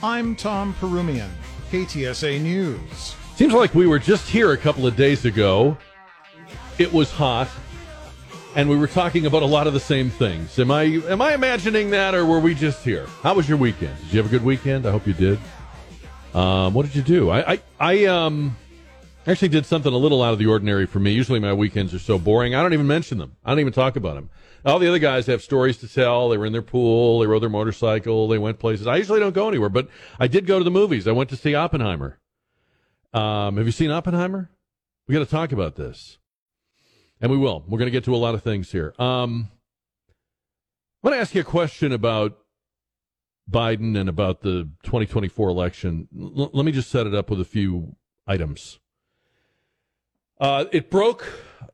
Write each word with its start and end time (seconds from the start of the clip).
I'm 0.00 0.36
Tom 0.36 0.74
Perumian, 0.74 1.28
KTSA 1.72 2.40
News. 2.40 3.16
Seems 3.34 3.52
like 3.52 3.74
we 3.74 3.88
were 3.88 3.98
just 3.98 4.28
here 4.28 4.52
a 4.52 4.56
couple 4.56 4.86
of 4.86 4.94
days 4.94 5.24
ago. 5.24 5.76
It 6.78 6.92
was 6.92 7.10
hot, 7.10 7.48
and 8.54 8.70
we 8.70 8.76
were 8.76 8.86
talking 8.86 9.26
about 9.26 9.42
a 9.42 9.46
lot 9.46 9.66
of 9.66 9.72
the 9.72 9.80
same 9.80 10.08
things. 10.08 10.56
Am 10.60 10.70
I 10.70 10.84
am 10.84 11.20
I 11.20 11.34
imagining 11.34 11.90
that, 11.90 12.14
or 12.14 12.24
were 12.24 12.38
we 12.38 12.54
just 12.54 12.84
here? 12.84 13.06
How 13.22 13.34
was 13.34 13.48
your 13.48 13.58
weekend? 13.58 13.96
Did 14.04 14.12
you 14.12 14.16
have 14.18 14.26
a 14.26 14.30
good 14.30 14.44
weekend? 14.44 14.86
I 14.86 14.92
hope 14.92 15.04
you 15.04 15.14
did. 15.14 15.40
Um, 16.32 16.74
what 16.74 16.86
did 16.86 16.94
you 16.94 17.02
do? 17.02 17.30
I, 17.30 17.54
I 17.54 17.60
I 17.80 18.04
um 18.04 18.56
actually 19.30 19.48
did 19.48 19.66
something 19.66 19.92
a 19.92 19.96
little 19.96 20.22
out 20.22 20.32
of 20.32 20.38
the 20.38 20.46
ordinary 20.46 20.86
for 20.86 21.00
me. 21.00 21.12
Usually 21.12 21.40
my 21.40 21.52
weekends 21.52 21.92
are 21.92 21.98
so 21.98 22.18
boring. 22.18 22.54
I 22.54 22.62
don't 22.62 22.72
even 22.72 22.86
mention 22.86 23.18
them. 23.18 23.36
I 23.44 23.50
don't 23.50 23.60
even 23.60 23.72
talk 23.72 23.96
about 23.96 24.14
them. 24.14 24.30
All 24.64 24.78
the 24.78 24.88
other 24.88 24.98
guys 24.98 25.26
have 25.26 25.42
stories 25.42 25.76
to 25.78 25.88
tell. 25.88 26.28
They 26.28 26.36
were 26.36 26.46
in 26.46 26.52
their 26.52 26.62
pool. 26.62 27.20
They 27.20 27.26
rode 27.26 27.42
their 27.42 27.48
motorcycle. 27.48 28.28
They 28.28 28.38
went 28.38 28.58
places. 28.58 28.86
I 28.86 28.96
usually 28.96 29.20
don't 29.20 29.34
go 29.34 29.48
anywhere, 29.48 29.68
but 29.68 29.88
I 30.18 30.26
did 30.26 30.46
go 30.46 30.58
to 30.58 30.64
the 30.64 30.70
movies. 30.70 31.06
I 31.06 31.12
went 31.12 31.30
to 31.30 31.36
see 31.36 31.54
Oppenheimer. 31.54 32.18
Um, 33.12 33.56
have 33.56 33.66
you 33.66 33.72
seen 33.72 33.90
Oppenheimer? 33.90 34.50
We 35.06 35.14
got 35.14 35.20
to 35.20 35.26
talk 35.26 35.52
about 35.52 35.76
this, 35.76 36.18
and 37.20 37.30
we 37.30 37.38
will. 37.38 37.64
We're 37.66 37.78
going 37.78 37.86
to 37.86 37.92
get 37.92 38.04
to 38.04 38.14
a 38.14 38.16
lot 38.16 38.34
of 38.34 38.42
things 38.42 38.70
here. 38.70 38.94
Um, 38.98 39.48
I 41.02 41.08
want 41.08 41.16
to 41.16 41.20
ask 41.20 41.34
you 41.34 41.40
a 41.40 41.44
question 41.44 41.92
about 41.92 42.38
Biden 43.50 43.98
and 43.98 44.08
about 44.08 44.42
the 44.42 44.68
2024 44.82 45.48
election. 45.48 46.08
L- 46.14 46.50
let 46.52 46.66
me 46.66 46.72
just 46.72 46.90
set 46.90 47.06
it 47.06 47.14
up 47.14 47.30
with 47.30 47.40
a 47.40 47.46
few 47.46 47.96
items. 48.26 48.78
Uh, 50.40 50.66
it 50.72 50.90
broke 50.90 51.26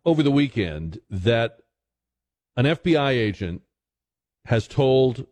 over 0.04 0.22
the 0.22 0.30
weekend 0.30 1.00
that 1.10 1.58
an 2.56 2.64
FBI 2.64 3.10
agent 3.10 3.62
has 4.46 4.66
told 4.66 5.26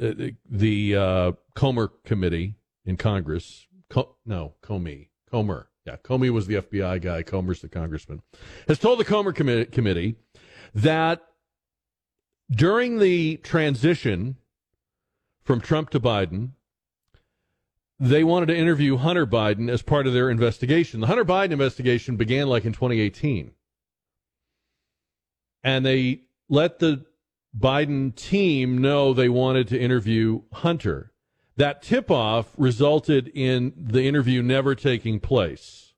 uh, 0.00 0.12
the 0.48 0.96
uh, 0.96 1.32
Comer 1.54 1.88
committee 2.04 2.54
in 2.84 2.96
Congress, 2.96 3.66
Co- 3.90 4.16
no, 4.24 4.54
Comey, 4.62 5.08
Comer, 5.30 5.68
yeah, 5.86 5.96
Comey 5.96 6.30
was 6.30 6.46
the 6.46 6.56
FBI 6.56 7.00
guy, 7.00 7.22
Comer's 7.22 7.62
the 7.62 7.68
congressman, 7.68 8.22
has 8.66 8.78
told 8.78 9.00
the 9.00 9.04
Comer 9.04 9.32
commi- 9.32 9.70
committee 9.72 10.16
that 10.74 11.22
during 12.50 12.98
the 12.98 13.36
transition 13.38 14.36
from 15.42 15.60
Trump 15.60 15.90
to 15.90 16.00
Biden, 16.00 16.50
they 18.00 18.22
wanted 18.22 18.46
to 18.46 18.56
interview 18.56 18.96
Hunter 18.96 19.26
Biden 19.26 19.68
as 19.68 19.82
part 19.82 20.06
of 20.06 20.12
their 20.12 20.30
investigation. 20.30 21.00
The 21.00 21.08
Hunter 21.08 21.24
Biden 21.24 21.50
investigation 21.50 22.16
began 22.16 22.48
like 22.48 22.64
in 22.64 22.72
2018. 22.72 23.52
And 25.64 25.84
they 25.84 26.20
let 26.48 26.78
the 26.78 27.04
Biden 27.58 28.14
team 28.14 28.78
know 28.78 29.12
they 29.12 29.28
wanted 29.28 29.68
to 29.68 29.80
interview 29.80 30.42
Hunter. 30.52 31.12
That 31.56 31.82
tip 31.82 32.08
off 32.10 32.52
resulted 32.56 33.28
in 33.34 33.72
the 33.76 34.06
interview 34.06 34.42
never 34.42 34.76
taking 34.76 35.18
place. 35.18 35.92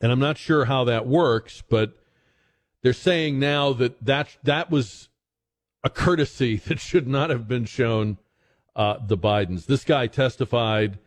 And 0.00 0.12
I'm 0.12 0.20
not 0.20 0.38
sure 0.38 0.66
how 0.66 0.84
that 0.84 1.06
works, 1.06 1.62
but 1.68 1.94
they're 2.82 2.92
saying 2.92 3.40
now 3.40 3.72
that 3.72 4.04
that, 4.04 4.36
that 4.44 4.70
was 4.70 5.08
a 5.82 5.90
courtesy 5.90 6.56
that 6.68 6.78
should 6.78 7.08
not 7.08 7.30
have 7.30 7.48
been 7.48 7.64
shown 7.64 8.18
uh, 8.76 8.96
the 9.06 9.16
Bidens. 9.16 9.66
This 9.66 9.84
guy 9.84 10.06
testified 10.06 10.98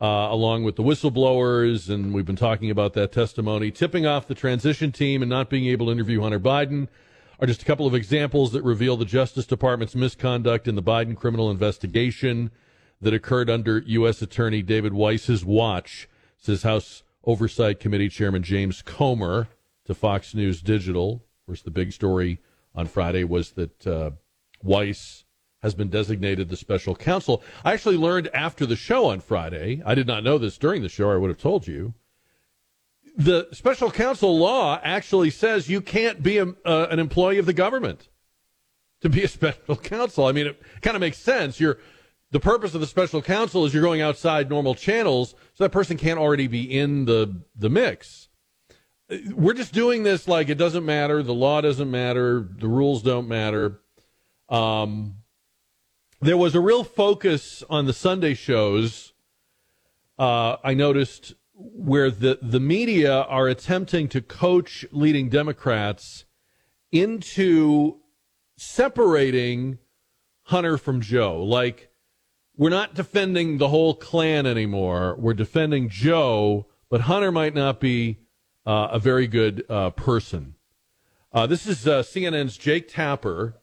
uh, 0.00 0.28
along 0.30 0.64
with 0.64 0.76
the 0.76 0.82
whistleblowers, 0.82 1.88
and 1.88 2.12
we've 2.12 2.26
been 2.26 2.36
talking 2.36 2.70
about 2.70 2.92
that 2.94 3.12
testimony, 3.12 3.70
tipping 3.70 4.06
off 4.06 4.26
the 4.26 4.34
transition 4.34 4.92
team 4.92 5.22
and 5.22 5.30
not 5.30 5.48
being 5.48 5.66
able 5.66 5.86
to 5.86 5.92
interview 5.92 6.20
Hunter 6.20 6.40
Biden 6.40 6.88
are 7.40 7.46
just 7.46 7.62
a 7.62 7.64
couple 7.64 7.86
of 7.86 7.94
examples 7.94 8.52
that 8.52 8.62
reveal 8.62 8.96
the 8.96 9.04
Justice 9.04 9.46
Department's 9.46 9.94
misconduct 9.94 10.68
in 10.68 10.74
the 10.74 10.82
Biden 10.82 11.16
criminal 11.16 11.50
investigation 11.50 12.50
that 13.00 13.14
occurred 13.14 13.50
under 13.50 13.78
U.S. 13.78 14.22
Attorney 14.22 14.62
David 14.62 14.94
Weiss's 14.94 15.44
watch, 15.44 16.08
says 16.38 16.62
House 16.62 17.02
Oversight 17.24 17.80
Committee 17.80 18.08
Chairman 18.08 18.42
James 18.42 18.82
Comer 18.82 19.48
to 19.84 19.94
Fox 19.94 20.34
News 20.34 20.62
Digital. 20.62 21.14
Of 21.14 21.46
course, 21.46 21.62
the 21.62 21.70
big 21.70 21.92
story 21.92 22.40
on 22.74 22.86
Friday 22.86 23.24
was 23.24 23.52
that 23.52 23.86
uh, 23.86 24.10
Weiss 24.62 25.23
has 25.64 25.74
been 25.74 25.88
designated 25.88 26.50
the 26.50 26.58
special 26.58 26.94
counsel. 26.94 27.42
I 27.64 27.72
actually 27.72 27.96
learned 27.96 28.28
after 28.34 28.66
the 28.66 28.76
show 28.76 29.06
on 29.06 29.20
Friday, 29.20 29.82
I 29.86 29.94
did 29.94 30.06
not 30.06 30.22
know 30.22 30.36
this 30.36 30.58
during 30.58 30.82
the 30.82 30.90
show, 30.90 31.10
I 31.10 31.16
would 31.16 31.30
have 31.30 31.38
told 31.38 31.66
you, 31.66 31.94
the 33.16 33.48
special 33.52 33.90
counsel 33.90 34.38
law 34.38 34.78
actually 34.82 35.30
says 35.30 35.70
you 35.70 35.80
can't 35.80 36.22
be 36.22 36.36
a, 36.36 36.48
uh, 36.66 36.88
an 36.90 36.98
employee 36.98 37.38
of 37.38 37.46
the 37.46 37.54
government 37.54 38.10
to 39.00 39.08
be 39.08 39.24
a 39.24 39.28
special 39.38 39.76
counsel. 39.76 40.26
I 40.26 40.32
mean, 40.32 40.48
it 40.48 40.60
kind 40.82 40.96
of 40.96 41.00
makes 41.00 41.16
sense. 41.16 41.58
You're 41.58 41.78
the 42.30 42.40
purpose 42.40 42.74
of 42.74 42.82
the 42.82 42.86
special 42.86 43.22
counsel 43.22 43.64
is 43.64 43.72
you're 43.72 43.82
going 43.82 44.02
outside 44.02 44.50
normal 44.50 44.74
channels, 44.74 45.30
so 45.54 45.64
that 45.64 45.70
person 45.70 45.96
can't 45.96 46.18
already 46.18 46.46
be 46.46 46.62
in 46.62 47.06
the 47.06 47.40
the 47.56 47.70
mix. 47.70 48.28
We're 49.32 49.54
just 49.54 49.72
doing 49.72 50.02
this 50.02 50.28
like 50.28 50.50
it 50.50 50.56
doesn't 50.56 50.84
matter. 50.84 51.22
The 51.22 51.32
law 51.32 51.62
doesn't 51.62 51.90
matter. 51.90 52.46
The 52.58 52.68
rules 52.68 53.02
don't 53.02 53.28
matter. 53.28 53.80
Um, 54.50 55.16
there 56.24 56.36
was 56.38 56.54
a 56.54 56.60
real 56.60 56.84
focus 56.84 57.62
on 57.68 57.84
the 57.84 57.92
Sunday 57.92 58.32
shows. 58.32 59.12
Uh, 60.18 60.56
I 60.64 60.72
noticed 60.72 61.34
where 61.52 62.10
the, 62.10 62.38
the 62.40 62.60
media 62.60 63.22
are 63.22 63.46
attempting 63.46 64.08
to 64.08 64.22
coach 64.22 64.86
leading 64.90 65.28
Democrats 65.28 66.24
into 66.90 67.98
separating 68.56 69.78
Hunter 70.44 70.78
from 70.78 71.02
Joe. 71.02 71.42
Like, 71.42 71.90
we're 72.56 72.70
not 72.70 72.94
defending 72.94 73.58
the 73.58 73.68
whole 73.68 73.94
clan 73.94 74.46
anymore. 74.46 75.16
We're 75.18 75.34
defending 75.34 75.90
Joe, 75.90 76.68
but 76.88 77.02
Hunter 77.02 77.32
might 77.32 77.54
not 77.54 77.80
be 77.80 78.20
uh, 78.64 78.88
a 78.92 78.98
very 78.98 79.26
good 79.26 79.64
uh, 79.68 79.90
person. 79.90 80.54
Uh, 81.32 81.46
this 81.46 81.66
is 81.66 81.86
uh, 81.86 82.02
CNN's 82.02 82.56
Jake 82.56 82.88
Tapper 82.88 83.60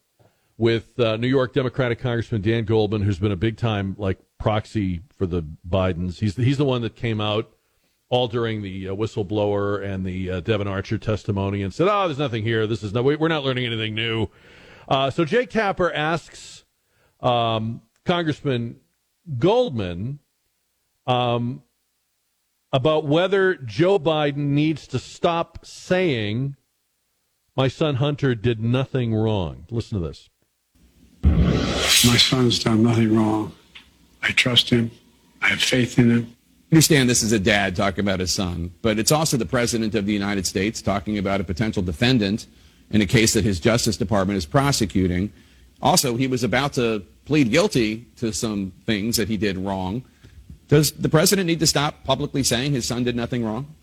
with 0.61 0.99
uh, 0.99 1.17
New 1.17 1.27
York 1.27 1.53
Democratic 1.53 1.97
Congressman 1.97 2.43
Dan 2.43 2.65
Goldman, 2.65 3.01
who's 3.01 3.17
been 3.17 3.31
a 3.31 3.35
big 3.35 3.57
time 3.57 3.95
like 3.97 4.19
proxy 4.39 5.01
for 5.17 5.25
the 5.25 5.41
Bidens. 5.67 6.19
He's 6.19 6.35
he's 6.35 6.59
the 6.59 6.65
one 6.65 6.83
that 6.83 6.95
came 6.95 7.19
out 7.19 7.49
all 8.09 8.27
during 8.27 8.61
the 8.61 8.89
uh, 8.89 8.93
whistleblower 8.93 9.83
and 9.83 10.05
the 10.05 10.29
uh, 10.29 10.39
Devon 10.41 10.67
Archer 10.67 10.99
testimony 10.99 11.63
and 11.63 11.73
said, 11.73 11.87
"Oh, 11.89 12.07
there's 12.07 12.19
nothing 12.19 12.43
here. 12.43 12.67
This 12.67 12.83
is 12.83 12.93
no. 12.93 13.01
We're 13.01 13.27
not 13.27 13.43
learning 13.43 13.65
anything 13.65 13.95
new." 13.95 14.27
Uh, 14.87 15.09
so 15.09 15.25
Jake 15.25 15.49
Tapper 15.49 15.91
asks 15.91 16.63
um, 17.21 17.81
Congressman 18.05 18.81
Goldman 19.39 20.19
um, 21.07 21.63
about 22.71 23.07
whether 23.07 23.55
Joe 23.55 23.97
Biden 23.97 24.49
needs 24.49 24.85
to 24.89 24.99
stop 24.99 25.65
saying, 25.65 26.55
"My 27.57 27.67
son 27.67 27.95
Hunter 27.95 28.35
did 28.35 28.59
nothing 28.59 29.15
wrong." 29.15 29.65
Listen 29.71 29.99
to 29.99 30.07
this. 30.07 30.29
My 32.05 32.17
son's 32.17 32.63
done 32.63 32.83
nothing 32.83 33.15
wrong. 33.15 33.51
I 34.23 34.31
trust 34.31 34.69
him. 34.69 34.91
I 35.41 35.49
have 35.49 35.61
faith 35.61 35.97
in 35.99 36.09
him 36.11 36.35
understand 36.71 37.09
this 37.09 37.21
is 37.21 37.33
a 37.33 37.39
dad 37.39 37.75
talking 37.75 37.99
about 37.99 38.19
his 38.19 38.31
son, 38.31 38.71
but 38.81 38.97
it's 38.97 39.11
also 39.11 39.35
the 39.35 39.45
President 39.45 39.93
of 39.93 40.05
the 40.05 40.13
United 40.13 40.47
States 40.47 40.81
talking 40.81 41.17
about 41.17 41.41
a 41.41 41.43
potential 41.43 41.83
defendant 41.83 42.47
in 42.91 43.01
a 43.01 43.05
case 43.05 43.33
that 43.33 43.43
his 43.43 43.59
Justice 43.59 43.97
Department 43.97 44.37
is 44.37 44.45
prosecuting. 44.45 45.33
Also, 45.81 46.15
he 46.15 46.27
was 46.27 46.43
about 46.43 46.73
to 46.73 47.03
plead 47.25 47.51
guilty 47.51 48.05
to 48.17 48.31
some 48.31 48.71
things 48.85 49.17
that 49.17 49.27
he 49.27 49.35
did 49.35 49.57
wrong. 49.57 50.03
Does 50.69 50.91
the 50.93 51.09
President 51.09 51.47
need 51.47 51.59
to 51.59 51.67
stop 51.67 52.05
publicly 52.05 52.43
saying 52.43 52.71
his 52.71 52.85
son 52.85 53.03
did 53.03 53.15
nothing 53.17 53.43
wrong? 53.43 53.75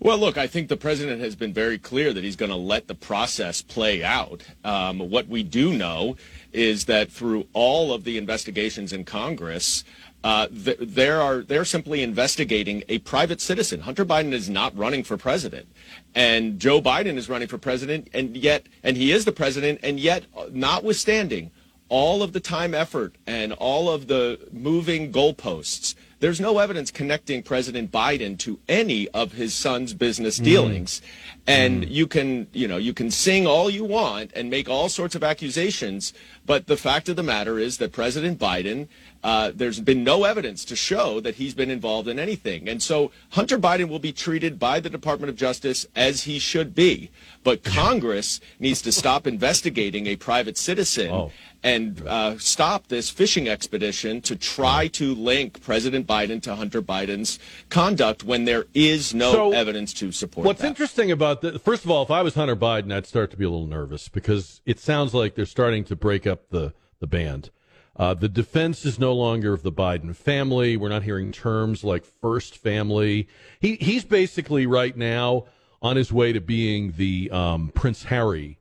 Well, 0.00 0.18
look, 0.18 0.38
I 0.38 0.46
think 0.46 0.68
the 0.68 0.76
president 0.76 1.20
has 1.22 1.34
been 1.34 1.52
very 1.52 1.76
clear 1.76 2.12
that 2.12 2.22
he's 2.22 2.36
going 2.36 2.52
to 2.52 2.56
let 2.56 2.86
the 2.86 2.94
process 2.94 3.62
play 3.62 4.04
out. 4.04 4.44
Um, 4.62 5.00
what 5.10 5.26
we 5.26 5.42
do 5.42 5.72
know 5.72 6.16
is 6.52 6.84
that 6.84 7.10
through 7.10 7.48
all 7.52 7.92
of 7.92 8.04
the 8.04 8.16
investigations 8.16 8.92
in 8.92 9.04
Congress, 9.04 9.82
uh, 10.22 10.46
th- 10.46 10.78
there 10.80 11.20
are 11.20 11.42
they're 11.42 11.64
simply 11.64 12.04
investigating 12.04 12.84
a 12.88 12.98
private 13.00 13.40
citizen. 13.40 13.80
Hunter 13.80 14.04
Biden 14.04 14.32
is 14.32 14.48
not 14.48 14.76
running 14.78 15.02
for 15.02 15.16
president, 15.16 15.66
and 16.14 16.60
Joe 16.60 16.80
Biden 16.80 17.16
is 17.16 17.28
running 17.28 17.48
for 17.48 17.58
president, 17.58 18.08
and 18.14 18.36
yet 18.36 18.66
and 18.84 18.96
he 18.96 19.10
is 19.10 19.24
the 19.24 19.32
president, 19.32 19.80
and 19.82 19.98
yet, 19.98 20.24
notwithstanding 20.52 21.50
all 21.88 22.22
of 22.22 22.32
the 22.32 22.40
time, 22.40 22.72
effort, 22.72 23.16
and 23.26 23.52
all 23.54 23.90
of 23.90 24.06
the 24.06 24.38
moving 24.52 25.10
goalposts, 25.10 25.94
there's 26.20 26.40
no 26.40 26.58
evidence 26.58 26.90
connecting 26.90 27.42
President 27.42 27.92
Biden 27.92 28.38
to 28.38 28.58
any 28.68 29.08
of 29.08 29.32
his 29.32 29.54
son's 29.54 29.94
business 29.94 30.38
dealings. 30.38 31.00
Mm. 31.00 31.04
And 31.46 31.84
mm. 31.84 31.90
you 31.90 32.06
can, 32.06 32.46
you 32.52 32.68
know, 32.68 32.76
you 32.76 32.92
can 32.92 33.10
sing 33.10 33.46
all 33.46 33.70
you 33.70 33.84
want 33.84 34.32
and 34.34 34.50
make 34.50 34.68
all 34.68 34.88
sorts 34.88 35.14
of 35.14 35.22
accusations, 35.22 36.12
but 36.44 36.66
the 36.66 36.76
fact 36.76 37.08
of 37.08 37.16
the 37.16 37.22
matter 37.22 37.58
is 37.58 37.78
that 37.78 37.92
President 37.92 38.38
Biden 38.38 38.88
uh, 39.22 39.50
there's 39.54 39.80
been 39.80 40.04
no 40.04 40.24
evidence 40.24 40.64
to 40.64 40.76
show 40.76 41.18
that 41.20 41.34
he's 41.36 41.54
been 41.54 41.70
involved 41.70 42.08
in 42.08 42.18
anything. 42.18 42.68
And 42.68 42.82
so 42.82 43.10
Hunter 43.30 43.58
Biden 43.58 43.88
will 43.88 43.98
be 43.98 44.12
treated 44.12 44.58
by 44.58 44.78
the 44.80 44.90
Department 44.90 45.28
of 45.28 45.36
Justice 45.36 45.86
as 45.96 46.22
he 46.22 46.38
should 46.38 46.74
be. 46.74 47.10
But 47.42 47.64
Congress 47.64 48.40
needs 48.60 48.80
to 48.82 48.92
stop 48.92 49.26
investigating 49.26 50.06
a 50.06 50.16
private 50.16 50.56
citizen 50.56 51.10
Oh. 51.10 51.32
And 51.62 52.06
uh, 52.06 52.38
stop 52.38 52.86
this 52.88 53.10
fishing 53.10 53.48
expedition 53.48 54.20
to 54.22 54.36
try 54.36 54.86
to 54.88 55.14
link 55.14 55.60
President 55.62 56.06
Biden 56.06 56.40
to 56.42 56.54
Hunter 56.54 56.80
Biden's 56.80 57.38
conduct 57.68 58.22
when 58.24 58.44
there 58.44 58.66
is 58.74 59.12
no 59.14 59.32
So, 59.32 59.52
evidence 59.52 59.92
to 59.94 60.12
support 60.12 60.46
What's 60.46 60.60
that. 60.60 60.68
interesting 60.68 61.10
about 61.10 61.40
the 61.40 61.58
first 61.58 61.84
of 61.84 61.90
all, 61.90 62.02
if 62.02 62.10
I 62.10 62.22
was 62.22 62.34
Hunter 62.34 62.56
Biden, 62.56 62.92
I'd 62.92 63.06
start 63.06 63.30
to 63.32 63.36
be 63.36 63.44
a 63.44 63.50
little 63.50 63.66
nervous 63.66 64.08
because 64.08 64.60
it 64.66 64.78
sounds 64.78 65.14
like 65.14 65.34
they're 65.34 65.46
starting 65.46 65.84
to 65.84 65.96
break 65.96 66.26
up 66.26 66.50
the 66.50 66.72
the 67.00 67.06
band. 67.06 67.50
Uh, 67.96 68.14
the 68.14 68.28
defense 68.28 68.84
is 68.84 69.00
no 69.00 69.12
longer 69.12 69.52
of 69.52 69.64
the 69.64 69.72
Biden 69.72 70.14
family. 70.14 70.76
We're 70.76 70.88
not 70.88 71.02
hearing 71.02 71.32
terms 71.32 71.82
like 71.82 72.04
first 72.04 72.56
family. 72.56 73.26
He 73.58 73.74
he's 73.76 74.04
basically 74.04 74.66
right 74.66 74.96
now 74.96 75.46
on 75.82 75.96
his 75.96 76.12
way 76.12 76.32
to 76.32 76.40
being 76.40 76.92
the 76.96 77.28
um, 77.32 77.70
Prince 77.74 78.04
Harry 78.04 78.57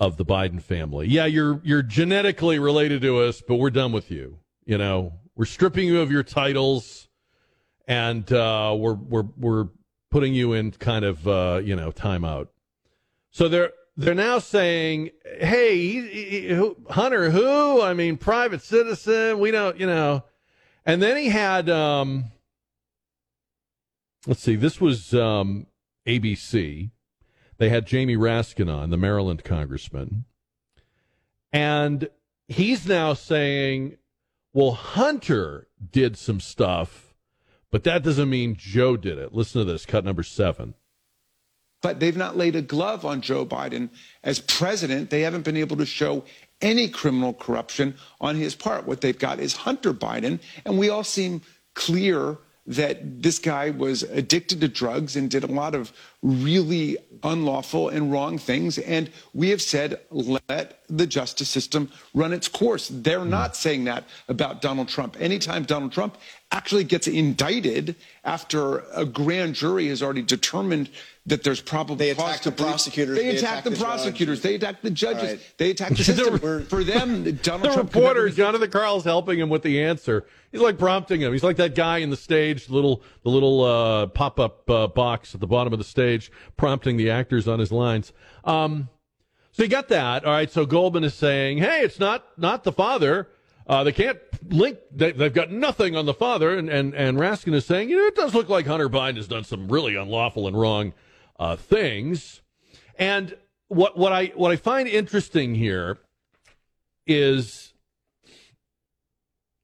of 0.00 0.16
the 0.16 0.24
Biden 0.24 0.60
family. 0.60 1.06
Yeah, 1.06 1.26
you're 1.26 1.60
you're 1.62 1.82
genetically 1.82 2.58
related 2.58 3.02
to 3.02 3.20
us, 3.20 3.42
but 3.46 3.56
we're 3.56 3.70
done 3.70 3.92
with 3.92 4.10
you. 4.10 4.38
You 4.64 4.78
know, 4.78 5.12
we're 5.36 5.44
stripping 5.44 5.86
you 5.86 6.00
of 6.00 6.10
your 6.10 6.22
titles, 6.22 7.08
and 7.86 8.30
uh, 8.32 8.74
we're 8.76 8.94
we're 8.94 9.28
we're 9.36 9.68
putting 10.10 10.34
you 10.34 10.54
in 10.54 10.72
kind 10.72 11.04
of 11.04 11.28
uh, 11.28 11.60
you 11.62 11.76
know 11.76 11.92
timeout. 11.92 12.48
So 13.30 13.48
they're 13.48 13.72
they're 13.96 14.14
now 14.14 14.38
saying, 14.38 15.10
"Hey, 15.38 15.78
he, 15.78 16.08
he, 16.08 16.74
Hunter, 16.88 17.30
who? 17.30 17.82
I 17.82 17.92
mean, 17.92 18.16
private 18.16 18.62
citizen. 18.62 19.38
We 19.38 19.50
don't, 19.50 19.78
you 19.78 19.86
know." 19.86 20.24
And 20.86 21.02
then 21.02 21.18
he 21.18 21.28
had, 21.28 21.68
um, 21.68 22.32
let's 24.26 24.40
see, 24.40 24.56
this 24.56 24.80
was 24.80 25.12
um, 25.12 25.66
ABC. 26.06 26.90
They 27.60 27.68
had 27.68 27.86
Jamie 27.86 28.16
Raskin 28.16 28.74
on, 28.74 28.88
the 28.88 28.96
Maryland 28.96 29.44
congressman, 29.44 30.24
and 31.52 32.08
he's 32.48 32.86
now 32.86 33.12
saying, 33.12 33.98
"Well, 34.54 34.72
Hunter 34.72 35.68
did 35.92 36.16
some 36.16 36.40
stuff." 36.40 37.14
But 37.70 37.84
that 37.84 38.02
doesn't 38.02 38.30
mean 38.30 38.56
Joe 38.56 38.96
did 38.96 39.18
it. 39.18 39.34
Listen 39.34 39.64
to 39.64 39.70
this, 39.70 39.86
cut 39.86 40.04
number 40.04 40.22
seven. 40.24 40.74
but 41.82 42.00
they've 42.00 42.16
not 42.16 42.36
laid 42.36 42.56
a 42.56 42.62
glove 42.62 43.04
on 43.06 43.20
Joe 43.20 43.44
Biden 43.46 43.90
as 44.22 44.38
president. 44.38 45.10
They 45.10 45.20
haven't 45.22 45.44
been 45.44 45.56
able 45.56 45.76
to 45.76 45.86
show 45.86 46.24
any 46.60 46.88
criminal 46.88 47.32
corruption 47.32 47.94
on 48.20 48.36
his 48.36 48.54
part. 48.54 48.86
What 48.86 49.00
they've 49.00 49.18
got 49.18 49.38
is 49.38 49.54
Hunter 49.56 49.94
Biden, 49.94 50.40
and 50.64 50.78
we 50.78 50.88
all 50.90 51.04
seem 51.04 51.40
clear 51.74 52.38
that 52.70 53.20
this 53.20 53.40
guy 53.40 53.70
was 53.70 54.04
addicted 54.04 54.60
to 54.60 54.68
drugs 54.68 55.16
and 55.16 55.28
did 55.28 55.42
a 55.42 55.48
lot 55.48 55.74
of 55.74 55.92
really 56.22 56.96
unlawful 57.24 57.88
and 57.88 58.12
wrong 58.12 58.38
things. 58.38 58.78
And 58.78 59.10
we 59.34 59.48
have 59.50 59.60
said, 59.60 59.98
let 60.10 60.80
the 60.88 61.06
justice 61.06 61.48
system 61.48 61.90
run 62.14 62.32
its 62.32 62.46
course. 62.46 62.88
They're 62.88 63.20
hmm. 63.20 63.30
not 63.30 63.56
saying 63.56 63.84
that 63.84 64.04
about 64.28 64.62
Donald 64.62 64.88
Trump. 64.88 65.16
Anytime 65.18 65.64
Donald 65.64 65.90
Trump 65.90 66.16
actually 66.52 66.82
gets 66.84 67.06
indicted 67.06 67.94
after 68.24 68.80
a 68.92 69.04
grand 69.04 69.54
jury 69.54 69.86
has 69.88 70.02
already 70.02 70.22
determined 70.22 70.90
that 71.26 71.44
there's 71.44 71.60
probably 71.60 72.08
They 72.08 72.14
cause 72.14 72.24
attack 72.24 72.40
to 72.42 72.50
the 72.50 72.56
believe- 72.56 72.70
prosecutors, 72.70 73.16
They 73.18 73.22
they 73.24 73.36
attack 73.36 73.42
attack 73.52 73.64
the 73.64 73.70
the 73.70 73.76
judge. 73.76 73.84
prosecutors. 73.84 74.40
They 74.40 74.54
attack 74.56 74.82
the 74.82 74.90
judges. 74.90 75.22
All 75.22 75.28
right. 75.28 75.54
They 75.58 75.70
attack 75.70 75.88
the 75.90 75.94
The 75.98 76.04
system. 76.04 76.64
For 76.66 76.82
them, 76.82 77.22
Donald 77.42 77.62
the 77.70 77.74
Trump. 77.74 77.94
reporter, 77.94 78.20
committed- 78.22 78.36
Jonathan 78.36 78.70
Karl's 78.70 79.04
helping 79.04 79.38
him 79.38 79.48
with 79.48 79.62
the 79.62 79.80
answer. 79.82 80.26
He's 80.50 80.60
like 80.60 80.76
prompting 80.78 81.20
him. 81.20 81.32
He's 81.32 81.44
like 81.44 81.56
that 81.58 81.76
guy 81.76 81.98
in 81.98 82.10
the 82.10 82.16
stage, 82.16 82.66
the 82.66 82.74
little 82.74 83.02
the 83.22 83.30
little 83.30 83.62
uh, 83.62 84.06
pop 84.08 84.40
up 84.40 84.68
uh, 84.68 84.88
box 84.88 85.34
at 85.34 85.40
the 85.40 85.46
bottom 85.46 85.72
of 85.72 85.78
the 85.78 85.84
stage, 85.84 86.32
prompting 86.56 86.96
the 86.96 87.10
actors 87.10 87.46
on 87.46 87.60
his 87.60 87.70
lines. 87.70 88.12
Um, 88.44 88.88
so 89.52 89.62
you 89.62 89.68
got 89.68 89.88
that. 89.88 90.24
All 90.24 90.32
right. 90.32 90.50
So 90.50 90.66
Goldman 90.66 91.04
is 91.04 91.14
saying, 91.14 91.58
"Hey, 91.58 91.82
it's 91.82 92.00
not 92.00 92.24
not 92.36 92.64
the 92.64 92.72
father. 92.72 93.28
Uh, 93.70 93.84
they 93.84 93.92
can't 93.92 94.18
link. 94.52 94.78
They, 94.90 95.12
they've 95.12 95.32
got 95.32 95.52
nothing 95.52 95.94
on 95.94 96.04
the 96.04 96.12
father." 96.12 96.58
And 96.58 96.68
and 96.68 96.92
and 96.92 97.16
Raskin 97.16 97.54
is 97.54 97.64
saying, 97.64 97.88
"You 97.88 97.98
know, 97.98 98.06
it 98.06 98.16
does 98.16 98.34
look 98.34 98.48
like 98.48 98.66
Hunter 98.66 98.88
Biden 98.88 99.14
has 99.14 99.28
done 99.28 99.44
some 99.44 99.68
really 99.68 99.94
unlawful 99.94 100.48
and 100.48 100.60
wrong 100.60 100.92
uh, 101.38 101.54
things." 101.54 102.42
And 102.98 103.36
what 103.68 103.96
what 103.96 104.12
I 104.12 104.32
what 104.34 104.50
I 104.50 104.56
find 104.56 104.88
interesting 104.88 105.54
here 105.54 105.98
is 107.06 107.72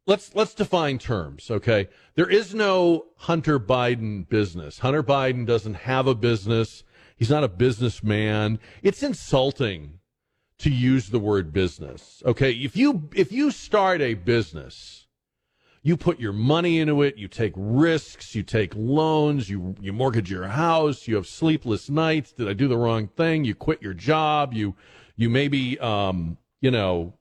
let's 0.06 0.32
let's 0.36 0.54
define 0.54 0.98
terms, 0.98 1.50
okay? 1.50 1.88
There 2.14 2.30
is 2.30 2.54
no 2.54 3.06
Hunter 3.16 3.58
Biden 3.58 4.28
business. 4.28 4.78
Hunter 4.78 5.02
Biden 5.02 5.44
doesn't 5.44 5.74
have 5.74 6.06
a 6.06 6.14
business. 6.14 6.84
He's 7.16 7.30
not 7.30 7.42
a 7.42 7.48
businessman. 7.48 8.60
It's 8.84 9.02
insulting 9.02 9.98
to 10.58 10.70
use 10.70 11.08
the 11.08 11.18
word 11.18 11.52
business. 11.52 12.22
Okay? 12.24 12.52
If 12.52 12.76
you 12.76 13.08
if 13.14 13.32
you 13.32 13.50
start 13.50 14.00
a 14.00 14.14
business, 14.14 15.06
you 15.82 15.96
put 15.96 16.18
your 16.18 16.32
money 16.32 16.80
into 16.80 17.02
it, 17.02 17.16
you 17.16 17.28
take 17.28 17.52
risks, 17.56 18.34
you 18.34 18.42
take 18.42 18.72
loans, 18.74 19.48
you 19.50 19.74
you 19.80 19.92
mortgage 19.92 20.30
your 20.30 20.48
house, 20.48 21.06
you 21.06 21.16
have 21.16 21.26
sleepless 21.26 21.90
nights, 21.90 22.32
did 22.32 22.48
I 22.48 22.52
do 22.52 22.68
the 22.68 22.78
wrong 22.78 23.08
thing? 23.08 23.44
You 23.44 23.54
quit 23.54 23.82
your 23.82 23.94
job, 23.94 24.54
you 24.54 24.74
you 25.16 25.28
maybe 25.28 25.78
um, 25.78 26.38
you 26.60 26.70
know, 26.70 27.14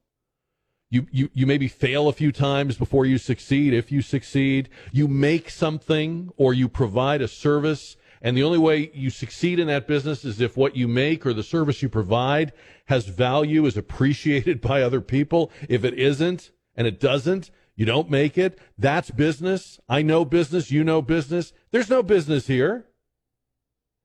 you, 0.90 1.08
you, 1.12 1.30
you 1.34 1.46
maybe 1.46 1.68
fail 1.68 2.08
a 2.08 2.14
few 2.14 2.32
times 2.32 2.78
before 2.78 3.06
you 3.06 3.18
succeed. 3.18 3.74
If 3.74 3.92
you 3.92 4.02
succeed, 4.02 4.70
you 4.92 5.08
make 5.08 5.50
something 5.50 6.32
or 6.38 6.54
you 6.54 6.70
provide 6.70 7.22
a 7.22 7.28
service. 7.28 7.98
And 8.26 8.36
the 8.36 8.42
only 8.42 8.58
way 8.58 8.90
you 8.92 9.12
succeed 9.12 9.60
in 9.60 9.68
that 9.68 9.86
business 9.86 10.26
is 10.26 10.42
if 10.42 10.58
what 10.58 10.76
you 10.76 10.88
make 10.88 11.28
or 11.28 11.34
the 11.34 11.44
service 11.44 11.84
you 11.84 11.90
provide 11.90 12.54
has 12.86 13.06
value, 13.06 13.68
is 13.68 13.78
appreciated 13.78 14.62
by 14.70 14.82
other 14.82 15.00
people. 15.00 15.52
If 15.70 15.86
it 15.86 15.94
isn't 15.94 16.50
and 16.76 16.88
it 16.88 17.00
doesn't, 17.00 17.52
you 17.76 17.86
don't 17.86 18.10
make 18.10 18.36
it. 18.36 18.58
That's 18.80 19.12
business. 19.12 19.80
I 19.88 20.02
know 20.02 20.26
business. 20.26 20.72
You 20.72 20.84
know 20.84 21.04
business. 21.04 21.54
There's 21.70 21.88
no 21.90 22.02
business 22.02 22.48
here. 22.48 22.88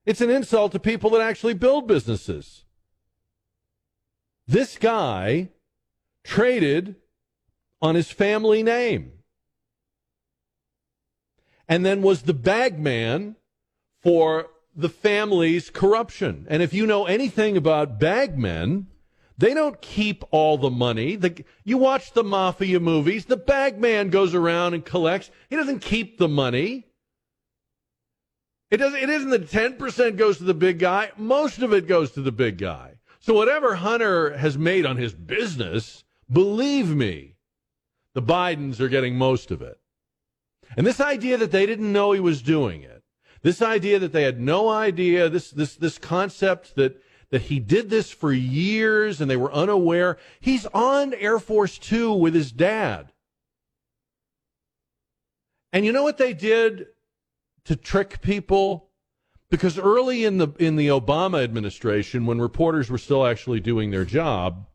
It's 0.05 0.21
an 0.21 0.29
insult 0.29 0.73
to 0.73 0.79
people 0.79 1.09
that 1.11 1.21
actually 1.21 1.55
build 1.55 1.87
businesses. 1.87 2.63
This 4.45 4.77
guy 4.77 5.49
traded 6.23 6.95
on 7.81 7.95
his 7.95 8.11
family 8.11 8.61
name 8.61 9.13
and 11.67 11.83
then 11.83 12.03
was 12.03 12.21
the 12.21 12.35
bagman 12.35 13.37
for 14.01 14.47
the 14.75 14.89
family's 14.89 15.69
corruption. 15.69 16.47
And 16.49 16.61
if 16.61 16.73
you 16.73 16.85
know 16.85 17.05
anything 17.05 17.57
about 17.57 17.99
bagmen, 17.99 18.87
they 19.37 19.53
don't 19.53 19.81
keep 19.81 20.23
all 20.31 20.57
the 20.57 20.69
money. 20.69 21.15
The, 21.15 21.43
you 21.63 21.77
watch 21.77 22.13
the 22.13 22.23
mafia 22.23 22.79
movies, 22.79 23.25
the 23.25 23.37
bagman 23.37 24.09
goes 24.09 24.33
around 24.33 24.73
and 24.73 24.85
collects. 24.85 25.31
He 25.49 25.55
doesn't 25.55 25.79
keep 25.79 26.17
the 26.17 26.29
money. 26.29 26.85
It 28.69 28.77
doesn't 28.77 28.99
it 29.01 29.09
isn't 29.09 29.31
that 29.31 29.49
10% 29.49 30.15
goes 30.15 30.37
to 30.37 30.45
the 30.45 30.53
big 30.53 30.79
guy. 30.79 31.11
Most 31.17 31.59
of 31.59 31.73
it 31.73 31.87
goes 31.87 32.11
to 32.11 32.21
the 32.21 32.31
big 32.31 32.57
guy. 32.57 32.93
So 33.19 33.33
whatever 33.33 33.75
Hunter 33.75 34.37
has 34.37 34.57
made 34.57 34.85
on 34.85 34.97
his 34.97 35.13
business, 35.13 36.03
believe 36.31 36.95
me, 36.95 37.35
the 38.13 38.21
Bidens 38.21 38.79
are 38.79 38.87
getting 38.87 39.15
most 39.15 39.51
of 39.51 39.61
it. 39.61 39.79
And 40.77 40.87
this 40.87 41.01
idea 41.01 41.37
that 41.37 41.51
they 41.51 41.65
didn't 41.65 41.91
know 41.91 42.13
he 42.13 42.19
was 42.19 42.41
doing 42.41 42.81
it, 42.81 43.00
this 43.41 43.61
idea 43.61 43.99
that 43.99 44.11
they 44.11 44.23
had 44.23 44.39
no 44.39 44.69
idea, 44.69 45.29
this 45.29 45.51
this 45.51 45.75
this 45.75 45.97
concept 45.97 46.75
that 46.75 47.01
that 47.31 47.43
he 47.43 47.59
did 47.59 47.89
this 47.89 48.11
for 48.11 48.31
years 48.31 49.21
and 49.21 49.31
they 49.31 49.37
were 49.37 49.51
unaware. 49.53 50.17
He's 50.39 50.65
on 50.67 51.13
Air 51.13 51.39
Force 51.39 51.77
2 51.77 52.13
with 52.13 52.35
his 52.35 52.51
dad. 52.51 53.13
And 55.71 55.85
you 55.85 55.93
know 55.93 56.03
what 56.03 56.17
they 56.17 56.33
did 56.33 56.87
to 57.63 57.77
trick 57.77 58.21
people? 58.21 58.89
Because 59.49 59.79
early 59.79 60.25
in 60.25 60.37
the 60.37 60.49
in 60.59 60.75
the 60.75 60.87
Obama 60.87 61.43
administration 61.43 62.25
when 62.25 62.39
reporters 62.39 62.89
were 62.89 62.97
still 62.97 63.25
actually 63.25 63.59
doing 63.59 63.91
their 63.91 64.05
job, 64.05 64.67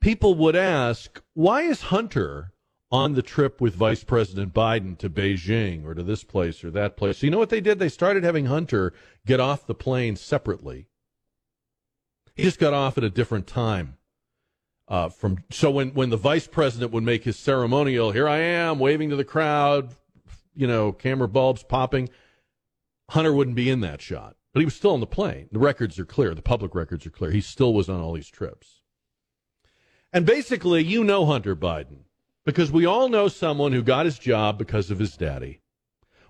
people 0.00 0.34
would 0.34 0.56
ask, 0.56 1.22
"Why 1.34 1.62
is 1.62 1.82
Hunter 1.82 2.53
on 2.94 3.14
the 3.14 3.22
trip 3.22 3.60
with 3.60 3.74
Vice 3.74 4.04
President 4.04 4.54
Biden 4.54 4.96
to 4.98 5.10
Beijing 5.10 5.84
or 5.84 5.94
to 5.94 6.02
this 6.02 6.22
place 6.22 6.62
or 6.62 6.70
that 6.70 6.96
place?" 6.96 7.18
So 7.18 7.26
you 7.26 7.30
know 7.30 7.38
what 7.38 7.50
they 7.50 7.60
did? 7.60 7.78
They 7.78 7.88
started 7.88 8.22
having 8.22 8.46
Hunter 8.46 8.92
get 9.26 9.40
off 9.40 9.66
the 9.66 9.74
plane 9.74 10.16
separately. 10.16 10.86
He 12.34 12.42
just 12.42 12.58
got 12.58 12.72
off 12.72 12.96
at 12.96 13.04
a 13.04 13.10
different 13.10 13.46
time. 13.46 13.96
Uh, 14.86 15.08
from 15.08 15.38
so 15.50 15.70
when 15.70 15.94
when 15.94 16.10
the 16.10 16.16
vice 16.16 16.46
president 16.46 16.92
would 16.92 17.04
make 17.04 17.24
his 17.24 17.38
ceremonial, 17.38 18.12
here 18.12 18.28
I 18.28 18.38
am 18.38 18.78
waving 18.78 19.10
to 19.10 19.16
the 19.16 19.24
crowd, 19.24 19.94
you 20.54 20.66
know, 20.66 20.92
camera 20.92 21.28
bulbs 21.28 21.62
popping. 21.62 22.10
Hunter 23.10 23.32
wouldn't 23.32 23.56
be 23.56 23.70
in 23.70 23.80
that 23.80 24.02
shot, 24.02 24.36
but 24.52 24.60
he 24.60 24.64
was 24.64 24.74
still 24.74 24.92
on 24.92 25.00
the 25.00 25.06
plane. 25.06 25.48
The 25.52 25.58
records 25.58 25.98
are 25.98 26.04
clear. 26.04 26.34
The 26.34 26.42
public 26.42 26.74
records 26.74 27.06
are 27.06 27.10
clear. 27.10 27.30
He 27.30 27.40
still 27.40 27.72
was 27.72 27.88
on 27.88 28.00
all 28.00 28.12
these 28.12 28.28
trips. 28.28 28.82
And 30.12 30.24
basically, 30.24 30.84
you 30.84 31.02
know 31.02 31.26
Hunter 31.26 31.56
Biden. 31.56 32.03
Because 32.44 32.70
we 32.70 32.84
all 32.84 33.08
know 33.08 33.28
someone 33.28 33.72
who 33.72 33.82
got 33.82 34.06
his 34.06 34.18
job 34.18 34.58
because 34.58 34.90
of 34.90 34.98
his 34.98 35.16
daddy. 35.16 35.60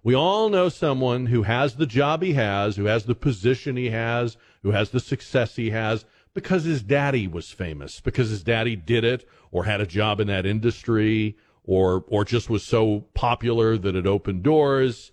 We 0.03 0.15
all 0.15 0.49
know 0.51 0.69
someone 0.69 1.27
who 1.27 1.45
has 1.45 1.77
the 1.77 1.87
job 1.87 2.23
he 2.23 2.35
has, 2.35 2.77
who 2.77 2.85
has 2.85 3.05
the 3.05 3.15
position 3.15 3.77
he 3.77 3.91
has, 3.91 4.37
who 4.63 4.73
has 4.73 4.91
the 4.91 5.01
success 5.01 5.57
he 5.57 5.71
has 5.71 6.05
because 6.35 6.65
his 6.65 6.83
daddy 6.83 7.27
was 7.27 7.51
famous, 7.51 8.01
because 8.01 8.29
his 8.29 8.43
daddy 8.43 8.77
did 8.77 9.05
it 9.05 9.27
or 9.51 9.65
had 9.65 9.81
a 9.81 9.87
job 9.87 10.21
in 10.21 10.27
that 10.27 10.45
industry 10.45 11.37
or 11.63 12.05
or 12.09 12.25
just 12.25 12.51
was 12.51 12.65
so 12.65 13.07
popular 13.15 13.79
that 13.79 13.97
it 13.97 14.07
opened 14.07 14.43
doors. 14.43 15.13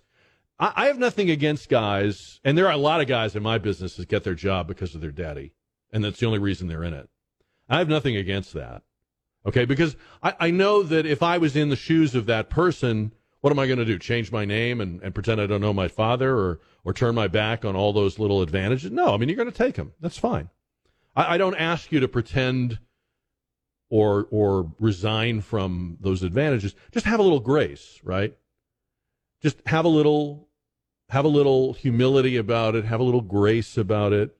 I, 0.58 0.72
I 0.76 0.86
have 0.86 0.98
nothing 0.98 1.30
against 1.30 1.70
guys, 1.70 2.40
and 2.44 2.58
there 2.58 2.66
are 2.66 2.72
a 2.72 2.76
lot 2.76 3.00
of 3.00 3.06
guys 3.06 3.34
in 3.34 3.42
my 3.42 3.56
business 3.58 3.96
that 3.96 4.08
get 4.08 4.24
their 4.24 4.34
job 4.34 4.66
because 4.66 4.94
of 4.94 5.00
their 5.00 5.12
daddy, 5.12 5.54
and 5.92 6.04
that's 6.04 6.20
the 6.20 6.26
only 6.26 6.40
reason 6.40 6.68
they're 6.68 6.84
in 6.84 6.92
it. 6.92 7.08
I 7.68 7.78
have 7.78 7.88
nothing 7.88 8.16
against 8.16 8.52
that. 8.52 8.82
Okay, 9.44 9.64
because 9.64 9.96
I, 10.22 10.34
I 10.38 10.50
know 10.50 10.82
that 10.82 11.04
if 11.04 11.22
I 11.22 11.38
was 11.38 11.56
in 11.56 11.68
the 11.68 11.76
shoes 11.76 12.14
of 12.14 12.26
that 12.26 12.48
person, 12.48 13.12
what 13.40 13.52
am 13.52 13.58
I 13.58 13.66
going 13.66 13.80
to 13.80 13.84
do? 13.84 13.98
Change 13.98 14.30
my 14.30 14.44
name 14.44 14.80
and, 14.80 15.02
and 15.02 15.14
pretend 15.14 15.40
I 15.40 15.46
don't 15.46 15.60
know 15.60 15.72
my 15.72 15.88
father 15.88 16.36
or, 16.36 16.60
or 16.84 16.92
turn 16.92 17.14
my 17.14 17.26
back 17.26 17.64
on 17.64 17.74
all 17.74 17.92
those 17.92 18.18
little 18.18 18.40
advantages? 18.40 18.90
No, 18.92 19.12
I 19.12 19.16
mean, 19.16 19.28
you're 19.28 19.36
going 19.36 19.50
to 19.50 19.56
take 19.56 19.74
them. 19.74 19.92
That's 20.00 20.18
fine. 20.18 20.48
I, 21.16 21.34
I 21.34 21.38
don't 21.38 21.56
ask 21.56 21.90
you 21.90 21.98
to 22.00 22.08
pretend 22.08 22.78
or, 23.90 24.28
or 24.30 24.72
resign 24.78 25.40
from 25.40 25.98
those 26.00 26.22
advantages. 26.22 26.74
Just 26.92 27.04
have 27.06 27.18
a 27.18 27.22
little 27.22 27.40
grace, 27.40 28.00
right? 28.04 28.34
Just 29.42 29.60
have 29.66 29.84
a 29.84 29.88
little, 29.88 30.48
have 31.08 31.24
a 31.24 31.28
little 31.28 31.72
humility 31.72 32.36
about 32.36 32.76
it, 32.76 32.84
have 32.84 33.00
a 33.00 33.04
little 33.04 33.20
grace 33.20 33.76
about 33.76 34.12
it. 34.12 34.36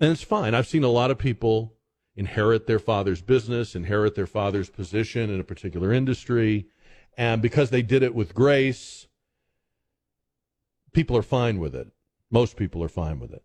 And 0.00 0.10
it's 0.10 0.22
fine. 0.24 0.52
I've 0.52 0.66
seen 0.66 0.82
a 0.82 0.88
lot 0.88 1.12
of 1.12 1.18
people 1.18 1.74
inherit 2.14 2.66
their 2.66 2.78
father's 2.78 3.22
business, 3.22 3.74
inherit 3.74 4.14
their 4.14 4.26
father's 4.26 4.70
position 4.70 5.30
in 5.30 5.40
a 5.40 5.44
particular 5.44 5.92
industry. 5.92 6.66
And 7.16 7.40
because 7.42 7.70
they 7.70 7.82
did 7.82 8.02
it 8.02 8.14
with 8.14 8.34
grace, 8.34 9.06
people 10.92 11.16
are 11.16 11.22
fine 11.22 11.58
with 11.58 11.74
it. 11.74 11.88
Most 12.30 12.56
people 12.56 12.82
are 12.82 12.88
fine 12.88 13.18
with 13.18 13.32
it. 13.32 13.42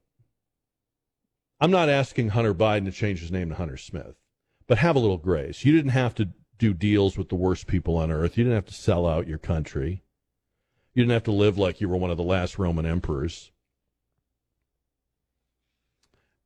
I'm 1.59 1.71
not 1.71 1.89
asking 1.89 2.29
Hunter 2.29 2.53
Biden 2.53 2.85
to 2.85 2.91
change 2.91 3.19
his 3.19 3.31
name 3.31 3.49
to 3.49 3.55
Hunter 3.55 3.77
Smith, 3.77 4.15
but 4.67 4.77
have 4.77 4.95
a 4.95 4.99
little 4.99 5.17
grace. 5.17 5.65
You 5.65 5.71
didn't 5.71 5.91
have 5.91 6.13
to 6.15 6.29
do 6.57 6.73
deals 6.73 7.17
with 7.17 7.29
the 7.29 7.35
worst 7.35 7.67
people 7.67 7.97
on 7.97 8.11
earth. 8.11 8.37
You 8.37 8.43
didn't 8.43 8.55
have 8.55 8.65
to 8.65 8.73
sell 8.73 9.07
out 9.07 9.27
your 9.27 9.37
country. 9.37 10.03
You 10.93 11.03
didn't 11.03 11.13
have 11.13 11.23
to 11.23 11.31
live 11.31 11.57
like 11.57 11.81
you 11.81 11.89
were 11.89 11.97
one 11.97 12.11
of 12.11 12.17
the 12.17 12.23
last 12.23 12.57
Roman 12.57 12.85
emperors. 12.85 13.51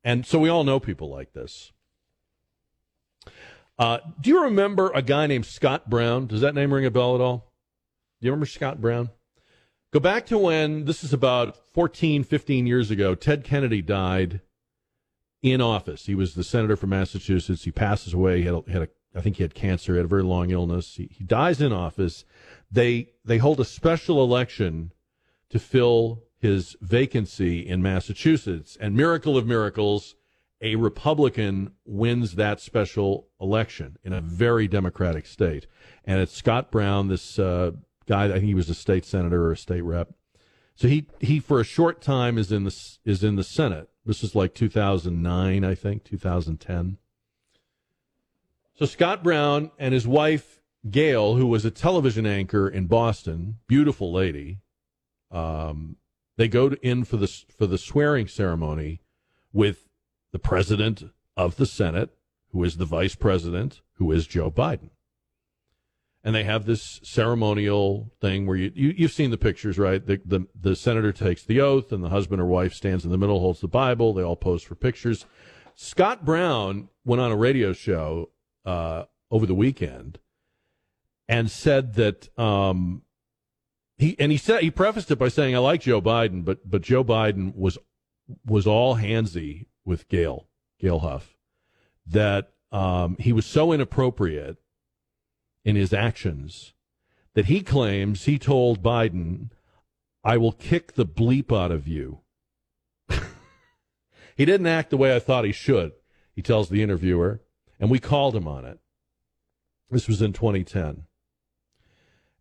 And 0.04 0.26
so 0.26 0.40
we 0.40 0.50
all 0.50 0.64
know 0.64 0.80
people 0.80 1.10
like 1.10 1.34
this. 1.34 1.72
Uh, 3.78 4.00
do 4.20 4.30
you 4.30 4.44
remember 4.44 4.92
a 4.94 5.02
guy 5.02 5.28
named 5.28 5.46
Scott 5.46 5.90
Brown? 5.90 6.28
Does 6.28 6.42
that 6.42 6.56
name 6.56 6.74
ring 6.74 6.86
a 6.86 6.92
bell 6.92 7.16
at 7.16 7.22
all? 7.22 7.52
Do 8.20 8.28
you 8.28 8.32
remember 8.32 8.46
Scott 8.46 8.80
Brown? 8.80 9.10
Go 9.92 10.00
back 10.00 10.26
to 10.28 10.38
when, 10.38 10.86
this 10.86 11.04
is 11.04 11.12
about 11.12 11.58
14, 11.74 12.24
15 12.24 12.68
years 12.68 12.92
ago, 12.92 13.16
Ted 13.16 13.44
Kennedy 13.44 13.82
died 13.82 14.42
in 15.42 15.60
office. 15.60 16.06
He 16.06 16.16
was 16.16 16.36
the 16.36 16.44
senator 16.44 16.76
from 16.76 16.92
Massachusetts. 16.92 17.64
He 17.64 17.72
passes 17.72 18.14
away. 18.14 18.40
He 18.40 18.46
had, 18.46 18.54
a, 18.54 18.72
had 18.72 18.82
a 18.84 18.88
I 19.16 19.22
think 19.22 19.38
he 19.38 19.44
had 19.44 19.54
cancer. 19.54 19.94
He 19.94 19.98
had 19.98 20.06
a 20.06 20.10
very 20.10 20.24
long 20.24 20.52
illness. 20.52 20.96
He, 20.96 21.10
he 21.12 21.24
dies 21.24 21.62
in 21.62 21.74
office. 21.74 22.24
They 22.72 23.10
they 23.26 23.38
hold 23.38 23.60
a 23.60 23.66
special 23.66 24.24
election 24.24 24.94
to 25.50 25.60
fill 25.60 26.24
his 26.38 26.76
vacancy 26.82 27.60
in 27.60 27.82
Massachusetts. 27.82 28.78
And 28.80 28.96
miracle 28.96 29.38
of 29.38 29.46
miracles, 29.46 30.16
a 30.62 30.76
Republican 30.76 31.72
wins 31.86 32.36
that 32.36 32.60
special 32.60 33.28
election 33.40 33.98
in 34.04 34.14
a 34.14 34.22
very 34.22 34.68
Democratic 34.68 35.26
state. 35.26 35.68
And 36.06 36.20
it's 36.20 36.36
Scott 36.36 36.72
Brown, 36.72 37.08
this 37.08 37.40
uh, 37.40 37.72
guy. 38.08 38.26
I 38.26 38.34
think 38.34 38.46
he 38.46 38.54
was 38.54 38.70
a 38.70 38.76
state 38.76 39.06
senator 39.06 39.46
or 39.46 39.52
a 39.54 39.58
state 39.58 39.82
rep. 39.82 40.14
So 40.76 40.88
he 40.88 41.08
he 41.20 41.40
for 41.40 41.60
a 41.60 41.66
short 41.66 42.02
time 42.02 42.38
is 42.38 42.52
in 42.52 42.64
the 42.64 42.76
is 43.06 43.24
in 43.24 43.36
the 43.36 43.44
Senate. 43.44 43.90
This 44.06 44.24
is 44.24 44.36
like 44.36 44.54
2009, 44.54 45.64
I 45.64 45.76
think, 45.76 46.04
2010. 46.04 46.98
So 48.74 48.86
Scott 48.86 49.24
Brown 49.24 49.70
and 49.78 49.94
his 49.94 50.08
wife 50.08 50.62
Gail, 50.90 51.36
who 51.36 51.46
was 51.46 51.64
a 51.66 51.72
television 51.72 52.26
anchor 52.26 52.68
in 52.68 52.88
Boston, 52.88 53.60
beautiful 53.68 54.12
lady, 54.12 54.62
um, 55.30 55.98
they 56.38 56.48
go 56.48 56.70
to, 56.70 56.88
in 56.88 57.04
for 57.04 57.18
the 57.18 57.28
for 57.28 57.68
the 57.68 57.78
swearing 57.78 58.28
ceremony 58.28 59.02
with 59.54 59.88
the 60.32 60.40
president 60.40 61.04
of 61.38 61.58
the 61.58 61.66
Senate, 61.66 62.10
who 62.52 62.64
is 62.64 62.78
the 62.78 62.86
vice 62.86 63.16
president, 63.16 63.82
who 63.96 64.12
is 64.12 64.28
Joe 64.28 64.52
Biden. 64.52 64.90
And 66.24 66.36
they 66.36 66.44
have 66.44 66.66
this 66.66 67.00
ceremonial 67.04 68.12
thing 68.22 68.46
where 68.46 68.56
you, 68.56 68.72
you 68.76 69.06
have 69.06 69.12
seen 69.12 69.32
the 69.32 69.38
pictures, 69.38 69.80
right? 69.80 70.06
The, 70.06 70.22
the 70.24 70.48
the 70.54 70.76
senator 70.76 71.12
takes 71.12 71.44
the 71.44 71.60
oath, 71.60 71.92
and 71.92 72.04
the 72.04 72.10
husband 72.10 72.40
or 72.42 72.46
wife 72.46 72.74
stands 72.76 73.04
in 73.04 73.12
the 73.12 73.18
middle, 73.18 73.40
holds 73.40 73.60
the 73.60 73.68
Bible. 73.68 74.14
They 74.14 74.22
all 74.22 74.36
pose 74.36 74.62
for 74.62 74.76
pictures. 74.76 75.26
Scott 75.74 76.24
Brown 76.24 76.90
went 77.04 77.22
on 77.22 77.32
a 77.32 77.36
radio 77.36 77.74
show 77.74 78.30
uh, 78.66 79.06
over 79.32 79.48
the 79.48 79.56
weekend 79.56 80.20
and 81.28 81.50
said 81.50 81.96
that 81.96 82.38
um, 82.38 83.02
he 83.98 84.16
and 84.20 84.32
he 84.32 84.38
said 84.38 84.62
he 84.62 84.70
prefaced 84.70 85.10
it 85.10 85.18
by 85.18 85.30
saying, 85.30 85.56
"I 85.56 85.60
like 85.60 85.82
Joe 85.82 86.04
Biden, 86.04 86.46
but 86.46 86.70
but 86.70 86.84
Joe 86.84 87.04
Biden 87.04 87.56
was 87.56 87.80
was 88.46 88.68
all 88.68 88.98
handsy 88.98 89.66
with 89.86 90.08
Gail, 90.08 90.48
Gail 90.80 91.00
Huff, 91.00 91.36
that 92.06 92.52
um, 92.72 93.18
he 93.20 93.34
was 93.34 93.46
so 93.46 93.72
inappropriate 93.72 94.58
in 95.64 95.76
his 95.76 95.94
actions 95.94 96.74
that 97.34 97.46
he 97.46 97.62
claims 97.62 98.26
he 98.26 98.38
told 98.38 98.84
Biden, 98.84 99.50
I 100.24 100.38
will 100.38 100.52
kick 100.52 100.94
the 100.94 101.06
bleep 101.06 101.56
out 101.56 101.72
of 101.72 101.88
you. 101.88 102.20
he 104.36 104.46
didn't 104.46 104.68
act 104.68 104.90
the 104.90 104.98
way 104.98 105.16
I 105.16 105.20
thought 105.20 105.46
he 105.46 105.52
should, 105.52 105.94
he 106.36 106.42
tells 106.42 106.70
the 106.70 106.84
interviewer, 106.84 107.42
and 107.80 107.90
we 107.90 108.00
called 108.00 108.36
him 108.36 108.48
on 108.48 108.66
it. 108.66 108.80
This 109.90 110.08
was 110.08 110.22
in 110.22 110.34
2010. 110.34 111.04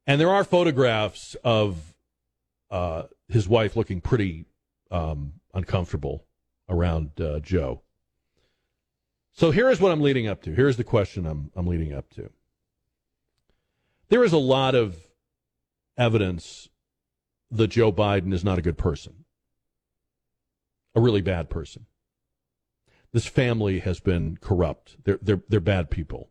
And 0.07 0.21
there 0.21 0.31
are 0.31 0.45
photographs 0.45 1.37
of 1.45 1.95
uh, 2.71 3.05
his 3.29 3.49
wife 3.49 3.77
looking 3.77 4.01
pretty 4.01 4.47
um, 4.91 5.35
uncomfortable 5.55 6.25
around 6.71 7.21
uh, 7.21 7.41
Joe. 7.41 7.83
So 9.33 9.51
here 9.51 9.69
is 9.69 9.81
what 9.81 9.93
I'm 9.93 10.01
leading 10.01 10.27
up 10.27 10.43
to. 10.43 10.55
Here's 10.55 10.77
the 10.77 10.85
question 10.85 11.27
I'm, 11.27 11.51
I'm 11.55 11.67
leading 11.67 11.93
up 11.93 12.09
to. 12.11 12.31
There 14.09 14.25
is 14.25 14.33
a 14.33 14.39
lot 14.39 14.75
of 14.75 14.97
evidence 15.99 16.69
that 17.51 17.69
Joe 17.69 17.93
Biden 17.93 18.33
is 18.33 18.45
not 18.45 18.59
a 18.59 18.63
good 18.63 18.79
person, 18.79 19.25
a 20.95 21.01
really 21.01 21.21
bad 21.21 21.51
person. 21.51 21.87
This 23.13 23.27
family 23.27 23.81
has 23.81 23.99
been 23.99 24.37
corrupt. 24.41 24.97
They're, 25.05 25.19
they're, 25.21 25.43
they're 25.49 25.61
bad 25.61 25.91
people. 25.91 26.31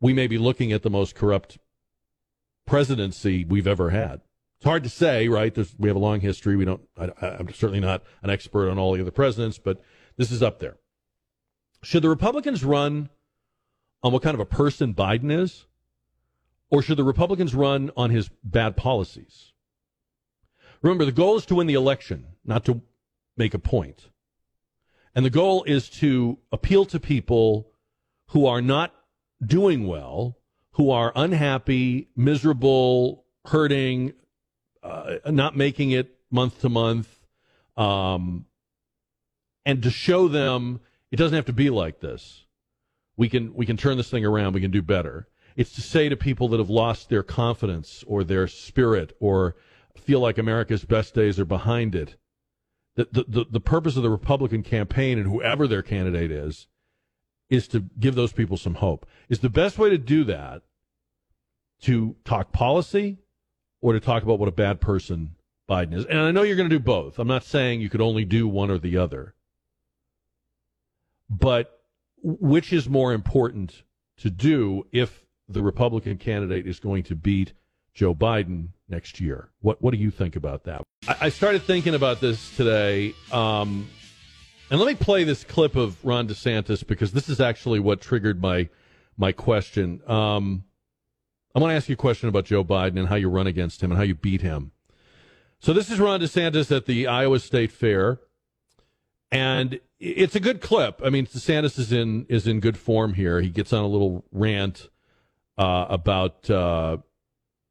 We 0.00 0.12
may 0.12 0.26
be 0.26 0.38
looking 0.38 0.72
at 0.72 0.82
the 0.82 0.90
most 0.90 1.14
corrupt 1.14 1.58
presidency 2.66 3.44
we've 3.44 3.66
ever 3.66 3.90
had. 3.90 4.20
It's 4.60 4.66
hard 4.66 4.82
to 4.82 4.90
say, 4.90 5.26
right? 5.26 5.54
There's, 5.54 5.74
we 5.78 5.88
have 5.88 5.96
a 5.96 6.00
long 6.00 6.20
history. 6.20 6.54
We 6.54 6.66
don't. 6.66 6.82
I, 6.94 7.08
I'm 7.22 7.50
certainly 7.50 7.80
not 7.80 8.02
an 8.22 8.28
expert 8.28 8.68
on 8.68 8.78
all 8.78 8.92
the 8.92 9.00
other 9.00 9.10
presidents, 9.10 9.56
but 9.56 9.80
this 10.18 10.30
is 10.30 10.42
up 10.42 10.58
there. 10.58 10.76
Should 11.82 12.02
the 12.02 12.10
Republicans 12.10 12.62
run 12.62 13.08
on 14.02 14.12
what 14.12 14.22
kind 14.22 14.34
of 14.34 14.40
a 14.40 14.44
person 14.44 14.92
Biden 14.92 15.32
is, 15.32 15.64
or 16.68 16.82
should 16.82 16.98
the 16.98 17.04
Republicans 17.04 17.54
run 17.54 17.90
on 17.96 18.10
his 18.10 18.28
bad 18.44 18.76
policies? 18.76 19.54
Remember, 20.82 21.06
the 21.06 21.12
goal 21.12 21.38
is 21.38 21.46
to 21.46 21.54
win 21.54 21.66
the 21.66 21.72
election, 21.72 22.26
not 22.44 22.66
to 22.66 22.82
make 23.38 23.54
a 23.54 23.58
point. 23.58 24.10
And 25.14 25.24
the 25.24 25.30
goal 25.30 25.64
is 25.64 25.88
to 26.00 26.36
appeal 26.52 26.84
to 26.84 27.00
people 27.00 27.70
who 28.28 28.44
are 28.44 28.60
not 28.60 28.94
doing 29.42 29.86
well, 29.86 30.36
who 30.72 30.90
are 30.90 31.12
unhappy, 31.16 32.10
miserable, 32.14 33.24
hurting, 33.46 34.12
uh, 34.82 35.16
not 35.26 35.56
making 35.56 35.90
it 35.90 36.16
month 36.30 36.60
to 36.60 36.68
month, 36.68 37.08
um, 37.76 38.46
and 39.64 39.82
to 39.82 39.90
show 39.90 40.28
them 40.28 40.80
it 41.10 41.16
doesn't 41.16 41.36
have 41.36 41.46
to 41.46 41.52
be 41.52 41.70
like 41.70 42.00
this. 42.00 42.44
We 43.16 43.28
can 43.28 43.54
we 43.54 43.66
can 43.66 43.76
turn 43.76 43.96
this 43.96 44.10
thing 44.10 44.24
around. 44.24 44.54
We 44.54 44.60
can 44.60 44.70
do 44.70 44.82
better. 44.82 45.28
It's 45.56 45.72
to 45.72 45.82
say 45.82 46.08
to 46.08 46.16
people 46.16 46.48
that 46.48 46.58
have 46.58 46.70
lost 46.70 47.08
their 47.08 47.22
confidence 47.22 48.04
or 48.06 48.24
their 48.24 48.46
spirit 48.46 49.16
or 49.20 49.56
feel 49.96 50.20
like 50.20 50.38
America's 50.38 50.84
best 50.84 51.14
days 51.14 51.38
are 51.38 51.44
behind 51.44 51.94
it. 51.94 52.16
That 52.96 53.12
the, 53.12 53.24
the, 53.28 53.44
the 53.50 53.60
purpose 53.60 53.96
of 53.96 54.02
the 54.02 54.10
Republican 54.10 54.62
campaign 54.62 55.18
and 55.18 55.26
whoever 55.26 55.66
their 55.66 55.82
candidate 55.82 56.30
is, 56.30 56.66
is 57.48 57.68
to 57.68 57.84
give 57.98 58.14
those 58.14 58.32
people 58.32 58.56
some 58.56 58.76
hope. 58.76 59.06
Is 59.28 59.40
the 59.40 59.50
best 59.50 59.78
way 59.78 59.90
to 59.90 59.98
do 59.98 60.24
that 60.24 60.62
to 61.82 62.16
talk 62.24 62.52
policy 62.52 63.18
or 63.80 63.92
to 63.92 64.00
talk 64.00 64.22
about 64.22 64.38
what 64.38 64.48
a 64.48 64.52
bad 64.52 64.80
person 64.80 65.36
Biden 65.68 65.94
is. 65.94 66.04
And 66.06 66.18
I 66.18 66.30
know 66.32 66.42
you're 66.42 66.56
going 66.56 66.68
to 66.68 66.74
do 66.74 66.82
both. 66.82 67.18
I'm 67.18 67.28
not 67.28 67.44
saying 67.44 67.80
you 67.80 67.88
could 67.88 68.00
only 68.00 68.24
do 68.24 68.48
one 68.48 68.70
or 68.70 68.78
the 68.78 68.96
other. 68.96 69.34
But 71.28 71.80
which 72.22 72.72
is 72.72 72.88
more 72.88 73.12
important 73.12 73.82
to 74.18 74.30
do 74.30 74.86
if 74.92 75.24
the 75.48 75.62
Republican 75.62 76.18
candidate 76.18 76.66
is 76.66 76.80
going 76.80 77.02
to 77.04 77.14
beat 77.14 77.52
Joe 77.94 78.14
Biden 78.14 78.68
next 78.88 79.20
year. 79.20 79.50
What 79.60 79.80
What 79.80 79.92
do 79.92 79.98
you 79.98 80.10
think 80.10 80.36
about 80.36 80.64
that? 80.64 80.82
I, 81.20 81.28
started 81.28 81.62
thinking 81.62 81.94
about 81.94 82.20
this 82.20 82.54
today, 82.56 83.14
um, 83.32 83.88
and 84.70 84.78
let 84.78 84.86
me 84.86 84.94
play 84.94 85.24
this 85.24 85.44
clip 85.44 85.76
of 85.76 86.02
Ron 86.04 86.28
DeSantis 86.28 86.86
because 86.86 87.12
this 87.12 87.28
is 87.28 87.40
actually 87.40 87.80
what 87.80 88.00
triggered 88.00 88.40
my 88.40 88.68
my 89.16 89.32
question. 89.32 90.00
Um, 90.06 90.64
I 91.54 91.58
want 91.58 91.72
to 91.72 91.76
ask 91.76 91.88
you 91.88 91.94
a 91.94 91.96
question 91.96 92.28
about 92.28 92.44
Joe 92.44 92.64
Biden 92.64 92.98
and 92.98 93.08
how 93.08 93.16
you 93.16 93.28
run 93.28 93.46
against 93.46 93.82
him 93.82 93.90
and 93.90 93.98
how 93.98 94.04
you 94.04 94.14
beat 94.14 94.40
him. 94.40 94.72
So 95.58 95.72
this 95.72 95.90
is 95.90 95.98
Ron 95.98 96.20
DeSantis 96.20 96.74
at 96.74 96.86
the 96.86 97.06
Iowa 97.06 97.38
State 97.38 97.72
Fair, 97.72 98.18
and 99.30 99.80
it's 99.98 100.34
a 100.34 100.40
good 100.40 100.60
clip. 100.60 101.00
I 101.04 101.10
mean, 101.10 101.26
DeSantis 101.26 101.78
is 101.78 101.92
in 101.92 102.24
is 102.28 102.46
in 102.46 102.60
good 102.60 102.78
form 102.78 103.14
here. 103.14 103.40
He 103.40 103.50
gets 103.50 103.72
on 103.72 103.82
a 103.84 103.88
little 103.88 104.24
rant 104.32 104.88
uh, 105.58 105.86
about 105.90 106.48
uh, 106.48 106.98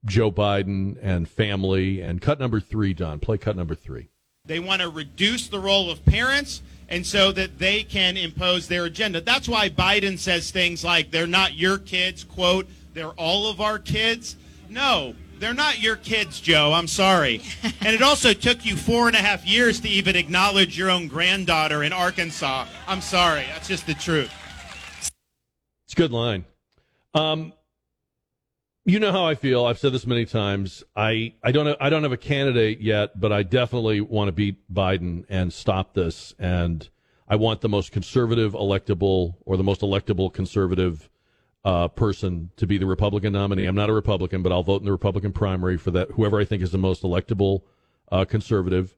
Joe 0.06 0.32
Biden 0.32 0.98
and 1.02 1.28
family. 1.28 2.02
And 2.02 2.22
cut 2.22 2.40
number 2.40 2.60
three, 2.60 2.94
Don. 2.94 3.20
Play 3.20 3.38
cut 3.38 3.56
number 3.56 3.76
three. 3.76 4.10
They 4.46 4.60
want 4.60 4.82
to 4.82 4.90
reduce 4.90 5.48
the 5.48 5.60
role 5.60 5.90
of 5.92 6.06
parents 6.06 6.62
and 6.88 7.06
so 7.06 7.32
that 7.32 7.60
they 7.60 7.84
can 7.84 8.18
impose 8.18 8.68
their 8.68 8.86
agenda. 8.86 9.22
That's 9.22 9.48
why 9.48 9.70
Biden 9.70 10.18
says 10.18 10.50
things 10.50 10.84
like, 10.84 11.12
they're 11.12 11.28
not 11.28 11.54
your 11.54 11.78
kids, 11.78 12.24
quote, 12.24 12.68
they're 12.94 13.12
all 13.12 13.48
of 13.48 13.62
our 13.62 13.80
kids. 13.80 14.36
No, 14.70 15.16
they're 15.40 15.54
not 15.54 15.82
your 15.82 15.96
kids, 15.96 16.40
Joe. 16.40 16.74
I'm 16.74 16.88
sorry. 16.88 17.42
and 17.82 17.96
it 17.96 18.02
also 18.02 18.34
took 18.34 18.66
you 18.66 18.76
four 18.76 19.08
and 19.08 19.16
a 19.16 19.20
half 19.20 19.46
years 19.46 19.80
to 19.82 19.90
even 19.90 20.16
acknowledge 20.16 20.78
your 20.78 20.90
own 20.90 21.08
granddaughter 21.08 21.84
in 21.84 21.94
Arkansas. 21.94 22.68
I'm 22.88 23.02
sorry. 23.02 23.46
That's 23.54 23.68
just 23.68 23.88
the 23.88 23.94
truth. 23.94 24.32
It's 25.86 25.94
a 25.94 25.96
good 25.96 26.12
line. 26.12 26.46
Um, 27.14 27.54
you 28.86 29.00
know 29.00 29.12
how 29.12 29.26
I 29.26 29.36
feel. 29.36 29.66
I've 29.66 29.80
said 29.80 29.94
this 29.94 30.06
many 30.06 30.26
times. 30.26 30.84
I, 30.96 31.34
I 31.44 31.52
don't 31.52 31.68
have, 31.68 31.78
I 31.80 31.90
don't 31.90 32.04
have 32.04 32.12
a 32.12 32.18
candidate 32.18 32.82
yet, 32.82 33.20
but 33.20 33.32
I 33.32 33.44
definitely 33.44 34.02
want 34.02 34.28
to 34.28 34.32
beat 34.32 34.58
Biden 34.72 35.26
and 35.30 35.54
stop 35.54 35.94
this. 35.94 36.34
And 36.38 36.88
I 37.28 37.36
want 37.36 37.62
the 37.62 37.70
most 37.70 37.92
conservative 37.92 38.54
electable 38.54 39.36
or 39.46 39.58
the 39.58 39.64
most 39.64 39.82
electable 39.82 40.34
conservative 40.34 41.10
uh, 41.66 41.88
person 41.90 42.52
to 42.58 42.66
be 42.66 42.78
the 42.78 42.86
Republican 42.86 43.34
nominee. 43.34 43.66
I'm 43.66 43.76
not 43.76 43.90
a 43.90 43.94
Republican, 43.94 44.42
but 44.42 44.52
I'll 44.52 44.64
vote 44.64 44.82
in 44.82 44.86
the 44.86 44.92
Republican 44.92 45.32
primary 45.32 45.78
for 45.78 45.92
that. 45.92 46.12
Whoever 46.12 46.40
I 46.40 46.46
think 46.46 46.64
is 46.64 46.72
the 46.72 46.78
most 46.78 47.04
electable 47.04 47.64
uh, 48.12 48.26
conservative. 48.26 48.96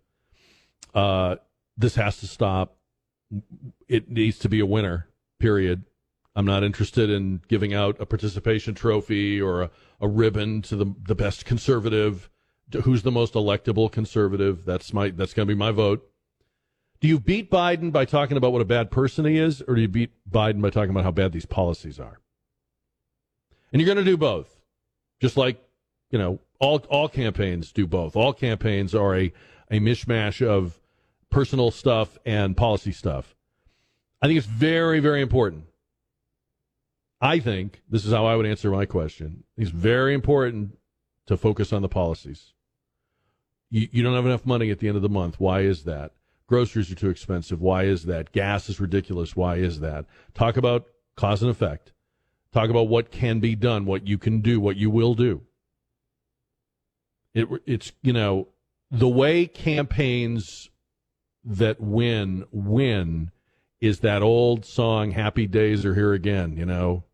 Uh, 0.94 1.38
this 1.78 1.96
has 1.96 2.18
to 2.18 2.28
stop. 2.28 2.78
It 3.88 4.10
needs 4.10 4.38
to 4.40 4.50
be 4.50 4.60
a 4.60 4.66
winner. 4.66 5.08
Period. 5.40 5.86
I'm 6.36 6.46
not 6.46 6.64
interested 6.64 7.10
in 7.10 7.42
giving 7.48 7.74
out 7.74 8.00
a 8.00 8.06
participation 8.06 8.74
trophy 8.74 9.42
or 9.42 9.64
a, 9.64 9.72
a 10.00 10.08
ribbon 10.08 10.62
to 10.64 10.76
the 10.76 10.94
the 11.04 11.16
best 11.16 11.46
conservative. 11.46 12.30
Who's 12.84 13.02
the 13.02 13.12
most 13.12 13.34
electable 13.34 13.92
conservative? 13.92 14.64
That's 14.64 14.94
my 14.94 15.10
that's 15.10 15.34
going 15.34 15.48
to 15.48 15.54
be 15.54 15.58
my 15.58 15.72
vote. 15.72 16.08
Do 17.02 17.08
you 17.08 17.20
beat 17.20 17.50
Biden 17.50 17.92
by 17.92 18.06
talking 18.06 18.38
about 18.38 18.54
what 18.54 18.62
a 18.62 18.66
bad 18.66 18.92
person 18.92 19.26
he 19.26 19.38
is, 19.38 19.62
or 19.68 19.76
do 19.76 19.82
you 19.82 19.88
beat 19.88 20.12
Biden 20.30 20.62
by 20.62 20.70
talking 20.70 20.92
about 20.92 21.04
how 21.04 21.12
bad 21.12 21.32
these 21.32 21.48
policies 21.48 22.00
are? 22.00 22.21
And 23.72 23.82
you're 23.82 23.94
going 23.94 24.04
to 24.04 24.10
do 24.10 24.18
both, 24.18 24.60
just 25.22 25.38
like 25.38 25.64
you 26.10 26.20
know 26.20 26.40
all 26.60 26.80
all 26.90 27.10
campaigns 27.10 27.72
do 27.72 27.88
both. 27.88 28.16
All 28.16 28.34
campaigns 28.34 28.94
are 28.94 29.16
a 29.16 29.34
a 29.70 29.80
mishmash 29.80 30.46
of 30.46 30.80
personal 31.30 31.72
stuff 31.72 32.18
and 32.26 32.58
policy 32.58 32.92
stuff. 32.92 33.36
I 34.22 34.28
think 34.28 34.38
it's 34.38 34.48
very 34.48 35.00
very 35.00 35.22
important 35.22 35.66
I 37.22 37.40
think 37.40 37.84
this 37.88 38.04
is 38.04 38.12
how 38.12 38.26
I 38.26 38.36
would 38.36 38.48
answer 38.48 38.72
my 38.72 38.86
question. 38.86 39.44
It's 39.56 39.70
very 39.70 40.16
important 40.16 40.78
to 41.28 41.38
focus 41.38 41.72
on 41.72 41.84
the 41.84 41.88
policies. 41.88 42.54
You, 43.70 43.88
you 43.92 44.04
don't 44.04 44.16
have 44.16 44.26
enough 44.26 44.46
money 44.46 44.72
at 44.72 44.80
the 44.80 44.88
end 44.88 44.98
of 44.98 45.04
the 45.04 45.10
month. 45.10 45.40
Why 45.40 45.62
is 45.62 45.84
that? 45.84 46.14
Groceries 46.48 46.92
are 46.92 46.96
too 46.96 47.12
expensive. 47.12 47.62
Why 47.62 47.84
is 47.84 48.06
that? 48.06 48.32
Gas 48.32 48.70
is 48.70 48.80
ridiculous. 48.80 49.36
Why 49.36 49.58
is 49.58 49.82
that? 49.82 50.06
Talk 50.34 50.58
about 50.58 50.88
cause 51.16 51.44
and 51.44 51.52
effect. 51.52 51.94
Talk 52.54 52.70
about 52.70 52.90
what 52.90 53.12
can 53.12 53.40
be 53.40 53.56
done, 53.56 53.86
what 53.86 54.08
you 54.08 54.18
can 54.18 54.42
do, 54.42 54.60
what 54.60 54.76
you 54.76 54.90
will 54.90 55.14
do. 55.14 55.42
It, 57.34 57.48
it's, 57.66 57.94
you 58.02 58.12
know, 58.12 58.50
the 58.90 59.08
way 59.08 59.46
campaigns 59.46 60.70
that 61.46 61.80
win 61.80 62.46
win 62.52 63.32
is 63.80 64.02
that 64.02 64.22
old 64.22 64.66
song, 64.66 65.12
Happy 65.12 65.48
Days 65.48 65.86
Are 65.86 65.96
Here 65.96 66.14
Again, 66.14 66.58
you 66.58 66.66
know, 66.66 67.06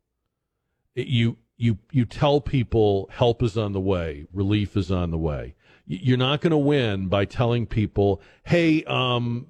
you 0.95 1.37
you 1.55 1.77
you 1.91 2.05
tell 2.05 2.41
people 2.41 3.09
help 3.11 3.41
is 3.41 3.57
on 3.57 3.73
the 3.73 3.79
way, 3.79 4.25
relief 4.33 4.75
is 4.75 4.91
on 4.91 5.11
the 5.11 5.17
way. 5.17 5.55
You're 5.85 6.17
not 6.17 6.41
going 6.41 6.51
to 6.51 6.57
win 6.57 7.07
by 7.07 7.25
telling 7.25 7.65
people, 7.65 8.21
"Hey, 8.43 8.83
um, 8.83 9.47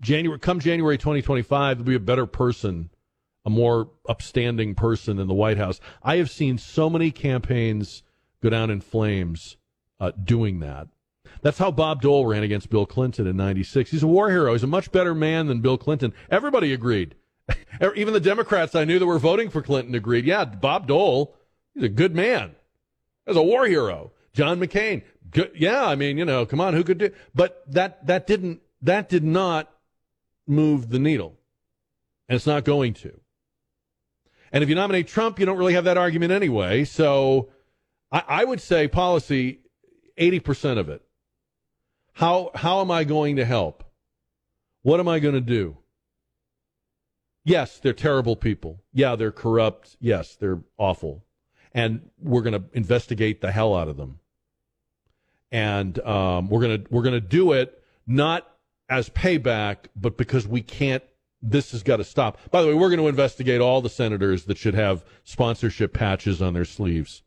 January 0.00 0.38
come 0.38 0.60
January 0.60 0.98
2025, 0.98 1.78
there'll 1.78 1.86
be 1.86 1.94
a 1.94 2.00
better 2.00 2.26
person, 2.26 2.90
a 3.46 3.50
more 3.50 3.88
upstanding 4.06 4.74
person 4.74 5.18
in 5.18 5.26
the 5.26 5.34
White 5.34 5.56
House." 5.56 5.80
I 6.02 6.16
have 6.16 6.30
seen 6.30 6.58
so 6.58 6.90
many 6.90 7.10
campaigns 7.10 8.02
go 8.42 8.50
down 8.50 8.70
in 8.70 8.82
flames 8.82 9.56
uh, 9.98 10.12
doing 10.22 10.60
that. 10.60 10.88
That's 11.40 11.58
how 11.58 11.70
Bob 11.70 12.02
Dole 12.02 12.26
ran 12.26 12.42
against 12.42 12.68
Bill 12.68 12.84
Clinton 12.84 13.26
in 13.26 13.36
'96. 13.36 13.90
He's 13.90 14.02
a 14.02 14.06
war 14.06 14.30
hero. 14.30 14.52
He's 14.52 14.62
a 14.62 14.66
much 14.66 14.92
better 14.92 15.14
man 15.14 15.46
than 15.46 15.60
Bill 15.60 15.78
Clinton. 15.78 16.12
Everybody 16.30 16.72
agreed. 16.72 17.14
Even 17.96 18.12
the 18.12 18.20
Democrats 18.20 18.74
I 18.74 18.84
knew 18.84 18.98
that 18.98 19.06
were 19.06 19.18
voting 19.18 19.50
for 19.50 19.62
Clinton 19.62 19.94
agreed. 19.94 20.24
Yeah, 20.24 20.44
Bob 20.44 20.86
Dole, 20.86 21.34
he's 21.74 21.84
a 21.84 21.88
good 21.88 22.14
man. 22.14 22.56
As 23.26 23.36
a 23.36 23.42
war 23.42 23.66
hero. 23.66 24.12
John 24.32 24.60
McCain, 24.60 25.02
good. 25.30 25.52
Yeah, 25.56 25.86
I 25.86 25.94
mean, 25.94 26.18
you 26.18 26.24
know, 26.24 26.44
come 26.44 26.60
on, 26.60 26.74
who 26.74 26.84
could 26.84 26.98
do? 26.98 27.10
But 27.34 27.62
that 27.68 28.06
that 28.06 28.26
didn't 28.26 28.60
that 28.82 29.08
did 29.08 29.24
not 29.24 29.72
move 30.46 30.90
the 30.90 30.98
needle, 30.98 31.38
and 32.28 32.36
it's 32.36 32.46
not 32.46 32.64
going 32.64 32.92
to. 32.94 33.18
And 34.52 34.62
if 34.62 34.68
you 34.68 34.74
nominate 34.74 35.08
Trump, 35.08 35.38
you 35.38 35.46
don't 35.46 35.58
really 35.58 35.74
have 35.74 35.84
that 35.84 35.98
argument 35.98 36.32
anyway. 36.32 36.84
So, 36.84 37.50
I, 38.12 38.22
I 38.28 38.44
would 38.44 38.60
say 38.60 38.88
policy, 38.88 39.60
eighty 40.16 40.40
percent 40.40 40.78
of 40.78 40.88
it. 40.88 41.02
How 42.14 42.50
how 42.54 42.80
am 42.80 42.90
I 42.90 43.04
going 43.04 43.36
to 43.36 43.44
help? 43.44 43.84
What 44.82 45.00
am 45.00 45.08
I 45.08 45.18
going 45.18 45.34
to 45.34 45.40
do? 45.40 45.78
Yes, 47.44 47.78
they're 47.78 47.92
terrible 47.92 48.36
people. 48.36 48.82
Yeah, 48.92 49.16
they're 49.16 49.32
corrupt. 49.32 49.96
Yes, 50.00 50.36
they're 50.36 50.60
awful. 50.78 51.24
And 51.72 52.10
we're 52.18 52.42
going 52.42 52.60
to 52.60 52.64
investigate 52.72 53.40
the 53.40 53.52
hell 53.52 53.74
out 53.74 53.88
of 53.88 53.96
them. 53.96 54.20
And 55.52 55.98
um, 56.00 56.48
we're 56.48 56.60
going 56.60 56.82
to 56.82 56.88
we're 56.90 57.02
going 57.02 57.20
to 57.20 57.20
do 57.20 57.52
it 57.52 57.82
not 58.06 58.48
as 58.88 59.08
payback, 59.10 59.86
but 59.94 60.16
because 60.16 60.46
we 60.46 60.62
can't. 60.62 61.02
This 61.48 61.72
has 61.72 61.82
got 61.82 61.98
to 61.98 62.04
stop. 62.04 62.38
By 62.50 62.62
the 62.62 62.68
way, 62.68 62.74
we're 62.74 62.88
going 62.88 63.00
to 63.00 63.08
investigate 63.08 63.60
all 63.60 63.80
the 63.80 63.88
senators 63.88 64.44
that 64.44 64.58
should 64.58 64.74
have 64.74 65.04
sponsorship 65.24 65.92
patches 65.92 66.42
on 66.42 66.54
their 66.54 66.64
sleeves, 66.64 67.22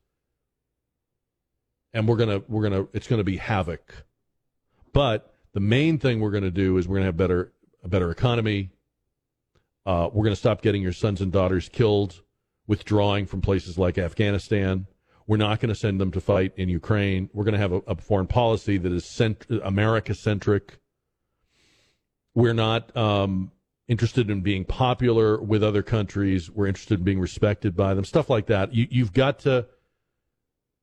and 1.94 2.08
we're 2.08 2.18
gonna 2.18 2.42
we're 2.48 2.64
gonna 2.64 2.88
it's 2.94 3.08
going 3.08 3.20
to 3.20 3.24
be 3.24 3.38
havoc. 3.38 4.06
But 4.92 5.34
the 5.54 5.60
main 5.60 6.00
thing 6.00 6.20
we're 6.20 6.32
going 6.32 6.44
to 6.44 6.52
do 6.52 6.78
is 6.78 6.88
we're 6.88 6.96
going 6.96 7.04
to 7.04 7.08
have 7.08 7.18
better 7.18 7.54
a 7.84 7.88
better 7.88 8.12
economy, 8.12 8.72
uh, 9.86 10.10
we're 10.12 10.24
going 10.24 10.34
to 10.34 10.40
stop 10.40 10.62
getting 10.62 10.82
your 10.82 10.94
sons 10.94 11.22
and 11.22 11.32
daughters 11.32 11.70
killed, 11.70 12.22
withdrawing 12.68 13.26
from 13.26 13.42
places 13.42 13.78
like 13.78 13.98
Afghanistan. 13.98 14.86
We're 15.26 15.38
not 15.38 15.60
going 15.60 15.70
to 15.70 15.80
send 15.80 16.02
them 16.02 16.12
to 16.12 16.22
fight 16.22 16.54
in 16.58 16.70
Ukraine. 16.70 17.30
We're 17.34 17.44
going 17.44 17.54
to 17.54 17.60
have 17.60 17.72
a, 17.72 17.82
a 17.88 17.96
foreign 17.96 18.28
policy 18.28 18.78
that 18.78 18.92
is 18.92 19.06
cent- 19.06 19.46
America 19.64 20.14
centric. 20.14 20.80
We're 22.36 22.54
not 22.54 22.96
um, 22.96 23.52
interested 23.90 24.30
in 24.30 24.40
being 24.40 24.64
popular 24.64 25.42
with 25.42 25.62
other 25.62 25.84
countries. 25.84 26.50
We're 26.50 26.68
interested 26.68 27.00
in 27.00 27.04
being 27.04 27.20
respected 27.20 27.76
by 27.76 27.94
them. 27.94 28.06
Stuff 28.06 28.30
like 28.30 28.46
that. 28.46 28.74
You, 28.74 28.88
you've 28.90 29.12
got 29.12 29.40
to 29.40 29.66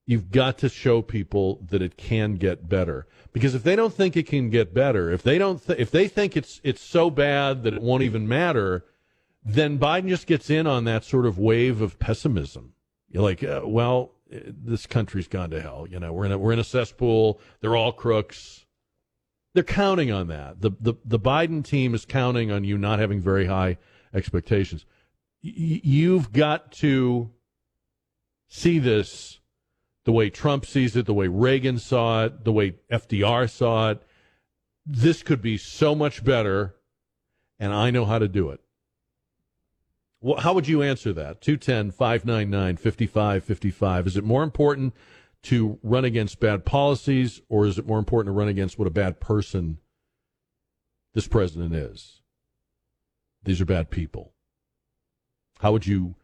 you've 0.04 0.30
got 0.30 0.58
to 0.58 0.68
show 0.68 1.00
people 1.00 1.64
that 1.70 1.80
it 1.80 1.96
can 1.96 2.34
get 2.34 2.68
better 2.68 3.06
because 3.32 3.54
if 3.54 3.62
they 3.62 3.74
don't 3.74 3.94
think 3.94 4.16
it 4.16 4.26
can 4.26 4.50
get 4.50 4.72
better 4.72 5.10
if 5.10 5.20
they 5.24 5.36
don't 5.36 5.66
th- 5.66 5.80
if 5.80 5.90
they 5.90 6.06
think 6.06 6.36
it's 6.36 6.60
it's 6.62 6.80
so 6.80 7.10
bad 7.10 7.64
that 7.64 7.74
it 7.74 7.82
won't 7.82 8.04
even 8.04 8.28
matter 8.28 8.84
then 9.46 9.78
Biden 9.78 10.08
just 10.08 10.26
gets 10.26 10.50
in 10.50 10.66
on 10.66 10.84
that 10.84 11.04
sort 11.04 11.24
of 11.24 11.38
wave 11.38 11.80
of 11.80 11.98
pessimism. 12.00 12.72
You're 13.08 13.22
like, 13.22 13.44
uh, 13.44 13.62
well, 13.64 14.12
this 14.28 14.86
country's 14.86 15.28
gone 15.28 15.50
to 15.50 15.60
hell. 15.62 15.86
You 15.88 16.00
know, 16.00 16.12
we're 16.12 16.26
in 16.26 16.32
a, 16.32 16.38
we're 16.38 16.52
in 16.52 16.58
a 16.58 16.64
cesspool. 16.64 17.40
They're 17.60 17.76
all 17.76 17.92
crooks. 17.92 18.65
They're 19.56 19.64
counting 19.64 20.12
on 20.12 20.26
that. 20.26 20.60
The, 20.60 20.72
the, 20.78 20.94
the 21.02 21.18
Biden 21.18 21.64
team 21.64 21.94
is 21.94 22.04
counting 22.04 22.50
on 22.50 22.62
you 22.62 22.76
not 22.76 22.98
having 22.98 23.22
very 23.22 23.46
high 23.46 23.78
expectations. 24.12 24.84
Y- 25.42 25.80
you've 25.82 26.30
got 26.30 26.72
to 26.72 27.30
see 28.48 28.78
this 28.78 29.40
the 30.04 30.12
way 30.12 30.28
Trump 30.28 30.66
sees 30.66 30.94
it, 30.94 31.06
the 31.06 31.14
way 31.14 31.26
Reagan 31.28 31.78
saw 31.78 32.26
it, 32.26 32.44
the 32.44 32.52
way 32.52 32.74
FDR 32.92 33.48
saw 33.50 33.92
it. 33.92 34.02
This 34.84 35.22
could 35.22 35.40
be 35.40 35.56
so 35.56 35.94
much 35.94 36.22
better, 36.22 36.74
and 37.58 37.72
I 37.72 37.90
know 37.90 38.04
how 38.04 38.18
to 38.18 38.28
do 38.28 38.50
it. 38.50 38.60
Well, 40.20 40.38
how 40.38 40.52
would 40.52 40.68
you 40.68 40.82
answer 40.82 41.14
that? 41.14 41.40
210 41.40 41.92
599 41.92 42.76
5555. 42.76 44.06
Is 44.06 44.18
it 44.18 44.24
more 44.24 44.42
important 44.42 44.92
to 45.46 45.78
run 45.84 46.04
against 46.04 46.40
bad 46.40 46.64
policies, 46.64 47.40
or 47.48 47.66
is 47.66 47.78
it 47.78 47.86
more 47.86 48.00
important 48.00 48.34
to 48.34 48.36
run 48.36 48.48
against 48.48 48.80
what 48.80 48.88
a 48.88 48.90
bad 48.90 49.20
person 49.20 49.78
this 51.14 51.28
president 51.28 51.72
is? 51.72 52.20
These 53.44 53.60
are 53.60 53.64
bad 53.64 53.90
people. 53.90 54.32
How 55.60 55.70
would 55.70 55.86
you, 55.86 56.16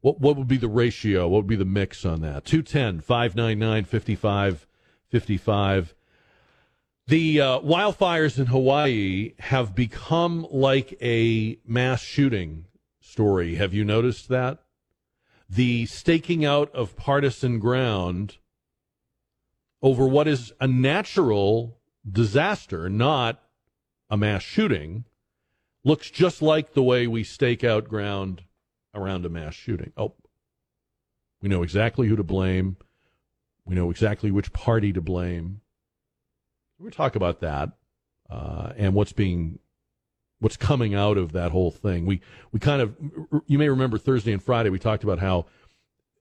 what, 0.00 0.20
what 0.20 0.36
would 0.36 0.46
be 0.46 0.58
the 0.58 0.68
ratio? 0.68 1.26
What 1.26 1.38
would 1.38 1.48
be 1.48 1.56
the 1.56 1.64
mix 1.64 2.04
on 2.04 2.20
that? 2.20 2.44
210 2.44 3.00
599 3.00 3.84
5555. 3.84 5.94
The 7.08 7.40
uh, 7.40 7.58
wildfires 7.58 8.38
in 8.38 8.46
Hawaii 8.46 9.32
have 9.40 9.74
become 9.74 10.46
like 10.52 10.96
a 11.02 11.58
mass 11.66 12.02
shooting 12.02 12.66
story. 13.00 13.56
Have 13.56 13.74
you 13.74 13.84
noticed 13.84 14.28
that? 14.28 14.62
The 15.50 15.86
staking 15.86 16.44
out 16.44 16.72
of 16.72 16.96
partisan 16.96 17.58
ground 17.58 18.36
over 19.82 20.06
what 20.06 20.26
is 20.26 20.52
a 20.60 20.66
natural 20.66 21.78
disaster, 22.10 22.88
not 22.88 23.42
a 24.10 24.16
mass 24.16 24.42
shooting, 24.42 25.04
looks 25.84 26.10
just 26.10 26.42
like 26.42 26.72
the 26.72 26.82
way 26.82 27.06
we 27.06 27.22
stake 27.22 27.62
out 27.62 27.88
ground 27.88 28.42
around 28.94 29.24
a 29.24 29.28
mass 29.28 29.54
shooting. 29.54 29.92
Oh, 29.96 30.14
we 31.40 31.48
know 31.48 31.62
exactly 31.62 32.08
who 32.08 32.16
to 32.16 32.24
blame. 32.24 32.76
We 33.64 33.74
know 33.74 33.90
exactly 33.90 34.30
which 34.30 34.52
party 34.52 34.92
to 34.92 35.00
blame. 35.00 35.60
We'll 36.78 36.90
talk 36.90 37.16
about 37.16 37.40
that 37.40 37.70
uh, 38.30 38.72
and 38.76 38.94
what's 38.94 39.12
being 39.12 39.58
what's 40.40 40.56
coming 40.56 40.94
out 40.94 41.18
of 41.18 41.32
that 41.32 41.50
whole 41.50 41.70
thing. 41.70 42.06
We 42.06 42.20
we 42.52 42.60
kind 42.60 42.80
of 42.80 42.96
you 43.46 43.58
may 43.58 43.68
remember 43.68 43.98
Thursday 43.98 44.32
and 44.32 44.42
Friday 44.42 44.70
we 44.70 44.78
talked 44.78 45.04
about 45.04 45.18
how 45.18 45.46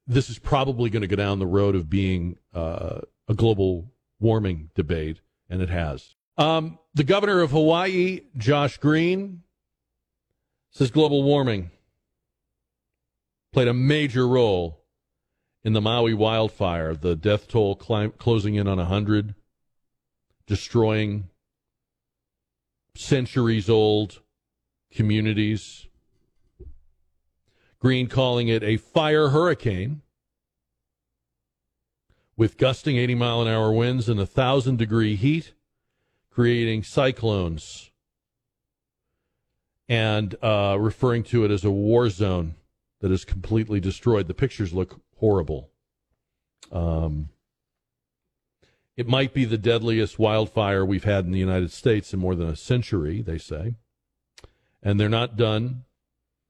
this 0.06 0.30
is 0.30 0.39
probably 0.39 0.89
going 0.89 1.02
to 1.02 1.08
go 1.08 1.15
down 1.15 1.39
the 1.39 1.46
road 1.46 1.76
of 1.76 1.89
being 1.89 2.38
uh, 2.54 3.02
a 3.27 3.33
global 3.33 3.91
warming 4.19 4.69
debate, 4.75 5.21
and 5.49 5.61
it 5.61 5.69
has. 5.69 6.15
Um, 6.37 6.79
the 6.93 7.03
governor 7.03 7.41
of 7.41 7.51
Hawaii, 7.51 8.21
Josh 8.37 8.77
Green, 8.77 9.43
says 10.71 10.91
global 10.91 11.23
warming 11.23 11.71
played 13.51 13.67
a 13.67 13.73
major 13.73 14.27
role 14.27 14.83
in 15.63 15.73
the 15.73 15.81
Maui 15.81 16.13
wildfire, 16.13 16.93
the 16.93 17.15
death 17.15 17.47
toll 17.47 17.75
clim- 17.75 18.13
closing 18.17 18.55
in 18.55 18.67
on 18.67 18.77
100, 18.77 19.35
destroying 20.45 21.29
centuries 22.95 23.69
old 23.69 24.21
communities. 24.91 25.87
Green 27.79 28.07
calling 28.07 28.47
it 28.47 28.63
a 28.63 28.77
fire 28.77 29.29
hurricane 29.29 30.01
with 32.38 32.58
gusting 32.58 32.97
80 32.97 33.15
mile 33.15 33.41
an 33.41 33.47
hour 33.47 33.71
winds 33.71 34.08
and 34.08 34.19
a 34.19 34.26
thousand 34.26 34.78
degree 34.78 35.15
heat, 35.15 35.54
creating 36.32 36.84
cyclones, 36.84 37.91
and 39.89 40.36
uh, 40.43 40.78
referring 40.80 41.23
to 41.23 41.43
it 41.43 41.52
as 41.52 41.65
a 41.65 41.71
war 41.71 42.10
zone 42.10 42.56
that 43.02 43.12
is 43.12 43.26
completely 43.26 43.80
destroyed. 43.80 44.28
The 44.28 44.34
pictures 44.34 44.71
look 44.71 45.02
horrible. 45.17 45.69
Um, 46.71 47.30
it 48.95 49.08
might 49.08 49.34
be 49.34 49.45
the 49.45 49.58
deadliest 49.58 50.19
wildfire 50.19 50.86
we've 50.86 51.04
had 51.04 51.26
in 51.26 51.32
the 51.32 51.39
United 51.39 51.71
States 51.71 52.13
in 52.13 52.19
more 52.19 52.36
than 52.36 52.50
a 52.50 52.56
century, 52.56 53.21
they 53.21 53.38
say. 53.38 53.76
And 54.82 55.00
they're 55.00 55.10
not 55.10 55.38
done, 55.38 55.84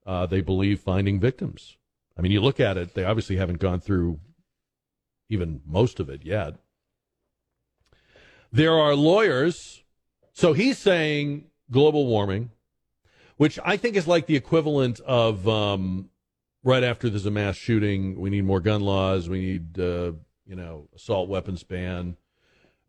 uh, 0.06 0.26
they 0.26 0.40
believe, 0.40 0.80
finding 0.80 1.20
victims. 1.20 1.76
I 2.16 2.22
mean, 2.22 2.32
you 2.32 2.40
look 2.40 2.58
at 2.58 2.76
it, 2.76 2.94
they 2.94 3.04
obviously 3.04 3.36
haven't 3.36 3.60
gone 3.60 3.80
through 3.80 4.18
even 5.28 5.60
most 5.66 6.00
of 6.00 6.08
it 6.08 6.24
yet. 6.24 6.54
There 8.50 8.72
are 8.72 8.94
lawyers. 8.94 9.82
So 10.32 10.52
he's 10.52 10.78
saying 10.78 11.46
global 11.70 12.06
warming, 12.06 12.50
which 13.36 13.58
I 13.64 13.76
think 13.76 13.96
is 13.96 14.06
like 14.06 14.26
the 14.26 14.36
equivalent 14.36 15.00
of 15.00 15.48
um, 15.48 16.10
right 16.62 16.84
after 16.84 17.10
there's 17.10 17.26
a 17.26 17.30
mass 17.30 17.56
shooting, 17.56 18.20
we 18.20 18.30
need 18.30 18.44
more 18.44 18.60
gun 18.60 18.82
laws, 18.82 19.28
we 19.28 19.40
need, 19.40 19.78
uh, 19.78 20.12
you 20.46 20.56
know, 20.56 20.88
assault 20.94 21.28
weapons 21.28 21.62
ban. 21.62 22.16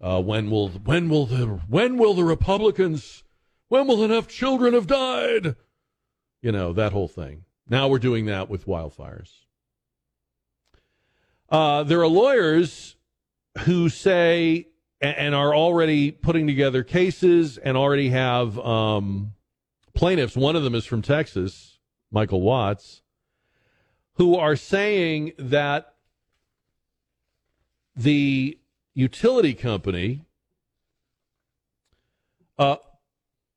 Uh, 0.01 0.21
when 0.21 0.49
will 0.49 0.69
when 0.69 1.09
will 1.09 1.25
the 1.25 1.45
when 1.67 1.97
will 1.97 2.13
the 2.13 2.23
Republicans 2.23 3.23
when 3.67 3.85
will 3.85 4.03
enough 4.03 4.27
children 4.27 4.73
have 4.73 4.87
died? 4.87 5.55
You 6.41 6.53
know 6.53 6.71
that 6.71 6.93
whole 6.93 7.09
thing. 7.09 7.43
Now 7.67 7.89
we're 7.89 7.99
doing 7.99 8.25
that 8.27 8.49
with 8.49 8.65
wildfires. 8.65 9.29
Uh, 11.51 11.83
there 11.83 11.99
are 11.99 12.07
lawyers 12.07 12.95
who 13.59 13.89
say 13.89 14.67
and 15.01 15.33
are 15.33 15.55
already 15.55 16.11
putting 16.11 16.45
together 16.45 16.83
cases 16.83 17.57
and 17.57 17.77
already 17.77 18.09
have 18.09 18.59
um, 18.59 19.33
plaintiffs. 19.93 20.35
One 20.35 20.55
of 20.55 20.63
them 20.63 20.75
is 20.75 20.85
from 20.85 21.01
Texas, 21.01 21.79
Mikal 22.13 22.41
Watts, 22.41 23.01
who 24.15 24.35
are 24.35 24.57
saying 24.57 25.31
that 25.37 25.93
the 27.95 28.59
utility 28.93 29.53
company 29.53 30.25
uh, 32.57 32.75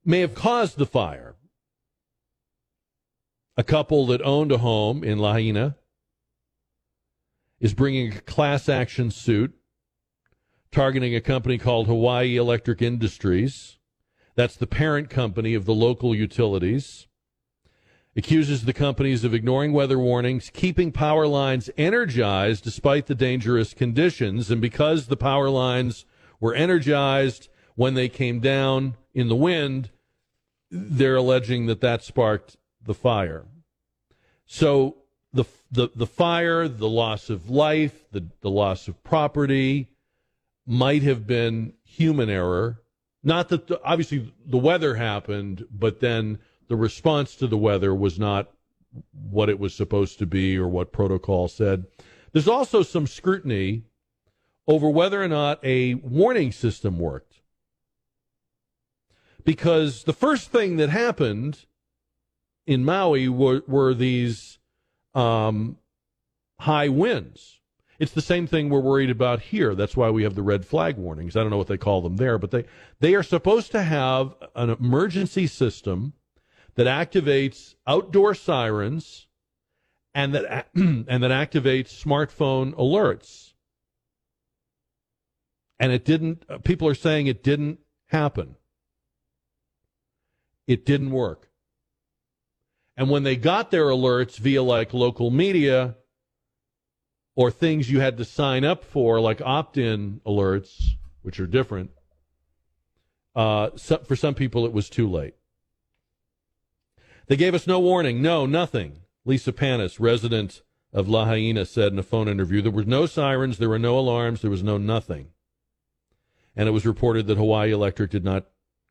may 0.04 0.20
have 0.20 0.34
caused 0.34 0.78
the 0.78 0.86
fire. 0.86 1.34
A 3.56 3.64
couple 3.64 4.06
that 4.06 4.22
owned 4.22 4.52
a 4.52 4.58
home 4.58 5.04
in 5.04 5.18
Lahaina 5.18 5.76
is 7.62 7.72
bringing 7.72 8.12
a 8.12 8.20
class 8.22 8.68
action 8.68 9.10
suit 9.10 9.54
targeting 10.72 11.14
a 11.14 11.20
company 11.20 11.56
called 11.56 11.86
Hawaii 11.86 12.36
Electric 12.36 12.82
Industries. 12.82 13.78
That's 14.34 14.56
the 14.56 14.66
parent 14.66 15.08
company 15.08 15.54
of 15.54 15.64
the 15.64 15.74
local 15.74 16.14
utilities. 16.14 17.06
Accuses 18.16 18.64
the 18.64 18.72
companies 18.72 19.22
of 19.22 19.32
ignoring 19.32 19.72
weather 19.72 19.98
warnings, 19.98 20.50
keeping 20.52 20.90
power 20.90 21.26
lines 21.26 21.70
energized 21.78 22.64
despite 22.64 23.06
the 23.06 23.14
dangerous 23.14 23.74
conditions. 23.74 24.50
And 24.50 24.60
because 24.60 25.06
the 25.06 25.16
power 25.16 25.48
lines 25.48 26.04
were 26.40 26.54
energized 26.54 27.48
when 27.76 27.94
they 27.94 28.08
came 28.08 28.40
down 28.40 28.96
in 29.14 29.28
the 29.28 29.36
wind, 29.36 29.90
they're 30.70 31.16
alleging 31.16 31.66
that 31.66 31.80
that 31.80 32.02
sparked 32.02 32.56
the 32.84 32.94
fire. 32.94 33.44
So 34.46 35.01
the 35.72 35.88
the 35.94 36.06
fire, 36.06 36.68
the 36.68 36.88
loss 36.88 37.30
of 37.30 37.50
life, 37.50 38.04
the 38.12 38.26
the 38.42 38.50
loss 38.50 38.86
of 38.86 39.02
property 39.02 39.88
might 40.66 41.02
have 41.02 41.26
been 41.26 41.72
human 41.82 42.30
error. 42.30 42.80
Not 43.24 43.48
that 43.48 43.66
the, 43.66 43.82
obviously 43.82 44.32
the 44.44 44.58
weather 44.58 44.94
happened, 44.94 45.64
but 45.72 46.00
then 46.00 46.38
the 46.68 46.76
response 46.76 47.34
to 47.36 47.46
the 47.46 47.56
weather 47.56 47.94
was 47.94 48.18
not 48.18 48.50
what 49.12 49.48
it 49.48 49.58
was 49.58 49.74
supposed 49.74 50.18
to 50.18 50.26
be 50.26 50.56
or 50.56 50.68
what 50.68 50.92
protocol 50.92 51.48
said. 51.48 51.86
There's 52.32 52.48
also 52.48 52.82
some 52.82 53.06
scrutiny 53.06 53.84
over 54.66 54.88
whether 54.88 55.22
or 55.22 55.28
not 55.28 55.64
a 55.64 55.94
warning 55.94 56.52
system 56.52 56.98
worked. 56.98 57.40
Because 59.44 60.04
the 60.04 60.12
first 60.12 60.50
thing 60.50 60.76
that 60.76 60.88
happened 60.88 61.66
in 62.66 62.84
Maui 62.84 63.28
were, 63.28 63.62
were 63.66 63.92
these 63.92 64.58
um, 65.14 65.78
high 66.60 66.88
winds. 66.88 67.60
It's 67.98 68.12
the 68.12 68.20
same 68.20 68.46
thing 68.46 68.68
we're 68.68 68.80
worried 68.80 69.10
about 69.10 69.40
here. 69.40 69.74
That's 69.74 69.96
why 69.96 70.10
we 70.10 70.24
have 70.24 70.34
the 70.34 70.42
red 70.42 70.66
flag 70.66 70.96
warnings. 70.96 71.36
I 71.36 71.40
don't 71.40 71.50
know 71.50 71.56
what 71.56 71.68
they 71.68 71.76
call 71.76 72.02
them 72.02 72.16
there, 72.16 72.36
but 72.36 72.50
they, 72.50 72.64
they 72.98 73.14
are 73.14 73.22
supposed 73.22 73.70
to 73.72 73.82
have 73.82 74.34
an 74.56 74.70
emergency 74.70 75.46
system 75.46 76.14
that 76.74 76.86
activates 76.86 77.74
outdoor 77.86 78.34
sirens 78.34 79.28
and 80.14 80.34
that 80.34 80.68
and 80.74 81.06
that 81.06 81.30
activates 81.30 82.02
smartphone 82.02 82.74
alerts. 82.74 83.52
And 85.78 85.92
it 85.92 86.04
didn't 86.04 86.44
people 86.64 86.88
are 86.88 86.94
saying 86.94 87.26
it 87.28 87.42
didn't 87.42 87.78
happen. 88.06 88.56
It 90.66 90.84
didn't 90.84 91.10
work. 91.10 91.51
And 92.96 93.08
when 93.08 93.22
they 93.22 93.36
got 93.36 93.70
their 93.70 93.86
alerts 93.86 94.36
via 94.36 94.62
like 94.62 94.92
local 94.92 95.30
media 95.30 95.96
or 97.34 97.50
things 97.50 97.90
you 97.90 98.00
had 98.00 98.18
to 98.18 98.24
sign 98.24 98.64
up 98.64 98.84
for, 98.84 99.20
like 99.20 99.40
opt 99.40 99.78
in 99.78 100.20
alerts, 100.26 100.82
which 101.22 101.40
are 101.40 101.46
different, 101.46 101.90
uh, 103.34 103.70
so, 103.76 103.98
for 103.98 104.16
some 104.16 104.34
people 104.34 104.66
it 104.66 104.72
was 104.72 104.90
too 104.90 105.08
late. 105.08 105.34
They 107.28 107.36
gave 107.36 107.54
us 107.54 107.66
no 107.66 107.80
warning. 107.80 108.20
No, 108.20 108.44
nothing. 108.44 109.00
Lisa 109.24 109.52
Panis, 109.52 109.98
resident 109.98 110.62
of 110.92 111.08
La 111.08 111.20
Lahaina, 111.20 111.64
said 111.64 111.92
in 111.92 111.98
a 111.98 112.02
phone 112.02 112.28
interview 112.28 112.60
there 112.60 112.72
were 112.72 112.84
no 112.84 113.06
sirens, 113.06 113.58
there 113.58 113.68
were 113.68 113.78
no 113.78 113.98
alarms, 113.98 114.42
there 114.42 114.50
was 114.50 114.62
no 114.62 114.76
nothing. 114.76 115.28
And 116.54 116.68
it 116.68 116.72
was 116.72 116.84
reported 116.84 117.26
that 117.28 117.38
Hawaii 117.38 117.72
Electric 117.72 118.10
did 118.10 118.24
not 118.24 118.48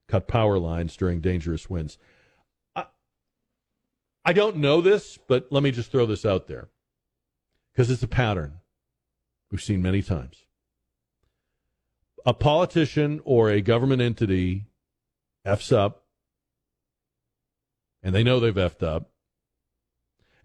cut 0.08 0.28
power 0.28 0.58
lines 0.58 0.98
during 0.98 1.22
dangerous 1.22 1.70
winds. 1.70 2.00
I 4.24 4.34
don't 4.34 4.58
know 4.58 4.82
this, 4.82 5.18
but 5.28 5.48
let 5.52 5.64
me 5.64 5.72
just 5.72 5.92
throw 5.92 6.06
this 6.06 6.26
out 6.26 6.48
there 6.48 6.70
because 7.72 7.90
it's 7.90 8.04
a 8.04 8.08
pattern 8.08 8.60
we've 9.52 9.62
seen 9.62 9.82
many 9.82 10.02
times. 10.02 10.46
A 12.26 12.34
politician 12.34 13.20
or 13.24 13.50
a 13.50 13.62
government 13.62 14.02
entity 14.02 14.66
F's 15.44 15.72
up, 15.72 16.06
and 18.04 18.14
they 18.14 18.24
know 18.24 18.40
they've 18.40 18.56
F'd 18.56 18.84
up, 18.84 19.10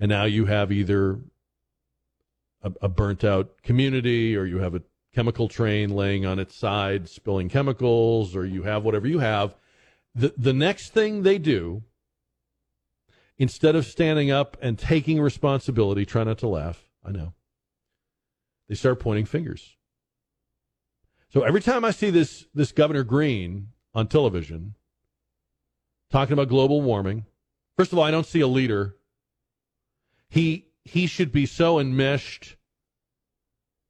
and 0.01 0.09
now 0.09 0.25
you 0.25 0.47
have 0.47 0.73
either 0.73 1.21
a, 2.62 2.73
a 2.83 2.89
burnt 2.89 3.25
out 3.25 3.62
community 3.62 4.37
or 4.37 4.47
you 4.47 4.59
have 4.59 4.75
a 4.75 4.83
chemical 5.15 5.49
train 5.49 5.91
laying 5.91 6.25
on 6.25 6.39
its 6.39 6.55
side 6.55 7.09
spilling 7.09 7.49
chemicals 7.49 8.35
or 8.35 8.45
you 8.45 8.62
have 8.62 8.85
whatever 8.85 9.07
you 9.07 9.19
have. 9.19 9.55
The, 10.15 10.33
the 10.37 10.53
next 10.53 10.95
thing 10.95 11.23
they 11.23 11.39
do 11.39 11.83
instead 13.38 13.77
of 13.77 13.87
standing 13.87 14.31
up 14.31 14.57
and 14.61 14.79
taking 14.79 15.20
responsibility, 15.20 16.05
try 16.05 16.25
not 16.25 16.38
to 16.38 16.49
laugh. 16.49 16.88
I 17.05 17.12
know. 17.12 17.35
They 18.68 18.75
start 18.75 19.01
pointing 19.01 19.27
fingers. 19.27 19.77
So 21.33 21.42
every 21.42 21.61
time 21.61 21.85
I 21.85 21.90
see 21.90 22.11
this 22.11 22.46
this 22.55 22.72
Governor 22.72 23.05
Green 23.05 23.68
on 23.94 24.09
television 24.09 24.75
talking 26.11 26.33
about 26.33 26.49
global 26.49 26.83
warming, 26.83 27.27
first 27.77 27.92
of 27.92 27.99
all, 27.99 28.05
I 28.05 28.11
don't 28.11 28.27
see 28.27 28.40
a 28.40 28.46
leader. 28.46 28.96
He 30.29 30.68
he 30.85 31.07
should 31.07 31.33
be 31.33 31.46
so 31.46 31.79
enmeshed 31.79 32.57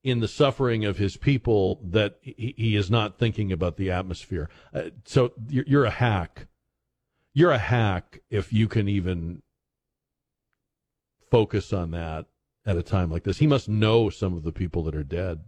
in 0.03 0.21
the 0.21 0.29
suffering 0.29 0.85
of 0.85 0.99
his 0.99 1.17
people 1.17 1.81
that 1.83 2.17
he, 2.21 2.55
he 2.57 2.77
is 2.77 2.91
not 2.91 3.19
thinking 3.19 3.51
about 3.53 3.77
the 3.77 3.91
atmosphere. 3.91 4.49
Uh, 4.73 4.83
so 5.05 5.33
you're, 5.49 5.65
you're 5.67 5.85
a 5.85 5.91
hack 5.91 6.47
you're 7.37 7.53
a 7.53 7.59
hack 7.59 8.21
if 8.31 8.51
you 8.51 8.67
can 8.67 8.89
even 8.89 9.43
focus 11.31 11.71
on 11.71 11.91
that 11.91 12.25
at 12.65 12.79
a 12.79 12.83
time 12.83 13.11
like 13.11 13.25
this. 13.25 13.37
He 13.37 13.47
must 13.47 13.69
know 13.69 14.09
some 14.09 14.35
of 14.35 14.43
the 14.43 14.53
people 14.53 14.83
that 14.85 14.95
are 14.95 15.05
dead. 15.05 15.41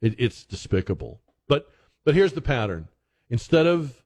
It, 0.00 0.14
it's 0.16 0.44
despicable. 0.44 1.20
But 1.48 1.68
but 2.04 2.14
here's 2.14 2.34
the 2.34 2.40
pattern. 2.40 2.86
Instead 3.28 3.66
of 3.66 4.04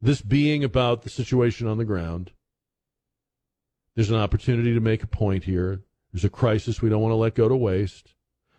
this 0.00 0.22
being 0.22 0.62
about 0.62 1.02
the 1.02 1.10
situation 1.10 1.66
on 1.66 1.76
the 1.76 1.84
ground, 1.84 2.30
there's 3.96 4.10
an 4.10 4.16
opportunity 4.16 4.74
to 4.74 4.80
make 4.80 5.02
a 5.02 5.08
point 5.08 5.42
here. 5.42 5.82
There's 6.12 6.24
a 6.24 6.30
crisis 6.30 6.80
we 6.80 6.88
don't 6.88 7.02
want 7.02 7.10
to 7.10 7.16
let 7.16 7.34
go 7.34 7.48
to 7.48 7.56
waste. 7.56 8.14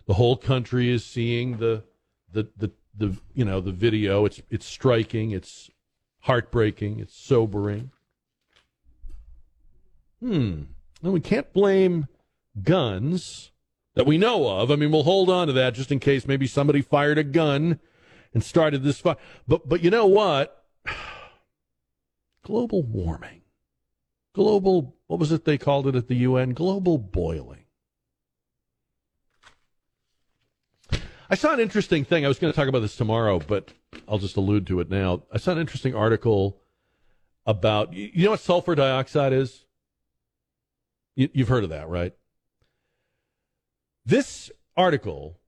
The 0.06 0.16
whole 0.16 0.36
country 0.36 0.92
is 0.92 1.06
seeing 1.06 1.60
the 1.60 1.84
the 2.30 2.50
the, 2.58 2.72
the 2.94 3.16
you 3.34 3.46
know 3.46 3.62
the 3.62 3.72
video. 3.72 4.26
It's 4.26 4.42
it's 4.50 4.66
striking. 4.66 5.32
It's 5.32 5.70
heartbreaking. 6.26 7.00
It's 7.00 7.16
sobering. 7.16 7.92
Hmm. 10.20 10.64
And 11.04 11.14
we 11.14 11.20
can't 11.20 11.52
blame 11.54 12.08
guns 12.62 13.52
that 13.94 14.08
we 14.08 14.18
know 14.18 14.48
of. 14.48 14.72
I 14.72 14.76
mean, 14.76 14.92
we'll 14.92 15.04
hold 15.04 15.30
on 15.30 15.48
to 15.48 15.54
that 15.54 15.76
just 15.76 15.92
in 15.92 16.00
case 16.00 16.28
maybe 16.28 16.48
somebody 16.48 16.82
fired 16.82 17.20
a 17.20 17.24
gun 17.24 17.80
and 18.34 18.44
started 18.44 18.84
this 18.84 19.00
fire. 19.00 19.18
But 19.48 19.70
but 19.70 19.84
you 19.84 19.92
know 19.92 20.08
what? 20.08 20.64
Global 22.44 22.82
warming. 22.82 23.42
Global 24.34 24.96
what 25.08 25.20
was 25.20 25.32
it 25.32 25.46
they 25.46 25.60
called 25.60 25.88
it 25.88 25.96
at 25.96 26.08
the 26.08 26.16
UN? 26.16 26.54
Global 26.54 26.98
boiling. 26.98 27.66
I 31.30 31.36
saw 31.36 31.54
an 31.54 31.60
interesting 31.60 32.06
thing. 32.06 32.26
I 32.26 32.28
was 32.28 32.40
going 32.40 32.52
to 32.52 32.56
talk 32.56 32.68
about 32.68 32.80
this 32.80 32.96
tomorrow, 32.96 33.40
but 33.40 33.74
I'll 34.08 34.18
just 34.18 34.38
allude 34.38 34.68
to 34.68 34.80
it 34.80 34.90
now. 34.90 35.24
I 35.32 35.38
saw 35.38 35.52
an 35.52 35.60
interesting 35.60 35.96
article 35.96 36.62
about 37.46 37.94
you 37.94 38.26
know 38.26 38.32
what 38.32 38.40
sulfur 38.40 38.76
dioxide 38.76 39.34
is? 39.34 39.66
You, 41.16 41.30
you've 41.34 41.48
heard 41.48 41.64
of 41.64 41.70
that, 41.70 41.88
right? 41.88 42.14
This 44.06 44.52
article, 44.78 45.40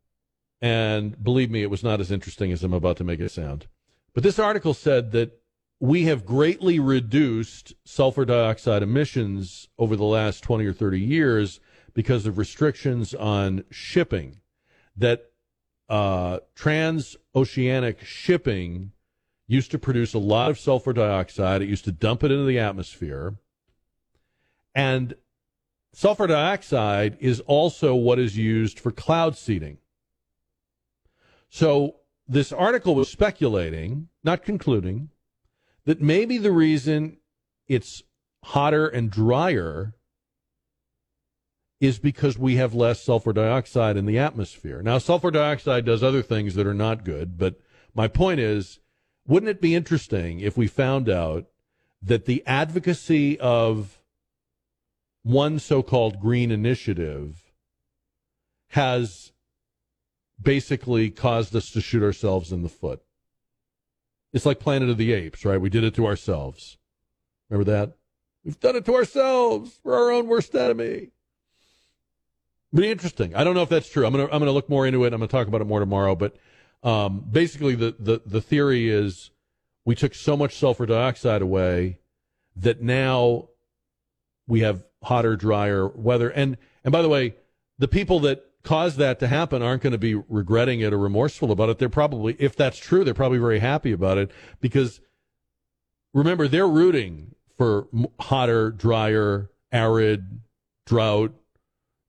and 0.61 1.21
believe 1.23 1.51
me, 1.51 1.61
it 1.61 1.69
was 1.69 1.83
not 1.83 1.99
as 1.99 2.11
interesting 2.11 2.51
as 2.51 2.63
I'm 2.63 2.73
about 2.73 2.97
to 2.97 3.03
make 3.03 3.19
it 3.19 3.29
sound, 3.29 3.67
but 4.13 4.23
this 4.23 4.39
article 4.39 4.73
said 4.73 5.11
that 5.11 5.39
we 5.79 6.05
have 6.05 6.25
greatly 6.25 6.79
reduced 6.79 7.73
sulfur 7.85 8.25
dioxide 8.25 8.81
emissions 8.81 9.67
over 9.77 9.95
the 9.95 10.03
last 10.03 10.41
20 10.43 10.65
or 10.65 10.73
30 10.73 10.99
years 10.99 11.59
because 11.93 12.25
of 12.25 12.37
restrictions 12.37 13.13
on 13.13 13.63
shipping. 13.69 14.39
That 14.95 15.31
uh, 15.89 16.39
transoceanic 16.55 18.01
shipping 18.01 18.91
used 19.47 19.71
to 19.71 19.79
produce 19.79 20.13
a 20.13 20.19
lot 20.19 20.49
of 20.49 20.59
sulfur 20.59 20.93
dioxide. 20.93 21.61
It 21.61 21.69
used 21.69 21.85
to 21.85 21.91
dump 21.91 22.23
it 22.23 22.31
into 22.31 22.45
the 22.45 22.59
atmosphere. 22.59 23.35
And 24.75 25.15
sulfur 25.93 26.27
dioxide 26.27 27.17
is 27.19 27.39
also 27.41 27.95
what 27.95 28.19
is 28.19 28.37
used 28.37 28.79
for 28.79 28.91
cloud 28.91 29.37
seeding. 29.37 29.77
So 31.49 31.95
this 32.27 32.51
article 32.51 32.93
was 32.93 33.09
speculating, 33.09 34.09
not 34.23 34.43
concluding, 34.43 35.09
that 35.85 36.01
maybe 36.01 36.37
the 36.37 36.51
reason 36.51 37.17
it's 37.67 38.03
hotter 38.43 38.87
and 38.87 39.09
drier 39.09 39.93
is 41.79 41.99
because 41.99 42.37
we 42.37 42.55
have 42.55 42.73
less 42.73 43.01
sulfur 43.01 43.33
dioxide 43.33 43.97
in 43.97 44.05
the 44.05 44.17
atmosphere. 44.17 44.81
Now, 44.81 44.97
sulfur 44.97 45.31
dioxide 45.31 45.85
does 45.85 46.03
other 46.03 46.21
things 46.21 46.55
that 46.55 46.65
are 46.65 46.73
not 46.73 47.03
good, 47.05 47.37
but 47.37 47.59
my 47.93 48.07
point 48.07 48.39
is 48.39 48.79
wouldn't 49.27 49.49
it 49.49 49.61
be 49.61 49.75
interesting 49.75 50.39
if 50.39 50.57
we 50.57 50.67
found 50.67 51.09
out 51.09 51.47
that 52.01 52.25
the 52.25 52.43
advocacy 52.47 53.37
of 53.39 54.01
one 55.23 55.59
so 55.59 55.83
called 55.83 56.21
green 56.21 56.49
initiative 56.49 57.51
has 58.69 59.33
basically 60.41 61.09
caused 61.09 61.55
us 61.55 61.71
to 61.71 61.81
shoot 61.81 62.01
ourselves 62.01 62.51
in 62.51 62.63
the 62.63 62.69
foot? 62.69 63.01
It's 64.33 64.45
like 64.45 64.59
Planet 64.59 64.89
of 64.89 64.97
the 64.97 65.11
Apes, 65.13 65.43
right? 65.45 65.59
We 65.59 65.69
did 65.69 65.83
it 65.83 65.95
to 65.95 66.05
ourselves. 66.05 66.77
Remember 67.49 67.69
that? 67.71 67.97
We've 68.43 68.59
done 68.59 68.75
it 68.75 68.85
to 68.85 68.95
ourselves. 68.95 69.79
We're 69.83 69.95
our 69.95 70.11
own 70.11 70.27
worst 70.27 70.55
enemy. 70.55 71.09
Be 72.73 72.91
interesting. 72.91 73.33
I 73.35 73.43
don't 73.43 73.55
know 73.55 73.61
if 73.61 73.69
that's 73.69 73.89
true. 73.89 74.05
I'm 74.05 74.11
gonna 74.11 74.25
I'm 74.25 74.39
gonna 74.39 74.51
look 74.51 74.69
more 74.69 74.85
into 74.85 75.03
it. 75.05 75.13
I'm 75.13 75.19
gonna 75.19 75.27
talk 75.27 75.47
about 75.47 75.61
it 75.61 75.67
more 75.67 75.79
tomorrow. 75.79 76.15
But 76.15 76.35
um, 76.83 77.25
basically, 77.29 77.75
the, 77.75 77.95
the 77.97 78.21
the 78.25 78.41
theory 78.41 78.89
is 78.89 79.31
we 79.85 79.95
took 79.95 80.13
so 80.13 80.35
much 80.35 80.55
sulfur 80.55 80.85
dioxide 80.85 81.41
away 81.41 81.99
that 82.55 82.81
now 82.81 83.49
we 84.47 84.61
have 84.61 84.83
hotter, 85.03 85.35
drier 85.35 85.87
weather. 85.87 86.29
And 86.29 86.57
and 86.83 86.91
by 86.91 87.01
the 87.01 87.09
way, 87.09 87.35
the 87.77 87.87
people 87.87 88.19
that 88.21 88.43
caused 88.63 88.97
that 88.97 89.19
to 89.19 89.27
happen 89.27 89.61
aren't 89.61 89.81
going 89.81 89.91
to 89.91 89.97
be 89.97 90.15
regretting 90.15 90.81
it 90.81 90.91
or 90.91 90.97
remorseful 90.97 91.53
about 91.53 91.69
it. 91.69 91.77
They're 91.79 91.87
probably, 91.87 92.35
if 92.37 92.55
that's 92.55 92.77
true, 92.77 93.05
they're 93.05 93.13
probably 93.13 93.37
very 93.37 93.59
happy 93.59 93.93
about 93.93 94.17
it 94.17 94.29
because 94.59 94.99
remember 96.13 96.49
they're 96.49 96.67
rooting 96.67 97.33
for 97.55 97.87
hotter, 98.19 98.71
drier, 98.71 99.49
arid, 99.71 100.41
drought, 100.85 101.33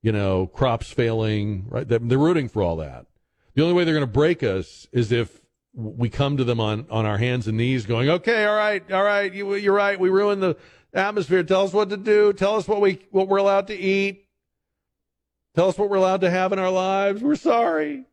you 0.02 0.12
know, 0.12 0.46
crops 0.46 0.90
failing, 0.90 1.66
right? 1.68 1.86
They're 1.88 2.18
rooting 2.18 2.48
for 2.48 2.62
all 2.62 2.76
that. 2.76 3.06
The 3.54 3.62
only 3.62 3.74
way 3.74 3.84
they're 3.84 3.94
going 3.94 4.06
to 4.06 4.12
break 4.12 4.42
us 4.42 4.86
is 4.92 5.10
if 5.10 5.40
we 5.74 6.08
come 6.08 6.36
to 6.36 6.44
them 6.44 6.60
on, 6.60 6.86
on 6.90 7.06
our 7.06 7.18
hands 7.18 7.48
and 7.48 7.56
knees 7.56 7.86
going, 7.86 8.08
okay, 8.08 8.44
all 8.44 8.56
right, 8.56 8.90
all 8.92 9.02
right, 9.02 9.32
you, 9.32 9.54
you're 9.56 9.74
right. 9.74 9.98
We 9.98 10.08
ruined 10.08 10.42
the 10.42 10.56
atmosphere. 10.94 11.42
Tell 11.42 11.64
us 11.64 11.72
what 11.72 11.90
to 11.90 11.96
do. 11.96 12.32
Tell 12.32 12.56
us 12.56 12.68
what 12.68 12.80
we, 12.80 13.00
what 13.10 13.28
we're 13.28 13.38
allowed 13.38 13.66
to 13.68 13.76
eat. 13.76 14.26
Tell 15.54 15.68
us 15.68 15.76
what 15.76 15.90
we're 15.90 15.96
allowed 15.96 16.20
to 16.20 16.30
have 16.30 16.52
in 16.52 16.58
our 16.58 16.70
lives. 16.70 17.22
We're 17.22 17.34
sorry. 17.34 18.04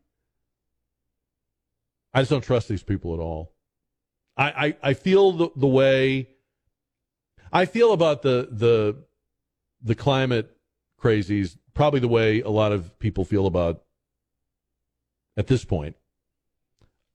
I 2.12 2.20
just 2.20 2.30
don't 2.30 2.42
trust 2.42 2.68
these 2.68 2.82
people 2.82 3.14
at 3.14 3.20
all. 3.20 3.52
I, 4.36 4.66
I, 4.66 4.76
I 4.82 4.94
feel 4.94 5.32
the, 5.32 5.48
the 5.54 5.66
way 5.66 6.28
I 7.52 7.66
feel 7.66 7.92
about 7.92 8.22
the, 8.22 8.48
the, 8.50 8.96
the 9.82 9.94
climate 9.94 10.56
crazies 11.00 11.56
probably 11.76 12.00
the 12.00 12.08
way 12.08 12.40
a 12.40 12.48
lot 12.48 12.72
of 12.72 12.98
people 12.98 13.24
feel 13.24 13.46
about 13.46 13.82
at 15.36 15.46
this 15.46 15.64
point 15.64 15.94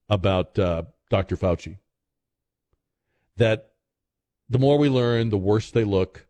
about 0.08 0.58
uh, 0.58 0.84
Dr. 1.10 1.36
Fauci. 1.36 1.80
That 3.38 3.71
the 4.47 4.60
more 4.60 4.78
we 4.78 4.88
learn, 4.88 5.30
the 5.30 5.38
worse 5.38 5.71
they 5.71 5.84
look. 5.84 6.28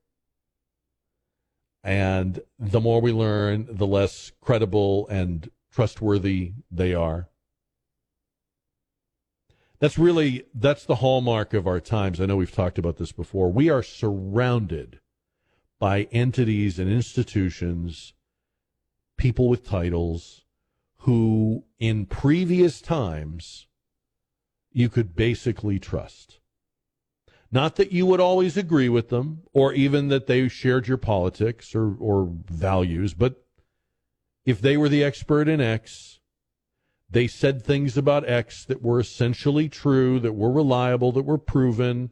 And 1.84 2.40
the 2.58 2.80
more 2.80 3.02
we 3.02 3.12
learn, 3.12 3.68
the 3.70 3.88
less 3.88 4.32
credible 4.40 5.08
and 5.10 5.50
trustworthy 5.72 6.54
they 6.70 6.94
are. 6.94 7.28
That's 9.80 9.98
really 9.98 10.46
that's 10.54 10.86
the 10.86 10.96
hallmark 10.96 11.56
of 11.56 11.66
our 11.66 11.80
times. 11.80 12.22
I 12.22 12.28
know 12.28 12.38
we've 12.38 12.52
talked 12.52 12.78
about 12.78 12.98
this 12.98 13.12
before. 13.12 13.52
We 13.52 13.70
are 13.70 13.82
surrounded 13.82 15.00
by 15.80 16.04
entities 16.12 16.78
and 16.78 16.90
institutions 16.90 18.14
people 19.22 19.48
with 19.48 19.64
titles 19.64 20.46
who, 21.02 21.64
in 21.78 22.08
previous 22.08 22.82
times, 22.82 23.68
you 24.72 24.90
could 24.90 25.16
basically 25.16 25.78
trust. 25.78 26.40
Not 27.52 27.76
that 27.76 27.92
you 27.92 28.08
would 28.08 28.20
always 28.20 28.58
agree 28.58 28.90
with 28.90 29.10
them 29.10 29.44
or 29.54 29.74
even 29.74 30.08
that 30.08 30.26
they 30.26 30.48
shared 30.48 30.88
your 30.88 30.98
politics 30.98 31.76
or, 31.76 31.96
or 32.00 32.32
values, 32.50 33.14
but 33.14 33.46
if 34.44 34.60
they 34.60 34.76
were 34.76 34.90
the 34.90 35.04
expert 35.04 35.48
in 35.48 35.62
X, 35.62 36.20
they 37.08 37.28
said 37.28 37.62
things 37.62 37.96
about 37.98 38.28
X 38.28 38.66
that 38.66 38.82
were 38.82 39.00
essentially 39.00 39.70
true, 39.70 40.20
that 40.20 40.34
were 40.34 40.52
reliable, 40.52 41.12
that 41.12 41.26
were 41.26 41.38
proven. 41.38 42.10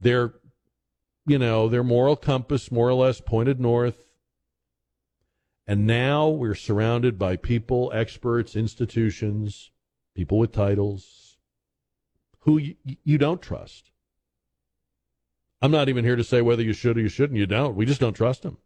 Their, 0.00 0.32
you 1.26 1.38
know, 1.38 1.68
their 1.68 1.84
moral 1.84 2.16
compass 2.16 2.72
more 2.72 2.88
or 2.88 2.94
less 2.94 3.20
pointed 3.20 3.60
north. 3.60 4.07
And 5.68 5.86
now 5.86 6.28
we're 6.28 6.54
surrounded 6.54 7.18
by 7.18 7.36
people, 7.36 7.92
experts, 7.94 8.56
institutions, 8.56 9.70
people 10.14 10.38
with 10.38 10.50
titles 10.50 11.36
who 12.40 12.56
you, 12.56 12.76
you 13.04 13.18
don't 13.18 13.42
trust. 13.42 13.90
I'm 15.60 15.70
not 15.70 15.90
even 15.90 16.06
here 16.06 16.16
to 16.16 16.24
say 16.24 16.40
whether 16.40 16.62
you 16.62 16.72
should 16.72 16.96
or 16.96 17.02
you 17.02 17.10
shouldn't. 17.10 17.38
You 17.38 17.46
don't. 17.46 17.76
We 17.76 17.84
just 17.84 18.00
don't 18.00 18.14
trust 18.14 18.42
them. 18.42 18.56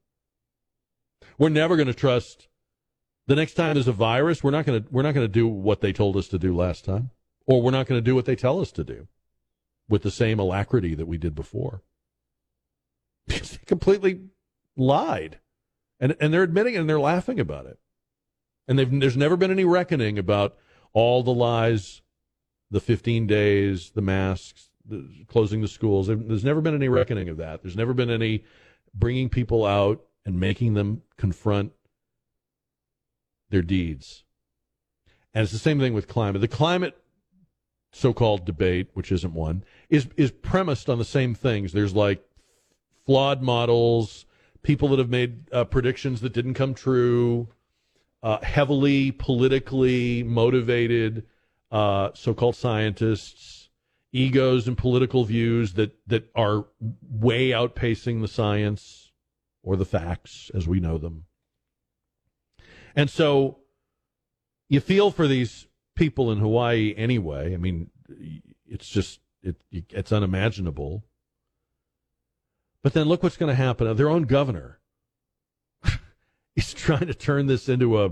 We're 1.39 1.49
never 1.49 1.75
going 1.75 1.89
to 1.89 1.95
trust 1.95 2.47
the 3.27 3.35
next 3.35 3.55
time 3.55 3.75
there's 3.75 3.89
a 3.89 3.93
virus. 3.93 4.45
We're 4.45 4.53
not 4.53 4.67
going 4.67 4.83
to 4.83 4.89
we're 4.91 5.03
not 5.03 5.15
going 5.15 5.27
to 5.27 5.33
do 5.33 5.49
what 5.49 5.81
they 5.81 5.93
told 5.93 6.17
us 6.17 6.29
to 6.29 6.39
do 6.39 6.55
last 6.55 6.85
time, 6.85 7.11
or 7.47 7.63
we're 7.63 7.73
not 7.73 7.87
going 7.87 7.99
to 7.99 8.05
do 8.05 8.15
what 8.15 8.27
they 8.27 8.37
tell 8.37 8.61
us 8.61 8.71
to 8.73 8.85
do 8.85 9.09
with 9.89 10.03
the 10.03 10.11
same 10.11 10.39
alacrity 10.39 10.95
that 10.95 11.07
we 11.07 11.19
did 11.19 11.35
before. 11.35 11.83
Because 13.27 13.51
they 13.57 13.59
completely 13.67 14.21
lied, 14.77 15.39
and 16.03 16.15
and 16.21 16.35
they're 16.35 16.43
admitting 16.43 16.75
it 16.75 16.79
and 16.79 16.91
they're 16.91 17.01
laughing 17.01 17.41
about 17.41 17.65
it. 17.65 17.79
And 18.69 18.79
there's 18.79 19.17
never 19.17 19.37
been 19.37 19.51
any 19.51 19.65
reckoning 19.65 20.19
about 20.19 20.57
all 20.93 21.23
the 21.23 21.33
lies, 21.33 22.03
the 22.71 22.81
15 22.81 23.27
days, 23.27 23.91
the 23.91 24.03
masks, 24.03 24.69
the, 24.85 25.25
closing 25.27 25.63
the 25.63 25.69
schools. 25.69 26.09
There's 26.09 26.45
never 26.45 26.61
been 26.61 26.75
any 26.75 26.89
reckoning 26.89 27.29
of 27.29 27.39
that. 27.39 27.63
There's 27.63 27.77
never 27.77 27.95
been 27.95 28.11
any 28.11 28.45
bringing 28.95 29.29
people 29.29 29.65
out 29.65 30.05
and 30.25 30.39
making 30.39 30.75
them 30.75 31.03
confront 31.17 31.73
their 33.51 33.63
deeds. 33.63 34.25
And 35.35 35.43
it's 35.43 35.53
the 35.53 35.59
same 35.59 35.81
thing 35.81 35.95
with 35.95 36.09
climate. 36.09 36.41
The 36.41 36.49
climate 36.49 36.97
so-called 37.93 38.45
debate, 38.45 38.89
which 38.95 39.13
isn't 39.13 39.35
one, 39.35 39.65
is 39.89 40.09
is 40.17 40.31
premised 40.31 40.89
on 40.89 40.99
the 40.99 41.05
same 41.05 41.35
things. 41.35 41.73
There's 41.73 41.95
like 41.95 42.25
flawed 43.05 43.43
models, 43.43 44.25
people 44.63 44.89
that 44.89 44.99
have 44.99 45.11
made 45.11 45.53
uh, 45.53 45.65
predictions 45.65 46.21
that 46.21 46.33
didn't 46.33 46.55
come 46.55 46.75
true, 46.75 47.49
uh, 48.23 48.39
heavily 48.43 49.11
politically 49.11 50.23
motivated 50.23 51.25
uh, 51.71 52.11
so-called 52.15 52.55
scientists, 52.55 53.71
egos 54.13 54.69
and 54.69 54.77
political 54.77 55.25
views 55.25 55.73
that 55.75 55.97
that 56.07 56.31
are 56.35 56.67
way 57.11 57.51
outpacing 57.51 58.21
the 58.21 58.29
science 58.29 59.11
or 59.63 59.77
the 59.77 59.85
facts 59.85 60.51
as 60.55 60.69
we 60.69 60.81
know 60.81 60.99
them. 60.99 61.25
And 62.95 63.09
so 63.09 63.59
you 64.69 64.81
feel 64.81 65.11
for 65.11 65.27
these 65.27 65.67
people 65.95 66.31
in 66.31 66.39
Hawaii 66.39 66.95
anyway. 66.97 67.55
I 67.55 67.57
mean, 67.57 67.91
it's 68.67 68.89
just 68.89 69.21
it, 69.43 69.57
it's 69.71 70.13
unimaginable. 70.13 71.05
But 72.83 72.95
then 72.95 73.09
look 73.09 73.23
what's 73.23 73.37
going 73.37 73.51
to 73.51 73.55
happen. 73.55 73.95
Their 73.97 74.09
own 74.11 74.25
governor 74.25 74.81
is 76.57 76.75
trying 76.75 77.07
to 77.07 77.15
turn 77.15 77.47
this 77.47 77.69
into 77.69 78.03
a 78.03 78.11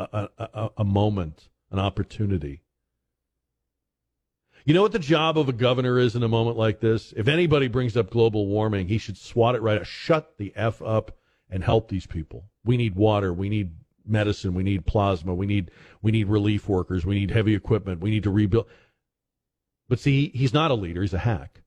a, 0.00 0.28
a, 0.38 0.70
a 0.78 0.84
moment, 0.84 1.48
an 1.70 1.78
opportunity. 1.78 2.62
You 4.64 4.74
know 4.74 4.82
what 4.82 4.92
the 4.92 4.98
job 4.98 5.38
of 5.38 5.48
a 5.48 5.52
governor 5.52 5.98
is 5.98 6.14
in 6.14 6.22
a 6.22 6.28
moment 6.28 6.56
like 6.56 6.80
this? 6.80 7.12
If 7.16 7.28
anybody 7.28 7.68
brings 7.68 7.96
up 7.96 8.10
global 8.10 8.46
warming, 8.46 8.88
he 8.88 8.98
should 8.98 9.16
swat 9.16 9.54
it 9.54 9.62
right. 9.62 9.80
Out. 9.80 9.86
Shut 9.86 10.36
the 10.36 10.52
f 10.54 10.82
up 10.82 11.16
and 11.48 11.64
help 11.64 11.88
these 11.88 12.06
people. 12.06 12.50
We 12.64 12.76
need 12.76 12.94
water. 12.94 13.32
We 13.32 13.48
need 13.48 13.72
medicine. 14.06 14.54
We 14.54 14.62
need 14.62 14.86
plasma. 14.86 15.34
We 15.34 15.46
need 15.46 15.70
we 16.02 16.12
need 16.12 16.28
relief 16.28 16.68
workers. 16.68 17.06
We 17.06 17.18
need 17.18 17.30
heavy 17.30 17.54
equipment. 17.54 18.00
We 18.00 18.10
need 18.10 18.24
to 18.24 18.30
rebuild. 18.30 18.66
But 19.88 19.98
see, 19.98 20.30
he's 20.34 20.54
not 20.54 20.70
a 20.70 20.74
leader. 20.74 21.00
He's 21.02 21.14
a 21.14 21.18
hack. 21.18 21.62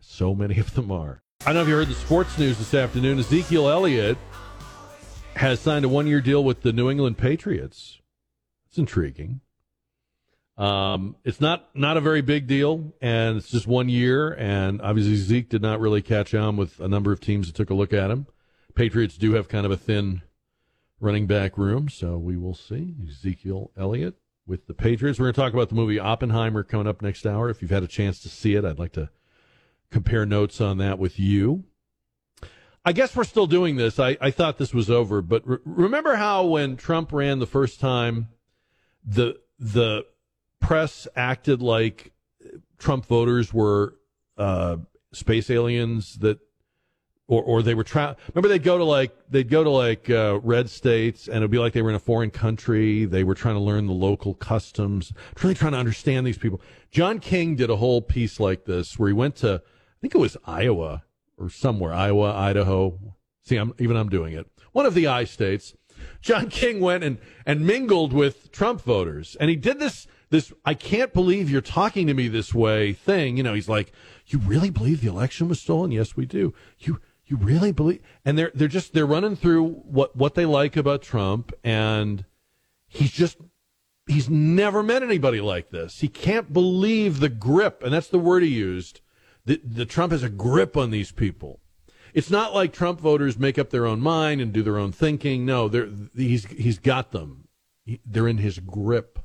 So 0.00 0.34
many 0.34 0.58
of 0.58 0.74
them 0.74 0.90
are. 0.90 1.22
I 1.42 1.46
don't 1.46 1.54
know 1.56 1.62
if 1.62 1.68
you 1.68 1.74
heard 1.74 1.88
the 1.88 1.94
sports 1.94 2.36
news 2.38 2.58
this 2.58 2.74
afternoon. 2.74 3.18
Ezekiel 3.18 3.68
Elliott 3.68 4.18
has 5.36 5.60
signed 5.60 5.84
a 5.84 5.88
one-year 5.88 6.20
deal 6.20 6.42
with 6.42 6.62
the 6.62 6.72
New 6.72 6.90
England 6.90 7.16
Patriots. 7.18 8.00
It's 8.68 8.78
intriguing. 8.78 9.40
Um, 10.56 11.14
it's 11.24 11.40
not 11.40 11.68
not 11.74 11.96
a 11.96 12.00
very 12.00 12.20
big 12.20 12.48
deal, 12.48 12.92
and 13.00 13.36
it's 13.36 13.48
just 13.48 13.68
one 13.68 13.88
year. 13.88 14.32
And 14.32 14.82
obviously, 14.82 15.14
Zeke 15.14 15.48
did 15.48 15.62
not 15.62 15.78
really 15.78 16.02
catch 16.02 16.34
on 16.34 16.56
with 16.56 16.80
a 16.80 16.88
number 16.88 17.12
of 17.12 17.20
teams 17.20 17.46
that 17.46 17.54
took 17.54 17.70
a 17.70 17.74
look 17.74 17.92
at 17.92 18.10
him. 18.10 18.26
Patriots 18.74 19.16
do 19.16 19.34
have 19.34 19.48
kind 19.48 19.64
of 19.64 19.70
a 19.70 19.76
thin 19.76 20.22
running 21.00 21.26
back 21.26 21.56
room, 21.56 21.88
so 21.88 22.18
we 22.18 22.36
will 22.36 22.54
see. 22.54 22.96
Ezekiel 23.08 23.70
Elliott 23.76 24.16
with 24.46 24.66
the 24.66 24.74
Patriots. 24.74 25.20
We're 25.20 25.26
going 25.26 25.34
to 25.34 25.40
talk 25.40 25.52
about 25.52 25.68
the 25.68 25.76
movie 25.76 26.00
Oppenheimer 26.00 26.64
coming 26.64 26.88
up 26.88 27.02
next 27.02 27.24
hour. 27.24 27.48
If 27.48 27.62
you've 27.62 27.70
had 27.70 27.84
a 27.84 27.88
chance 27.88 28.18
to 28.20 28.28
see 28.28 28.54
it, 28.54 28.64
I'd 28.64 28.80
like 28.80 28.92
to 28.92 29.10
compare 29.90 30.26
notes 30.26 30.60
on 30.60 30.78
that 30.78 30.98
with 30.98 31.18
you. 31.18 31.64
I 32.84 32.92
guess 32.92 33.14
we're 33.14 33.24
still 33.24 33.46
doing 33.46 33.76
this. 33.76 33.98
I, 33.98 34.16
I 34.20 34.30
thought 34.30 34.56
this 34.56 34.72
was 34.72 34.88
over, 34.88 35.20
but 35.20 35.46
re- 35.46 35.58
remember 35.64 36.14
how 36.16 36.44
when 36.46 36.76
Trump 36.76 37.12
ran 37.12 37.38
the 37.38 37.46
first 37.46 37.80
time, 37.80 38.28
the 39.04 39.38
the 39.58 40.06
press 40.60 41.06
acted 41.16 41.60
like 41.60 42.12
Trump 42.78 43.06
voters 43.06 43.52
were 43.52 43.96
uh, 44.36 44.76
space 45.12 45.50
aliens 45.50 46.16
that, 46.18 46.38
or 47.26 47.42
or 47.42 47.62
they 47.62 47.74
were 47.74 47.84
trying. 47.84 48.16
Remember, 48.32 48.48
they'd 48.48 48.62
go 48.62 48.78
to 48.78 48.84
like 48.84 49.12
they'd 49.28 49.50
go 49.50 49.64
to 49.64 49.70
like 49.70 50.08
uh, 50.08 50.40
red 50.42 50.70
states, 50.70 51.26
and 51.26 51.38
it'd 51.38 51.50
be 51.50 51.58
like 51.58 51.72
they 51.72 51.82
were 51.82 51.90
in 51.90 51.96
a 51.96 52.00
foreign 52.00 52.30
country. 52.30 53.04
They 53.04 53.24
were 53.24 53.34
trying 53.34 53.56
to 53.56 53.60
learn 53.60 53.86
the 53.86 53.92
local 53.92 54.34
customs, 54.34 55.12
really 55.42 55.54
trying 55.54 55.72
to 55.72 55.78
understand 55.78 56.26
these 56.26 56.38
people. 56.38 56.60
John 56.90 57.18
King 57.18 57.56
did 57.56 57.68
a 57.68 57.76
whole 57.76 58.00
piece 58.00 58.40
like 58.40 58.64
this 58.64 58.98
where 58.98 59.08
he 59.08 59.12
went 59.14 59.36
to, 59.36 59.62
think 60.00 60.14
it 60.14 60.18
was 60.18 60.36
Iowa 60.44 61.04
or 61.36 61.50
somewhere, 61.50 61.92
Iowa, 61.92 62.34
Idaho. 62.34 62.98
See, 63.42 63.56
I'm 63.56 63.72
even 63.78 63.96
I'm 63.96 64.08
doing 64.08 64.34
it. 64.34 64.46
One 64.72 64.86
of 64.86 64.94
the 64.94 65.06
I 65.06 65.24
states. 65.24 65.74
John 66.20 66.48
King 66.48 66.80
went 66.80 67.02
and, 67.02 67.18
and 67.44 67.66
mingled 67.66 68.12
with 68.12 68.52
Trump 68.52 68.80
voters. 68.82 69.36
And 69.40 69.50
he 69.50 69.56
did 69.56 69.78
this 69.78 70.06
this 70.30 70.52
I 70.64 70.74
can't 70.74 71.12
believe 71.14 71.50
you're 71.50 71.60
talking 71.60 72.06
to 72.06 72.14
me 72.14 72.28
this 72.28 72.54
way 72.54 72.92
thing. 72.92 73.36
You 73.36 73.42
know, 73.42 73.54
he's 73.54 73.68
like, 73.68 73.92
You 74.26 74.38
really 74.38 74.70
believe 74.70 75.00
the 75.00 75.08
election 75.08 75.48
was 75.48 75.60
stolen? 75.60 75.90
Yes, 75.90 76.16
we 76.16 76.26
do. 76.26 76.54
You 76.78 77.00
you 77.24 77.36
really 77.36 77.72
believe 77.72 78.00
and 78.24 78.38
they're 78.38 78.52
they're 78.54 78.68
just 78.68 78.94
they're 78.94 79.06
running 79.06 79.36
through 79.36 79.68
what 79.68 80.16
what 80.16 80.34
they 80.34 80.46
like 80.46 80.76
about 80.76 81.02
Trump 81.02 81.52
and 81.62 82.24
he's 82.86 83.10
just 83.10 83.38
he's 84.08 84.28
never 84.28 84.82
met 84.82 85.02
anybody 85.02 85.40
like 85.40 85.70
this. 85.70 86.00
He 86.00 86.08
can't 86.08 86.52
believe 86.52 87.20
the 87.20 87.28
grip, 87.28 87.82
and 87.82 87.92
that's 87.92 88.08
the 88.08 88.18
word 88.18 88.42
he 88.42 88.48
used. 88.48 89.00
The, 89.48 89.60
the 89.64 89.86
Trump 89.86 90.12
has 90.12 90.22
a 90.22 90.28
grip 90.28 90.76
on 90.76 90.90
these 90.90 91.10
people. 91.10 91.60
It's 92.12 92.30
not 92.30 92.54
like 92.54 92.70
Trump 92.70 93.00
voters 93.00 93.38
make 93.38 93.58
up 93.58 93.70
their 93.70 93.86
own 93.86 93.98
mind 93.98 94.42
and 94.42 94.52
do 94.52 94.62
their 94.62 94.76
own 94.76 94.92
thinking. 94.92 95.46
No, 95.46 95.68
he's 96.14 96.44
he's 96.44 96.78
got 96.78 97.12
them. 97.12 97.48
He, 97.86 97.98
they're 98.04 98.28
in 98.28 98.36
his 98.38 98.58
grip 98.58 99.18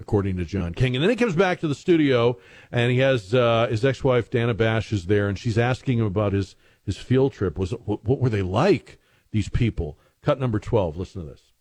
according 0.00 0.36
to 0.38 0.44
John 0.44 0.74
King. 0.74 0.96
And 0.96 1.02
then 1.02 1.10
he 1.10 1.14
comes 1.14 1.36
back 1.36 1.60
to 1.60 1.68
the 1.68 1.76
studio, 1.76 2.38
and 2.72 2.90
he 2.90 2.98
has 2.98 3.32
uh, 3.32 3.68
his 3.70 3.84
ex-wife 3.84 4.30
Dana 4.30 4.52
Bash 4.52 4.92
is 4.92 5.06
there, 5.06 5.28
and 5.28 5.38
she's 5.38 5.58
asking 5.58 6.00
him 6.00 6.06
about 6.06 6.32
his 6.32 6.56
his 6.82 6.96
field 6.96 7.32
trip. 7.32 7.56
Was 7.56 7.70
what, 7.70 8.04
what 8.04 8.18
were 8.18 8.30
they 8.30 8.42
like? 8.42 8.98
These 9.30 9.48
people. 9.48 9.96
Cut 10.22 10.40
number 10.40 10.58
twelve. 10.58 10.96
Listen 10.96 11.22
to 11.22 11.30
this. 11.30 11.52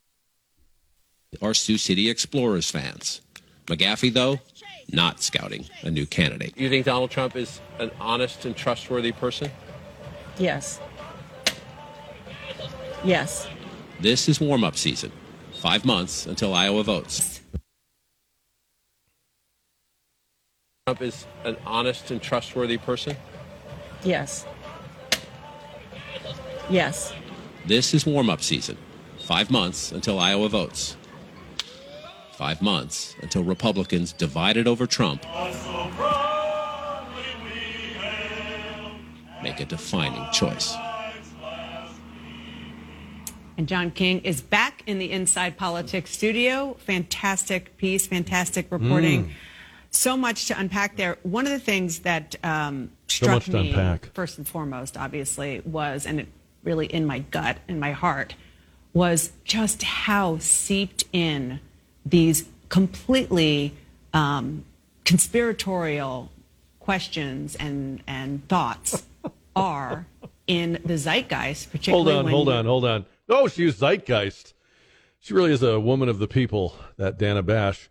Are 1.39 1.53
Sioux 1.53 1.77
City 1.77 2.09
Explorers 2.09 2.71
fans? 2.71 3.21
McGaffey, 3.67 4.11
though, 4.11 4.39
not 4.91 5.21
scouting 5.21 5.65
a 5.81 5.91
new 5.91 6.05
candidate. 6.05 6.57
You 6.57 6.69
think 6.69 6.85
Donald 6.85 7.11
Trump 7.11 7.35
is 7.35 7.61
an 7.79 7.91
honest 7.99 8.45
and 8.45 8.55
trustworthy 8.55 9.11
person? 9.11 9.51
Yes. 10.37 10.79
Yes. 13.03 13.47
This 13.99 14.29
is 14.29 14.39
warm-up 14.39 14.75
season. 14.75 15.11
Five 15.53 15.85
months 15.85 16.25
until 16.25 16.53
Iowa 16.53 16.83
votes. 16.83 17.41
Trump 20.85 21.01
is 21.01 21.25
an 21.43 21.57
honest 21.65 22.11
and 22.11 22.21
trustworthy 22.21 22.77
person? 22.77 23.15
Yes. 24.03 24.45
Yes. 26.69 27.13
This 27.65 27.93
is 27.93 28.05
warm-up 28.05 28.41
season. 28.41 28.77
Five 29.19 29.51
months 29.51 29.91
until 29.91 30.17
Iowa 30.19 30.49
votes. 30.49 30.95
Five 32.39 32.61
months 32.61 33.17
until 33.21 33.43
Republicans 33.43 34.13
divided 34.13 34.65
over 34.65 34.87
Trump 34.87 35.25
make 39.43 39.59
a 39.59 39.65
defining 39.65 40.25
choice. 40.31 40.73
And 43.57 43.67
John 43.67 43.91
King 43.91 44.21
is 44.21 44.39
back 44.39 44.83
in 44.87 44.99
the 44.99 45.11
Inside 45.11 45.57
Politics 45.57 46.11
studio. 46.11 46.77
Fantastic 46.79 47.75
piece, 47.75 48.07
fantastic 48.07 48.71
reporting. 48.71 49.33
So 49.91 50.15
much 50.15 50.47
to 50.47 50.57
unpack 50.57 50.95
there. 50.95 51.17
One 51.23 51.45
of 51.45 51.51
the 51.51 51.59
things 51.59 51.99
that 51.99 52.37
um, 52.41 52.91
struck 53.09 53.31
much 53.33 53.45
to 53.47 53.51
me, 53.51 53.69
unpack. 53.71 54.13
first 54.13 54.37
and 54.37 54.47
foremost, 54.47 54.95
obviously, 54.95 55.59
was, 55.65 56.05
and 56.05 56.21
it 56.21 56.29
really 56.63 56.85
in 56.85 57.05
my 57.05 57.19
gut, 57.19 57.57
in 57.67 57.81
my 57.81 57.91
heart, 57.91 58.35
was 58.93 59.33
just 59.43 59.83
how 59.83 60.37
seeped 60.37 61.03
in 61.11 61.59
these 62.05 62.45
completely 62.69 63.73
um, 64.13 64.65
conspiratorial 65.05 66.31
questions 66.79 67.55
and, 67.55 68.01
and 68.07 68.47
thoughts 68.47 69.03
are 69.55 70.05
in 70.47 70.79
the 70.83 70.97
zeitgeist, 70.97 71.71
particularly. 71.71 72.11
Hold 72.13 72.25
on, 72.25 72.31
hold 72.31 72.49
on, 72.49 72.65
hold 72.65 72.85
on. 72.85 73.05
Oh, 73.29 73.47
she 73.47 73.65
was 73.65 73.75
zeitgeist. 73.77 74.53
She 75.19 75.33
really 75.33 75.51
is 75.51 75.61
a 75.61 75.79
woman 75.79 76.09
of 76.09 76.19
the 76.19 76.27
people, 76.27 76.75
that 76.97 77.19
Dana 77.19 77.43
Bash. 77.43 77.89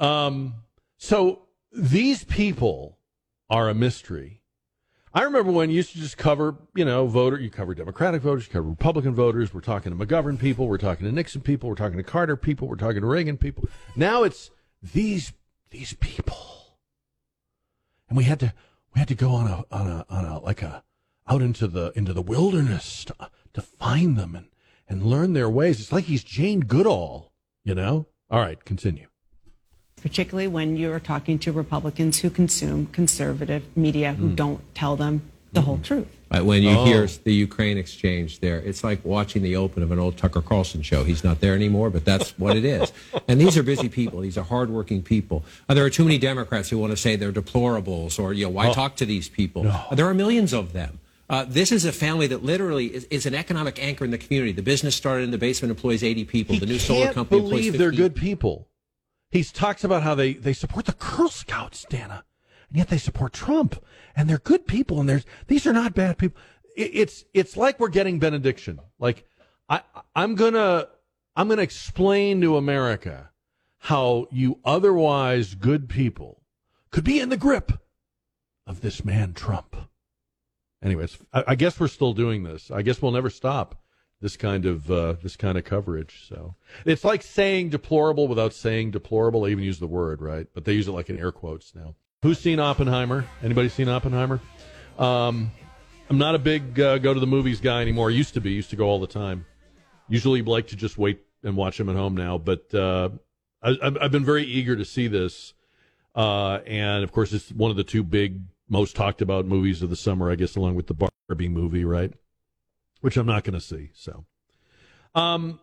Um, 0.00 0.54
so 0.98 1.42
these 1.72 2.24
people 2.24 2.98
are 3.48 3.68
a 3.68 3.74
mystery. 3.74 4.40
I 5.16 5.22
remember 5.22 5.50
when 5.50 5.70
you 5.70 5.76
used 5.76 5.92
to 5.92 5.98
just 5.98 6.18
cover, 6.18 6.56
you 6.74 6.84
know, 6.84 7.06
voter, 7.06 7.40
you 7.40 7.48
cover 7.48 7.74
Democratic 7.74 8.20
voters, 8.20 8.46
you 8.46 8.52
cover 8.52 8.68
Republican 8.68 9.14
voters. 9.14 9.54
We're 9.54 9.62
talking 9.62 9.96
to 9.96 10.06
McGovern 10.06 10.38
people, 10.38 10.68
we're 10.68 10.76
talking 10.76 11.06
to 11.06 11.12
Nixon 11.12 11.40
people, 11.40 11.70
we're 11.70 11.74
talking 11.74 11.96
to 11.96 12.02
Carter 12.02 12.36
people, 12.36 12.68
we're 12.68 12.76
talking 12.76 13.00
to 13.00 13.06
Reagan 13.06 13.38
people. 13.38 13.66
Now 13.96 14.24
it's 14.24 14.50
these 14.82 15.32
these 15.70 15.94
people, 15.94 16.76
and 18.10 18.18
we 18.18 18.24
had 18.24 18.38
to 18.40 18.52
we 18.94 18.98
had 18.98 19.08
to 19.08 19.14
go 19.14 19.30
on 19.30 19.46
a 19.46 19.64
on 19.74 19.86
a 19.86 20.04
on 20.10 20.26
a 20.26 20.38
like 20.40 20.60
a 20.60 20.84
out 21.26 21.40
into 21.40 21.66
the 21.66 21.92
into 21.96 22.12
the 22.12 22.20
wilderness 22.20 23.06
to, 23.06 23.30
to 23.54 23.62
find 23.62 24.18
them 24.18 24.34
and 24.34 24.48
and 24.86 25.02
learn 25.02 25.32
their 25.32 25.48
ways. 25.48 25.80
It's 25.80 25.92
like 25.92 26.04
he's 26.04 26.24
Jane 26.24 26.60
Goodall, 26.60 27.32
you 27.64 27.74
know. 27.74 28.06
All 28.30 28.40
right, 28.40 28.62
continue. 28.66 29.06
Particularly 30.10 30.46
when 30.46 30.76
you're 30.76 31.00
talking 31.00 31.36
to 31.36 31.50
Republicans 31.50 32.20
who 32.20 32.30
consume 32.30 32.86
conservative 32.92 33.64
media 33.74 34.12
who 34.12 34.28
Hmm. 34.28 34.34
don't 34.36 34.60
tell 34.72 34.94
them 34.94 35.20
the 35.52 35.62
whole 35.62 35.78
truth. 35.82 36.06
Right, 36.30 36.44
when 36.44 36.62
you 36.62 36.70
Oh. 36.70 36.84
hear 36.84 37.08
the 37.24 37.34
Ukraine 37.34 37.76
exchange 37.76 38.38
there, 38.38 38.60
it's 38.60 38.84
like 38.84 39.00
watching 39.04 39.42
the 39.42 39.56
open 39.56 39.82
of 39.82 39.90
an 39.90 39.98
old 39.98 40.16
Tucker 40.16 40.42
Carlson 40.42 40.82
show. 40.82 41.02
He's 41.02 41.24
not 41.24 41.40
there 41.40 41.54
anymore, 41.54 41.90
but 41.90 42.04
that's 42.04 42.38
what 42.38 42.56
it 42.56 42.64
is. 42.64 42.92
And 43.28 43.40
these 43.40 43.56
are 43.58 43.64
busy 43.64 43.88
people. 43.88 44.20
These 44.20 44.38
are 44.38 44.44
hardworking 44.44 45.02
people. 45.02 45.44
Uh, 45.68 45.74
there 45.74 45.84
are 45.84 45.90
too 45.90 46.04
many 46.04 46.18
Democrats 46.18 46.68
who 46.70 46.78
want 46.78 46.92
to 46.92 46.96
say 46.96 47.16
they're 47.16 47.32
deplorables 47.32 48.16
or, 48.20 48.32
you 48.32 48.44
know, 48.44 48.50
why 48.50 48.68
Oh. 48.68 48.72
talk 48.72 48.94
to 49.02 49.06
these 49.06 49.28
people? 49.28 49.66
Uh, 49.66 49.92
there 49.98 50.06
are 50.06 50.14
millions 50.14 50.52
of 50.52 50.72
them. 50.72 51.00
Uh, 51.28 51.44
this 51.48 51.72
is 51.72 51.84
a 51.84 51.90
family 51.90 52.28
that 52.28 52.44
literally 52.44 52.86
is, 52.94 53.04
is 53.10 53.26
an 53.26 53.34
economic 53.34 53.82
anchor 53.82 54.04
in 54.04 54.12
the 54.12 54.18
community. 54.18 54.52
The 54.52 54.62
business 54.62 54.94
started 54.94 55.24
in 55.24 55.32
the 55.32 55.38
basement, 55.38 55.70
employs 55.72 56.04
80 56.04 56.24
people. 56.24 56.52
He 56.54 56.60
the 56.60 56.66
new 56.74 56.78
solar 56.78 57.06
can't 57.06 57.14
company 57.16 57.38
employs 57.40 57.50
believe 57.50 57.72
50. 57.72 57.78
they're 57.78 57.90
good 58.04 58.14
people. 58.14 58.68
He 59.30 59.42
talks 59.44 59.84
about 59.84 60.02
how 60.02 60.14
they, 60.14 60.34
they 60.34 60.52
support 60.52 60.86
the 60.86 60.92
Girl 60.92 61.28
Scouts, 61.28 61.84
Dana, 61.88 62.24
and 62.68 62.78
yet 62.78 62.88
they 62.88 62.98
support 62.98 63.32
Trump, 63.32 63.82
and 64.14 64.28
they're 64.28 64.38
good 64.38 64.66
people, 64.66 65.00
and 65.00 65.08
there's 65.08 65.24
these 65.46 65.66
are 65.66 65.72
not 65.72 65.94
bad 65.94 66.18
people. 66.18 66.40
It, 66.76 66.90
it's 66.94 67.24
it's 67.34 67.56
like 67.56 67.78
we're 67.78 67.88
getting 67.88 68.18
benediction. 68.18 68.80
Like 68.98 69.24
I 69.68 69.82
I'm 70.14 70.34
gonna 70.34 70.88
I'm 71.34 71.48
gonna 71.48 71.62
explain 71.62 72.40
to 72.40 72.56
America 72.56 73.30
how 73.78 74.26
you 74.30 74.58
otherwise 74.64 75.54
good 75.54 75.88
people 75.88 76.42
could 76.90 77.04
be 77.04 77.20
in 77.20 77.28
the 77.28 77.36
grip 77.36 77.72
of 78.66 78.80
this 78.80 79.04
man 79.04 79.32
Trump. 79.32 79.76
Anyways, 80.82 81.18
I, 81.32 81.44
I 81.48 81.54
guess 81.54 81.78
we're 81.78 81.88
still 81.88 82.12
doing 82.12 82.42
this. 82.42 82.70
I 82.70 82.82
guess 82.82 83.02
we'll 83.02 83.12
never 83.12 83.30
stop 83.30 83.80
this 84.20 84.36
kind 84.36 84.66
of 84.66 84.90
uh, 84.90 85.14
this 85.22 85.36
kind 85.36 85.58
of 85.58 85.64
coverage. 85.64 86.26
So 86.28 86.54
it's 86.84 87.04
like 87.04 87.22
saying 87.22 87.70
deplorable 87.70 88.28
without 88.28 88.52
saying 88.52 88.92
deplorable. 88.92 89.42
They 89.42 89.50
even 89.50 89.64
use 89.64 89.78
the 89.78 89.86
word 89.86 90.22
right, 90.22 90.46
but 90.54 90.64
they 90.64 90.72
use 90.72 90.88
it 90.88 90.92
like 90.92 91.10
in 91.10 91.18
air 91.18 91.32
quotes 91.32 91.74
now. 91.74 91.94
Who's 92.22 92.38
seen 92.38 92.58
Oppenheimer? 92.58 93.26
Anybody 93.42 93.68
seen 93.68 93.88
Oppenheimer? 93.88 94.40
Um, 94.98 95.50
I'm 96.08 96.18
not 96.18 96.34
a 96.34 96.38
big 96.38 96.80
uh, 96.80 96.98
go 96.98 97.12
to 97.12 97.20
the 97.20 97.26
movies 97.26 97.60
guy 97.60 97.82
anymore. 97.82 98.08
I 98.08 98.12
used 98.12 98.34
to 98.34 98.40
be. 98.40 98.52
Used 98.52 98.70
to 98.70 98.76
go 98.76 98.86
all 98.86 99.00
the 99.00 99.06
time. 99.06 99.44
Usually 100.08 100.42
like 100.42 100.68
to 100.68 100.76
just 100.76 100.96
wait 100.96 101.20
and 101.42 101.56
watch 101.56 101.78
them 101.78 101.88
at 101.88 101.96
home 101.96 102.16
now, 102.16 102.38
but 102.38 102.72
uh, 102.74 103.10
I, 103.62 103.76
I've 103.82 103.98
I've 104.02 104.12
been 104.12 104.24
very 104.24 104.44
eager 104.44 104.76
to 104.76 104.84
see 104.84 105.08
this. 105.08 105.52
Uh, 106.14 106.60
and 106.66 107.04
of 107.04 107.12
course, 107.12 107.32
it's 107.32 107.50
one 107.50 107.70
of 107.70 107.76
the 107.76 107.84
two 107.84 108.02
big, 108.02 108.40
most 108.68 108.96
talked 108.96 109.20
about 109.20 109.44
movies 109.44 109.82
of 109.82 109.90
the 109.90 109.96
summer, 109.96 110.30
I 110.30 110.34
guess, 110.34 110.56
along 110.56 110.74
with 110.74 110.86
the 110.86 110.94
Barbie 111.28 111.48
movie, 111.48 111.84
right? 111.84 112.12
Which 113.00 113.16
I'm 113.16 113.26
not 113.26 113.44
going 113.44 113.54
to 113.54 113.60
see. 113.60 113.90
So, 113.94 114.24
um, 115.14 115.60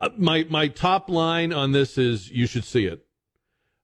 uh, 0.00 0.10
my 0.16 0.46
my 0.48 0.68
top 0.68 1.08
line 1.10 1.52
on 1.52 1.72
this 1.72 1.98
is 1.98 2.30
you 2.30 2.46
should 2.46 2.64
see 2.64 2.86
it. 2.86 3.04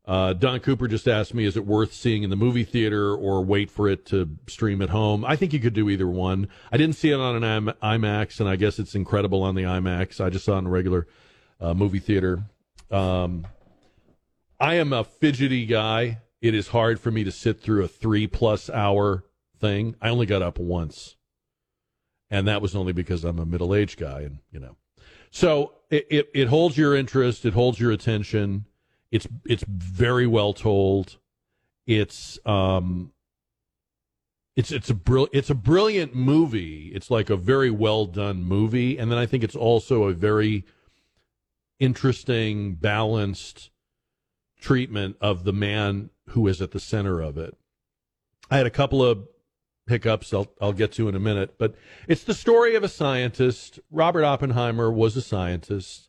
Uh, 0.07 0.33
Don 0.33 0.59
Cooper 0.59 0.89
just 0.89 1.07
asked 1.07 1.35
me, 1.35 1.45
is 1.45 1.57
it 1.57 1.65
worth 1.65 1.93
seeing 1.93 2.25
in 2.25 2.31
the 2.31 2.37
movie 2.37 2.65
theater 2.65 3.15
or 3.15 3.45
wait 3.45 3.71
for 3.71 3.87
it 3.87 4.07
to 4.07 4.29
stream 4.49 4.83
at 4.83 4.89
home? 4.89 5.25
I 5.25 5.37
think 5.37 5.53
you 5.53 5.61
could 5.61 5.75
do 5.75 5.89
either 5.89 6.09
one. 6.09 6.49
I 6.73 6.79
didn't 6.79 6.97
see 6.97 7.11
it 7.11 7.21
on 7.21 7.41
an 7.41 7.45
IM- 7.45 7.75
IMAX, 7.81 8.41
and 8.41 8.49
I 8.49 8.57
guess 8.57 8.81
it's 8.81 8.97
incredible 8.97 9.43
on 9.43 9.55
the 9.55 9.63
IMAX. 9.63 10.21
I 10.21 10.31
just 10.31 10.47
saw 10.47 10.57
it 10.57 10.61
in 10.61 10.67
a 10.67 10.71
regular 10.71 11.07
uh, 11.61 11.75
movie 11.75 12.01
theater. 12.01 12.43
Um, 12.91 13.47
I 14.59 14.75
am 14.75 14.93
a 14.93 15.05
fidgety 15.05 15.65
guy. 15.65 16.19
It 16.43 16.55
is 16.55 16.69
hard 16.69 16.99
for 16.99 17.11
me 17.11 17.23
to 17.23 17.31
sit 17.31 17.61
through 17.61 17.85
a 17.85 17.89
three 17.89 18.27
plus 18.27 18.69
hour 18.69 19.25
thing. 19.59 19.95
I 20.01 20.09
only 20.09 20.27
got 20.27 20.43
up 20.43 20.59
once, 20.59 21.17
and 22.31 22.47
that 22.47 22.63
was 22.63 22.77
only 22.77 22.93
because 22.93 23.25
I'm 23.25 23.39
a 23.39 23.47
middle 23.47 23.75
aged 23.75 23.99
guy, 23.99 24.21
and 24.21 24.39
you 24.53 24.61
know. 24.61 24.77
So 25.31 25.75
it, 25.91 26.07
it 26.11 26.31
it 26.35 26.49
holds 26.49 26.77
your 26.77 26.97
interest. 26.97 27.45
It 27.45 27.55
holds 27.55 27.81
your 27.81 27.91
attention. 27.91 28.67
It's 29.11 29.27
it's 29.45 29.65
very 29.67 30.27
well 30.27 30.53
told. 30.53 31.19
It's 31.87 32.39
um. 32.47 33.13
It's 34.57 34.73
it's 34.73 34.91
a 34.91 34.95
brill 34.95 35.29
it's 35.33 35.51
a 35.51 35.55
brilliant 35.55 36.15
movie. 36.15 36.91
It's 36.95 37.11
like 37.11 37.31
a 37.31 37.37
very 37.37 37.71
well 37.71 38.05
done 38.05 38.43
movie, 38.43 38.99
and 38.99 39.11
then 39.11 39.19
I 39.19 39.27
think 39.27 39.45
it's 39.45 39.57
also 39.57 40.05
a 40.05 40.13
very 40.13 40.65
interesting, 41.79 42.75
balanced 42.75 43.71
treatment 44.61 45.17
of 45.21 45.45
the 45.45 45.53
man 45.53 46.11
who 46.31 46.47
is 46.47 46.61
at 46.61 46.73
the 46.73 46.81
center 46.81 47.21
of 47.21 47.39
it. 47.39 47.57
I 48.51 48.59
had 48.59 48.67
a 48.67 48.71
couple 48.71 49.03
of 49.03 49.27
hiccups 49.91 50.33
I'll, 50.33 50.51
I'll 50.61 50.73
get 50.73 50.93
to 50.93 51.09
in 51.09 51.15
a 51.15 51.21
minute, 51.21 51.57
but 51.59 51.75
it's 52.09 52.25
the 52.25 52.35
story 52.35 52.75
of 52.75 52.83
a 52.83 52.89
scientist. 52.89 53.79
Robert 53.91 54.25
Oppenheimer 54.25 54.91
was 54.91 55.17
a 55.17 55.23
scientist 55.23 56.09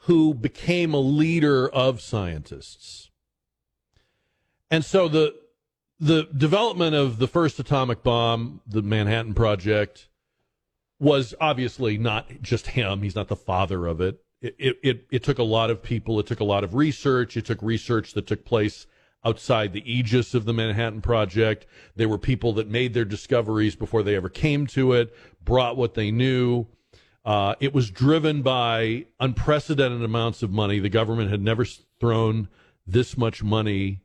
who 0.00 0.32
became 0.32 0.94
a 0.94 1.00
leader 1.00 1.68
of 1.68 2.00
scientists. 2.00 3.10
And 4.70 4.84
so 4.84 5.08
the 5.08 5.34
the 5.98 6.28
development 6.36 6.94
of 6.94 7.18
the 7.18 7.28
first 7.28 7.58
atomic 7.58 8.02
bomb, 8.02 8.60
the 8.66 8.82
Manhattan 8.82 9.32
Project, 9.32 10.08
was 10.98 11.34
obviously 11.40 11.96
not 11.96 12.42
just 12.42 12.68
him. 12.68 13.02
He's 13.02 13.14
not 13.14 13.28
the 13.28 13.36
father 13.36 13.86
of 13.86 14.00
it. 14.00 14.22
It, 14.42 14.56
it, 14.58 14.76
it, 14.82 15.06
it 15.10 15.22
took 15.22 15.38
a 15.38 15.42
lot 15.42 15.70
of 15.70 15.82
people. 15.82 16.20
It 16.20 16.26
took 16.26 16.40
a 16.40 16.44
lot 16.44 16.64
of 16.64 16.74
research. 16.74 17.36
It 17.36 17.46
took 17.46 17.62
research 17.62 18.12
that 18.12 18.26
took 18.26 18.44
place 18.44 18.86
outside 19.26 19.72
the 19.72 19.92
aegis 19.92 20.34
of 20.34 20.44
the 20.44 20.52
Manhattan 20.52 21.00
Project. 21.00 21.66
There 21.96 22.08
were 22.08 22.18
people 22.18 22.52
that 22.54 22.68
made 22.68 22.94
their 22.94 23.04
discoveries 23.04 23.74
before 23.74 24.04
they 24.04 24.14
ever 24.14 24.28
came 24.28 24.68
to 24.68 24.92
it, 24.92 25.12
brought 25.44 25.76
what 25.76 25.94
they 25.94 26.12
knew. 26.12 26.66
Uh, 27.24 27.56
it 27.58 27.74
was 27.74 27.90
driven 27.90 28.42
by 28.42 29.06
unprecedented 29.18 30.04
amounts 30.04 30.44
of 30.44 30.52
money. 30.52 30.78
The 30.78 30.88
government 30.88 31.30
had 31.30 31.42
never 31.42 31.64
thrown 31.98 32.48
this 32.86 33.16
much 33.16 33.42
money 33.42 34.02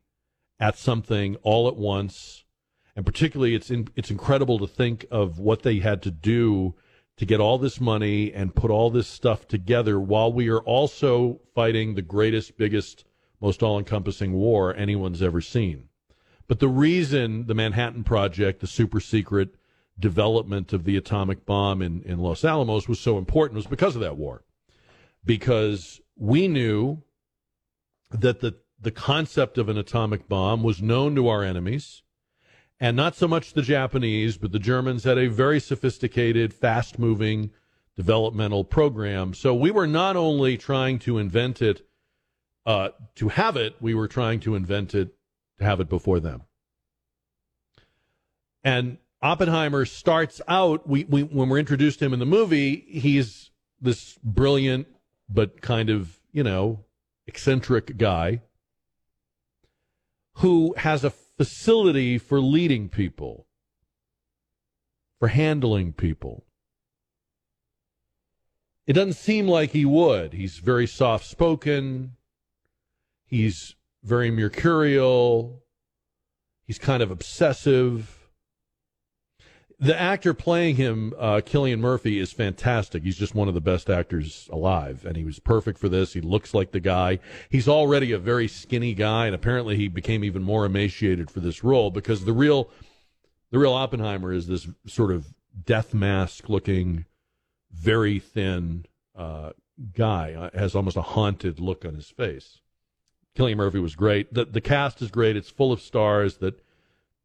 at 0.60 0.76
something 0.76 1.36
all 1.44 1.68
at 1.68 1.76
once. 1.76 2.44
And 2.96 3.06
particularly, 3.06 3.54
it's 3.54 3.70
in, 3.70 3.90
it's 3.96 4.10
incredible 4.10 4.58
to 4.58 4.68
think 4.68 5.06
of 5.12 5.38
what 5.38 5.62
they 5.62 5.80
had 5.80 6.02
to 6.02 6.12
do 6.12 6.74
to 7.18 7.26
get 7.28 7.40
all 7.40 7.60
this 7.60 7.80
money 7.80 8.34
and 8.34 8.56
put 8.56 8.72
all 8.72 8.90
this 8.90 9.08
stuff 9.08 9.48
together 9.48 10.00
while 10.00 10.34
we 10.34 10.50
are 10.50 10.62
also 10.62 11.40
fighting 11.54 11.94
the 11.94 12.02
greatest, 12.02 12.58
biggest, 12.58 13.06
most 13.42 13.64
all 13.64 13.80
encompassing 13.80 14.34
war 14.34 14.76
anyone's 14.76 15.22
ever 15.22 15.42
seen. 15.42 15.90
But 16.48 16.60
the 16.60 16.70
reason 16.70 17.48
the 17.48 17.56
Manhattan 17.56 18.04
Project, 18.04 18.60
the 18.60 18.68
super 18.68 19.00
secret 19.00 19.56
development 20.00 20.74
of 20.74 20.84
the 20.84 20.98
atomic 20.98 21.46
bomb 21.46 21.82
in, 21.82 22.02
in 22.04 22.20
Los 22.20 22.44
Alamos 22.44 22.88
was 22.88 23.00
so 23.00 23.18
important 23.18 23.56
was 23.56 23.68
because 23.68 23.96
of 23.96 24.02
that 24.02 24.18
war. 24.18 24.44
Because 25.24 26.02
we 26.18 26.48
knew 26.48 27.04
that 28.10 28.42
the, 28.42 28.56
the 28.80 28.92
concept 28.92 29.58
of 29.58 29.70
an 29.70 29.78
atomic 29.78 30.28
bomb 30.28 30.64
was 30.64 30.82
known 30.82 31.16
to 31.16 31.28
our 31.28 31.44
enemies 31.44 32.04
and 32.80 32.98
not 32.98 33.16
so 33.16 33.28
much 33.28 33.54
the 33.54 33.62
Japanese, 33.62 34.38
but 34.38 34.52
the 34.52 34.60
Germans 34.60 35.04
had 35.04 35.20
a 35.20 35.28
very 35.28 35.60
sophisticated, 35.60 36.54
fast 36.54 36.98
moving 36.98 37.52
developmental 37.96 38.64
program. 38.64 39.34
So 39.34 39.54
we 39.54 39.70
were 39.70 39.88
not 39.88 40.16
only 40.16 40.58
trying 40.58 40.98
to 41.00 41.20
invent 41.20 41.62
it 41.62 41.88
uh, 42.66 42.90
to 43.16 43.30
have 43.30 43.58
it, 43.58 43.76
we 43.82 43.94
were 43.94 44.08
trying 44.08 44.40
to 44.42 44.56
invent 44.56 44.94
it 44.94 45.16
to 45.60 45.64
have 45.64 45.80
it 45.80 45.90
before 45.90 46.20
them. 46.20 46.44
And 48.64 48.98
Oppenheimer 49.22 49.86
starts 49.86 50.42
out, 50.48 50.88
we, 50.88 51.04
we, 51.06 51.24
when 51.24 51.50
we're 51.50 51.60
introduced 51.60 52.00
to 52.00 52.06
him 52.06 52.14
in 52.14 52.20
the 52.20 52.26
movie, 52.26 52.86
he's 52.88 53.52
this 53.80 54.18
brilliant, 54.24 54.88
but 55.30 55.62
kind 55.62 55.90
of, 55.90 56.20
you 56.32 56.44
know, 56.44 56.86
eccentric 57.28 57.98
guy 57.98 58.42
who 60.36 60.74
has 60.78 61.04
a 61.04 61.10
facility 61.10 62.18
for 62.18 62.40
leading 62.40 62.90
people, 62.90 63.48
for 65.20 65.28
handling 65.28 65.94
people. 65.94 66.46
It 68.88 68.94
doesn't 68.94 69.14
seem 69.14 69.48
like 69.48 69.72
he 69.72 69.86
would. 69.86 70.34
He's 70.34 70.58
very 70.58 70.88
soft 70.88 71.26
spoken. 71.26 72.14
He's 73.32 73.76
very 74.04 74.30
mercurial. 74.30 75.64
He's 76.66 76.78
kind 76.78 77.02
of 77.02 77.12
obsessive. 77.12 78.20
The 79.80 80.00
actor 80.00 80.34
playing 80.34 80.76
him, 80.76 81.14
uh, 81.18 81.42
Cillian 81.44 81.80
Murphy, 81.80 82.20
is 82.20 82.34
fantastic. 82.34 83.04
He's 83.04 83.18
just 83.18 83.34
one 83.34 83.48
of 83.48 83.54
the 83.54 83.62
best 83.62 83.90
actors 83.90 84.50
alive, 84.52 85.06
and 85.06 85.16
he 85.16 85.24
was 85.24 85.40
perfect 85.40 85.80
for 85.80 85.88
this. 85.88 86.12
He 86.12 86.20
looks 86.20 86.54
like 86.54 86.72
the 86.72 86.82
guy. 86.82 87.20
He's 87.50 87.70
already 87.70 88.12
a 88.12 88.20
very 88.20 88.50
skinny 88.50 88.94
guy, 88.94 89.28
and 89.28 89.34
apparently 89.34 89.78
he 89.78 89.88
became 89.88 90.26
even 90.26 90.44
more 90.44 90.66
emaciated 90.66 91.32
for 91.32 91.40
this 91.40 91.64
role 91.64 91.90
because 91.90 92.26
the 92.26 92.34
real, 92.34 92.70
the 93.50 93.60
real 93.60 93.74
Oppenheimer 93.74 94.34
is 94.34 94.48
this 94.48 94.68
sort 94.86 95.12
of 95.12 95.34
death 95.64 95.94
mask 95.94 96.50
looking, 96.50 97.06
very 97.72 98.20
thin 98.20 98.86
uh, 99.16 99.52
guy. 99.96 100.34
Uh, 100.34 100.50
has 100.54 100.76
almost 100.76 100.98
a 100.98 101.02
haunted 101.02 101.62
look 101.62 101.86
on 101.86 101.96
his 101.96 102.10
face. 102.10 102.60
Cillian 103.38 103.58
Murphy 103.58 103.80
was 103.80 103.96
great. 103.96 104.34
The 104.34 104.46
the 104.46 104.62
cast 104.62 105.02
is 105.02 105.10
great. 105.10 105.36
It's 105.36 105.50
full 105.50 105.72
of 105.72 105.82
stars 105.82 106.38
that 106.38 106.62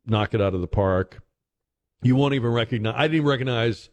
knock 0.06 0.34
it 0.34 0.40
out 0.40 0.54
of 0.54 0.60
the 0.60 0.68
park. 0.68 1.22
You 2.02 2.14
won't 2.14 2.34
even 2.34 2.52
recognize. 2.52 2.94
I 2.96 3.02
didn't 3.02 3.16
even 3.16 3.26
recognize 3.26 3.90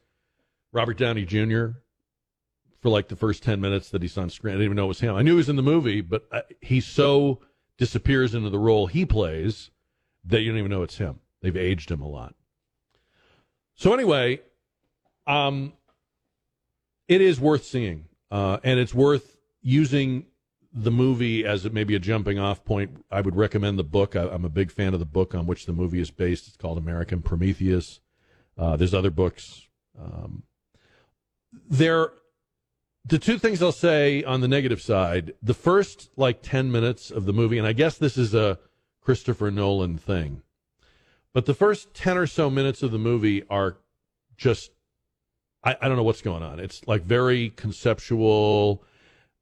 Robert 0.71 0.97
Downey 0.97 1.25
Jr. 1.25 1.67
for 2.81 2.89
like 2.89 3.07
the 3.07 3.15
first 3.15 3.41
ten 3.43 3.59
minutes 3.59 3.89
that 3.89 4.01
he's 4.01 4.17
on 4.17 4.29
screen. 4.29 4.53
I 4.53 4.55
didn't 4.55 4.65
even 4.65 4.75
know 4.75 4.85
it 4.85 4.89
was 4.89 4.99
him. 4.99 5.15
I 5.15 5.21
knew 5.21 5.31
he 5.31 5.37
was 5.37 5.49
in 5.49 5.55
the 5.55 5.63
movie, 5.63 6.01
but 6.01 6.27
uh, 6.31 6.41
he 6.61 6.81
so 6.81 7.41
disappears 7.77 8.35
into 8.35 8.49
the 8.49 8.59
role 8.59 8.87
he 8.87 9.05
plays 9.05 9.71
that 10.25 10.41
you 10.41 10.51
don't 10.51 10.59
even 10.59 10.71
know 10.71 10.83
it's 10.83 10.97
him. 10.97 11.19
They've 11.41 11.57
aged 11.57 11.89
him 11.89 12.01
a 12.01 12.07
lot. 12.07 12.35
So 13.75 13.93
anyway, 13.93 14.39
um, 15.25 15.73
it 17.07 17.21
is 17.21 17.39
worth 17.39 17.65
seeing, 17.65 18.05
uh, 18.31 18.59
and 18.63 18.79
it's 18.79 18.93
worth 18.93 19.37
using 19.61 20.25
the 20.73 20.91
movie 20.91 21.45
as 21.45 21.69
maybe 21.71 21.95
a 21.95 21.99
jumping 21.99 22.39
off 22.39 22.65
point. 22.65 23.05
I 23.11 23.21
would 23.21 23.35
recommend 23.35 23.77
the 23.77 23.83
book. 23.83 24.15
I, 24.15 24.25
am 24.25 24.43
a 24.43 24.49
big 24.49 24.71
fan 24.71 24.93
of 24.93 24.99
the 24.99 25.05
book 25.05 25.35
on 25.35 25.45
which 25.45 25.65
the 25.65 25.73
movie 25.73 26.01
is 26.01 26.09
based. 26.09 26.47
It's 26.47 26.57
called 26.57 26.77
American 26.77 27.21
Prometheus. 27.21 27.99
Uh, 28.57 28.75
there's 28.75 28.93
other 28.93 29.11
books. 29.11 29.67
Um, 29.99 30.43
there, 31.69 32.09
the 33.05 33.19
two 33.19 33.37
things 33.37 33.61
I'll 33.61 33.71
say 33.71 34.23
on 34.23 34.41
the 34.41 34.47
negative 34.47 34.81
side: 34.81 35.33
the 35.41 35.53
first 35.53 36.09
like 36.17 36.41
ten 36.41 36.71
minutes 36.71 37.11
of 37.11 37.25
the 37.25 37.33
movie, 37.33 37.57
and 37.57 37.67
I 37.67 37.73
guess 37.73 37.97
this 37.97 38.17
is 38.17 38.33
a 38.33 38.57
Christopher 39.01 39.51
Nolan 39.51 39.97
thing, 39.97 40.41
but 41.33 41.45
the 41.45 41.53
first 41.53 41.93
ten 41.93 42.17
or 42.17 42.25
so 42.25 42.49
minutes 42.49 42.81
of 42.81 42.91
the 42.91 42.97
movie 42.97 43.43
are 43.49 43.77
just 44.37 44.71
I, 45.63 45.75
I 45.81 45.87
don't 45.87 45.97
know 45.97 46.03
what's 46.03 46.21
going 46.21 46.43
on. 46.43 46.59
It's 46.59 46.87
like 46.87 47.03
very 47.03 47.49
conceptual. 47.51 48.83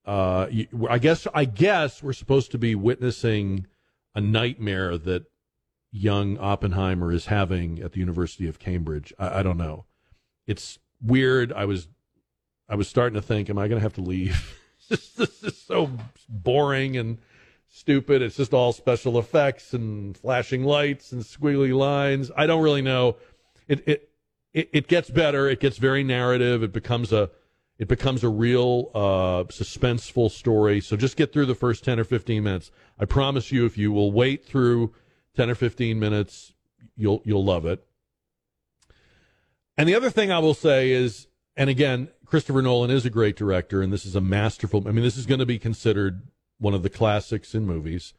Uh, 0.06 0.47
I 0.89 0.97
guess 0.97 1.28
I 1.34 1.45
guess 1.45 2.02
we're 2.02 2.14
supposed 2.14 2.52
to 2.52 2.58
be 2.58 2.74
witnessing 2.76 3.68
a 4.16 4.22
nightmare 4.22 4.97
that 4.97 5.26
young 5.91 6.38
Oppenheimer 6.38 7.12
is 7.12 7.28
having 7.28 7.80
at 7.82 7.91
the 7.91 7.99
University 7.99 8.47
of 8.47 8.60
Cambridge. 8.60 9.14
I, 9.20 9.39
I 9.39 9.43
don't 9.43 9.58
know. 9.58 9.86
It's 10.47 10.80
weird. 11.02 11.54
I 11.54 11.66
was 11.66 11.88
I 12.68 12.76
was 12.76 12.88
starting 12.88 13.16
to 13.16 13.22
think, 13.22 13.49
am 13.49 13.58
I 13.58 13.68
going 13.68 13.80
to 13.80 13.84
have 13.84 13.93
to 13.93 14.02
leave? 14.02 14.58
this, 14.89 15.10
this 15.12 15.43
is 15.43 15.58
so 15.58 15.91
boring 16.30 16.97
and 16.97 17.20
stupid. 17.70 18.22
It's 18.22 18.38
just 18.38 18.54
all 18.54 18.74
special 18.74 19.20
effects 19.20 19.74
and 19.74 20.18
flashing 20.18 20.64
lights 20.64 21.12
and 21.12 21.22
squiggly 21.22 21.76
lines. 21.76 22.32
I 22.36 22.47
don't 22.47 22.64
really 22.64 22.82
know. 22.82 23.18
It 23.68 23.88
it 23.88 24.10
it, 24.54 24.70
it 24.74 24.88
gets 24.88 25.10
better. 25.10 25.49
It 25.49 25.60
gets 25.60 25.78
very 25.78 26.04
narrative. 26.04 26.64
It 26.64 26.74
becomes 26.74 27.14
a 27.14 27.30
it 27.82 27.88
becomes 27.88 28.24
a 28.24 28.30
real 28.30 28.92
uh, 28.94 29.44
suspenseful 29.50 30.30
story. 30.30 30.82
So 30.82 30.96
just 30.96 31.18
get 31.18 31.34
through 31.34 31.48
the 31.48 31.56
first 31.56 31.84
ten 31.84 32.00
or 32.00 32.04
fifteen 32.04 32.44
minutes. 32.44 32.70
I 33.00 33.06
promise 33.06 33.52
you, 33.52 33.66
if 33.66 33.76
you 33.76 33.92
will 33.92 34.12
wait 34.12 34.46
through 34.46 34.94
ten 35.36 35.50
or 35.50 35.56
fifteen 35.56 36.00
minutes, 36.00 36.54
you'll 36.96 37.24
you'll 37.26 37.44
love 37.44 37.66
it. 37.66 37.84
And 39.78 39.90
the 39.90 39.96
other 39.96 40.12
thing 40.12 40.32
I 40.32 40.38
will 40.38 40.54
say 40.54 40.92
is, 40.92 41.28
and 41.58 41.72
again, 41.72 42.10
Christopher 42.24 42.62
Nolan 42.62 42.92
is 42.92 43.04
a 43.04 43.10
great 43.10 43.36
director, 43.36 43.82
and 43.82 43.92
this 43.92 44.06
is 44.06 44.16
a 44.16 44.22
masterful. 44.22 44.88
I 44.88 44.92
mean, 44.92 45.04
this 45.04 45.18
is 45.18 45.26
going 45.26 45.40
to 45.40 45.46
be 45.48 45.58
considered 45.58 46.22
one 46.60 46.76
of 46.76 46.84
the 46.84 46.90
classics 46.90 47.56
in 47.56 47.66
movies. 47.66 48.14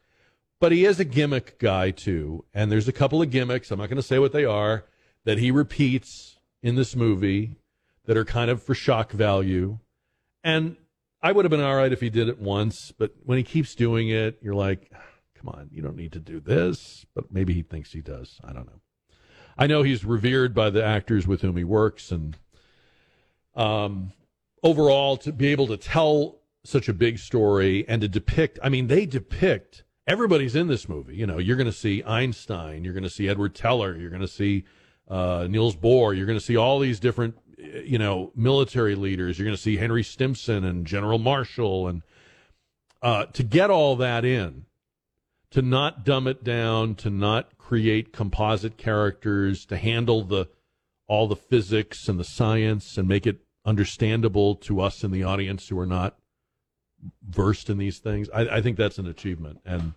But 0.59 0.73
he 0.73 0.83
is 0.83 0.99
a 0.99 1.05
gimmick 1.05 1.57
guy 1.57 1.91
too, 1.91 2.43
and 2.53 2.69
there's 2.69 2.89
a 2.89 2.93
couple 2.93 3.21
of 3.21 3.31
gimmicks. 3.31 3.71
I'm 3.71 3.79
not 3.79 3.87
going 3.87 3.95
to 3.95 4.03
say 4.03 4.19
what 4.19 4.33
they 4.33 4.43
are 4.43 4.83
that 5.23 5.37
he 5.37 5.51
repeats 5.51 6.37
in 6.61 6.75
this 6.75 6.97
movie 6.97 7.55
that 8.05 8.17
are 8.17 8.25
kind 8.25 8.49
of 8.49 8.61
for 8.61 8.75
shock 8.75 9.11
value. 9.11 9.79
And 10.43 10.75
I 11.21 11.31
would 11.31 11.45
have 11.45 11.49
been 11.49 11.61
all 11.61 11.75
right 11.75 11.93
if 11.93 12.01
he 12.01 12.09
did 12.09 12.27
it 12.27 12.39
once, 12.39 12.91
but 12.91 13.13
when 13.23 13.37
he 13.37 13.43
keeps 13.43 13.75
doing 13.75 14.09
it, 14.09 14.39
you're 14.41 14.55
like, 14.55 14.91
come 15.35 15.49
on, 15.49 15.69
you 15.71 15.81
don't 15.81 15.95
need 15.95 16.11
to 16.13 16.19
do 16.19 16.39
this. 16.39 17.05
But 17.15 17.31
maybe 17.31 17.53
he 17.53 17.61
thinks 17.61 17.93
he 17.93 18.01
does. 18.01 18.39
I 18.43 18.51
don't 18.51 18.65
know. 18.65 18.81
I 19.57 19.67
know 19.67 19.83
he's 19.83 20.03
revered 20.03 20.53
by 20.53 20.69
the 20.69 20.83
actors 20.83 21.27
with 21.27 21.41
whom 21.41 21.55
he 21.55 21.63
works, 21.63 22.11
and 22.11 22.35
um, 23.55 24.11
overall, 24.63 25.15
to 25.17 25.31
be 25.31 25.47
able 25.47 25.67
to 25.67 25.77
tell 25.77 26.39
such 26.65 26.89
a 26.89 26.93
big 26.93 27.19
story 27.19 27.85
and 27.87 28.01
to 28.01 28.07
depict, 28.07 28.57
I 28.63 28.69
mean, 28.69 28.87
they 28.87 29.05
depict 29.05 29.83
everybody's 30.07 30.55
in 30.55 30.67
this 30.67 30.89
movie. 30.89 31.15
You 31.15 31.27
know, 31.27 31.37
you're 31.37 31.55
going 31.55 31.67
to 31.67 31.71
see 31.71 32.03
Einstein, 32.03 32.83
you're 32.83 32.93
going 32.93 33.03
to 33.03 33.09
see 33.11 33.29
Edward 33.29 33.53
Teller, 33.53 33.95
you're 33.95 34.09
going 34.09 34.21
to 34.23 34.27
see 34.27 34.65
uh, 35.07 35.47
Niels 35.49 35.75
Bohr. 35.75 36.15
You're 36.15 36.25
going 36.25 36.39
to 36.39 36.43
see 36.43 36.57
all 36.57 36.79
these 36.79 36.99
different, 36.99 37.37
you 37.85 37.97
know, 37.97 38.31
military 38.35 38.95
leaders. 38.95 39.37
You're 39.37 39.45
going 39.45 39.55
to 39.55 39.61
see 39.61 39.77
Henry 39.77 40.03
Stimson 40.03 40.63
and 40.63 40.85
General 40.85 41.19
Marshall, 41.19 41.87
and 41.87 42.01
uh, 43.01 43.25
to 43.27 43.43
get 43.43 43.69
all 43.69 43.95
that 43.97 44.25
in, 44.25 44.65
to 45.51 45.61
not 45.61 46.03
dumb 46.03 46.27
it 46.27 46.43
down, 46.43 46.95
to 46.95 47.09
not 47.09 47.57
create 47.57 48.13
composite 48.13 48.77
characters, 48.77 49.65
to 49.65 49.77
handle 49.77 50.23
the 50.23 50.47
all 51.07 51.27
the 51.27 51.35
physics 51.35 52.07
and 52.07 52.19
the 52.19 52.23
science, 52.23 52.97
and 52.97 53.07
make 53.07 53.27
it 53.27 53.41
understandable 53.65 54.55
to 54.55 54.81
us 54.81 55.03
in 55.03 55.11
the 55.11 55.23
audience 55.23 55.67
who 55.67 55.79
are 55.79 55.85
not 55.85 56.17
versed 57.27 57.69
in 57.69 57.77
these 57.77 57.99
things. 57.99 58.29
I, 58.33 58.41
I 58.57 58.61
think 58.61 58.77
that's 58.77 58.97
an 58.97 59.07
achievement, 59.07 59.59
and 59.65 59.93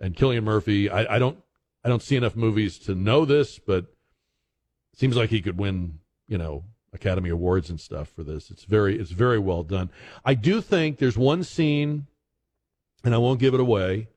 and 0.00 0.14
Cillian 0.14 0.44
Murphy. 0.44 0.90
I, 0.90 1.16
I 1.16 1.18
don't 1.18 1.38
I 1.84 1.88
don't 1.88 2.02
see 2.02 2.16
enough 2.16 2.36
movies 2.36 2.78
to 2.80 2.94
know 2.94 3.24
this, 3.24 3.58
but 3.58 3.86
seems 4.94 5.16
like 5.16 5.30
he 5.30 5.40
could 5.40 5.58
win, 5.58 6.00
you 6.26 6.38
know, 6.38 6.64
Academy 6.92 7.30
Awards 7.30 7.70
and 7.70 7.80
stuff 7.80 8.08
for 8.08 8.22
this. 8.22 8.50
It's 8.50 8.64
very 8.64 8.98
it's 8.98 9.10
very 9.10 9.38
well 9.38 9.62
done. 9.62 9.90
I 10.24 10.34
do 10.34 10.60
think 10.60 10.98
there's 10.98 11.18
one 11.18 11.44
scene, 11.44 12.06
and 13.04 13.14
I 13.14 13.18
won't 13.18 13.40
give 13.40 13.54
it 13.54 13.60
away. 13.60 14.08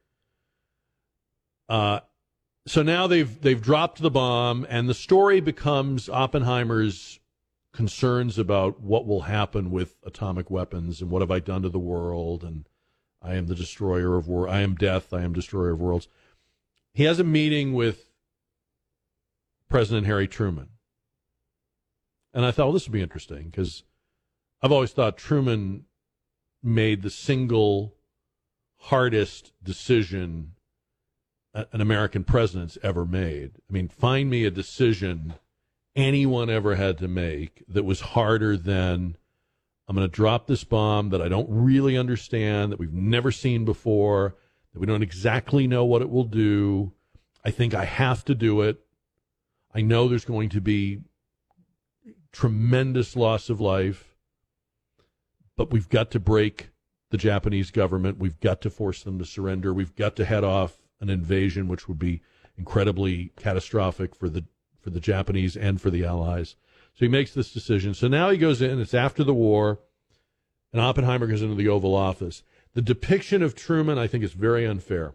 Uh, 1.67 2.01
so 2.65 2.82
now 2.84 3.07
they've 3.07 3.41
they've 3.41 3.61
dropped 3.61 4.01
the 4.01 4.11
bomb, 4.11 4.65
and 4.69 4.88
the 4.88 4.93
story 4.93 5.39
becomes 5.39 6.09
Oppenheimer's 6.09 7.19
concerns 7.74 8.38
about 8.38 8.82
what 8.82 9.07
will 9.07 9.22
happen 9.22 9.72
with 9.72 9.95
atomic 10.05 10.51
weapons 10.51 11.01
and 11.01 11.09
what 11.09 11.22
have 11.22 11.32
I 11.32 11.39
done 11.39 11.61
to 11.61 11.69
the 11.69 11.80
world, 11.80 12.43
and 12.43 12.67
I 13.22 13.36
am 13.36 13.47
the 13.47 13.55
destroyer 13.55 14.17
of 14.17 14.28
worlds. 14.28 14.53
I 14.53 14.61
am 14.61 14.76
death. 14.76 15.13
I 15.13 15.22
am 15.22 15.34
destroyer 15.34 15.72
of 15.72 15.80
worlds. 15.80 16.07
He 16.93 17.03
has 17.03 17.19
a 17.19 17.24
meeting 17.24 17.74
with 17.74 18.11
President 19.69 20.05
Harry 20.05 20.28
Truman. 20.28 20.70
And 22.34 22.45
I 22.45 22.51
thought, 22.51 22.65
well, 22.65 22.73
this 22.73 22.88
would 22.88 22.93
be 22.93 23.01
interesting 23.01 23.45
because 23.45 23.84
I've 24.61 24.71
always 24.71 24.91
thought 24.91 25.17
Truman 25.17 25.86
made 26.63 27.01
the 27.01 27.09
single 27.09 27.95
hardest 28.77 29.51
decision 29.63 30.53
an 31.53 31.82
American 31.82 32.23
president's 32.23 32.77
ever 32.82 33.05
made. 33.05 33.51
I 33.69 33.73
mean, 33.73 33.89
find 33.89 34.29
me 34.29 34.45
a 34.45 34.51
decision 34.51 35.34
anyone 35.95 36.49
ever 36.49 36.75
had 36.75 36.97
to 36.99 37.07
make 37.07 37.63
that 37.67 37.84
was 37.84 37.99
harder 37.99 38.55
than 38.55 39.17
I'm 39.88 39.95
going 39.95 40.07
to 40.07 40.11
drop 40.11 40.47
this 40.47 40.63
bomb 40.63 41.09
that 41.09 41.21
I 41.21 41.27
don't 41.27 41.49
really 41.49 41.97
understand, 41.97 42.71
that 42.71 42.79
we've 42.79 42.93
never 42.93 43.32
seen 43.32 43.65
before, 43.65 44.36
that 44.71 44.79
we 44.79 44.88
don't 44.88 45.03
exactly 45.03 45.67
know 45.67 45.84
what 45.84 46.01
it 46.01 46.09
will 46.09 46.23
do. 46.23 46.93
I 47.43 47.51
think 47.51 47.73
I 47.73 47.84
have 47.84 48.23
to 48.25 48.36
do 48.36 48.61
it. 48.61 48.79
I 49.73 49.82
know 49.82 50.07
there's 50.07 50.23
going 50.23 50.49
to 50.49 50.61
be 50.61 51.01
tremendous 52.32 53.15
loss 53.15 53.49
of 53.49 53.59
life, 53.59 54.15
but 55.57 55.71
we've 55.71 55.89
got 55.89 56.11
to 56.11 56.19
break 56.19 56.69
the 57.09 57.17
Japanese 57.17 57.71
government. 57.71 58.17
We've 58.17 58.39
got 58.39 58.61
to 58.61 58.69
force 58.69 59.03
them 59.03 59.19
to 59.19 59.25
surrender. 59.25 59.73
We've 59.73 59.95
got 59.95 60.15
to 60.15 60.25
head 60.25 60.43
off 60.43 60.79
an 60.99 61.09
invasion, 61.09 61.67
which 61.67 61.88
would 61.88 61.99
be 61.99 62.21
incredibly 62.57 63.32
catastrophic 63.36 64.15
for 64.15 64.29
the 64.29 64.45
for 64.79 64.89
the 64.89 64.99
Japanese 64.99 65.55
and 65.55 65.79
for 65.79 65.91
the 65.91 66.03
Allies. 66.03 66.55
So 66.93 67.05
he 67.05 67.07
makes 67.07 67.34
this 67.34 67.53
decision. 67.53 67.93
So 67.93 68.07
now 68.07 68.32
he 68.32 68.38
goes 68.38 68.61
in. 68.61 68.79
It's 68.79 68.95
after 68.95 69.23
the 69.23 69.34
war, 69.34 69.79
and 70.73 70.82
Oppenheimer 70.82 71.27
goes 71.27 71.43
into 71.43 71.55
the 71.55 71.67
Oval 71.67 71.93
Office. 71.93 72.43
The 72.73 72.82
depiction 72.82 73.43
of 73.43 73.53
Truman, 73.53 73.99
I 73.99 74.07
think, 74.07 74.23
is 74.23 74.34
very 74.34 74.65
unfair. 74.65 75.13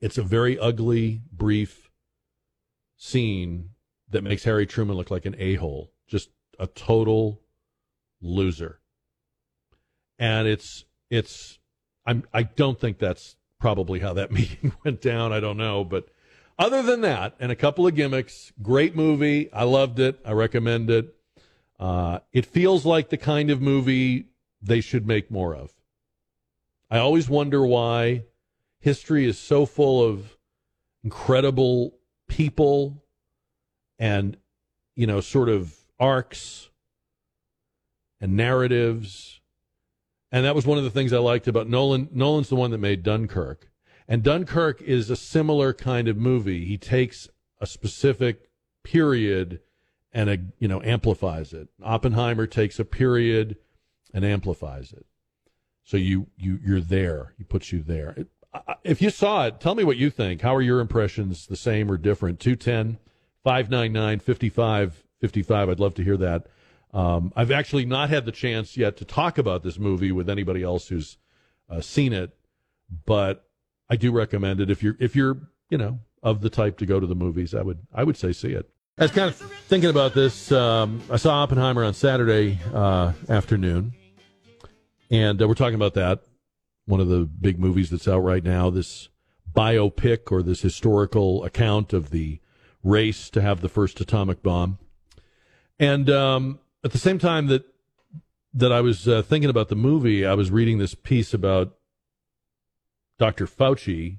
it's 0.00 0.16
a 0.16 0.22
very 0.22 0.58
ugly, 0.58 1.20
brief 1.30 1.90
scene 2.96 3.70
that 4.10 4.22
makes 4.22 4.44
Harry 4.44 4.66
Truman 4.66 4.96
look 4.96 5.10
like 5.10 5.26
an 5.26 5.36
a 5.38 5.54
hole, 5.54 5.92
just 6.06 6.30
a 6.58 6.66
total 6.66 7.40
loser. 8.20 8.80
And 10.18 10.46
it's 10.46 10.84
it's 11.08 11.58
I'm 12.04 12.24
I 12.32 12.42
don't 12.42 12.78
think 12.78 12.98
that's 12.98 13.36
probably 13.58 14.00
how 14.00 14.12
that 14.14 14.32
meeting 14.32 14.72
went 14.84 15.00
down. 15.00 15.32
I 15.32 15.40
don't 15.40 15.56
know, 15.56 15.84
but 15.84 16.08
other 16.58 16.82
than 16.82 17.00
that, 17.00 17.34
and 17.40 17.50
a 17.50 17.56
couple 17.56 17.86
of 17.86 17.94
gimmicks, 17.94 18.52
great 18.60 18.94
movie. 18.94 19.50
I 19.52 19.64
loved 19.64 19.98
it. 19.98 20.20
I 20.26 20.32
recommend 20.32 20.90
it. 20.90 21.14
Uh, 21.78 22.18
it 22.32 22.44
feels 22.44 22.84
like 22.84 23.08
the 23.08 23.16
kind 23.16 23.50
of 23.50 23.62
movie 23.62 24.26
they 24.60 24.82
should 24.82 25.06
make 25.06 25.30
more 25.30 25.54
of. 25.54 25.72
I 26.90 26.98
always 26.98 27.30
wonder 27.30 27.64
why 27.64 28.24
history 28.78 29.24
is 29.24 29.38
so 29.38 29.64
full 29.64 30.04
of 30.04 30.36
incredible 31.02 31.94
people 32.28 32.99
and, 34.00 34.38
you 34.96 35.06
know, 35.06 35.20
sort 35.20 35.50
of 35.50 35.76
arcs 36.00 36.70
and 38.20 38.34
narratives. 38.36 39.40
And 40.32 40.44
that 40.44 40.54
was 40.54 40.66
one 40.66 40.78
of 40.78 40.84
the 40.84 40.90
things 40.90 41.12
I 41.12 41.18
liked 41.18 41.46
about 41.46 41.68
Nolan. 41.68 42.08
Nolan's 42.10 42.48
the 42.48 42.56
one 42.56 42.70
that 42.70 42.78
made 42.78 43.02
Dunkirk. 43.02 43.70
And 44.08 44.22
Dunkirk 44.24 44.82
is 44.82 45.10
a 45.10 45.16
similar 45.16 45.72
kind 45.72 46.08
of 46.08 46.16
movie. 46.16 46.64
He 46.64 46.78
takes 46.78 47.28
a 47.60 47.66
specific 47.66 48.50
period 48.82 49.60
and 50.12 50.30
a, 50.30 50.38
you 50.58 50.66
know 50.66 50.82
amplifies 50.82 51.52
it. 51.52 51.68
Oppenheimer 51.82 52.46
takes 52.46 52.80
a 52.80 52.84
period 52.84 53.56
and 54.12 54.24
amplifies 54.24 54.92
it. 54.92 55.06
So 55.84 55.96
you 55.96 56.28
you 56.36 56.58
you're 56.64 56.80
there. 56.80 57.34
He 57.38 57.44
puts 57.44 57.72
you 57.72 57.82
there. 57.82 58.14
It, 58.16 58.28
if 58.82 59.00
you 59.00 59.10
saw 59.10 59.46
it, 59.46 59.60
tell 59.60 59.76
me 59.76 59.84
what 59.84 59.96
you 59.96 60.10
think. 60.10 60.40
How 60.40 60.56
are 60.56 60.62
your 60.62 60.80
impressions? 60.80 61.46
The 61.46 61.54
same 61.54 61.90
or 61.90 61.96
different? 61.96 62.40
210 62.40 62.98
599 63.44 64.20
5555. 64.20 65.68
I'd 65.68 65.80
love 65.80 65.94
to 65.94 66.04
hear 66.04 66.16
that. 66.18 66.46
Um, 66.92 67.32
I've 67.36 67.50
actually 67.50 67.84
not 67.84 68.10
had 68.10 68.24
the 68.24 68.32
chance 68.32 68.76
yet 68.76 68.96
to 68.96 69.04
talk 69.04 69.38
about 69.38 69.62
this 69.62 69.78
movie 69.78 70.12
with 70.12 70.28
anybody 70.28 70.62
else 70.62 70.88
who's 70.88 71.18
uh, 71.68 71.80
seen 71.80 72.12
it, 72.12 72.36
but 73.06 73.46
I 73.88 73.96
do 73.96 74.10
recommend 74.10 74.60
it 74.60 74.70
if 74.70 74.82
you're 74.82 74.96
if 74.98 75.14
you're 75.14 75.38
you 75.68 75.78
know 75.78 76.00
of 76.22 76.40
the 76.40 76.50
type 76.50 76.78
to 76.78 76.86
go 76.86 76.98
to 76.98 77.06
the 77.06 77.14
movies. 77.14 77.54
I 77.54 77.62
would 77.62 77.86
I 77.94 78.04
would 78.04 78.16
say 78.16 78.32
see 78.32 78.52
it. 78.52 78.68
I 78.98 79.04
was 79.04 79.12
kind 79.12 79.28
of 79.28 79.36
thinking 79.36 79.88
about 79.88 80.14
this. 80.14 80.52
Um, 80.52 81.00
I 81.10 81.16
saw 81.16 81.42
Oppenheimer 81.42 81.84
on 81.84 81.94
Saturday 81.94 82.58
uh, 82.74 83.12
afternoon, 83.28 83.94
and 85.10 85.40
uh, 85.40 85.48
we're 85.48 85.54
talking 85.54 85.76
about 85.76 85.94
that. 85.94 86.24
One 86.86 87.00
of 87.00 87.08
the 87.08 87.20
big 87.20 87.60
movies 87.60 87.90
that's 87.90 88.08
out 88.08 88.18
right 88.18 88.42
now. 88.42 88.68
This 88.68 89.08
biopic 89.52 90.30
or 90.30 90.42
this 90.42 90.60
historical 90.60 91.44
account 91.44 91.92
of 91.92 92.10
the 92.10 92.40
race 92.82 93.30
to 93.30 93.40
have 93.40 93.60
the 93.60 93.68
first 93.68 94.00
atomic 94.00 94.42
bomb. 94.42 94.78
And 95.78 96.10
um, 96.10 96.60
at 96.84 96.92
the 96.92 96.98
same 96.98 97.18
time 97.18 97.46
that 97.48 97.64
that 98.52 98.72
I 98.72 98.80
was 98.80 99.06
uh, 99.06 99.22
thinking 99.22 99.48
about 99.48 99.68
the 99.68 99.76
movie, 99.76 100.26
I 100.26 100.34
was 100.34 100.50
reading 100.50 100.78
this 100.78 100.94
piece 100.94 101.32
about 101.32 101.76
Dr. 103.16 103.46
Fauci 103.46 104.18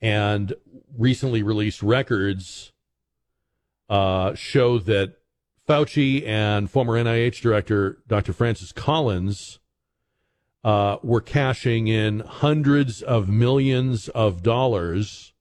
and 0.00 0.54
recently 0.98 1.42
released 1.42 1.82
records 1.82 2.72
uh, 3.88 4.34
show 4.34 4.78
that 4.80 5.18
Fauci 5.68 6.26
and 6.26 6.70
former 6.70 6.94
NIH 6.94 7.40
director 7.40 7.98
Dr. 8.08 8.32
Francis 8.32 8.72
Collins 8.72 9.60
uh, 10.64 10.96
were 11.02 11.20
cashing 11.20 11.86
in 11.86 12.20
hundreds 12.20 13.02
of 13.02 13.28
millions 13.28 14.08
of 14.08 14.42
dollars 14.42 15.32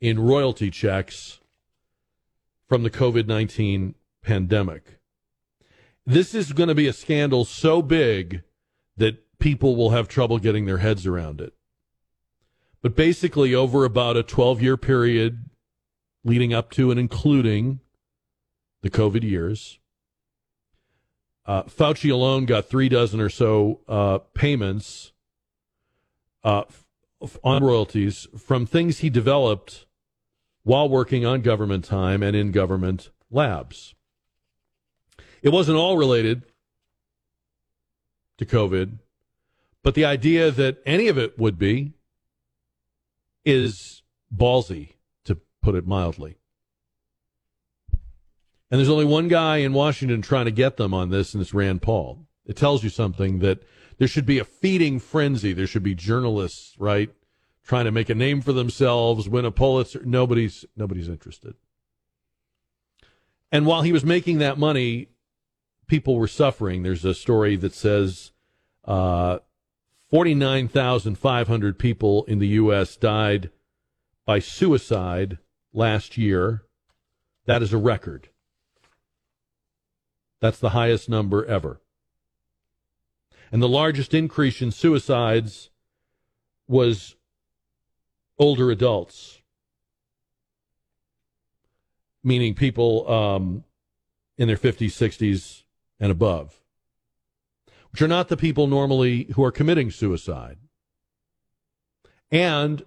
in 0.00 0.20
royalty 0.20 0.70
checks 0.70 1.40
from 2.68 2.82
the 2.82 2.90
COVID 2.90 3.26
19 3.26 3.94
pandemic. 4.22 4.98
This 6.06 6.34
is 6.34 6.52
going 6.52 6.68
to 6.68 6.74
be 6.74 6.86
a 6.86 6.92
scandal 6.92 7.44
so 7.44 7.82
big 7.82 8.42
that 8.96 9.38
people 9.38 9.76
will 9.76 9.90
have 9.90 10.08
trouble 10.08 10.38
getting 10.38 10.66
their 10.66 10.78
heads 10.78 11.06
around 11.06 11.40
it. 11.40 11.54
But 12.80 12.94
basically, 12.94 13.54
over 13.54 13.84
about 13.84 14.16
a 14.16 14.22
12 14.22 14.62
year 14.62 14.76
period, 14.76 15.44
leading 16.24 16.54
up 16.54 16.70
to 16.72 16.90
and 16.90 17.00
including 17.00 17.80
the 18.82 18.90
COVID 18.90 19.22
years. 19.22 19.78
Uh, 21.44 21.62
Fauci 21.64 22.12
alone 22.12 22.44
got 22.44 22.68
three 22.68 22.88
dozen 22.88 23.20
or 23.20 23.30
so 23.30 23.80
uh, 23.88 24.18
payments 24.34 25.12
uh, 26.44 26.64
on 27.42 27.64
royalties 27.64 28.28
from 28.36 28.66
things 28.66 28.98
he 28.98 29.10
developed 29.10 29.86
while 30.68 30.86
working 30.86 31.24
on 31.24 31.40
government 31.40 31.82
time 31.82 32.22
and 32.22 32.36
in 32.36 32.52
government 32.52 33.08
labs. 33.30 33.94
It 35.40 35.48
wasn't 35.48 35.78
all 35.78 35.96
related 35.96 36.42
to 38.36 38.44
COVID, 38.44 38.98
but 39.82 39.94
the 39.94 40.04
idea 40.04 40.50
that 40.50 40.82
any 40.84 41.08
of 41.08 41.16
it 41.16 41.38
would 41.38 41.58
be 41.58 41.94
is 43.46 44.02
ballsy 44.30 44.96
to 45.24 45.38
put 45.62 45.74
it 45.74 45.86
mildly. 45.86 46.36
And 48.70 48.78
there's 48.78 48.90
only 48.90 49.06
one 49.06 49.28
guy 49.28 49.56
in 49.58 49.72
Washington 49.72 50.20
trying 50.20 50.44
to 50.44 50.50
get 50.50 50.76
them 50.76 50.92
on 50.92 51.08
this, 51.08 51.32
and 51.32 51.40
it's 51.40 51.54
Rand 51.54 51.80
Paul. 51.80 52.26
It 52.44 52.56
tells 52.56 52.84
you 52.84 52.90
something 52.90 53.38
that 53.38 53.62
there 53.96 54.06
should 54.06 54.26
be 54.26 54.38
a 54.38 54.44
feeding 54.44 55.00
frenzy. 55.00 55.54
There 55.54 55.66
should 55.66 55.82
be 55.82 55.94
journalists, 55.94 56.74
right, 56.78 57.08
trying 57.68 57.84
to 57.84 57.92
make 57.92 58.08
a 58.08 58.14
name 58.14 58.40
for 58.40 58.54
themselves, 58.54 59.28
win 59.28 59.44
a 59.44 59.50
Pulitzer. 59.50 60.00
Nobody's 60.04 60.64
nobody's 60.74 61.08
interested. 61.08 61.54
And 63.52 63.66
while 63.66 63.82
he 63.82 63.92
was 63.92 64.04
making 64.04 64.38
that 64.38 64.58
money, 64.58 65.08
people 65.86 66.16
were 66.16 66.26
suffering. 66.26 66.82
There's 66.82 67.04
a 67.04 67.14
story 67.14 67.56
that 67.56 67.74
says 67.74 68.32
uh, 68.86 69.38
49,500 70.10 71.78
people 71.78 72.24
in 72.24 72.38
the 72.38 72.48
U.S. 72.48 72.96
died 72.96 73.50
by 74.24 74.38
suicide 74.38 75.38
last 75.72 76.16
year. 76.16 76.62
That 77.44 77.62
is 77.62 77.72
a 77.72 77.78
record. 77.78 78.30
That's 80.40 80.58
the 80.58 80.70
highest 80.70 81.08
number 81.08 81.44
ever. 81.44 81.80
And 83.52 83.62
the 83.62 83.68
largest 83.68 84.14
increase 84.14 84.62
in 84.62 84.70
suicides 84.70 85.70
was 86.66 87.16
older 88.38 88.70
adults, 88.70 89.40
meaning 92.22 92.54
people 92.54 93.10
um, 93.10 93.64
in 94.36 94.48
their 94.48 94.56
50s, 94.56 94.92
60s, 94.92 95.62
and 96.00 96.12
above, 96.12 96.62
which 97.90 98.00
are 98.00 98.08
not 98.08 98.28
the 98.28 98.36
people 98.36 98.66
normally 98.66 99.24
who 99.34 99.44
are 99.44 99.50
committing 99.50 99.90
suicide. 99.90 100.58
And 102.30 102.84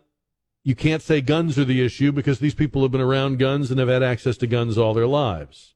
you 0.64 0.76
can't 0.76 1.02
say 1.02 1.22
guns 1.22 1.58
are 1.58 1.66
the 1.66 1.84
issue 1.84 2.12
because 2.12 2.40
these 2.40 2.54
people 2.54 2.84
have 2.84 2.92
been 2.92 3.02
around 3.02 3.40
guns 3.40 3.72
and 3.72 3.80
have 3.80 3.90
had 3.90 4.04
access 4.04 4.38
to 4.38 4.48
guns 4.48 4.78
all 4.78 4.94
their 4.94 5.08
lives. 5.08 5.74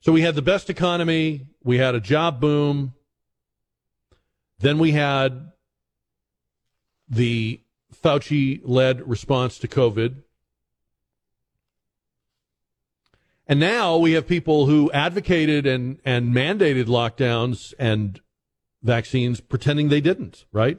So 0.00 0.12
we 0.12 0.22
had 0.22 0.34
the 0.34 0.42
best 0.42 0.70
economy, 0.70 1.46
we 1.62 1.76
had 1.76 1.94
a 1.94 2.00
job 2.00 2.40
boom, 2.40 2.94
then 4.58 4.78
we 4.78 4.92
had 4.92 5.52
the 7.10 7.60
Fauci 7.92 8.60
led 8.64 9.06
response 9.06 9.58
to 9.58 9.68
COVID. 9.68 10.22
And 13.46 13.58
now 13.58 13.96
we 13.96 14.12
have 14.12 14.28
people 14.28 14.66
who 14.66 14.90
advocated 14.92 15.66
and, 15.66 15.98
and 16.04 16.32
mandated 16.32 16.84
lockdowns 16.84 17.74
and 17.78 18.20
vaccines 18.82 19.40
pretending 19.40 19.88
they 19.88 20.00
didn't, 20.00 20.46
right? 20.52 20.78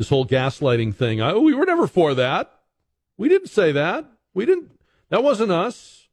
this 0.00 0.08
whole 0.08 0.24
gaslighting 0.24 0.94
thing. 0.94 1.20
I, 1.20 1.34
we 1.34 1.52
were 1.52 1.66
never 1.66 1.86
for 1.86 2.14
that. 2.14 2.50
We 3.18 3.28
didn't 3.28 3.48
say 3.48 3.70
that. 3.72 4.06
We 4.32 4.46
didn't. 4.46 4.70
That 5.10 5.22
wasn't 5.22 5.52
us. 5.52 6.08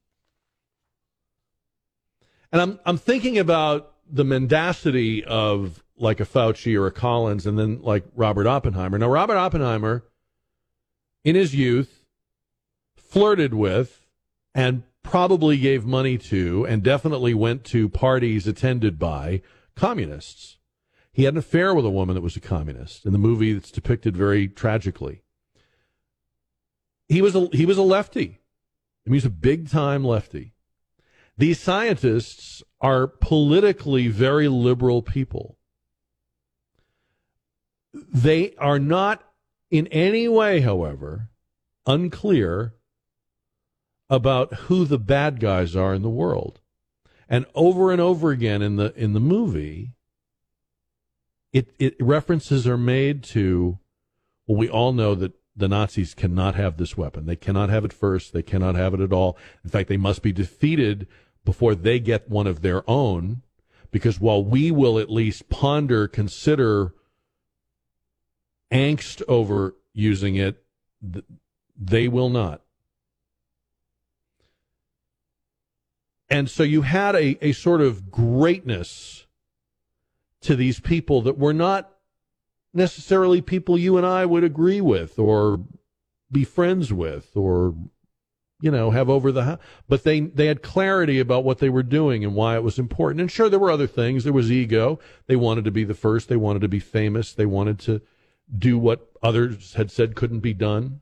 And 2.51 2.61
I'm 2.61 2.79
I'm 2.85 2.97
thinking 2.97 3.39
about 3.39 3.93
the 4.11 4.25
mendacity 4.25 5.23
of 5.23 5.85
like 5.97 6.19
a 6.19 6.25
Fauci 6.25 6.79
or 6.79 6.87
a 6.87 6.91
Collins, 6.91 7.45
and 7.45 7.57
then 7.57 7.81
like 7.81 8.05
Robert 8.15 8.47
Oppenheimer. 8.47 8.97
Now, 8.97 9.09
Robert 9.09 9.37
Oppenheimer, 9.37 10.03
in 11.23 11.35
his 11.35 11.55
youth, 11.55 12.05
flirted 12.95 13.53
with 13.53 14.05
and 14.53 14.83
probably 15.03 15.57
gave 15.57 15.85
money 15.85 16.17
to, 16.17 16.65
and 16.67 16.83
definitely 16.83 17.33
went 17.33 17.63
to 17.63 17.87
parties 17.87 18.47
attended 18.47 18.99
by 18.99 19.41
communists. 19.75 20.57
He 21.13 21.23
had 21.23 21.33
an 21.33 21.39
affair 21.39 21.73
with 21.73 21.85
a 21.85 21.89
woman 21.89 22.15
that 22.15 22.21
was 22.21 22.35
a 22.35 22.41
communist 22.41 23.05
in 23.05 23.11
the 23.11 23.17
movie 23.17 23.53
that's 23.53 23.71
depicted 23.71 24.15
very 24.15 24.47
tragically. 24.47 25.23
He 27.07 27.21
was 27.21 27.35
a, 27.35 27.47
he 27.53 27.65
was 27.65 27.77
a 27.77 27.83
lefty. 27.83 28.41
I 29.05 29.09
mean, 29.09 29.13
he's 29.15 29.25
a 29.25 29.29
big 29.29 29.69
time 29.69 30.03
lefty. 30.03 30.53
These 31.37 31.59
scientists 31.59 32.61
are 32.81 33.07
politically 33.07 34.09
very 34.09 34.47
liberal 34.47 35.01
people. 35.01 35.56
They 37.93 38.55
are 38.55 38.79
not 38.79 39.23
in 39.69 39.87
any 39.87 40.27
way, 40.27 40.61
however, 40.61 41.29
unclear 41.85 42.73
about 44.09 44.53
who 44.53 44.85
the 44.85 44.99
bad 44.99 45.39
guys 45.39 45.75
are 45.75 45.93
in 45.93 46.01
the 46.01 46.09
world. 46.09 46.59
And 47.29 47.45
over 47.55 47.91
and 47.91 47.99
over 47.99 48.31
again 48.31 48.61
in 48.61 48.77
the 48.77 48.93
in 48.95 49.13
the 49.13 49.19
movie, 49.19 49.93
it, 51.51 51.73
it 51.77 51.95
references 51.99 52.65
are 52.65 52.77
made 52.77 53.23
to 53.25 53.79
well, 54.47 54.57
we 54.57 54.69
all 54.69 54.93
know 54.93 55.13
that 55.15 55.33
the 55.55 55.67
Nazis 55.67 56.13
cannot 56.13 56.55
have 56.55 56.77
this 56.77 56.95
weapon. 56.95 57.25
They 57.25 57.35
cannot 57.35 57.69
have 57.69 57.83
it 57.83 57.91
first. 57.91 58.31
They 58.31 58.43
cannot 58.43 58.75
have 58.75 58.93
it 58.93 59.01
at 59.01 59.11
all. 59.11 59.37
In 59.63 59.69
fact, 59.69 59.89
they 59.89 59.97
must 59.97 60.21
be 60.21 60.31
defeated 60.31 61.07
before 61.43 61.75
they 61.75 61.99
get 61.99 62.29
one 62.29 62.47
of 62.47 62.61
their 62.61 62.89
own. 62.89 63.41
Because 63.91 64.19
while 64.19 64.43
we 64.43 64.69
will 64.69 64.99
at 64.99 65.09
least 65.09 65.49
ponder, 65.49 66.07
consider 66.07 66.93
angst 68.71 69.21
over 69.27 69.75
using 69.93 70.35
it, 70.35 70.63
they 71.79 72.07
will 72.07 72.29
not. 72.29 72.61
And 76.29 76.49
so 76.49 76.63
you 76.63 76.81
had 76.81 77.15
a, 77.15 77.37
a 77.45 77.53
sort 77.53 77.81
of 77.81 78.11
greatness 78.11 79.25
to 80.41 80.55
these 80.55 80.79
people 80.79 81.21
that 81.21 81.37
were 81.37 81.53
not 81.53 81.91
necessarily 82.73 83.41
people 83.41 83.77
you 83.77 83.97
and 83.97 84.05
I 84.05 84.25
would 84.25 84.43
agree 84.43 84.81
with 84.81 85.17
or 85.17 85.61
be 86.31 86.43
friends 86.43 86.91
with 86.91 87.35
or 87.35 87.73
you 88.59 88.71
know 88.71 88.91
have 88.91 89.09
over 89.09 89.31
the 89.31 89.59
but 89.87 90.03
they 90.03 90.19
they 90.19 90.47
had 90.47 90.61
clarity 90.61 91.19
about 91.19 91.43
what 91.43 91.59
they 91.59 91.69
were 91.69 91.83
doing 91.83 92.23
and 92.23 92.35
why 92.35 92.55
it 92.55 92.63
was 92.63 92.77
important. 92.77 93.21
And 93.21 93.31
sure 93.31 93.49
there 93.49 93.59
were 93.59 93.71
other 93.71 93.87
things. 93.87 94.23
There 94.23 94.33
was 94.33 94.51
ego. 94.51 94.99
They 95.27 95.35
wanted 95.35 95.63
to 95.65 95.71
be 95.71 95.83
the 95.83 95.93
first. 95.93 96.27
They 96.27 96.35
wanted 96.35 96.61
to 96.61 96.67
be 96.67 96.79
famous. 96.79 97.33
They 97.33 97.45
wanted 97.45 97.79
to 97.79 98.01
do 98.55 98.77
what 98.77 99.09
others 99.21 99.73
had 99.73 99.91
said 99.91 100.15
couldn't 100.15 100.39
be 100.39 100.53
done 100.53 101.01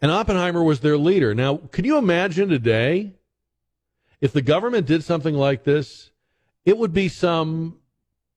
and 0.00 0.10
Oppenheimer 0.10 0.62
was 0.62 0.80
their 0.80 0.98
leader 0.98 1.34
now 1.34 1.56
can 1.56 1.84
you 1.84 1.98
imagine 1.98 2.48
today 2.48 3.14
if 4.20 4.32
the 4.32 4.42
government 4.42 4.86
did 4.86 5.04
something 5.04 5.34
like 5.34 5.64
this 5.64 6.10
it 6.64 6.78
would 6.78 6.92
be 6.92 7.08
some 7.08 7.76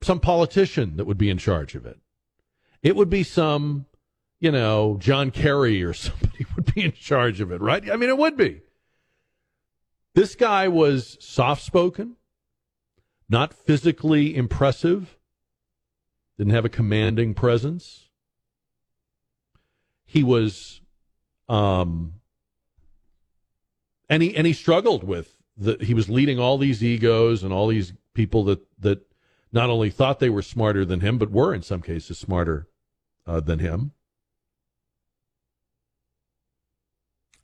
some 0.02 0.20
politician 0.20 0.98
that 0.98 1.06
would 1.06 1.18
be 1.18 1.30
in 1.30 1.38
charge 1.38 1.76
of 1.76 1.86
it. 1.86 2.00
It 2.84 2.96
would 2.96 3.10
be 3.10 3.24
some, 3.24 3.86
you 4.40 4.52
know, 4.52 4.98
John 5.00 5.32
Kerry 5.32 5.84
or 5.84 5.94
somebody 5.94 6.46
would 6.56 6.74
be 6.74 6.84
in 6.84 6.92
charge 6.92 7.42
of 7.42 7.52
it, 7.52 7.62
right? 7.62 7.90
I 7.90 7.96
mean, 7.96 8.10
it 8.10 8.18
would 8.18 8.38
be. 8.38 8.62
This 10.14 10.36
guy 10.36 10.68
was 10.68 11.18
soft 11.20 11.62
spoken, 11.62 12.16
not 13.30 13.54
physically 13.54 14.36
impressive, 14.36 15.17
didn't 16.38 16.54
have 16.54 16.66
a 16.66 16.70
commanding 16.70 17.34
presence. 17.34 18.10
He 20.06 20.24
was, 20.24 20.82
um, 21.50 22.14
and 24.10 24.24
he 24.24 24.36
and 24.36 24.48
he 24.48 24.54
struggled 24.54 25.04
with 25.04 25.36
the. 25.58 25.78
He 25.82 25.94
was 25.94 26.10
leading 26.10 26.40
all 26.40 26.58
these 26.58 26.84
egos 26.84 27.44
and 27.44 27.52
all 27.52 27.68
these 27.68 27.94
people 28.14 28.44
that 28.46 28.62
that 28.80 29.02
not 29.52 29.70
only 29.70 29.90
thought 29.90 30.20
they 30.20 30.30
were 30.30 30.42
smarter 30.42 30.86
than 30.86 31.02
him, 31.02 31.18
but 31.18 31.32
were 31.32 31.54
in 31.54 31.62
some 31.62 31.82
cases 31.82 32.18
smarter 32.18 32.68
uh, 33.26 33.40
than 33.40 33.60
him. 33.60 33.92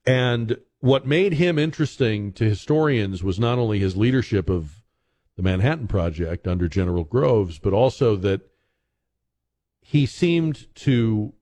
And 0.06 0.58
what 0.80 1.08
made 1.08 1.34
him 1.34 1.58
interesting 1.58 2.34
to 2.34 2.44
historians 2.44 3.24
was 3.24 3.40
not 3.40 3.58
only 3.58 3.80
his 3.80 3.96
leadership 3.96 4.50
of 4.50 4.84
the 5.38 5.44
Manhattan 5.44 5.88
Project 5.88 6.48
under 6.48 6.68
General 6.68 7.04
Groves, 7.04 7.58
but 7.58 7.74
also 7.74 8.16
that 8.18 8.42
he 9.84 10.06
seemed 10.06 10.74
to 10.76 11.34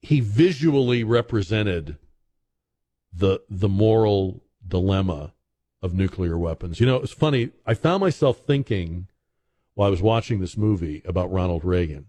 he 0.00 0.20
visually 0.20 1.04
represented 1.04 1.98
the 3.12 3.40
the 3.50 3.68
moral 3.68 4.42
dilemma 4.66 5.34
of 5.82 5.94
nuclear 5.94 6.38
weapons. 6.38 6.80
You 6.80 6.86
know, 6.86 6.96
it's 6.96 7.12
funny. 7.12 7.50
I 7.66 7.74
found 7.74 8.00
myself 8.00 8.38
thinking 8.38 9.08
while 9.74 9.88
I 9.88 9.90
was 9.90 10.02
watching 10.02 10.40
this 10.40 10.56
movie 10.56 11.02
about 11.04 11.30
Ronald 11.32 11.64
Reagan 11.64 12.06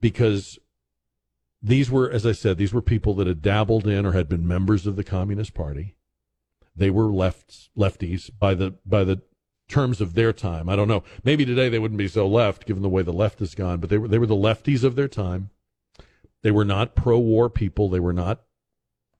because 0.00 0.58
these 1.60 1.90
were, 1.90 2.10
as 2.10 2.24
I 2.24 2.32
said, 2.32 2.58
these 2.58 2.72
were 2.72 2.82
people 2.82 3.14
that 3.14 3.26
had 3.26 3.42
dabbled 3.42 3.86
in 3.86 4.06
or 4.06 4.12
had 4.12 4.28
been 4.28 4.46
members 4.46 4.86
of 4.86 4.96
the 4.96 5.04
Communist 5.04 5.54
Party. 5.54 5.96
They 6.74 6.90
were 6.90 7.12
left 7.12 7.70
lefties 7.76 8.30
by 8.36 8.54
the 8.54 8.74
by 8.86 9.04
the 9.04 9.22
terms 9.72 10.00
of 10.00 10.14
their 10.14 10.32
time. 10.32 10.68
I 10.68 10.76
don't 10.76 10.88
know. 10.88 11.02
Maybe 11.24 11.44
today 11.44 11.68
they 11.68 11.78
wouldn't 11.78 11.98
be 11.98 12.08
so 12.08 12.28
left, 12.28 12.66
given 12.66 12.82
the 12.82 12.88
way 12.88 13.02
the 13.02 13.12
left 13.12 13.38
has 13.38 13.54
gone. 13.54 13.80
But 13.80 13.90
they 13.90 13.98
were 13.98 14.08
they 14.08 14.18
were 14.18 14.26
the 14.26 14.34
lefties 14.34 14.84
of 14.84 14.94
their 14.94 15.08
time. 15.08 15.50
They 16.42 16.50
were 16.50 16.64
not 16.64 16.94
pro-war 16.94 17.48
people. 17.48 17.88
They 17.88 18.00
were 18.00 18.12
not, 18.12 18.42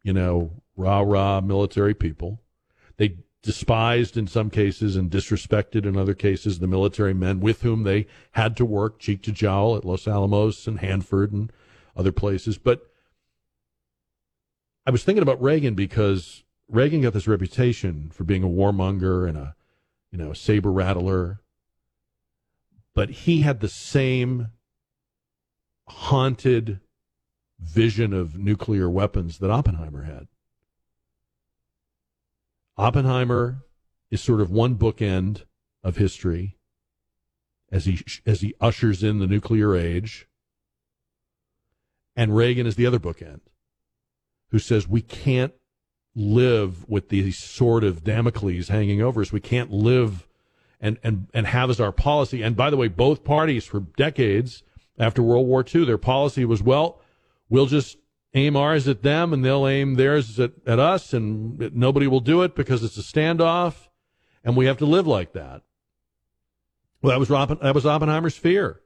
you 0.02 0.12
know, 0.12 0.62
rah 0.76 1.00
rah 1.00 1.40
military 1.40 1.94
people. 1.94 2.42
They 2.98 3.16
despised 3.42 4.16
in 4.16 4.26
some 4.26 4.50
cases 4.50 4.94
and 4.94 5.10
disrespected 5.10 5.84
in 5.84 5.96
other 5.96 6.14
cases 6.14 6.58
the 6.58 6.68
military 6.68 7.14
men 7.14 7.40
with 7.40 7.62
whom 7.62 7.82
they 7.82 8.06
had 8.32 8.56
to 8.56 8.64
work 8.64 9.00
cheek 9.00 9.22
to 9.22 9.32
jowl 9.32 9.76
at 9.76 9.84
Los 9.84 10.06
Alamos 10.06 10.66
and 10.66 10.78
Hanford 10.78 11.32
and 11.32 11.50
other 11.96 12.12
places. 12.12 12.58
But 12.58 12.86
I 14.86 14.90
was 14.90 15.02
thinking 15.02 15.22
about 15.22 15.42
Reagan 15.42 15.74
because 15.74 16.44
Reagan 16.68 17.00
got 17.00 17.14
this 17.14 17.26
reputation 17.26 18.10
for 18.12 18.24
being 18.24 18.44
a 18.44 18.48
warmonger 18.48 19.28
and 19.28 19.38
a 19.38 19.56
you 20.12 20.18
know 20.18 20.32
saber 20.34 20.70
rattler, 20.70 21.40
but 22.94 23.08
he 23.10 23.40
had 23.40 23.60
the 23.60 23.68
same 23.68 24.48
haunted 25.88 26.80
vision 27.58 28.12
of 28.12 28.38
nuclear 28.38 28.88
weapons 28.90 29.38
that 29.38 29.50
Oppenheimer 29.50 30.02
had. 30.02 30.28
Oppenheimer 32.76 33.64
is 34.10 34.20
sort 34.20 34.40
of 34.40 34.50
one 34.50 34.76
bookend 34.76 35.44
of 35.82 35.96
history 35.96 36.58
as 37.70 37.86
he 37.86 38.04
as 38.26 38.42
he 38.42 38.54
ushers 38.60 39.02
in 39.02 39.18
the 39.18 39.26
nuclear 39.26 39.74
age, 39.74 40.28
and 42.14 42.36
Reagan 42.36 42.66
is 42.66 42.76
the 42.76 42.86
other 42.86 42.98
bookend, 42.98 43.40
who 44.50 44.58
says 44.58 44.86
we 44.86 45.00
can't 45.00 45.54
live 46.14 46.88
with 46.88 47.08
these 47.08 47.38
sort 47.38 47.84
of 47.84 48.04
Damocles 48.04 48.68
hanging 48.68 49.00
over 49.00 49.22
us. 49.22 49.32
We 49.32 49.40
can't 49.40 49.70
live 49.70 50.26
and 50.80 50.98
and 51.02 51.28
and 51.32 51.46
have 51.46 51.70
as 51.70 51.80
our 51.80 51.92
policy. 51.92 52.42
And 52.42 52.56
by 52.56 52.70
the 52.70 52.76
way, 52.76 52.88
both 52.88 53.24
parties 53.24 53.64
for 53.64 53.80
decades 53.80 54.62
after 54.98 55.22
World 55.22 55.46
War 55.46 55.64
II, 55.64 55.84
their 55.84 55.98
policy 55.98 56.44
was 56.44 56.62
well, 56.62 57.00
we'll 57.48 57.66
just 57.66 57.96
aim 58.34 58.56
ours 58.56 58.88
at 58.88 59.02
them 59.02 59.32
and 59.32 59.44
they'll 59.44 59.66
aim 59.66 59.94
theirs 59.94 60.38
at, 60.40 60.52
at 60.66 60.78
us 60.78 61.12
and 61.12 61.58
nobody 61.74 62.06
will 62.06 62.20
do 62.20 62.42
it 62.42 62.54
because 62.54 62.82
it's 62.82 62.96
a 62.96 63.02
standoff 63.02 63.88
and 64.44 64.56
we 64.56 64.66
have 64.66 64.78
to 64.78 64.86
live 64.86 65.06
like 65.06 65.32
that. 65.32 65.62
Well, 67.02 67.10
that 67.10 67.18
was 67.18 67.30
Robin, 67.30 67.58
that 67.62 67.74
was 67.74 67.84
Oppenheimer's 67.84 68.36
fear. 68.36 68.80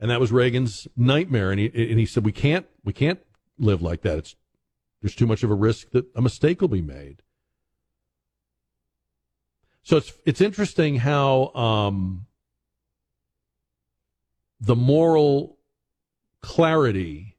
And 0.00 0.10
that 0.10 0.20
was 0.20 0.32
Reagan's 0.32 0.88
nightmare. 0.96 1.50
And 1.50 1.60
he, 1.60 1.66
and 1.66 1.98
he 1.98 2.06
said, 2.06 2.24
we 2.24 2.32
can't, 2.32 2.66
we 2.84 2.92
can't 2.92 3.20
live 3.58 3.80
like 3.80 4.02
that. 4.02 4.18
It's, 4.18 4.36
there's 5.04 5.14
too 5.14 5.26
much 5.26 5.42
of 5.42 5.50
a 5.50 5.54
risk 5.54 5.90
that 5.90 6.06
a 6.16 6.22
mistake 6.22 6.62
will 6.62 6.68
be 6.68 6.80
made. 6.80 7.20
So 9.82 9.98
it's, 9.98 10.14
it's 10.24 10.40
interesting 10.40 10.96
how, 10.96 11.52
um, 11.54 12.24
the 14.58 14.74
moral 14.74 15.58
clarity 16.40 17.36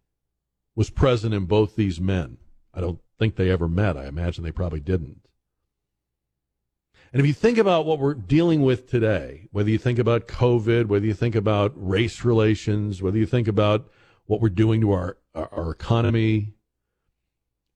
was 0.75 0.91
present 0.91 1.33
in 1.33 1.45
both 1.45 1.75
these 1.75 1.99
men. 1.99 2.37
I 2.71 2.81
don't 2.81 2.99
think 3.17 3.35
they 3.35 3.49
ever 3.49 3.67
met. 3.67 3.97
I 3.97 4.05
imagine 4.05 4.43
they 4.43 4.51
probably 4.51 4.79
didn't. 4.79 5.27
And 7.11 7.19
if 7.19 7.25
you 7.25 7.33
think 7.33 7.57
about 7.57 7.87
what 7.87 7.97
we're 7.97 8.13
dealing 8.13 8.61
with 8.61 8.87
today, 8.87 9.47
whether 9.51 9.71
you 9.71 9.79
think 9.79 9.97
about 9.97 10.27
COVID, 10.27 10.85
whether 10.85 11.05
you 11.07 11.15
think 11.15 11.33
about 11.33 11.73
race 11.75 12.23
relations, 12.23 13.01
whether 13.01 13.17
you 13.17 13.25
think 13.25 13.47
about 13.47 13.89
what 14.27 14.39
we're 14.39 14.49
doing 14.49 14.81
to 14.81 14.91
our, 14.91 15.17
our, 15.33 15.49
our 15.51 15.71
economy, 15.71 16.51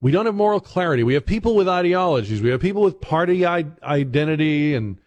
we 0.01 0.11
don't 0.11 0.25
have 0.25 0.35
moral 0.35 0.59
clarity. 0.59 1.03
We 1.03 1.15
have 1.15 1.25
people 1.25 1.55
with 1.55 1.67
ideologies. 1.67 2.41
We 2.41 2.49
have 2.49 2.61
people 2.61 2.81
with 2.81 3.01
party 3.01 3.45
I- 3.45 3.65
identity 3.83 4.75
and, 4.75 4.97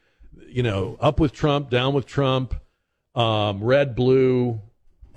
you 0.48 0.62
know, 0.62 0.98
up 1.00 1.18
with 1.18 1.32
Trump, 1.32 1.70
down 1.70 1.94
with 1.94 2.06
Trump, 2.06 2.54
um, 3.14 3.62
red, 3.64 3.94
blue. 3.94 4.60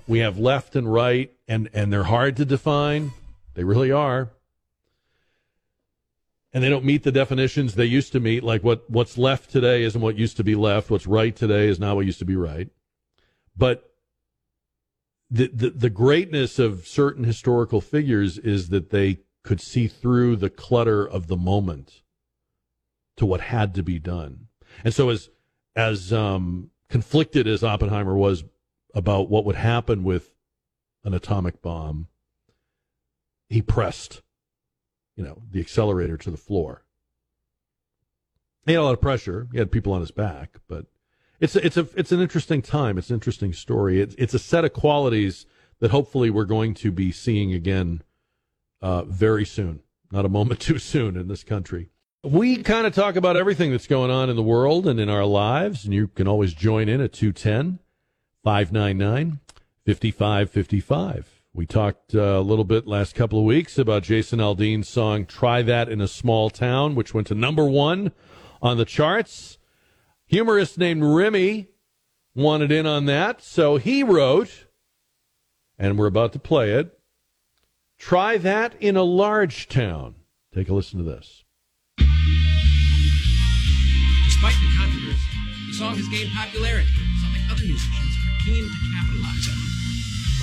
We 0.08 0.20
have 0.20 0.38
left 0.38 0.76
and 0.76 0.90
right 0.90 1.32
and 1.48 1.68
and 1.72 1.92
they're 1.92 2.04
hard 2.04 2.36
to 2.36 2.44
define. 2.44 3.12
They 3.54 3.64
really 3.64 3.92
are. 3.92 4.30
And 6.52 6.64
they 6.64 6.70
don't 6.70 6.84
meet 6.84 7.02
the 7.02 7.12
definitions 7.12 7.74
they 7.74 7.84
used 7.84 8.12
to 8.12 8.20
meet. 8.20 8.42
Like 8.42 8.64
what 8.64 8.88
what's 8.88 9.18
left 9.18 9.50
today 9.50 9.82
isn't 9.82 10.00
what 10.00 10.16
used 10.16 10.36
to 10.38 10.44
be 10.44 10.54
left. 10.54 10.90
What's 10.90 11.06
right 11.06 11.34
today 11.34 11.68
is 11.68 11.78
not 11.78 11.96
what 11.96 12.06
used 12.06 12.20
to 12.20 12.24
be 12.24 12.36
right. 12.36 12.68
But 13.56 13.90
the, 15.30 15.48
the 15.48 15.70
the 15.70 15.90
greatness 15.90 16.58
of 16.58 16.86
certain 16.86 17.24
historical 17.24 17.80
figures 17.80 18.38
is 18.38 18.68
that 18.68 18.90
they 18.90 19.18
could 19.46 19.60
see 19.60 19.88
through 19.88 20.36
the 20.36 20.50
clutter 20.50 21.08
of 21.08 21.28
the 21.28 21.36
moment 21.36 22.02
to 23.16 23.24
what 23.24 23.40
had 23.40 23.74
to 23.74 23.82
be 23.82 23.98
done. 23.98 24.48
And 24.84 24.92
so 24.92 25.08
as 25.08 25.30
as 25.74 26.12
um, 26.12 26.70
conflicted 26.88 27.46
as 27.46 27.62
Oppenheimer 27.62 28.16
was 28.16 28.44
about 28.94 29.30
what 29.30 29.44
would 29.44 29.56
happen 29.56 30.02
with 30.02 30.34
an 31.04 31.14
atomic 31.14 31.62
bomb, 31.62 32.08
he 33.48 33.62
pressed, 33.62 34.22
you 35.16 35.22
know, 35.22 35.42
the 35.50 35.60
accelerator 35.60 36.16
to 36.16 36.30
the 36.30 36.36
floor. 36.36 36.84
He 38.64 38.72
had 38.72 38.80
a 38.80 38.84
lot 38.84 38.94
of 38.94 39.00
pressure. 39.00 39.48
He 39.52 39.58
had 39.58 39.70
people 39.70 39.92
on 39.92 40.00
his 40.00 40.10
back, 40.10 40.58
but 40.66 40.86
it's 41.38 41.54
a, 41.54 41.64
it's 41.64 41.76
a 41.76 41.86
it's 41.94 42.12
an 42.12 42.20
interesting 42.20 42.62
time. 42.62 42.98
It's 42.98 43.10
an 43.10 43.14
interesting 43.14 43.52
story. 43.52 44.00
It's 44.00 44.14
it's 44.18 44.34
a 44.34 44.38
set 44.38 44.64
of 44.64 44.72
qualities 44.72 45.46
that 45.78 45.90
hopefully 45.90 46.30
we're 46.30 46.44
going 46.46 46.74
to 46.74 46.90
be 46.90 47.12
seeing 47.12 47.52
again 47.52 48.02
uh, 48.86 49.02
very 49.02 49.44
soon. 49.44 49.80
Not 50.12 50.24
a 50.24 50.28
moment 50.28 50.60
too 50.68 50.78
soon 50.78 51.16
in 51.16 51.26
this 51.26 51.42
country. 51.42 51.90
We 52.22 52.62
kind 52.62 52.86
of 52.86 52.94
talk 52.94 53.16
about 53.16 53.36
everything 53.36 53.72
that's 53.72 53.88
going 53.88 54.10
on 54.12 54.30
in 54.30 54.36
the 54.36 54.42
world 54.42 54.86
and 54.86 55.00
in 55.00 55.08
our 55.08 55.24
lives, 55.24 55.84
and 55.84 55.92
you 55.92 56.06
can 56.08 56.28
always 56.28 56.54
join 56.54 56.88
in 56.88 57.00
at 57.00 57.12
210 57.12 57.80
599 58.44 59.40
5555. 59.86 61.42
We 61.52 61.66
talked 61.66 62.14
uh, 62.14 62.20
a 62.20 62.40
little 62.40 62.64
bit 62.64 62.86
last 62.86 63.14
couple 63.14 63.38
of 63.40 63.44
weeks 63.44 63.76
about 63.76 64.04
Jason 64.04 64.40
Aldean's 64.40 64.88
song 64.88 65.26
Try 65.26 65.62
That 65.62 65.88
in 65.88 66.00
a 66.00 66.08
Small 66.08 66.50
Town, 66.50 66.94
which 66.94 67.14
went 67.14 67.26
to 67.28 67.34
number 67.34 67.64
one 67.64 68.12
on 68.62 68.76
the 68.76 68.84
charts. 68.84 69.58
Humorist 70.26 70.78
named 70.78 71.02
Remy 71.02 71.68
wanted 72.34 72.70
in 72.70 72.86
on 72.86 73.06
that, 73.06 73.42
so 73.42 73.78
he 73.78 74.04
wrote, 74.04 74.66
and 75.78 75.98
we're 75.98 76.06
about 76.06 76.32
to 76.34 76.38
play 76.38 76.72
it 76.72 76.95
Try 77.98 78.38
That 78.38 78.74
in 78.78 78.96
a 78.96 79.02
Large 79.02 79.66
Town. 79.68 80.14
Take 80.54 80.68
a 80.68 80.74
listen 80.74 80.98
to 80.98 81.04
this. 81.04 81.42
Despite 81.98 82.06
the 84.60 84.68
controversy, 84.78 85.18
the 85.68 85.74
song 85.74 85.96
has 85.96 86.06
gained 86.08 86.30
popularity, 86.30 86.86
something 87.20 87.42
other 87.50 87.64
musicians 87.64 88.14
are 88.14 88.38
keen 88.44 88.64
to 88.68 88.76
capitalize 88.94 89.48
on. 89.48 89.56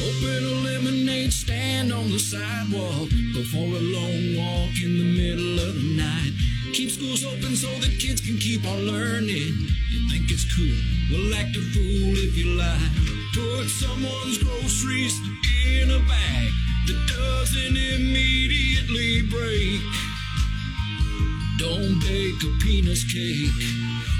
Open 0.01 0.41
a 0.43 0.55
lemonade 0.65 1.31
stand 1.31 1.93
on 1.93 2.09
the 2.09 2.17
sidewalk. 2.19 3.09
Go 3.33 3.43
for 3.45 3.63
a 3.63 3.79
long 3.79 4.35
walk 4.35 4.75
in 4.83 4.97
the 4.97 5.05
middle 5.15 5.59
of 5.61 5.75
the 5.75 5.83
night. 5.95 6.33
Keep 6.73 6.89
schools 6.89 7.23
open 7.23 7.55
so 7.55 7.69
the 7.79 7.87
kids 8.01 8.19
can 8.19 8.37
keep 8.37 8.65
on 8.65 8.87
learning. 8.89 9.53
You 9.93 10.09
think 10.09 10.29
it's 10.29 10.43
cool? 10.57 10.75
Well, 11.13 11.33
act 11.39 11.55
a 11.55 11.61
fool 11.61 12.17
if 12.17 12.35
you 12.35 12.55
like. 12.57 12.91
Put 13.31 13.69
someone's 13.69 14.39
groceries 14.41 15.13
in 15.69 15.91
a 15.91 15.99
bag 16.09 16.49
that 16.87 17.07
doesn't 17.07 17.77
immediately 17.77 19.21
break. 19.29 19.81
Don't 21.57 21.99
bake 22.01 22.43
a 22.43 22.51
penis 22.61 23.03
cake. 23.11 23.51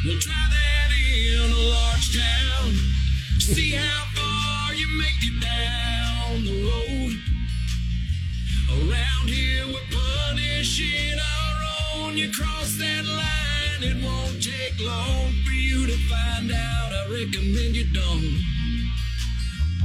We'll 0.06 0.20
try 0.20 0.34
that 0.34 0.90
in 0.92 1.52
a 1.52 1.56
large 1.56 2.18
town. 2.18 2.74
See 3.40 3.72
how 3.72 4.06
far 4.16 4.74
you 4.74 4.88
make 4.98 5.20
it 5.24 5.42
down 5.42 6.46
the 6.46 6.58
road. 6.64 7.14
Around 8.72 9.30
here, 9.30 9.66
we're 9.68 9.90
punishing 9.92 11.20
our 11.20 12.06
own. 12.06 12.18
You 12.18 12.32
cross 12.32 12.78
that 12.78 13.06
line, 13.06 13.84
it 13.92 14.04
won't 14.04 14.42
take 14.42 14.80
long 14.80 15.34
for 15.46 15.52
you 15.52 15.86
to 15.88 15.98
find 16.08 16.52
out. 16.52 16.94
I 16.94 17.08
recommend 17.12 17.76
you 17.76 17.86
don't. 17.92 18.40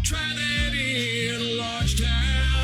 Try 0.05 0.19
that 0.19 0.75
in 0.75 1.35
a 1.35 1.45
large 1.61 2.01
town. 2.01 2.58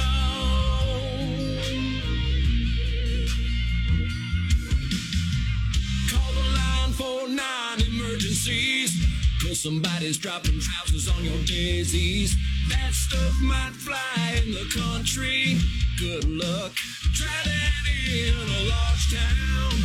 Cause 9.54 9.62
somebody's 9.62 10.18
dropping 10.18 10.58
trousers 10.58 11.08
on 11.08 11.22
your 11.22 11.38
daisies. 11.46 12.34
That 12.70 12.92
stuff 12.92 13.34
might 13.40 13.70
fly 13.70 14.42
in 14.42 14.50
the 14.50 14.66
country. 14.74 15.58
Good 15.96 16.24
luck. 16.28 16.72
Try 17.14 17.38
that 17.44 17.86
in 18.10 18.34
a 18.34 18.60
large 18.66 19.04
town. 19.14 19.78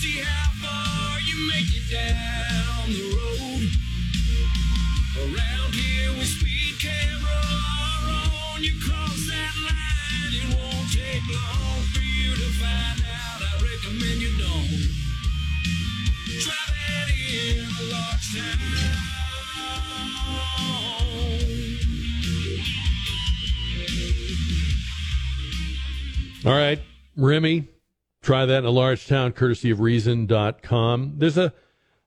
See 0.00 0.24
how 0.24 0.48
far 0.56 1.20
you 1.20 1.36
make 1.52 1.68
it 1.68 1.84
down 1.92 2.88
the 2.96 3.04
road. 3.12 3.68
Around 5.20 5.74
here 5.74 6.10
with 6.16 6.32
speed 6.40 6.80
camera 6.80 7.44
on, 8.56 8.62
you 8.64 8.72
cross 8.80 9.20
that 9.28 9.52
line. 9.68 10.32
It 10.32 10.48
won't 10.48 10.88
take 10.88 11.28
long 11.28 11.84
for 11.92 12.00
you 12.00 12.32
to 12.40 12.48
find 12.56 13.04
out. 13.04 13.40
I 13.44 13.52
recommend 13.68 14.22
you 14.24 14.32
don't. 14.40 14.80
Try 16.40 16.64
that 16.72 17.12
in 17.12 17.68
a 17.68 17.82
large 17.92 18.73
All 26.46 26.52
right, 26.52 26.78
Remy, 27.16 27.68
try 28.20 28.44
that 28.44 28.58
in 28.58 28.64
a 28.66 28.70
large 28.70 29.06
town, 29.06 29.32
courtesy 29.32 29.70
of 29.70 29.80
Reason.com. 29.80 31.14
There's 31.16 31.38
a 31.38 31.54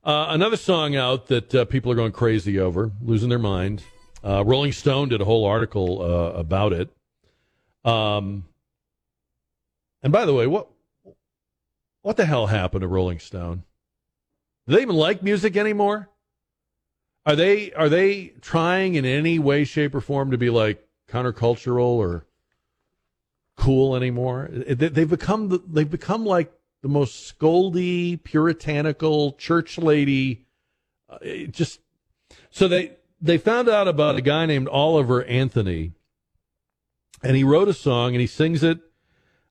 uh, 0.03 0.27
another 0.29 0.57
song 0.57 0.95
out 0.95 1.25
that 1.27 1.55
uh, 1.55 1.65
people 1.65 1.91
are 1.91 1.95
going 1.95 2.11
crazy 2.11 2.59
over, 2.59 2.91
losing 3.01 3.29
their 3.29 3.39
mind. 3.39 3.81
Uh, 4.23 4.43
Rolling 4.45 4.73
Stone 4.73 5.09
did 5.09 5.21
a 5.21 5.25
whole 5.25 5.43
article 5.45 6.03
uh, 6.03 6.38
about 6.38 6.71
it. 6.71 6.95
Um, 7.83 8.45
and 10.03 10.13
by 10.13 10.25
the 10.25 10.35
way, 10.35 10.45
what 10.45 10.67
what 12.03 12.15
the 12.15 12.25
hell 12.25 12.45
happened 12.45 12.81
to 12.81 12.88
Rolling 12.88 13.17
Stone? 13.17 13.63
Do 14.67 14.75
they 14.75 14.83
even 14.83 14.95
like 14.95 15.23
music 15.23 15.57
anymore? 15.57 16.09
Are 17.25 17.35
they 17.35 17.73
are 17.73 17.89
they 17.89 18.33
trying 18.41 18.93
in 18.93 19.03
any 19.03 19.39
way, 19.39 19.63
shape, 19.63 19.95
or 19.95 20.01
form 20.01 20.29
to 20.29 20.38
be 20.38 20.51
like 20.51 20.88
countercultural 21.09 21.79
or 21.79 22.27
cool 23.58 23.95
anymore? 23.95 24.49
They- 24.51 24.88
They've 24.89 25.10
become 25.10 25.49
the, 25.49 25.62
they've 25.68 25.89
become 25.89 26.26
like 26.26 26.53
the 26.82 26.88
most 26.88 27.38
scoldy, 27.38 28.24
puritanical 28.24 29.34
church 29.34 29.78
lady. 29.78 30.45
Uh, 31.10 31.18
just 31.49 31.80
so 32.49 32.68
they 32.68 32.93
they 33.20 33.38
found 33.38 33.68
out 33.68 33.88
about 33.88 34.16
a 34.16 34.22
guy 34.22 34.45
named 34.45 34.68
Oliver 34.68 35.24
Anthony, 35.26 35.93
and 37.24 37.36
he 37.36 37.43
wrote 37.43 37.68
a 37.68 37.74
song 37.74 38.14
and 38.14 38.22
he 38.22 38.28
sings 38.28 38.64
it. 38.64 38.80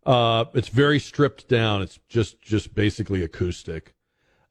Uh, 0.05 0.45
it's 0.55 0.69
very 0.69 1.01
stripped 1.01 1.49
down. 1.49 1.83
It's 1.83 1.99
just 2.09 2.41
just 2.41 2.75
basically 2.75 3.23
acoustic. 3.23 3.95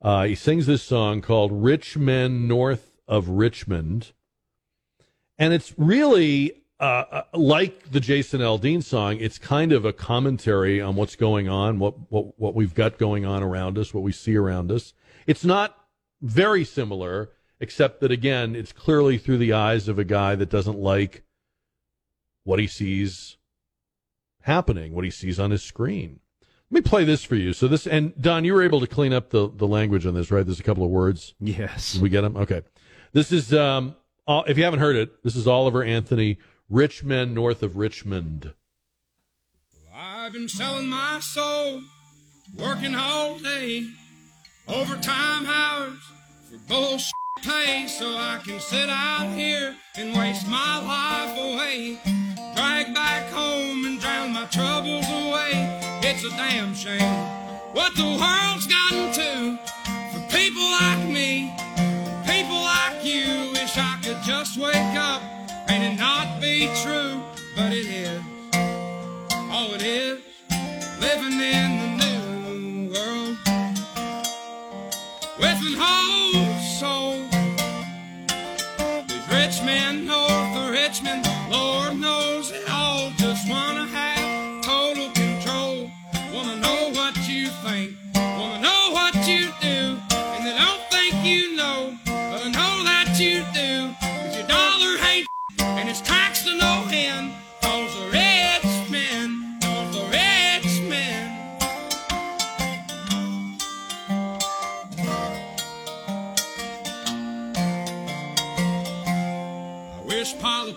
Uh, 0.02 0.26
he 0.26 0.36
sings 0.36 0.66
this 0.66 0.84
song 0.84 1.22
called 1.22 1.52
"Rich 1.52 1.98
Men 1.98 2.48
North 2.48 3.00
of 3.08 3.30
Richmond," 3.30 4.12
and 5.38 5.54
it's 5.54 5.74
really 5.78 6.64
uh, 6.80 6.84
uh, 6.84 7.24
like 7.34 7.92
the 7.92 8.00
Jason 8.00 8.42
Aldean 8.42 8.84
song. 8.84 9.18
It's 9.20 9.38
kind 9.38 9.72
of 9.72 9.86
a 9.86 9.94
commentary 9.94 10.82
on 10.82 10.96
what's 10.96 11.16
going 11.16 11.48
on, 11.48 11.80
what 11.80 11.96
what 12.10 12.38
what 12.40 12.56
we've 12.56 12.74
got 12.74 12.98
going 12.98 13.26
on 13.26 13.44
around 13.44 13.78
us, 13.78 13.94
what 13.94 14.04
we 14.04 14.12
see 14.12 14.36
around 14.36 14.72
us. 14.72 14.94
It's 15.26 15.46
not 15.46 15.78
very 16.22 16.66
similar, 16.66 17.32
except 17.60 18.02
that 18.02 18.12
again, 18.12 18.56
it's 18.56 18.72
clearly 18.72 19.18
through 19.18 19.38
the 19.38 19.54
eyes 19.54 19.88
of 19.88 19.98
a 19.98 20.04
guy 20.04 20.36
that 20.36 20.50
doesn't 20.50 20.78
like 20.78 21.24
what 22.44 22.60
he 22.60 22.68
sees 22.68 23.38
happening, 24.42 24.94
what 24.94 25.06
he 25.06 25.12
sees 25.12 25.40
on 25.40 25.52
his 25.52 25.64
screen. 25.64 26.20
Let 26.72 26.84
me 26.84 26.90
play 26.90 27.04
this 27.04 27.24
for 27.24 27.36
you. 27.36 27.54
So 27.54 27.68
this 27.68 27.88
and 27.88 28.20
Don, 28.20 28.44
you 28.44 28.54
were 28.54 28.64
able 28.64 28.82
to 28.82 28.88
clean 28.88 29.14
up 29.14 29.30
the 29.30 29.50
the 29.50 29.68
language 29.68 30.06
on 30.06 30.14
this, 30.14 30.30
right? 30.30 30.46
There's 30.46 30.60
a 30.60 30.64
couple 30.64 30.84
of 30.84 30.90
words. 30.90 31.36
Yes. 31.40 31.94
Did 31.94 32.02
we 32.02 32.10
get 32.10 32.22
them? 32.22 32.36
Okay. 32.36 32.64
This 33.14 33.32
is 33.32 33.54
um 33.54 33.96
if 34.28 34.58
you 34.58 34.64
haven't 34.64 34.80
heard 34.80 34.96
it, 34.96 35.24
this 35.24 35.36
is 35.36 35.48
Oliver 35.48 35.84
Anthony, 35.84 36.38
Rich 36.70 37.04
Men 37.04 37.36
North 37.36 37.62
of 37.62 37.78
Richmond. 37.78 38.54
I've 39.94 40.34
been 40.34 40.50
selling 40.50 40.88
my 40.88 41.20
soul, 41.20 41.82
working 42.58 42.96
all 42.96 43.38
day, 43.38 43.88
overtime 44.68 45.46
hours 45.46 46.00
for 46.50 46.58
bullshit 46.68 47.14
pay, 47.44 47.86
so 47.86 48.08
I 48.18 48.42
can 48.44 48.60
sit 48.60 48.90
out 48.90 49.32
here 49.34 49.76
and 49.96 50.18
waste 50.18 50.48
my 50.48 50.80
life 50.82 51.38
away. 51.38 52.00
Drag 52.56 52.96
back 52.96 53.32
home 53.32 53.86
and 53.86 54.00
drown 54.00 54.34
my 54.34 54.46
troubles 54.46 55.06
away. 55.08 55.52
It's 56.02 56.24
a 56.24 56.30
damn 56.32 56.74
shame 56.74 57.14
what 57.74 57.96
the 57.96 58.02
world's 58.02 58.66
gotten 58.66 59.14
to 59.14 59.60
for 60.12 60.36
people 60.36 60.64
like 60.64 61.08
me, 61.10 61.54
people 62.26 62.56
like 62.56 63.06
you. 63.06 63.52
Wish 63.52 63.78
I 63.78 64.00
could 64.02 64.24
just 64.24 64.58
wake 64.58 64.96
up 64.96 65.22
be 66.46 66.68
true, 66.84 67.20
but 67.56 67.72
it 67.74 67.88
is. 67.88 68.22
Oh, 69.58 69.72
it 69.74 69.82
is 69.82 70.20
living 71.02 71.40
in 71.42 71.70
the 71.82 71.90
new 72.04 72.94
world 72.94 73.38
with 75.40 75.60
an 75.70 75.76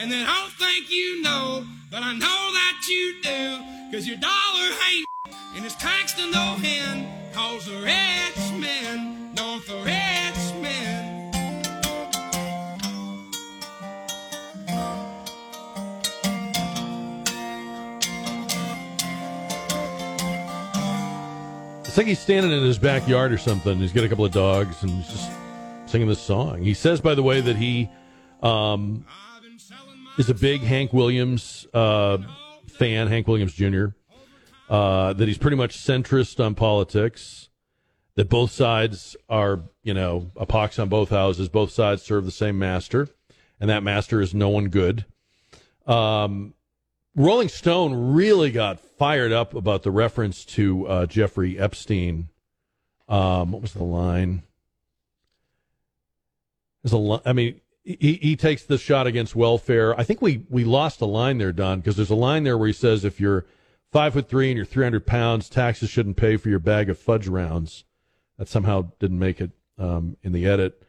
and 0.00 0.10
they 0.10 0.24
don't 0.24 0.50
think 0.52 0.90
you 0.90 1.20
know, 1.20 1.62
but 1.90 2.02
I 2.02 2.14
know 2.14 2.18
that 2.18 2.80
you 2.88 3.16
do, 3.22 3.92
cause 3.92 4.06
your 4.06 4.16
dollar 4.16 4.70
ain't 4.88 5.06
and 5.56 5.66
it's 5.66 5.74
taxed 5.74 6.16
to 6.16 6.30
no 6.30 6.56
end, 6.64 7.06
cause 7.34 7.66
the 7.66 7.76
rich 7.76 8.52
men 8.58 9.34
know 9.34 9.58
the 9.58 9.76
rich 9.84 10.62
men. 10.62 11.30
It's 21.84 21.98
like 21.98 22.06
he's 22.06 22.20
standing 22.20 22.52
in 22.52 22.62
his 22.62 22.78
backyard 22.78 23.32
or 23.32 23.38
something. 23.38 23.76
He's 23.78 23.92
got 23.92 24.04
a 24.04 24.08
couple 24.08 24.24
of 24.24 24.32
dogs 24.32 24.82
and 24.82 24.92
he's 24.92 25.08
just 25.08 25.30
singing 25.86 26.08
this 26.08 26.20
song. 26.20 26.62
He 26.62 26.72
says, 26.72 27.02
by 27.02 27.14
the 27.14 27.22
way, 27.22 27.42
that 27.42 27.56
he 27.56 27.90
um, 28.42 29.04
is 30.20 30.28
a 30.28 30.34
big 30.34 30.60
Hank 30.60 30.92
Williams 30.92 31.66
uh, 31.72 32.18
fan, 32.68 33.06
Hank 33.06 33.26
Williams 33.26 33.54
Jr., 33.54 33.86
uh, 34.68 35.14
that 35.14 35.26
he's 35.26 35.38
pretty 35.38 35.56
much 35.56 35.78
centrist 35.78 36.44
on 36.44 36.54
politics, 36.54 37.48
that 38.16 38.28
both 38.28 38.50
sides 38.50 39.16
are, 39.30 39.62
you 39.82 39.94
know, 39.94 40.30
a 40.36 40.44
pox 40.44 40.78
on 40.78 40.90
both 40.90 41.08
houses. 41.08 41.48
Both 41.48 41.70
sides 41.70 42.02
serve 42.02 42.26
the 42.26 42.30
same 42.30 42.58
master, 42.58 43.08
and 43.58 43.70
that 43.70 43.82
master 43.82 44.20
is 44.20 44.34
no 44.34 44.50
one 44.50 44.68
good. 44.68 45.06
Um, 45.86 46.52
Rolling 47.16 47.48
Stone 47.48 48.12
really 48.12 48.50
got 48.50 48.78
fired 48.78 49.32
up 49.32 49.54
about 49.54 49.84
the 49.84 49.90
reference 49.90 50.44
to 50.44 50.86
uh, 50.86 51.06
Jeffrey 51.06 51.58
Epstein. 51.58 52.28
Um, 53.08 53.52
what 53.52 53.62
was 53.62 53.72
the 53.72 53.84
line? 53.84 54.42
There's 56.82 56.92
a 56.92 56.98
li- 56.98 57.22
I 57.24 57.32
mean, 57.32 57.62
he, 57.82 58.18
he 58.20 58.36
takes 58.36 58.64
the 58.64 58.78
shot 58.78 59.06
against 59.06 59.34
welfare. 59.34 59.98
I 59.98 60.04
think 60.04 60.20
we, 60.20 60.44
we 60.48 60.64
lost 60.64 61.00
a 61.00 61.06
line 61.06 61.38
there, 61.38 61.52
Don, 61.52 61.80
because 61.80 61.96
there's 61.96 62.10
a 62.10 62.14
line 62.14 62.44
there 62.44 62.58
where 62.58 62.66
he 62.66 62.72
says 62.72 63.04
if 63.04 63.20
you're 63.20 63.46
five 63.90 64.12
foot 64.12 64.28
three 64.28 64.50
and 64.50 64.56
you're 64.56 64.66
300 64.66 65.06
pounds, 65.06 65.48
taxes 65.48 65.90
shouldn't 65.90 66.16
pay 66.16 66.36
for 66.36 66.48
your 66.48 66.58
bag 66.58 66.90
of 66.90 66.98
fudge 66.98 67.28
rounds. 67.28 67.84
That 68.38 68.48
somehow 68.48 68.92
didn't 68.98 69.18
make 69.18 69.40
it 69.40 69.50
um, 69.78 70.16
in 70.22 70.32
the 70.32 70.46
edit. 70.46 70.82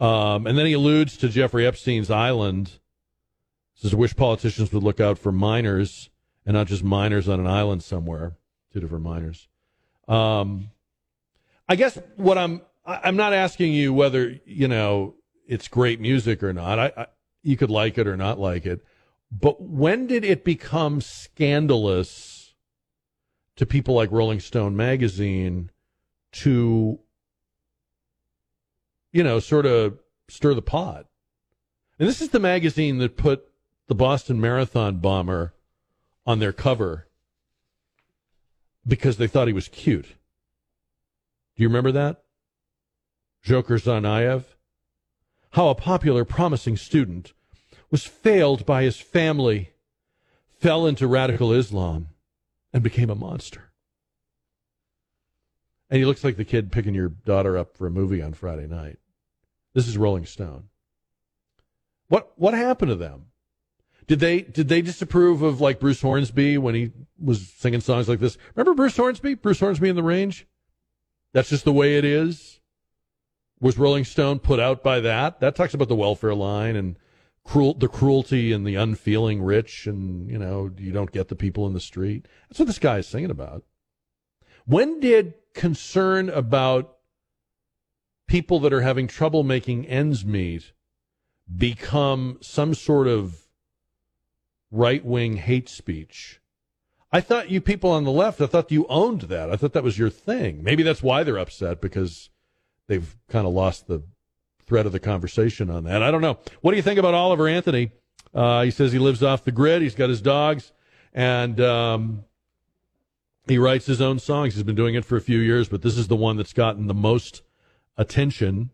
Um, 0.00 0.46
and 0.46 0.56
then 0.56 0.66
he 0.66 0.72
alludes 0.72 1.16
to 1.18 1.28
Jeffrey 1.28 1.66
Epstein's 1.66 2.10
island. 2.10 2.78
Says, 3.74 3.92
I 3.92 3.96
wish 3.96 4.16
politicians 4.16 4.72
would 4.72 4.82
look 4.82 5.00
out 5.00 5.18
for 5.18 5.32
minors 5.32 6.08
and 6.46 6.54
not 6.54 6.66
just 6.68 6.82
minors 6.82 7.28
on 7.28 7.40
an 7.40 7.46
island 7.46 7.82
somewhere. 7.82 8.36
Two 8.72 8.80
different 8.80 9.04
minors. 9.04 9.48
Um, 10.08 10.70
I 11.68 11.76
guess 11.76 11.98
what 12.16 12.38
I'm 12.38 12.62
I'm 12.86 13.16
not 13.16 13.32
asking 13.32 13.72
you 13.72 13.92
whether 13.92 14.36
you 14.44 14.68
know 14.68 15.16
it's 15.46 15.68
great 15.68 16.00
music 16.00 16.42
or 16.42 16.52
not. 16.52 16.78
I, 16.78 16.92
I 16.96 17.06
you 17.42 17.56
could 17.56 17.70
like 17.70 17.96
it 17.96 18.06
or 18.06 18.16
not 18.16 18.38
like 18.38 18.66
it, 18.66 18.84
but 19.30 19.62
when 19.62 20.06
did 20.06 20.24
it 20.24 20.44
become 20.44 21.00
scandalous 21.00 22.54
to 23.56 23.64
people 23.64 23.94
like 23.94 24.10
Rolling 24.10 24.40
Stone 24.40 24.76
magazine 24.76 25.70
to 26.32 26.98
you 29.12 29.22
know 29.22 29.38
sort 29.38 29.66
of 29.66 29.98
stir 30.28 30.54
the 30.54 30.62
pot? 30.62 31.06
And 31.98 32.08
this 32.08 32.20
is 32.20 32.30
the 32.30 32.40
magazine 32.40 32.98
that 32.98 33.16
put 33.16 33.48
the 33.88 33.94
Boston 33.94 34.40
Marathon 34.40 34.96
bomber 34.96 35.54
on 36.26 36.40
their 36.40 36.52
cover 36.52 37.06
because 38.86 39.16
they 39.16 39.26
thought 39.26 39.46
he 39.46 39.54
was 39.54 39.68
cute. 39.68 40.08
Do 41.56 41.62
you 41.62 41.68
remember 41.68 41.92
that? 41.92 42.22
Dzhokhar 43.44 43.80
Tsarnaev? 43.80 44.44
How 45.56 45.70
a 45.70 45.74
popular, 45.74 46.26
promising 46.26 46.76
student 46.76 47.32
was 47.90 48.04
failed 48.04 48.66
by 48.66 48.82
his 48.82 48.98
family, 48.98 49.70
fell 50.60 50.86
into 50.86 51.06
radical 51.06 51.50
Islam, 51.50 52.08
and 52.74 52.82
became 52.82 53.08
a 53.08 53.14
monster. 53.14 53.72
And 55.88 55.98
he 55.98 56.04
looks 56.04 56.22
like 56.22 56.36
the 56.36 56.44
kid 56.44 56.70
picking 56.70 56.92
your 56.92 57.08
daughter 57.08 57.56
up 57.56 57.74
for 57.74 57.86
a 57.86 57.90
movie 57.90 58.20
on 58.20 58.34
Friday 58.34 58.66
night. 58.66 58.98
This 59.72 59.88
is 59.88 59.96
Rolling 59.96 60.26
Stone. 60.26 60.64
What 62.08 62.32
what 62.36 62.52
happened 62.52 62.90
to 62.90 62.94
them? 62.94 63.28
Did 64.06 64.20
they 64.20 64.42
did 64.42 64.68
they 64.68 64.82
disapprove 64.82 65.40
of 65.40 65.58
like 65.58 65.80
Bruce 65.80 66.02
Hornsby 66.02 66.58
when 66.58 66.74
he 66.74 66.92
was 67.18 67.48
singing 67.48 67.80
songs 67.80 68.10
like 68.10 68.20
this? 68.20 68.36
Remember 68.54 68.74
Bruce 68.74 68.98
Hornsby? 68.98 69.36
Bruce 69.36 69.60
Hornsby 69.60 69.88
in 69.88 69.96
the 69.96 70.02
Range? 70.02 70.46
That's 71.32 71.48
just 71.48 71.64
the 71.64 71.72
way 71.72 71.96
it 71.96 72.04
is. 72.04 72.60
Was 73.60 73.78
Rolling 73.78 74.04
Stone 74.04 74.40
put 74.40 74.60
out 74.60 74.82
by 74.82 75.00
that? 75.00 75.40
That 75.40 75.56
talks 75.56 75.74
about 75.74 75.88
the 75.88 75.96
welfare 75.96 76.34
line 76.34 76.76
and 76.76 76.96
cruel 77.44 77.74
the 77.74 77.88
cruelty 77.88 78.52
and 78.52 78.66
the 78.66 78.74
unfeeling 78.74 79.42
rich 79.42 79.86
and 79.86 80.28
you 80.28 80.38
know, 80.38 80.70
you 80.76 80.92
don't 80.92 81.12
get 81.12 81.28
the 81.28 81.36
people 81.36 81.66
in 81.66 81.72
the 81.72 81.80
street. 81.80 82.26
That's 82.48 82.58
what 82.58 82.66
this 82.66 82.78
guy 82.78 82.98
is 82.98 83.06
singing 83.06 83.30
about. 83.30 83.64
When 84.66 85.00
did 85.00 85.34
concern 85.54 86.28
about 86.28 86.96
people 88.26 88.60
that 88.60 88.72
are 88.72 88.82
having 88.82 89.06
trouble 89.06 89.42
making 89.42 89.86
ends 89.86 90.24
meet 90.24 90.72
become 91.54 92.38
some 92.40 92.74
sort 92.74 93.06
of 93.06 93.46
right 94.70 95.04
wing 95.04 95.36
hate 95.36 95.68
speech. 95.68 96.40
I 97.12 97.20
thought 97.20 97.50
you 97.50 97.60
people 97.60 97.90
on 97.90 98.04
the 98.04 98.10
left, 98.10 98.40
I 98.40 98.46
thought 98.46 98.72
you 98.72 98.86
owned 98.88 99.22
that. 99.22 99.50
I 99.50 99.56
thought 99.56 99.72
that 99.72 99.84
was 99.84 99.98
your 99.98 100.10
thing. 100.10 100.62
Maybe 100.62 100.82
that's 100.82 101.02
why 101.02 101.22
they're 101.22 101.38
upset 101.38 101.80
because 101.80 102.30
they've 102.88 103.16
kind 103.28 103.46
of 103.46 103.52
lost 103.52 103.86
the 103.86 104.02
thread 104.66 104.86
of 104.86 104.92
the 104.92 105.00
conversation 105.00 105.70
on 105.70 105.84
that. 105.84 106.02
I 106.02 106.10
don't 106.10 106.20
know. 106.20 106.38
What 106.60 106.72
do 106.72 106.76
you 106.76 106.82
think 106.82 106.98
about 106.98 107.14
Oliver 107.14 107.48
Anthony? 107.48 107.92
Uh, 108.34 108.62
he 108.62 108.70
says 108.70 108.92
he 108.92 108.98
lives 108.98 109.22
off 109.22 109.44
the 109.44 109.52
grid. 109.52 109.82
He's 109.82 109.94
got 109.94 110.08
his 110.08 110.20
dogs, 110.20 110.72
and 111.14 111.60
um, 111.60 112.24
he 113.46 113.58
writes 113.58 113.86
his 113.86 114.00
own 114.00 114.18
songs. 114.18 114.54
He's 114.54 114.62
been 114.62 114.74
doing 114.74 114.94
it 114.94 115.04
for 115.04 115.16
a 115.16 115.20
few 115.20 115.38
years, 115.38 115.68
but 115.68 115.82
this 115.82 115.96
is 115.96 116.08
the 116.08 116.16
one 116.16 116.36
that's 116.36 116.52
gotten 116.52 116.86
the 116.86 116.94
most 116.94 117.42
attention. 117.96 118.70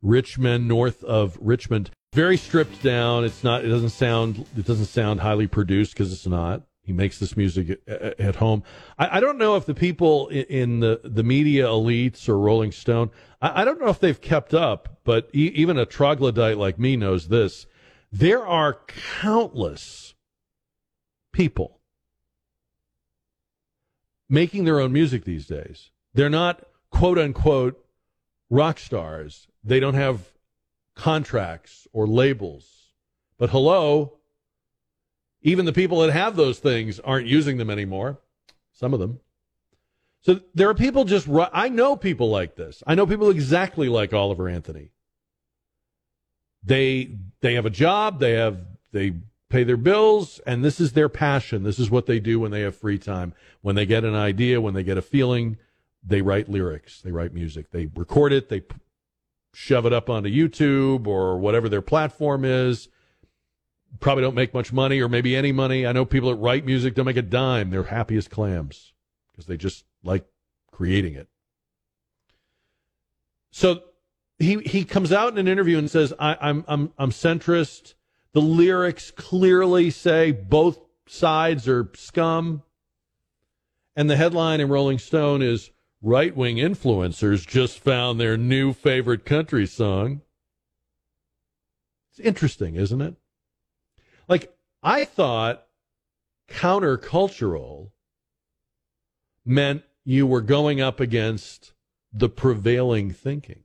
Richmond, 0.00 0.68
north 0.68 1.02
of 1.02 1.36
Richmond, 1.40 1.90
very 2.12 2.36
stripped 2.36 2.82
down. 2.82 3.24
It's 3.24 3.42
not. 3.42 3.64
It 3.64 3.68
doesn't 3.68 3.90
sound. 3.90 4.46
It 4.56 4.64
doesn't 4.64 4.86
sound 4.86 5.20
highly 5.20 5.48
produced 5.48 5.92
because 5.92 6.12
it's 6.12 6.26
not. 6.26 6.62
He 6.88 6.94
makes 6.94 7.18
this 7.18 7.36
music 7.36 7.82
at, 7.86 8.36
home. 8.36 8.62
I, 8.98 9.18
I, 9.18 9.20
don't 9.20 9.36
know 9.36 9.56
if 9.56 9.66
the 9.66 9.74
people 9.74 10.28
in, 10.28 10.44
in, 10.44 10.80
the 10.80 10.98
the 11.04 11.22
media 11.22 11.66
elites 11.66 12.30
or 12.30 12.38
Rolling 12.38 12.72
Stone. 12.72 13.10
I, 13.42 13.60
I 13.60 13.64
don't 13.66 13.78
know 13.78 13.88
if 13.88 14.00
they've 14.00 14.18
kept 14.18 14.54
up, 14.54 15.00
but 15.04 15.28
e- 15.34 15.52
even 15.54 15.76
a 15.76 15.84
troglodyte 15.84 16.56
like 16.56 16.78
me 16.78 16.96
knows 16.96 17.28
this. 17.28 17.66
There 18.10 18.46
are 18.46 18.80
countless 19.20 20.14
people 21.30 21.78
making 24.30 24.64
their 24.64 24.80
own 24.80 24.90
music 24.90 25.24
these 25.24 25.46
days. 25.46 25.90
They're 26.14 26.30
not 26.30 26.64
quote 26.90 27.18
unquote 27.18 27.84
rock 28.48 28.78
stars. 28.78 29.46
They 29.62 29.78
don't 29.78 29.92
have 29.92 30.32
contracts 30.94 31.86
or 31.92 32.06
labels. 32.06 32.94
But 33.36 33.50
hello, 33.50 34.17
even 35.42 35.64
the 35.64 35.72
people 35.72 36.00
that 36.00 36.12
have 36.12 36.36
those 36.36 36.58
things 36.58 36.98
aren't 37.00 37.26
using 37.26 37.56
them 37.58 37.70
anymore. 37.70 38.18
Some 38.72 38.94
of 38.94 39.00
them. 39.00 39.20
So 40.20 40.40
there 40.54 40.68
are 40.68 40.74
people 40.74 41.04
just, 41.04 41.28
I 41.52 41.68
know 41.68 41.96
people 41.96 42.28
like 42.28 42.56
this. 42.56 42.82
I 42.86 42.94
know 42.94 43.06
people 43.06 43.30
exactly 43.30 43.88
like 43.88 44.12
Oliver 44.12 44.48
Anthony. 44.48 44.90
They, 46.62 47.16
they 47.40 47.54
have 47.54 47.66
a 47.66 47.70
job, 47.70 48.18
they 48.18 48.32
have, 48.32 48.58
they 48.92 49.14
pay 49.48 49.64
their 49.64 49.76
bills, 49.76 50.40
and 50.46 50.64
this 50.64 50.80
is 50.80 50.92
their 50.92 51.08
passion. 51.08 51.62
This 51.62 51.78
is 51.78 51.90
what 51.90 52.06
they 52.06 52.20
do 52.20 52.40
when 52.40 52.50
they 52.50 52.62
have 52.62 52.76
free 52.76 52.98
time. 52.98 53.32
When 53.62 53.76
they 53.76 53.86
get 53.86 54.04
an 54.04 54.14
idea, 54.14 54.60
when 54.60 54.74
they 54.74 54.82
get 54.82 54.98
a 54.98 55.02
feeling, 55.02 55.56
they 56.04 56.20
write 56.20 56.48
lyrics, 56.48 57.00
they 57.00 57.12
write 57.12 57.32
music, 57.32 57.70
they 57.70 57.86
record 57.86 58.32
it, 58.32 58.48
they 58.48 58.62
shove 59.54 59.86
it 59.86 59.92
up 59.92 60.10
onto 60.10 60.28
YouTube 60.28 61.06
or 61.06 61.38
whatever 61.38 61.68
their 61.68 61.82
platform 61.82 62.44
is. 62.44 62.88
Probably 64.00 64.22
don't 64.22 64.34
make 64.34 64.54
much 64.54 64.72
money 64.72 65.00
or 65.00 65.08
maybe 65.08 65.34
any 65.34 65.50
money. 65.50 65.86
I 65.86 65.92
know 65.92 66.04
people 66.04 66.30
that 66.30 66.36
write 66.36 66.64
music 66.64 66.94
don't 66.94 67.06
make 67.06 67.16
a 67.16 67.22
dime. 67.22 67.70
They're 67.70 67.84
happy 67.84 68.16
as 68.16 68.28
clams 68.28 68.92
because 69.32 69.46
they 69.46 69.56
just 69.56 69.84
like 70.02 70.24
creating 70.70 71.14
it. 71.14 71.28
So 73.50 73.82
he 74.38 74.60
he 74.60 74.84
comes 74.84 75.12
out 75.12 75.32
in 75.32 75.38
an 75.38 75.48
interview 75.48 75.78
and 75.78 75.90
says, 75.90 76.12
I, 76.18 76.36
"I'm 76.40 76.64
I'm 76.68 76.92
I'm 76.98 77.10
centrist." 77.10 77.94
The 78.32 78.40
lyrics 78.40 79.10
clearly 79.10 79.90
say 79.90 80.30
both 80.32 80.78
sides 81.06 81.66
are 81.66 81.90
scum, 81.94 82.62
and 83.96 84.08
the 84.08 84.16
headline 84.16 84.60
in 84.60 84.68
Rolling 84.68 84.98
Stone 84.98 85.42
is 85.42 85.70
"Right 86.02 86.36
wing 86.36 86.56
influencers 86.56 87.46
just 87.46 87.80
found 87.80 88.20
their 88.20 88.36
new 88.36 88.72
favorite 88.72 89.24
country 89.24 89.66
song." 89.66 90.20
It's 92.10 92.20
interesting, 92.20 92.76
isn't 92.76 93.00
it? 93.00 93.16
Like 94.28 94.54
I 94.82 95.04
thought, 95.04 95.66
countercultural 96.48 97.90
meant 99.44 99.82
you 100.04 100.26
were 100.26 100.42
going 100.42 100.80
up 100.80 101.00
against 101.00 101.72
the 102.12 102.28
prevailing 102.28 103.10
thinking. 103.10 103.62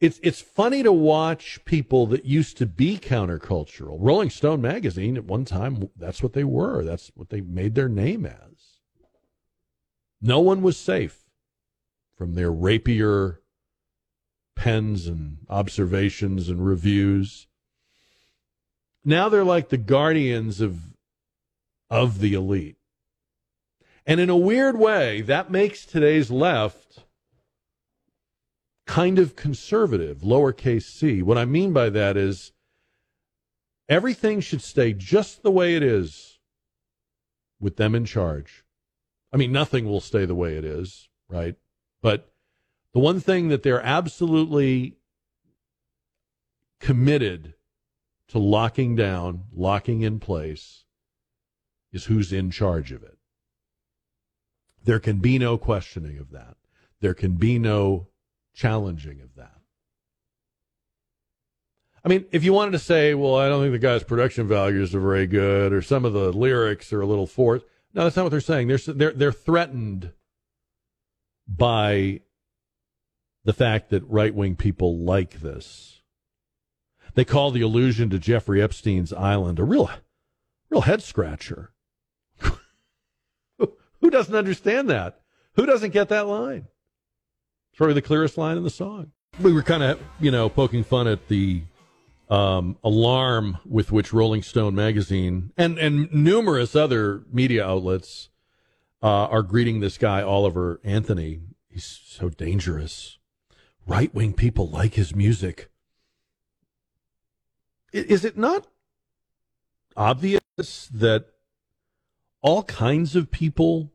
It's 0.00 0.18
it's 0.22 0.40
funny 0.40 0.82
to 0.82 0.92
watch 0.92 1.62
people 1.66 2.06
that 2.06 2.24
used 2.24 2.56
to 2.56 2.66
be 2.66 2.96
countercultural. 2.96 3.98
Rolling 4.00 4.30
Stone 4.30 4.62
magazine 4.62 5.18
at 5.18 5.26
one 5.26 5.44
time 5.44 5.90
that's 5.94 6.22
what 6.22 6.32
they 6.32 6.44
were. 6.44 6.82
That's 6.82 7.10
what 7.14 7.28
they 7.28 7.42
made 7.42 7.74
their 7.74 7.88
name 7.88 8.24
as. 8.24 8.78
No 10.22 10.40
one 10.40 10.62
was 10.62 10.78
safe 10.78 11.24
from 12.16 12.34
their 12.34 12.50
rapier 12.50 13.40
pens 14.54 15.06
and 15.06 15.38
observations 15.48 16.48
and 16.48 16.64
reviews. 16.64 17.46
Now 19.04 19.28
they're 19.28 19.44
like 19.44 19.68
the 19.68 19.78
guardians 19.78 20.60
of 20.60 20.78
of 21.88 22.20
the 22.20 22.34
elite. 22.34 22.76
And 24.06 24.20
in 24.20 24.30
a 24.30 24.36
weird 24.36 24.78
way, 24.78 25.20
that 25.22 25.50
makes 25.50 25.84
today's 25.84 26.30
left 26.30 27.00
kind 28.86 29.18
of 29.18 29.36
conservative, 29.36 30.18
lowercase 30.18 30.84
c. 30.84 31.22
What 31.22 31.38
I 31.38 31.44
mean 31.44 31.72
by 31.72 31.90
that 31.90 32.16
is 32.16 32.52
everything 33.88 34.40
should 34.40 34.62
stay 34.62 34.92
just 34.92 35.42
the 35.42 35.50
way 35.50 35.76
it 35.76 35.82
is 35.82 36.38
with 37.60 37.76
them 37.76 37.94
in 37.94 38.04
charge. 38.04 38.64
I 39.32 39.36
mean, 39.36 39.52
nothing 39.52 39.86
will 39.86 40.00
stay 40.00 40.24
the 40.24 40.34
way 40.34 40.56
it 40.56 40.64
is, 40.64 41.08
right? 41.28 41.54
But 42.02 42.32
the 42.92 42.98
one 42.98 43.20
thing 43.20 43.48
that 43.48 43.62
they're 43.62 43.82
absolutely 43.82 44.96
committed 46.80 47.54
to 48.30 48.38
locking 48.38 48.96
down, 48.96 49.44
locking 49.52 50.02
in 50.02 50.20
place, 50.20 50.84
is 51.92 52.04
who's 52.04 52.32
in 52.32 52.50
charge 52.50 52.92
of 52.92 53.02
it. 53.02 53.18
There 54.84 55.00
can 55.00 55.18
be 55.18 55.38
no 55.38 55.58
questioning 55.58 56.18
of 56.18 56.30
that. 56.30 56.56
There 57.00 57.14
can 57.14 57.32
be 57.32 57.58
no 57.58 58.08
challenging 58.54 59.20
of 59.20 59.34
that. 59.36 59.60
I 62.04 62.08
mean, 62.08 62.24
if 62.32 62.44
you 62.44 62.52
wanted 62.52 62.72
to 62.72 62.78
say, 62.78 63.14
well, 63.14 63.36
I 63.36 63.48
don't 63.48 63.62
think 63.62 63.72
the 63.72 63.78
guy's 63.78 64.04
production 64.04 64.48
values 64.48 64.94
are 64.94 65.00
very 65.00 65.26
good, 65.26 65.72
or 65.72 65.82
some 65.82 66.04
of 66.04 66.12
the 66.12 66.32
lyrics 66.32 66.92
are 66.92 67.00
a 67.00 67.06
little 67.06 67.26
forced. 67.26 67.66
No, 67.92 68.04
that's 68.04 68.16
not 68.16 68.22
what 68.22 68.30
they're 68.30 68.40
saying. 68.40 68.68
They're 68.68 68.78
they're 68.78 69.12
they're 69.12 69.32
threatened 69.32 70.12
by 71.46 72.20
the 73.44 73.52
fact 73.52 73.90
that 73.90 74.08
right 74.08 74.34
wing 74.34 74.56
people 74.56 74.98
like 74.98 75.40
this. 75.40 75.99
They 77.20 77.26
call 77.26 77.50
the 77.50 77.60
allusion 77.60 78.08
to 78.08 78.18
Jeffrey 78.18 78.62
Epstein's 78.62 79.12
island 79.12 79.58
a 79.58 79.62
real, 79.62 79.90
real 80.70 80.80
head 80.80 81.02
scratcher. 81.02 81.70
Who 83.58 84.08
doesn't 84.08 84.34
understand 84.34 84.88
that? 84.88 85.20
Who 85.56 85.66
doesn't 85.66 85.90
get 85.90 86.08
that 86.08 86.26
line? 86.26 86.68
It's 87.68 87.76
probably 87.76 87.92
the 87.92 88.00
clearest 88.00 88.38
line 88.38 88.56
in 88.56 88.64
the 88.64 88.70
song. 88.70 89.12
We 89.38 89.52
were 89.52 89.62
kind 89.62 89.82
of, 89.82 90.00
you 90.18 90.30
know, 90.30 90.48
poking 90.48 90.82
fun 90.82 91.06
at 91.08 91.28
the 91.28 91.60
um, 92.30 92.78
alarm 92.82 93.58
with 93.66 93.92
which 93.92 94.14
Rolling 94.14 94.42
Stone 94.42 94.74
magazine 94.74 95.52
and 95.58 95.78
and 95.78 96.10
numerous 96.14 96.74
other 96.74 97.24
media 97.30 97.66
outlets 97.66 98.30
uh, 99.02 99.26
are 99.26 99.42
greeting 99.42 99.80
this 99.80 99.98
guy 99.98 100.22
Oliver 100.22 100.80
Anthony. 100.84 101.40
He's 101.68 101.84
so 101.84 102.30
dangerous. 102.30 103.18
Right 103.86 104.14
wing 104.14 104.32
people 104.32 104.70
like 104.70 104.94
his 104.94 105.14
music. 105.14 105.70
Is 107.92 108.24
it 108.24 108.36
not 108.36 108.66
obvious 109.96 110.40
that 110.92 111.26
all 112.40 112.62
kinds 112.62 113.16
of 113.16 113.30
people 113.30 113.92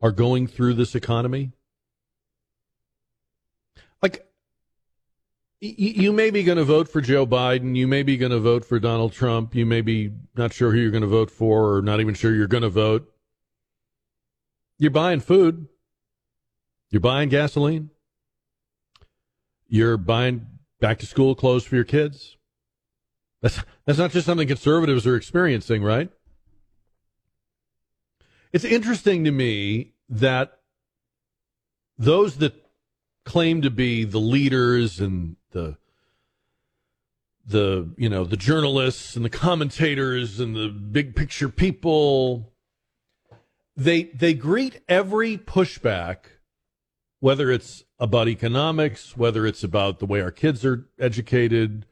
are 0.00 0.10
going 0.10 0.46
through 0.46 0.74
this 0.74 0.94
economy? 0.94 1.52
Like, 4.02 4.26
you 5.60 6.12
may 6.12 6.30
be 6.30 6.42
going 6.42 6.58
to 6.58 6.64
vote 6.64 6.88
for 6.88 7.00
Joe 7.00 7.24
Biden. 7.24 7.76
You 7.76 7.86
may 7.86 8.02
be 8.02 8.16
going 8.16 8.32
to 8.32 8.40
vote 8.40 8.64
for 8.64 8.80
Donald 8.80 9.12
Trump. 9.12 9.54
You 9.54 9.64
may 9.64 9.80
be 9.80 10.10
not 10.34 10.52
sure 10.52 10.72
who 10.72 10.78
you're 10.78 10.90
going 10.90 11.02
to 11.02 11.06
vote 11.06 11.30
for, 11.30 11.76
or 11.76 11.82
not 11.82 12.00
even 12.00 12.14
sure 12.14 12.34
you're 12.34 12.48
going 12.48 12.64
to 12.64 12.68
vote. 12.68 13.08
You're 14.76 14.90
buying 14.90 15.20
food. 15.20 15.68
You're 16.90 17.00
buying 17.00 17.28
gasoline. 17.28 17.90
You're 19.68 19.96
buying 19.96 20.46
back 20.80 20.98
to 20.98 21.06
school 21.06 21.36
clothes 21.36 21.64
for 21.64 21.76
your 21.76 21.84
kids. 21.84 22.36
That's 23.42 23.60
that's 23.84 23.98
not 23.98 24.12
just 24.12 24.24
something 24.24 24.48
conservatives 24.48 25.06
are 25.06 25.16
experiencing, 25.16 25.82
right? 25.82 26.08
It's 28.52 28.64
interesting 28.64 29.24
to 29.24 29.32
me 29.32 29.92
that 30.08 30.60
those 31.98 32.36
that 32.36 32.54
claim 33.24 33.62
to 33.62 33.70
be 33.70 34.04
the 34.04 34.20
leaders 34.20 35.00
and 35.00 35.36
the 35.50 35.76
the 37.44 37.92
you 37.96 38.08
know 38.08 38.24
the 38.24 38.36
journalists 38.36 39.16
and 39.16 39.24
the 39.24 39.30
commentators 39.30 40.38
and 40.38 40.54
the 40.54 40.68
big 40.68 41.16
picture 41.16 41.48
people 41.48 42.52
they 43.76 44.04
they 44.04 44.32
greet 44.32 44.80
every 44.88 45.36
pushback 45.36 46.18
whether 47.18 47.50
it's 47.50 47.82
about 47.98 48.28
economics 48.28 49.16
whether 49.16 49.44
it's 49.44 49.64
about 49.64 49.98
the 49.98 50.06
way 50.06 50.20
our 50.20 50.30
kids 50.30 50.64
are 50.64 50.86
educated 51.00 51.84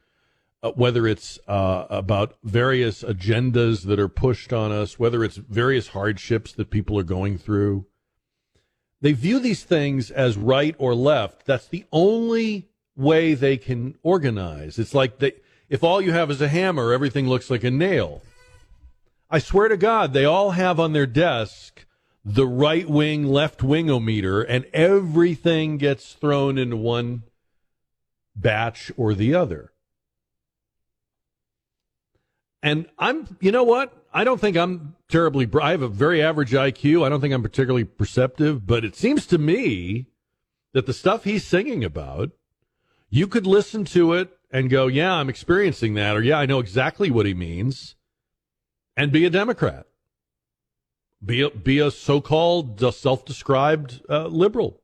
uh, 0.62 0.72
whether 0.72 1.06
it's 1.06 1.38
uh, 1.48 1.86
about 1.90 2.36
various 2.42 3.02
agendas 3.02 3.84
that 3.84 3.98
are 3.98 4.08
pushed 4.08 4.52
on 4.52 4.72
us 4.72 4.98
whether 4.98 5.24
it's 5.24 5.36
various 5.36 5.88
hardships 5.88 6.52
that 6.52 6.70
people 6.70 6.98
are 6.98 7.04
going 7.04 7.38
through 7.38 7.86
they 9.00 9.12
view 9.12 9.38
these 9.38 9.64
things 9.64 10.10
as 10.10 10.36
right 10.36 10.74
or 10.78 10.94
left. 10.94 11.46
That's 11.46 11.66
the 11.66 11.84
only 11.90 12.68
way 12.96 13.34
they 13.34 13.56
can 13.56 13.96
organize. 14.02 14.78
It's 14.78 14.94
like 14.94 15.18
they, 15.18 15.32
if 15.68 15.82
all 15.82 16.00
you 16.00 16.12
have 16.12 16.30
is 16.30 16.40
a 16.40 16.48
hammer, 16.48 16.92
everything 16.92 17.28
looks 17.28 17.50
like 17.50 17.64
a 17.64 17.70
nail. 17.70 18.22
I 19.30 19.38
swear 19.38 19.68
to 19.68 19.76
God, 19.76 20.12
they 20.12 20.24
all 20.24 20.50
have 20.50 20.78
on 20.78 20.92
their 20.92 21.06
desk 21.06 21.86
the 22.24 22.46
right 22.46 22.88
wing, 22.88 23.26
left 23.26 23.60
wingometer, 23.60 24.44
and 24.46 24.66
everything 24.74 25.78
gets 25.78 26.12
thrown 26.12 26.58
into 26.58 26.76
one 26.76 27.22
batch 28.36 28.92
or 28.96 29.14
the 29.14 29.34
other. 29.34 29.72
And 32.62 32.86
I'm, 32.98 33.36
you 33.40 33.52
know 33.52 33.64
what? 33.64 33.92
I 34.12 34.24
don't 34.24 34.40
think 34.40 34.56
I'm 34.56 34.96
terribly, 35.08 35.48
I 35.60 35.70
have 35.70 35.82
a 35.82 35.88
very 35.88 36.22
average 36.22 36.52
IQ. 36.52 37.04
I 37.04 37.08
don't 37.08 37.20
think 37.20 37.32
I'm 37.32 37.42
particularly 37.42 37.84
perceptive, 37.84 38.66
but 38.66 38.84
it 38.84 38.96
seems 38.96 39.26
to 39.28 39.38
me 39.38 40.06
that 40.72 40.86
the 40.86 40.92
stuff 40.92 41.24
he's 41.24 41.46
singing 41.46 41.84
about, 41.84 42.30
you 43.08 43.26
could 43.26 43.46
listen 43.46 43.84
to 43.86 44.12
it 44.12 44.30
and 44.50 44.68
go, 44.68 44.86
yeah, 44.86 45.14
I'm 45.14 45.28
experiencing 45.28 45.94
that, 45.94 46.16
or 46.16 46.22
yeah, 46.22 46.38
I 46.38 46.46
know 46.46 46.58
exactly 46.58 47.10
what 47.10 47.26
he 47.26 47.34
means, 47.34 47.94
and 48.96 49.12
be 49.12 49.24
a 49.24 49.30
Democrat. 49.30 49.86
Be 51.24 51.42
a, 51.42 51.50
be 51.50 51.78
a 51.78 51.90
so 51.90 52.20
called 52.20 52.82
uh, 52.82 52.90
self 52.90 53.24
described 53.24 54.00
uh, 54.08 54.26
liberal. 54.26 54.80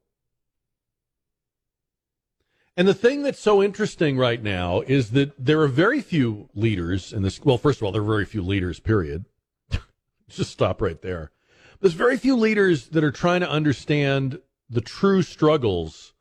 And 2.76 2.86
the 2.86 2.94
thing 2.94 3.22
that's 3.22 3.40
so 3.40 3.62
interesting 3.62 4.18
right 4.18 4.42
now 4.42 4.82
is 4.82 5.12
that 5.12 5.32
there 5.42 5.60
are 5.62 5.68
very 5.68 6.02
few 6.02 6.50
leaders 6.54 7.12
in 7.12 7.22
this. 7.22 7.42
Well, 7.42 7.56
first 7.56 7.80
of 7.80 7.84
all, 7.84 7.92
there 7.92 8.02
are 8.02 8.04
very 8.04 8.26
few 8.26 8.42
leaders, 8.42 8.80
period. 8.80 9.24
Just 10.28 10.50
stop 10.50 10.82
right 10.82 11.00
there. 11.00 11.32
There's 11.80 11.94
very 11.94 12.18
few 12.18 12.36
leaders 12.36 12.88
that 12.88 13.02
are 13.02 13.12
trying 13.12 13.40
to 13.40 13.50
understand 13.50 14.40
the 14.68 14.82
true 14.82 15.22
struggles 15.22 16.12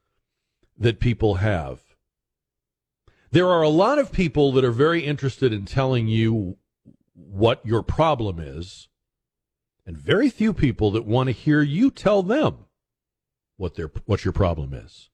that 0.78 1.00
people 1.00 1.36
have. 1.36 1.82
There 3.32 3.50
are 3.50 3.62
a 3.62 3.70
lot 3.70 4.00
of 4.00 4.14
people 4.14 4.54
that 4.54 4.64
are 4.64 4.72
very 4.72 5.04
interested 5.04 5.52
in 5.52 5.66
telling 5.66 6.08
you 6.08 6.58
what 7.14 7.66
your 7.66 7.84
problem 7.84 8.40
is, 8.40 8.88
and 9.86 9.98
very 9.98 10.30
few 10.30 10.54
people 10.54 10.92
that 10.92 11.06
want 11.06 11.28
to 11.28 11.34
hear 11.34 11.62
you 11.62 11.92
tell 11.92 12.24
them 12.24 12.66
what 13.58 13.76
their 13.76 13.92
what 14.06 14.24
your 14.24 14.32
problem 14.32 14.74
is. 14.74 15.10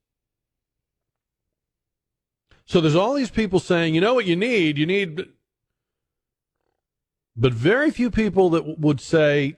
So 2.72 2.80
there's 2.80 2.95
all 2.95 3.15
these 3.15 3.30
people 3.30 3.60
saying, 3.60 3.95
you 3.95 3.99
know 3.99 4.14
what 4.14 4.26
you 4.26 4.38
need? 4.38 4.77
You 4.77 4.85
need 4.85 5.26
but 7.35 7.52
very 7.52 7.91
few 7.91 8.10
people 8.10 8.49
that 8.52 8.80
would 8.80 9.02
say, 9.02 9.57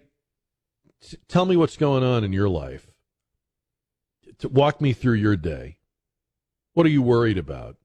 tell 1.28 1.46
me 1.46 1.56
what's 1.56 1.78
going 1.78 2.04
on 2.04 2.24
in 2.24 2.34
your 2.34 2.50
life. 2.50 2.92
To 4.40 4.50
walk 4.50 4.82
me 4.82 4.94
through 4.94 5.14
your 5.14 5.36
day. 5.36 5.78
What 6.74 6.88
are 6.88 6.90
you 6.90 7.04
worried 7.04 7.38
about? 7.38 7.78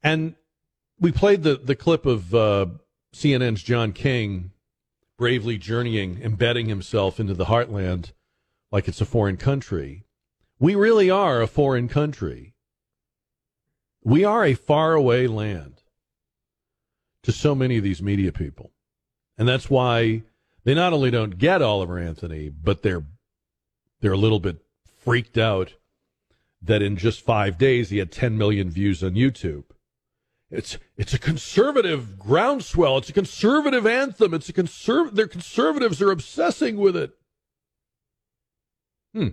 And 0.00 0.36
we 1.00 1.10
played 1.10 1.42
the, 1.42 1.56
the 1.56 1.74
clip 1.74 2.06
of 2.06 2.32
uh, 2.32 2.66
CNN's 3.12 3.64
John 3.64 3.92
King 3.92 4.52
bravely 5.18 5.58
journeying, 5.58 6.22
embedding 6.22 6.66
himself 6.66 7.18
into 7.18 7.34
the 7.34 7.46
heartland 7.46 8.12
like 8.70 8.86
it's 8.86 9.00
a 9.00 9.04
foreign 9.04 9.38
country. 9.38 10.04
We 10.58 10.74
really 10.74 11.10
are 11.10 11.42
a 11.42 11.46
foreign 11.46 11.88
country. 11.88 12.54
We 14.02 14.24
are 14.24 14.44
a 14.44 14.54
faraway 14.54 15.26
land 15.26 15.82
to 17.22 17.32
so 17.32 17.54
many 17.54 17.78
of 17.78 17.84
these 17.84 18.02
media 18.02 18.32
people. 18.32 18.72
And 19.36 19.48
that's 19.48 19.68
why 19.68 20.22
they 20.64 20.74
not 20.74 20.92
only 20.92 21.10
don't 21.10 21.38
get 21.38 21.62
Oliver 21.62 21.98
Anthony, 21.98 22.48
but 22.48 22.82
they're 22.82 23.04
they're 24.00 24.12
a 24.12 24.18
little 24.18 24.40
bit 24.40 24.58
freaked 25.02 25.38
out 25.38 25.74
that 26.62 26.82
in 26.82 26.96
just 26.96 27.22
five 27.22 27.58
days 27.58 27.90
he 27.90 27.98
had 27.98 28.12
10 28.12 28.36
million 28.36 28.70
views 28.70 29.02
on 29.02 29.12
YouTube. 29.12 29.64
It's 30.50 30.78
it's 30.96 31.14
a 31.14 31.18
conservative 31.18 32.18
groundswell. 32.18 32.98
It's 32.98 33.08
a 33.08 33.14
conservative 33.14 33.86
anthem. 33.86 34.34
It's 34.34 34.48
a 34.48 34.52
conserv. 34.52 35.14
Their 35.14 35.26
conservatives 35.26 36.00
are 36.00 36.10
obsessing 36.10 36.76
with 36.76 36.96
it. 36.96 37.12
Hmm. 39.12 39.28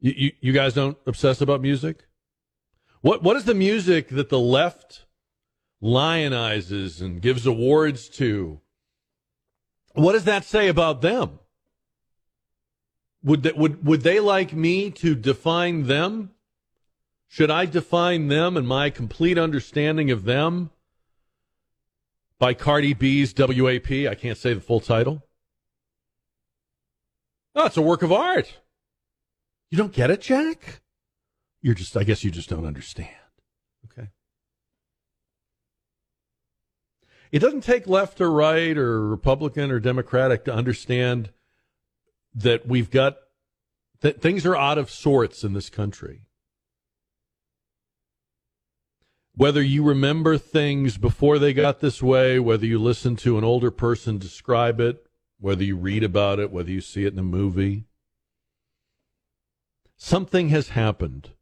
You, 0.00 0.14
you 0.16 0.32
you 0.40 0.52
guys 0.52 0.74
don't 0.74 0.96
obsess 1.06 1.40
about 1.40 1.60
music. 1.60 2.06
What 3.00 3.22
what 3.22 3.36
is 3.36 3.44
the 3.44 3.54
music 3.54 4.08
that 4.10 4.28
the 4.28 4.38
left 4.38 5.06
lionizes 5.82 7.00
and 7.00 7.20
gives 7.20 7.46
awards 7.46 8.08
to? 8.10 8.60
What 9.94 10.12
does 10.12 10.24
that 10.24 10.44
say 10.44 10.68
about 10.68 11.00
them? 11.00 11.38
Would 13.22 13.42
that 13.42 13.56
would 13.56 13.84
would 13.84 14.02
they 14.02 14.20
like 14.20 14.52
me 14.52 14.90
to 14.92 15.14
define 15.14 15.86
them? 15.86 16.30
Should 17.26 17.50
I 17.50 17.66
define 17.66 18.28
them 18.28 18.56
and 18.56 18.66
my 18.66 18.90
complete 18.90 19.36
understanding 19.36 20.10
of 20.10 20.24
them 20.24 20.70
by 22.38 22.54
Cardi 22.54 22.94
B's 22.94 23.34
WAP? 23.36 23.90
I 23.90 24.14
can't 24.14 24.38
say 24.38 24.54
the 24.54 24.60
full 24.60 24.80
title. 24.80 25.22
It's 27.54 27.76
a 27.76 27.82
work 27.82 28.02
of 28.02 28.12
art. 28.12 28.58
You 29.70 29.78
don't 29.78 29.92
get 29.92 30.10
it, 30.10 30.22
Jack? 30.22 30.80
You're 31.60 31.74
just, 31.74 31.96
I 31.96 32.04
guess 32.04 32.24
you 32.24 32.30
just 32.30 32.48
don't 32.48 32.66
understand. 32.66 33.10
Okay. 33.86 34.08
It 37.32 37.40
doesn't 37.40 37.62
take 37.62 37.86
left 37.86 38.20
or 38.20 38.30
right 38.30 38.76
or 38.76 39.06
Republican 39.06 39.70
or 39.70 39.80
Democratic 39.80 40.44
to 40.46 40.54
understand 40.54 41.30
that 42.34 42.66
we've 42.66 42.90
got, 42.90 43.16
that 44.00 44.22
things 44.22 44.46
are 44.46 44.56
out 44.56 44.78
of 44.78 44.90
sorts 44.90 45.44
in 45.44 45.52
this 45.52 45.68
country. 45.68 46.22
Whether 49.34 49.62
you 49.62 49.84
remember 49.84 50.38
things 50.38 50.96
before 50.96 51.38
they 51.38 51.52
got 51.52 51.80
this 51.80 52.02
way, 52.02 52.38
whether 52.38 52.66
you 52.66 52.78
listen 52.78 53.14
to 53.16 53.38
an 53.38 53.44
older 53.44 53.70
person 53.70 54.18
describe 54.18 54.80
it, 54.80 55.06
whether 55.38 55.62
you 55.62 55.76
read 55.76 56.02
about 56.02 56.38
it, 56.38 56.50
whether 56.50 56.70
you 56.70 56.80
see 56.80 57.04
it 57.04 57.12
in 57.12 57.18
a 57.18 57.24
movie, 57.24 57.87
something 59.98 60.48
has 60.48 60.70
happened 60.70 61.32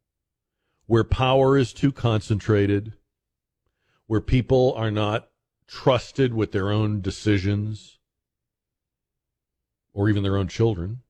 where 0.87 1.03
power 1.03 1.57
is 1.57 1.73
too 1.73 1.91
concentrated, 1.91 2.93
where 4.07 4.21
people 4.21 4.73
are 4.75 4.91
not 4.91 5.29
trusted 5.67 6.33
with 6.33 6.51
their 6.51 6.71
own 6.71 7.01
decisions 7.01 7.99
or 9.93 10.09
even 10.09 10.23
their 10.23 10.37
own 10.37 10.47
children. 10.47 11.01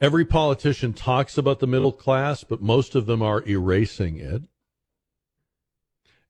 Every 0.00 0.24
politician 0.24 0.92
talks 0.92 1.38
about 1.38 1.60
the 1.60 1.66
middle 1.66 1.92
class, 1.92 2.44
but 2.44 2.60
most 2.60 2.94
of 2.94 3.06
them 3.06 3.22
are 3.22 3.46
erasing 3.46 4.18
it. 4.18 4.42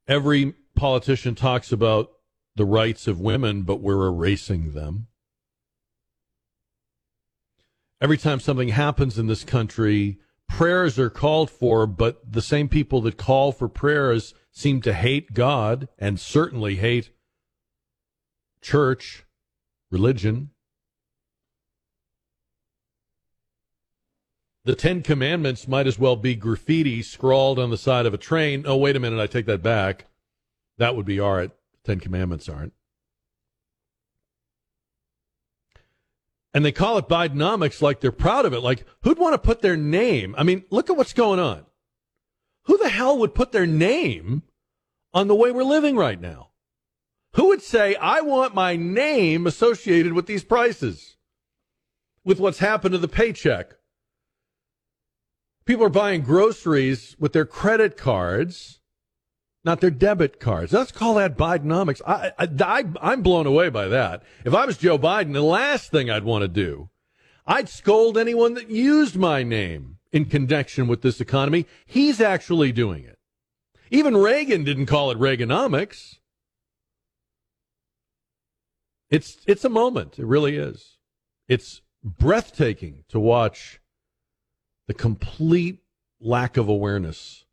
Every 0.06 0.54
politician 0.74 1.34
talks 1.34 1.72
about 1.72 2.12
the 2.54 2.66
rights 2.66 3.08
of 3.08 3.18
women, 3.18 3.62
but 3.62 3.80
we're 3.80 4.06
erasing 4.06 4.72
them. 4.72 5.08
Every 8.02 8.18
time 8.18 8.40
something 8.40 8.70
happens 8.70 9.16
in 9.16 9.28
this 9.28 9.44
country, 9.44 10.18
prayers 10.48 10.98
are 10.98 11.08
called 11.08 11.48
for, 11.48 11.86
but 11.86 12.32
the 12.32 12.42
same 12.42 12.68
people 12.68 13.00
that 13.02 13.16
call 13.16 13.52
for 13.52 13.68
prayers 13.68 14.34
seem 14.50 14.80
to 14.82 14.92
hate 14.92 15.34
God 15.34 15.86
and 16.00 16.18
certainly 16.18 16.74
hate 16.74 17.10
church, 18.60 19.24
religion. 19.92 20.50
The 24.64 24.74
Ten 24.74 25.02
Commandments 25.02 25.68
might 25.68 25.86
as 25.86 25.96
well 25.96 26.16
be 26.16 26.34
graffiti 26.34 27.02
scrawled 27.02 27.60
on 27.60 27.70
the 27.70 27.76
side 27.76 28.06
of 28.06 28.14
a 28.14 28.18
train. 28.18 28.64
Oh, 28.66 28.78
wait 28.78 28.96
a 28.96 29.00
minute, 29.00 29.20
I 29.20 29.28
take 29.28 29.46
that 29.46 29.62
back. 29.62 30.06
That 30.76 30.96
would 30.96 31.06
be 31.06 31.20
art. 31.20 31.52
Ten 31.84 32.00
Commandments 32.00 32.48
aren't. 32.48 32.72
And 36.54 36.64
they 36.64 36.72
call 36.72 36.98
it 36.98 37.08
Bidenomics 37.08 37.80
like 37.80 38.00
they're 38.00 38.12
proud 38.12 38.44
of 38.44 38.52
it. 38.52 38.60
Like, 38.60 38.84
who'd 39.02 39.18
want 39.18 39.34
to 39.34 39.38
put 39.38 39.62
their 39.62 39.76
name? 39.76 40.34
I 40.36 40.42
mean, 40.42 40.64
look 40.70 40.90
at 40.90 40.96
what's 40.96 41.14
going 41.14 41.40
on. 41.40 41.64
Who 42.64 42.76
the 42.78 42.90
hell 42.90 43.18
would 43.18 43.34
put 43.34 43.52
their 43.52 43.66
name 43.66 44.42
on 45.14 45.28
the 45.28 45.34
way 45.34 45.50
we're 45.50 45.64
living 45.64 45.96
right 45.96 46.20
now? 46.20 46.50
Who 47.34 47.48
would 47.48 47.62
say, 47.62 47.94
I 47.94 48.20
want 48.20 48.54
my 48.54 48.76
name 48.76 49.46
associated 49.46 50.12
with 50.12 50.26
these 50.26 50.44
prices, 50.44 51.16
with 52.24 52.38
what's 52.38 52.58
happened 52.58 52.92
to 52.92 52.98
the 52.98 53.08
paycheck? 53.08 53.72
People 55.64 55.86
are 55.86 55.90
buying 55.90 56.20
groceries 56.20 57.16
with 57.18 57.32
their 57.32 57.46
credit 57.46 57.96
cards, 57.96 58.80
not 59.64 59.80
their 59.80 59.90
debit 59.90 60.40
cards. 60.40 60.72
Let's 60.72 60.92
call 60.92 61.14
that 61.14 61.36
Bidenomics. 61.36 62.00
I, 62.06 62.32
I, 62.38 62.84
I, 63.00 63.12
am 63.12 63.22
blown 63.22 63.46
away 63.46 63.68
by 63.68 63.88
that. 63.88 64.22
If 64.44 64.54
I 64.54 64.66
was 64.66 64.76
Joe 64.76 64.98
Biden, 64.98 65.32
the 65.32 65.42
last 65.42 65.90
thing 65.90 66.10
I'd 66.10 66.24
want 66.24 66.42
to 66.42 66.48
do, 66.48 66.90
I'd 67.46 67.68
scold 67.68 68.18
anyone 68.18 68.54
that 68.54 68.70
used 68.70 69.16
my 69.16 69.42
name 69.42 69.98
in 70.10 70.26
connection 70.26 70.88
with 70.88 71.02
this 71.02 71.20
economy. 71.20 71.66
He's 71.86 72.20
actually 72.20 72.72
doing 72.72 73.04
it. 73.04 73.18
Even 73.90 74.16
Reagan 74.16 74.64
didn't 74.64 74.86
call 74.86 75.10
it 75.10 75.18
Reaganomics. 75.18 76.16
It's 79.10 79.38
it's 79.46 79.64
a 79.64 79.68
moment. 79.68 80.18
It 80.18 80.24
really 80.24 80.56
is. 80.56 80.96
It's 81.46 81.82
breathtaking 82.02 83.04
to 83.08 83.20
watch 83.20 83.80
the 84.88 84.94
complete 84.94 85.80
lack 86.20 86.56
of 86.56 86.68
awareness 86.68 87.44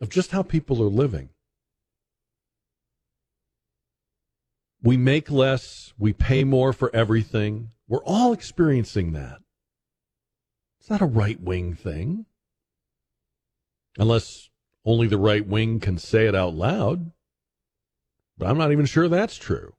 of 0.00 0.08
just 0.08 0.30
how 0.30 0.42
people 0.42 0.82
are 0.82 0.88
living. 0.88 1.30
We 4.82 4.96
make 4.96 5.30
less, 5.30 5.92
we 5.98 6.12
pay 6.12 6.44
more 6.44 6.72
for 6.72 6.94
everything. 6.94 7.70
We're 7.88 8.04
all 8.04 8.32
experiencing 8.32 9.12
that. 9.12 9.38
It's 10.80 10.88
not 10.88 11.00
a 11.00 11.06
right 11.06 11.40
wing 11.40 11.74
thing. 11.74 12.26
Unless 13.98 14.50
only 14.84 15.08
the 15.08 15.18
right 15.18 15.44
wing 15.44 15.80
can 15.80 15.98
say 15.98 16.26
it 16.26 16.34
out 16.34 16.54
loud. 16.54 17.10
But 18.36 18.48
I'm 18.48 18.58
not 18.58 18.70
even 18.70 18.86
sure 18.86 19.08
that's 19.08 19.36
true. 19.36 19.74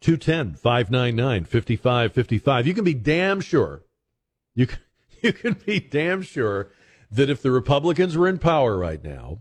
210 0.00 0.54
599 0.54 1.44
5555. 1.44 2.66
You 2.66 2.74
can 2.74 2.84
be 2.84 2.94
damn 2.94 3.40
sure 3.40 3.82
you 4.56 4.66
can, 4.66 4.78
you 5.22 5.32
can 5.32 5.52
be 5.52 5.78
damn 5.78 6.22
sure 6.22 6.70
that 7.10 7.30
if 7.30 7.42
the 7.42 7.50
Republicans 7.50 8.16
were 8.16 8.28
in 8.28 8.38
power 8.38 8.76
right 8.76 9.02
now 9.02 9.40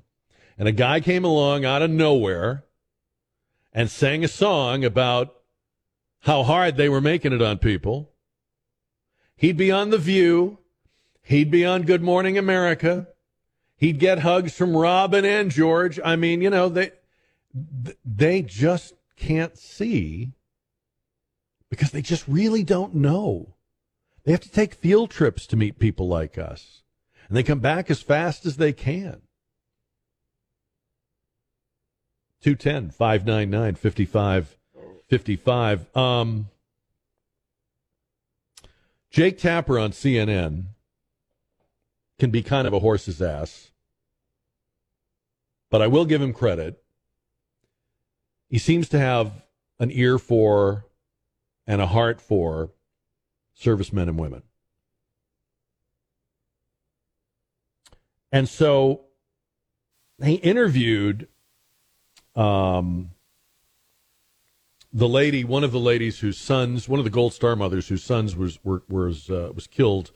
and 0.57 0.67
a 0.67 0.73
guy 0.73 0.99
came 0.99 1.23
along 1.23 1.65
out 1.65 1.81
of 1.81 1.89
nowhere 1.89 2.63
and 3.73 3.89
sang 3.89 4.23
a 4.23 4.27
song 4.27 4.85
about 4.85 5.35
how 6.21 6.43
hard 6.43 6.77
they 6.77 6.89
were 6.89 7.01
making 7.01 7.33
it 7.33 7.41
on 7.41 7.57
people, 7.57 8.11
he'd 9.35 9.57
be 9.57 9.71
on 9.71 9.89
The 9.89 9.97
View, 9.97 10.59
he'd 11.21 11.51
be 11.51 11.65
on 11.65 11.83
Good 11.83 12.01
Morning 12.01 12.37
America, 12.37 13.07
he'd 13.77 13.99
get 13.99 14.19
hugs 14.19 14.53
from 14.53 14.75
Robin 14.75 15.25
and 15.25 15.51
George. 15.51 15.99
I 16.03 16.15
mean, 16.15 16.41
you 16.41 16.49
know, 16.49 16.69
they 16.69 16.91
they 18.03 18.41
just 18.41 18.93
can't 19.15 19.57
see 19.57 20.33
because 21.69 21.91
they 21.91 22.01
just 22.01 22.27
really 22.27 22.63
don't 22.63 22.95
know. 22.95 23.55
They 24.23 24.31
have 24.31 24.41
to 24.41 24.51
take 24.51 24.73
field 24.73 25.11
trips 25.11 25.45
to 25.47 25.55
meet 25.55 25.79
people 25.79 26.07
like 26.07 26.37
us, 26.37 26.83
and 27.27 27.37
they 27.37 27.43
come 27.43 27.59
back 27.59 27.91
as 27.91 28.01
fast 28.01 28.45
as 28.45 28.57
they 28.57 28.73
can. 28.73 29.21
210 32.41 32.89
599 32.91 33.75
5555. 33.75 35.97
Um, 35.97 36.49
Jake 39.09 39.39
Tapper 39.39 39.79
on 39.79 39.91
CNN 39.91 40.65
can 42.19 42.29
be 42.29 42.43
kind 42.43 42.67
of 42.67 42.73
a 42.73 42.79
horse's 42.79 43.21
ass, 43.21 43.71
but 45.71 45.81
I 45.81 45.87
will 45.87 46.03
give 46.05 46.21
him 46.21 46.33
credit. 46.33 46.83
He 48.49 48.59
seems 48.59 48.89
to 48.89 48.99
have 48.99 49.31
an 49.79 49.89
ear 49.91 50.19
for 50.19 50.85
and 51.65 51.81
a 51.81 51.87
heart 51.87 52.21
for 52.21 52.69
servicemen 53.55 54.07
and 54.07 54.19
women. 54.19 54.43
And 58.35 58.49
so 58.49 59.05
he 60.21 60.33
interviewed 60.33 61.29
um, 62.35 63.11
the 64.91 65.07
lady, 65.07 65.45
one 65.45 65.63
of 65.63 65.71
the 65.71 65.79
ladies 65.79 66.19
whose 66.19 66.37
sons, 66.37 66.89
one 66.89 66.99
of 66.99 67.05
the 67.05 67.11
Gold 67.11 67.33
Star 67.33 67.55
mothers 67.55 67.87
whose 67.87 68.03
sons 68.03 68.35
was 68.35 68.59
were, 68.61 68.83
was 68.89 69.29
uh, 69.29 69.53
was 69.55 69.67
killed 69.67 70.11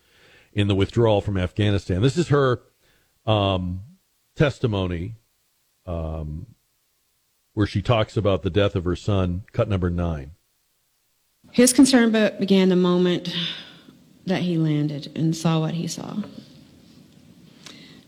in 0.51 0.67
the 0.67 0.75
withdrawal 0.75 1.21
from 1.21 1.37
Afghanistan. 1.37 2.01
This 2.01 2.17
is 2.17 2.27
her 2.27 2.61
um, 3.25 3.83
testimony, 4.35 5.15
um, 5.85 6.45
where 7.53 7.67
she 7.67 7.81
talks 7.81 8.17
about 8.17 8.43
the 8.43 8.49
death 8.49 8.75
of 8.75 8.83
her 8.83 8.97
son. 8.97 9.43
Cut 9.53 9.69
number 9.69 9.89
nine. 9.89 10.31
His 11.51 11.71
concern 11.71 12.11
began 12.11 12.67
the 12.67 12.75
moment 12.75 13.33
that 14.25 14.41
he 14.41 14.57
landed 14.57 15.09
and 15.15 15.33
saw 15.33 15.61
what 15.61 15.75
he 15.75 15.87
saw. 15.87 16.17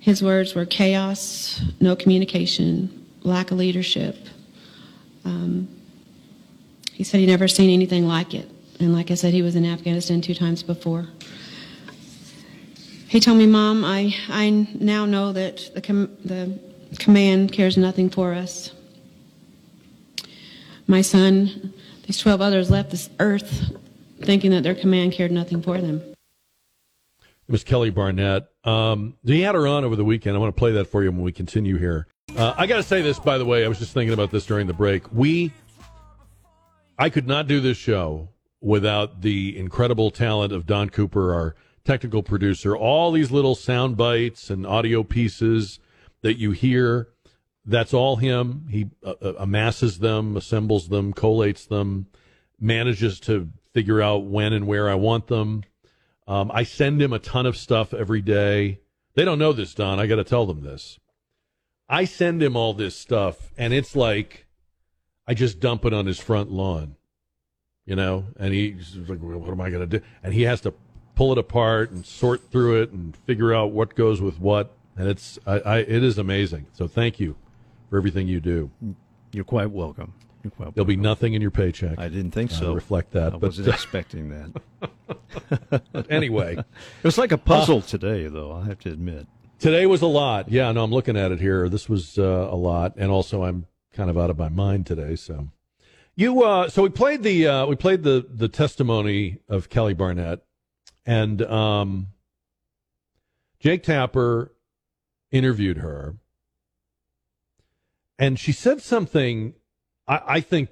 His 0.01 0.23
words 0.23 0.55
were 0.55 0.65
chaos, 0.65 1.61
no 1.79 1.95
communication, 1.95 3.05
lack 3.21 3.51
of 3.51 3.59
leadership. 3.59 4.17
Um, 5.23 5.67
he 6.91 7.03
said 7.03 7.19
he 7.19 7.27
never 7.27 7.47
seen 7.47 7.69
anything 7.69 8.07
like 8.07 8.33
it. 8.33 8.49
And 8.79 8.93
like 8.93 9.11
I 9.11 9.13
said, 9.13 9.31
he 9.31 9.43
was 9.43 9.55
in 9.55 9.63
Afghanistan 9.63 10.19
two 10.19 10.33
times 10.33 10.63
before. 10.63 11.07
He 13.09 13.19
told 13.19 13.37
me, 13.37 13.45
Mom, 13.45 13.85
I, 13.85 14.15
I 14.27 14.67
now 14.73 15.05
know 15.05 15.33
that 15.33 15.69
the, 15.75 15.81
com- 15.81 16.17
the 16.25 16.57
command 16.97 17.51
cares 17.51 17.77
nothing 17.77 18.09
for 18.09 18.33
us. 18.33 18.71
My 20.87 21.01
son, 21.01 21.73
these 22.07 22.17
12 22.17 22.41
others 22.41 22.71
left 22.71 22.89
this 22.89 23.07
earth 23.19 23.71
thinking 24.23 24.49
that 24.49 24.63
their 24.63 24.73
command 24.73 25.13
cared 25.13 25.31
nothing 25.31 25.61
for 25.61 25.79
them. 25.79 26.10
Was 27.51 27.65
Kelly 27.65 27.89
Barnett. 27.89 28.47
Um, 28.63 29.17
he 29.25 29.41
had 29.41 29.55
her 29.55 29.67
on 29.67 29.83
over 29.83 29.97
the 29.97 30.05
weekend. 30.05 30.37
I 30.37 30.39
want 30.39 30.55
to 30.55 30.57
play 30.57 30.71
that 30.71 30.85
for 30.85 31.03
you 31.03 31.11
when 31.11 31.21
we 31.21 31.33
continue 31.33 31.77
here. 31.77 32.07
Uh, 32.33 32.53
I 32.57 32.65
got 32.65 32.77
to 32.77 32.83
say 32.83 33.01
this, 33.01 33.19
by 33.19 33.37
the 33.37 33.43
way. 33.43 33.65
I 33.65 33.67
was 33.67 33.77
just 33.77 33.93
thinking 33.93 34.13
about 34.13 34.31
this 34.31 34.45
during 34.45 34.67
the 34.67 34.73
break. 34.73 35.11
We, 35.11 35.51
I 36.97 37.09
could 37.09 37.27
not 37.27 37.47
do 37.47 37.59
this 37.59 37.75
show 37.75 38.29
without 38.61 39.21
the 39.21 39.57
incredible 39.57 40.11
talent 40.11 40.53
of 40.53 40.65
Don 40.65 40.89
Cooper, 40.89 41.33
our 41.33 41.55
technical 41.83 42.23
producer. 42.23 42.73
All 42.73 43.11
these 43.11 43.31
little 43.31 43.55
sound 43.55 43.97
bites 43.97 44.49
and 44.49 44.65
audio 44.65 45.03
pieces 45.03 45.81
that 46.21 46.37
you 46.37 46.51
hear, 46.51 47.09
that's 47.65 47.93
all 47.93 48.15
him. 48.15 48.65
He 48.69 48.91
uh, 49.03 49.15
uh, 49.21 49.33
amasses 49.39 49.99
them, 49.99 50.37
assembles 50.37 50.87
them, 50.87 51.13
collates 51.13 51.67
them, 51.67 52.07
manages 52.61 53.19
to 53.21 53.49
figure 53.73 54.01
out 54.01 54.23
when 54.23 54.53
and 54.53 54.67
where 54.67 54.89
I 54.89 54.95
want 54.95 55.27
them. 55.27 55.63
Um, 56.27 56.51
I 56.53 56.63
send 56.63 57.01
him 57.01 57.13
a 57.13 57.19
ton 57.19 57.45
of 57.45 57.57
stuff 57.57 57.93
every 57.93 58.21
day. 58.21 58.79
They 59.15 59.25
don't 59.25 59.39
know 59.39 59.53
this, 59.53 59.73
Don. 59.73 59.99
I 59.99 60.07
got 60.07 60.15
to 60.17 60.23
tell 60.23 60.45
them 60.45 60.61
this. 60.61 60.99
I 61.89 62.05
send 62.05 62.41
him 62.41 62.55
all 62.55 62.73
this 62.73 62.95
stuff, 62.95 63.51
and 63.57 63.73
it's 63.73 63.95
like 63.95 64.45
I 65.27 65.33
just 65.33 65.59
dump 65.59 65.83
it 65.85 65.93
on 65.93 66.05
his 66.05 66.19
front 66.19 66.51
lawn, 66.51 66.95
you 67.85 67.95
know. 67.95 68.27
And 68.39 68.53
he's 68.53 68.95
like, 69.07 69.19
well, 69.21 69.39
"What 69.39 69.49
am 69.49 69.59
I 69.59 69.69
going 69.69 69.89
to 69.89 69.99
do?" 69.99 70.05
And 70.23 70.33
he 70.33 70.43
has 70.43 70.61
to 70.61 70.73
pull 71.15 71.33
it 71.33 71.37
apart 71.37 71.91
and 71.91 72.05
sort 72.05 72.49
through 72.49 72.81
it 72.81 72.91
and 72.91 73.15
figure 73.15 73.53
out 73.53 73.71
what 73.71 73.95
goes 73.95 74.21
with 74.21 74.39
what. 74.39 74.73
And 74.95 75.07
it's, 75.09 75.37
I, 75.45 75.59
I 75.59 75.77
it 75.79 76.03
is 76.03 76.17
amazing. 76.17 76.67
So 76.73 76.87
thank 76.87 77.19
you 77.19 77.35
for 77.89 77.97
everything 77.97 78.27
you 78.27 78.39
do. 78.39 78.71
You're 79.33 79.43
quite 79.43 79.71
welcome. 79.71 80.13
You're 80.43 80.71
There'll 80.71 80.85
be 80.85 80.95
nothing 80.95 81.33
in 81.33 81.41
your 81.41 81.51
paycheck. 81.51 81.99
I 81.99 82.07
didn't 82.07 82.31
think 82.31 82.51
uh, 82.51 82.55
so. 82.55 82.73
reflect 82.73 83.11
that. 83.11 83.27
I 83.27 83.37
but 83.37 83.41
wasn't 83.41 83.67
expecting 83.73 84.29
that. 84.29 86.07
anyway, 86.09 86.57
it 86.57 87.03
was 87.03 87.17
like 87.17 87.31
a 87.31 87.37
puzzle 87.37 87.81
today, 87.81 88.27
though. 88.27 88.51
I 88.53 88.65
have 88.65 88.79
to 88.79 88.89
admit. 88.89 89.27
Today 89.59 89.85
was 89.85 90.01
a 90.01 90.07
lot. 90.07 90.49
Yeah, 90.49 90.71
no, 90.71 90.83
I'm 90.83 90.91
looking 90.91 91.15
at 91.15 91.31
it 91.31 91.39
here. 91.39 91.69
This 91.69 91.87
was 91.87 92.17
uh, 92.17 92.49
a 92.51 92.55
lot, 92.55 92.93
and 92.97 93.11
also 93.11 93.43
I'm 93.43 93.67
kind 93.93 94.09
of 94.09 94.17
out 94.17 94.29
of 94.29 94.37
my 94.37 94.49
mind 94.49 94.87
today. 94.87 95.15
So, 95.15 95.49
you, 96.15 96.43
uh, 96.43 96.69
so 96.69 96.81
we 96.81 96.89
played 96.89 97.21
the 97.21 97.47
uh, 97.47 97.65
we 97.67 97.75
played 97.75 98.03
the 98.03 98.25
the 98.27 98.47
testimony 98.47 99.39
of 99.47 99.69
Kelly 99.69 99.93
Barnett, 99.93 100.39
and 101.05 101.43
um, 101.43 102.07
Jake 103.59 103.83
Tapper 103.83 104.51
interviewed 105.31 105.77
her, 105.77 106.15
and 108.17 108.39
she 108.39 108.51
said 108.51 108.81
something 108.81 109.53
I, 110.11 110.21
I 110.27 110.39
think 110.41 110.69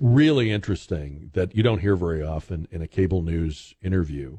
really 0.00 0.50
interesting 0.50 1.30
that 1.34 1.54
you 1.54 1.62
don't 1.62 1.78
hear 1.78 1.94
very 1.94 2.22
often 2.22 2.66
in 2.72 2.82
a 2.82 2.88
cable 2.88 3.22
news 3.22 3.74
interview. 3.80 4.38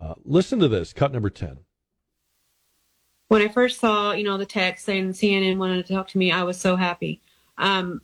Uh, 0.00 0.14
listen 0.24 0.58
to 0.58 0.68
this, 0.68 0.92
cut 0.92 1.12
number 1.12 1.30
ten 1.30 1.58
when 3.32 3.40
I 3.40 3.48
first 3.48 3.80
saw, 3.80 4.12
you 4.12 4.24
know, 4.24 4.36
the 4.36 4.44
text 4.44 4.84
saying 4.84 5.14
CNN 5.14 5.56
wanted 5.56 5.86
to 5.86 5.94
talk 5.94 6.06
to 6.08 6.18
me, 6.18 6.30
I 6.30 6.42
was 6.42 6.60
so 6.60 6.76
happy. 6.76 7.22
Um, 7.56 8.02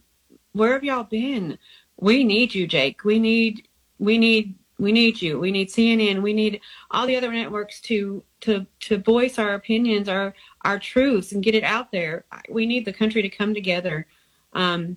where 0.52 0.72
have 0.72 0.82
y'all 0.82 1.05
been? 1.05 1.59
We 1.98 2.24
need 2.24 2.55
you, 2.55 2.66
Jake. 2.66 3.05
We 3.05 3.18
need, 3.18 3.68
we 3.98 4.16
need, 4.16 4.55
we 4.78 4.90
need 4.90 5.20
you. 5.20 5.39
We 5.39 5.51
need 5.51 5.68
CNN. 5.68 6.22
We 6.22 6.32
need 6.32 6.62
all 6.90 7.06
the 7.06 7.14
other 7.14 7.30
networks 7.30 7.78
to 7.82 8.24
to 8.40 8.64
to 8.80 8.97
voice 8.97 9.39
our 9.39 9.52
opinions, 9.52 10.09
our 10.09 10.35
our 10.64 10.78
truths, 10.78 11.32
and 11.32 11.43
get 11.43 11.55
it 11.55 11.64
out 11.64 11.93
there. 11.93 12.24
We 12.48 12.64
need 12.64 12.86
the 12.86 12.93
country 12.94 13.20
to 13.20 13.28
come 13.28 13.52
together. 13.52 14.06
Um, 14.53 14.97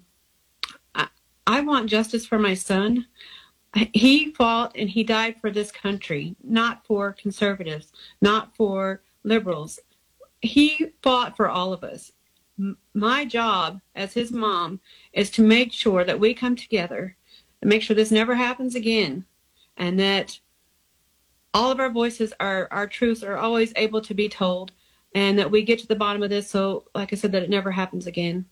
I, 0.95 1.07
I 1.47 1.61
want 1.61 1.89
justice 1.89 2.25
for 2.25 2.39
my 2.39 2.53
son. 2.53 3.07
He 3.93 4.33
fought 4.33 4.75
and 4.75 4.89
he 4.89 5.03
died 5.03 5.35
for 5.39 5.49
this 5.49 5.71
country, 5.71 6.35
not 6.43 6.85
for 6.85 7.13
conservatives, 7.13 7.93
not 8.21 8.55
for 8.55 9.01
liberals 9.23 9.79
he 10.41 10.87
fought 11.01 11.37
for 11.37 11.49
all 11.49 11.71
of 11.71 11.83
us. 11.83 12.11
My 12.93 13.25
job 13.25 13.79
as 13.95 14.13
his 14.13 14.31
mom 14.31 14.79
is 15.13 15.29
to 15.31 15.41
make 15.41 15.71
sure 15.71 16.03
that 16.03 16.19
we 16.19 16.33
come 16.33 16.55
together 16.55 17.15
and 17.61 17.69
make 17.69 17.81
sure 17.81 17.95
this 17.95 18.11
never 18.11 18.35
happens 18.35 18.75
again 18.75 19.25
and 19.77 19.99
that 19.99 20.39
all 21.53 21.71
of 21.71 21.79
our 21.79 21.89
voices 21.89 22.33
our 22.39 22.67
our 22.71 22.87
truths 22.87 23.23
are 23.23 23.37
always 23.37 23.73
able 23.75 24.01
to 24.01 24.13
be 24.13 24.29
told 24.29 24.71
and 25.15 25.37
that 25.39 25.49
we 25.49 25.63
get 25.63 25.79
to 25.79 25.87
the 25.87 25.95
bottom 25.95 26.23
of 26.23 26.29
this 26.29 26.49
so 26.49 26.85
like 26.95 27.11
i 27.11 27.15
said 27.15 27.31
that 27.31 27.43
it 27.43 27.49
never 27.49 27.71
happens 27.71 28.07
again 28.07 28.45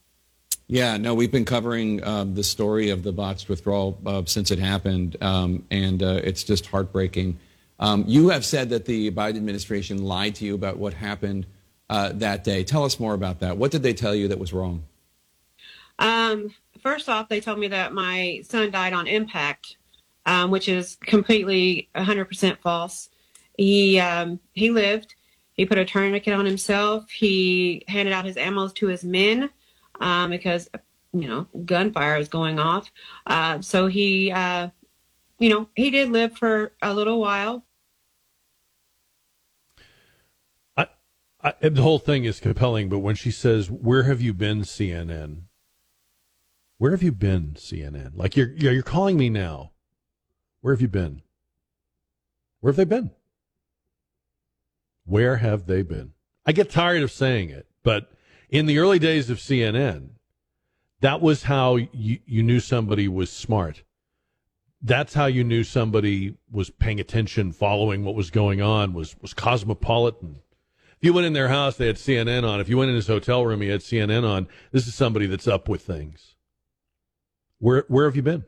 Yeah, 0.72 0.98
no, 0.98 1.16
we've 1.16 1.32
been 1.32 1.46
covering 1.46 2.04
um, 2.04 2.36
the 2.36 2.44
story 2.44 2.91
of 2.91 3.02
the 3.02 3.12
botched 3.12 3.50
withdrawal 3.50 4.00
uh, 4.06 4.22
since 4.28 4.52
it 4.52 4.60
happened, 4.60 5.18
um, 5.20 5.66
and 5.72 6.04
uh, 6.04 6.22
it's 6.24 6.44
just 6.44 6.68
heartbreaking. 6.68 7.40
Um, 7.80 8.04
you 8.08 8.30
have 8.30 8.46
said 8.46 8.70
that 8.70 8.86
the 8.86 9.10
Biden 9.10 9.38
administration 9.38 10.04
lied 10.04 10.36
to 10.36 10.46
you 10.46 10.54
about 10.54 10.78
what 10.78 10.94
happened 10.94 11.48
uh, 11.90 12.12
that 12.14 12.44
day. 12.44 12.64
Tell 12.64 12.86
us 12.86 13.00
more 13.00 13.16
about 13.16 13.40
that. 13.40 13.58
What 13.58 13.72
did 13.72 13.82
they 13.82 13.94
tell 13.94 14.14
you 14.14 14.28
that 14.28 14.38
was 14.38 14.54
wrong? 14.54 14.84
Um, 15.98 16.54
first 16.84 17.10
off, 17.10 17.30
they 17.30 17.41
told 17.41 17.58
me 17.58 17.70
that 17.70 17.91
my 17.91 18.44
son 18.48 18.70
died 18.70 18.94
on 18.94 19.08
impact, 19.08 19.76
um, 20.28 20.52
which 20.52 20.70
is 20.70 20.98
completely 21.02 21.90
100% 21.96 22.60
false. 22.60 23.10
He 23.58 24.00
um, 24.00 24.40
he 24.54 24.70
lived. 24.70 25.16
He 25.54 25.66
put 25.66 25.80
a 25.80 25.84
tourniquet 25.84 26.36
on 26.36 26.46
himself. 26.46 27.10
He 27.10 27.86
handed 27.88 28.14
out 28.14 28.26
his 28.26 28.38
ammo 28.38 28.68
to 28.68 28.86
his 28.86 29.04
men 29.04 29.50
um, 30.00 30.30
because 30.30 30.70
you 31.14 31.28
know 31.28 31.48
gunfire 31.66 32.18
was 32.18 32.28
going 32.28 32.60
off. 32.60 32.92
Uh, 33.26 33.62
so 33.62 33.88
he, 33.88 34.32
uh, 34.32 34.70
you 35.40 35.50
know, 35.50 35.70
he 35.76 35.90
did 35.90 36.10
live 36.10 36.38
for 36.38 36.74
a 36.82 36.94
little 36.94 37.20
while. 37.20 37.66
I, 41.42 41.54
the 41.62 41.82
whole 41.82 42.00
thing 42.00 42.26
is 42.26 42.42
compelling, 42.42 42.90
but 42.90 43.00
when 43.00 43.16
she 43.16 43.32
says, 43.32 43.72
"Where 43.72 44.04
have 44.04 44.22
you 44.22 44.34
been, 44.34 44.64
CNN?" 44.64 45.44
Where 46.80 46.92
have 46.92 47.04
you 47.04 47.12
been, 47.12 47.56
CNN? 47.56 48.12
Like 48.16 48.38
you're 48.38 48.52
you're 48.54 48.82
calling 48.82 49.18
me 49.18 49.30
now. 49.30 49.72
Where 50.62 50.74
have 50.74 50.82
you 50.82 50.88
been? 50.88 51.22
Where 52.62 52.72
have 52.72 52.78
they 52.78 52.86
been? 52.86 53.12
Where 55.06 55.38
have 55.38 55.66
they 55.66 55.82
been? 55.82 56.14
I 56.46 56.54
get 56.54 56.70
tired 56.70 57.04
of 57.04 57.12
saying 57.12 57.50
it, 57.50 57.68
but 57.84 58.12
in 58.50 58.66
the 58.66 58.80
early 58.80 59.00
days 59.00 59.30
of 59.30 59.38
CNN, 59.38 60.10
That 61.02 61.22
was 61.22 61.44
how 61.44 61.78
you, 61.78 62.20
you 62.26 62.44
knew 62.44 62.60
somebody 62.60 63.08
was 63.08 63.30
smart. 63.30 63.84
That's 64.82 65.14
how 65.14 65.28
you 65.28 65.44
knew 65.44 65.64
somebody 65.64 66.36
was 66.52 66.70
paying 66.70 67.00
attention, 67.00 67.52
following 67.52 68.04
what 68.04 68.16
was 68.16 68.32
going 68.32 68.62
on, 68.62 68.94
was 68.94 69.16
was 69.22 69.34
cosmopolitan. 69.34 70.40
If 70.98 71.06
you 71.06 71.14
went 71.14 71.28
in 71.28 71.34
their 71.34 71.48
house, 71.50 71.78
they 71.78 71.88
had 71.88 71.96
CNN 71.96 72.44
on. 72.44 72.60
If 72.60 72.68
you 72.68 72.78
went 72.78 72.90
in 72.90 72.96
his 72.96 73.08
hotel 73.08 73.46
room, 73.46 73.62
he 73.62 73.70
had 73.70 73.82
CNN 73.82 74.28
on. 74.28 74.48
This 74.72 74.88
is 74.88 74.96
somebody 74.96 75.26
that's 75.28 75.48
up 75.48 75.70
with 75.70 75.82
things. 75.82 76.36
Where 77.60 77.86
where 77.88 78.06
have 78.06 78.16
you 78.16 78.22
been? 78.22 78.46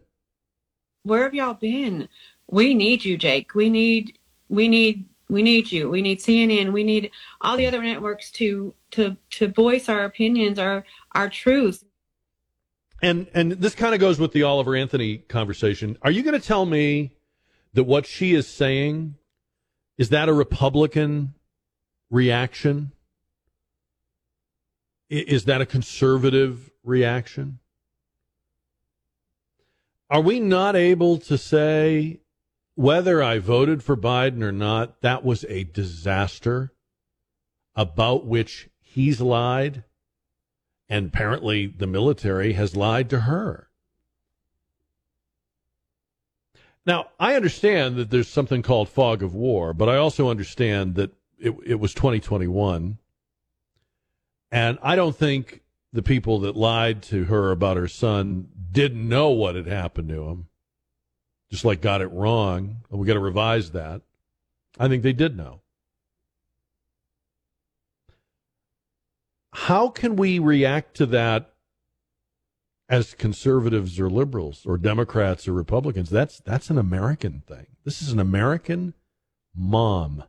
Where 1.04 1.24
have 1.24 1.34
y'all 1.34 1.54
been? 1.54 2.10
We 2.48 2.74
need 2.74 3.06
you, 3.06 3.18
Jake. 3.18 3.56
We 3.56 3.70
need 3.70 4.18
we 4.50 4.68
need 4.68 5.06
we 5.32 5.42
need 5.42 5.72
you. 5.72 5.90
We 5.90 6.02
need 6.02 6.20
CNN. 6.20 6.74
We 6.74 6.84
need 6.84 7.10
all 7.40 7.56
the 7.56 7.66
other 7.66 7.82
networks 7.82 8.30
to 8.32 8.76
to 8.92 9.16
to 9.32 9.48
voice 9.48 9.88
our 9.88 10.04
opinions, 10.04 10.60
our 10.60 10.84
our 11.14 11.30
truths. 11.30 11.86
And 13.02 13.28
and 13.34 13.54
this 13.54 13.74
kind 13.74 13.94
of 13.94 14.02
goes 14.02 14.20
with 14.20 14.34
the 14.34 14.44
Oliver 14.44 14.76
Anthony 14.76 15.20
conversation. 15.20 15.98
Are 16.02 16.12
you 16.12 16.22
going 16.22 16.40
to 16.40 16.46
tell 16.46 16.66
me 16.66 17.16
that 17.74 17.86
what 17.86 18.06
she 18.06 18.34
is 18.34 18.46
saying 18.46 19.16
is 19.98 20.10
that 20.10 20.28
a 20.28 20.34
Republican 20.34 21.34
reaction? 22.10 22.92
Is 25.10 25.46
that 25.46 25.62
a 25.62 25.66
conservative 25.66 26.72
reaction? 26.84 27.60
Are 30.10 30.22
we 30.22 30.42
not 30.42 30.76
able 30.76 31.18
to 31.20 31.38
say 31.38 32.21
whether 32.82 33.22
I 33.22 33.38
voted 33.38 33.84
for 33.84 33.96
Biden 33.96 34.42
or 34.42 34.52
not, 34.52 35.02
that 35.02 35.24
was 35.24 35.46
a 35.46 35.66
disaster 35.66 36.74
about 37.76 38.26
which 38.26 38.70
he's 38.80 39.22
lied? 39.22 39.84
And 40.90 41.08
apparently 41.08 41.68
the 41.68 41.86
military 41.86 42.54
has 42.54 42.76
lied 42.76 43.10
to 43.12 43.22
her. 43.22 43.70
Now, 46.84 47.10
I 47.20 47.36
understand 47.36 47.98
that 47.98 48.10
there's 48.10 48.28
something 48.28 48.64
called 48.64 48.90
fog 48.90 49.22
of 49.22 49.36
war, 49.36 49.74
but 49.74 49.88
I 49.88 49.98
also 49.98 50.30
understand 50.30 50.96
that 50.96 51.12
it, 51.38 51.56
it 51.64 51.80
was 51.80 51.94
2021. 51.94 52.98
And 54.52 54.80
I 54.82 54.96
don't 54.96 55.16
think 55.16 55.62
the 55.94 56.02
people 56.02 56.40
that 56.40 56.58
lied 56.58 57.04
to 57.04 57.26
her 57.26 57.52
about 57.52 57.78
her 57.78 57.88
son 57.88 58.48
didn't 58.72 59.08
know 59.08 59.30
what 59.30 59.54
had 59.54 59.68
happened 59.68 60.10
to 60.10 60.24
him, 60.24 60.48
just 61.52 61.66
like 61.66 61.82
got 61.82 62.02
it 62.02 62.08
wrong. 62.08 62.78
And 62.90 63.00
we 63.00 63.06
got 63.06 63.14
to 63.14 63.20
revise 63.20 63.72
that. 63.72 64.02
I 64.80 64.88
think 64.88 65.04
they 65.04 65.14
did 65.14 65.38
know. 65.38 65.60
How 69.54 69.90
can 69.90 70.16
we 70.16 70.40
react 70.40 70.96
to 70.98 71.06
that 71.08 71.54
as 72.88 73.14
conservatives 73.14 74.00
or 74.00 74.10
liberals 74.10 74.66
or 74.66 74.78
Democrats 74.78 75.48
or 75.48 75.54
Republicans? 75.54 76.10
That's 76.10 76.40
that's 76.40 76.70
an 76.70 76.78
American 76.78 77.44
thing. 77.46 77.68
This 77.84 78.02
is 78.02 78.14
an 78.14 78.20
American 78.20 78.94
mom. 79.54 80.24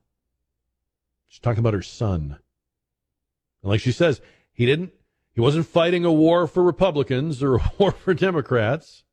She's 1.29 1.39
talking 1.39 1.61
about 1.61 1.75
her 1.75 1.83
son. 1.83 2.39
And 3.63 3.71
like 3.71 3.81
she 3.81 3.93
says, 3.93 4.21
he 4.53 4.67
didn't 4.67 4.93
he 5.33 5.41
wasn't 5.41 5.67
fighting 5.67 6.05
a 6.05 6.13
war 6.13 6.49
for 6.49 6.65
Republicans 6.65 7.43
or 7.43 7.57
a 7.57 7.73
war 7.79 7.93
for 7.93 8.13
Democrats. 8.13 9.05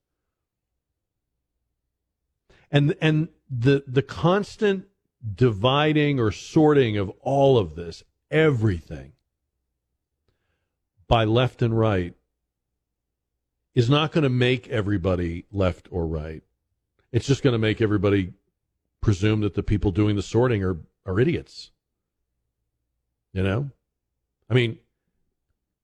And 2.71 2.95
and 3.01 3.29
the 3.49 3.83
the 3.87 4.03
constant 4.03 4.85
dividing 5.35 6.19
or 6.19 6.31
sorting 6.31 6.97
of 6.97 7.09
all 7.21 7.57
of 7.57 7.75
this, 7.75 8.03
everything 8.31 9.13
by 11.07 11.25
left 11.25 11.61
and 11.61 11.77
right 11.77 12.13
is 13.75 13.89
not 13.89 14.11
going 14.11 14.23
to 14.23 14.29
make 14.29 14.67
everybody 14.67 15.45
left 15.51 15.87
or 15.91 16.07
right. 16.07 16.43
It's 17.11 17.25
just 17.25 17.43
going 17.43 17.53
to 17.53 17.59
make 17.59 17.81
everybody 17.81 18.33
presume 19.01 19.41
that 19.41 19.55
the 19.55 19.63
people 19.63 19.91
doing 19.91 20.15
the 20.15 20.21
sorting 20.21 20.63
are, 20.63 20.77
are 21.05 21.19
idiots. 21.19 21.71
You 23.33 23.43
know? 23.43 23.69
I 24.49 24.53
mean, 24.53 24.79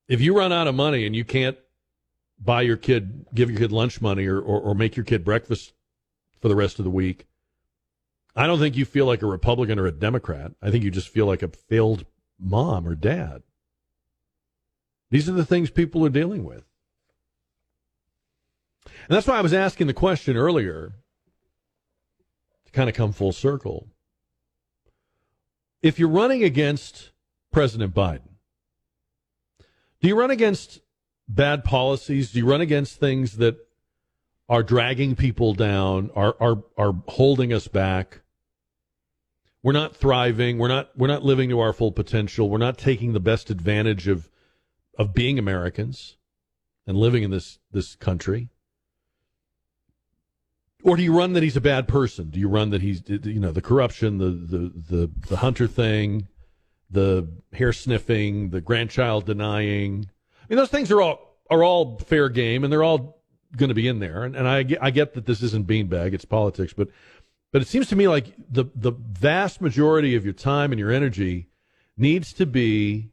if 0.07 0.22
you 0.22 0.38
run 0.38 0.52
out 0.52 0.68
of 0.68 0.76
money 0.76 1.06
and 1.06 1.16
you 1.16 1.24
can't 1.24 1.57
buy 2.40 2.62
your 2.62 2.78
kid, 2.78 3.26
give 3.34 3.49
your 3.49 3.60
kid 3.60 3.72
lunch 3.72 4.02
money 4.02 4.26
or, 4.28 4.40
or, 4.40 4.60
or 4.60 4.76
make 4.76 4.95
your 4.95 5.06
kid 5.06 5.24
breakfast 5.24 5.74
for 6.46 6.50
the 6.50 6.56
rest 6.56 6.78
of 6.78 6.86
the 6.86 6.92
week, 6.92 7.26
I 8.36 8.46
don't 8.46 8.60
think 8.60 8.78
you 8.78 8.86
feel 8.86 9.08
like 9.08 9.24
a 9.24 9.26
Republican 9.26 9.80
or 9.80 9.88
a 9.88 9.92
Democrat. 9.92 10.52
I 10.62 10.70
think 10.70 10.84
you 10.84 10.92
just 10.92 11.10
feel 11.10 11.26
like 11.26 11.42
a 11.42 11.48
failed 11.48 12.06
mom 12.40 12.88
or 12.88 12.94
dad. 12.94 13.42
These 15.10 15.28
are 15.28 15.32
the 15.32 15.44
things 15.44 15.72
people 15.72 16.06
are 16.06 16.10
dealing 16.10 16.44
with. 16.44 16.64
And 18.86 19.18
that's 19.18 19.26
why 19.26 19.40
I 19.40 19.42
was 19.42 19.56
asking 19.56 19.88
the 19.88 19.94
question 19.96 20.38
earlier 20.38 20.94
to 22.68 22.72
kind 22.72 22.90
of 22.90 22.96
come 22.96 23.12
full 23.12 23.32
circle. 23.32 23.88
If 25.82 25.98
you're 25.98 26.10
running 26.10 26.44
against 26.44 27.10
President 27.52 27.96
Biden, 27.96 28.36
do 30.00 30.08
you 30.08 30.16
run 30.16 30.30
against 30.30 30.82
bad 31.28 31.64
policies? 31.64 32.32
Do 32.32 32.38
you 32.38 32.46
run 32.46 32.62
against 32.62 33.00
things 33.00 33.38
that 33.38 33.58
are 34.48 34.64
dragging 34.64 35.16
people 35.16 35.54
down, 35.54 36.12
are 36.16 36.36
are 36.40 36.64
are 36.78 36.94
holding 37.08 37.54
us 37.54 37.68
back? 37.68 38.22
We're 39.64 39.74
not 39.74 39.96
thriving. 39.96 40.58
We're 40.60 40.68
not 40.68 40.92
we're 40.96 41.08
not 41.08 41.24
living 41.24 41.50
to 41.50 41.60
our 41.60 41.74
full 41.74 41.92
potential. 41.92 42.50
We're 42.50 42.58
not 42.60 42.78
taking 42.78 43.14
the 43.14 43.20
best 43.20 43.50
advantage 43.50 44.08
of 44.08 44.30
of 44.98 45.14
being 45.14 45.40
Americans 45.40 46.18
and 46.88 46.98
living 46.98 47.24
in 47.24 47.32
this 47.32 47.60
this 47.72 47.96
country? 47.96 48.50
Or 50.84 50.96
do 50.96 51.04
you 51.04 51.18
run 51.18 51.34
that 51.34 51.42
he's 51.42 51.58
a 51.58 51.62
bad 51.62 51.88
person? 51.88 52.30
Do 52.30 52.40
you 52.40 52.48
run 52.48 52.70
that 52.70 52.82
he's 52.82 53.02
you 53.08 53.40
know 53.40 53.52
the 53.52 53.62
corruption, 53.62 54.18
the 54.20 54.30
the 54.30 54.72
the, 54.90 55.12
the 55.30 55.38
Hunter 55.38 55.68
thing, 55.68 56.28
the 56.90 57.28
hair 57.54 57.74
sniffing, 57.74 58.52
the 58.52 58.62
grandchild 58.62 59.26
denying? 59.26 60.10
I 60.44 60.46
mean, 60.50 60.58
those 60.58 60.70
things 60.70 60.92
are 60.92 61.02
all 61.02 61.40
are 61.50 61.64
all 61.64 61.98
fair 62.00 62.30
game, 62.30 62.64
and 62.64 62.72
they're 62.72 62.84
all 62.84 63.24
going 63.56 63.70
to 63.70 63.76
be 63.76 63.88
in 63.88 64.00
there. 64.00 64.24
And, 64.24 64.36
and 64.36 64.48
I 64.48 64.66
I 64.82 64.92
get 64.92 65.14
that 65.14 65.26
this 65.26 65.42
isn't 65.42 65.68
beanbag; 65.68 66.14
it's 66.14 66.26
politics, 66.26 66.74
but 66.74 66.90
but 67.52 67.62
it 67.62 67.68
seems 67.68 67.88
to 67.88 67.96
me 67.96 68.08
like 68.08 68.34
the 68.50 68.66
the 68.76 68.92
vast 68.92 69.62
majority 69.62 70.16
of 70.16 70.26
your 70.26 70.34
time 70.34 70.72
and 70.72 70.80
your 70.80 70.92
energy 70.92 71.48
needs 71.98 72.34
to 72.34 72.46
be 72.46 73.12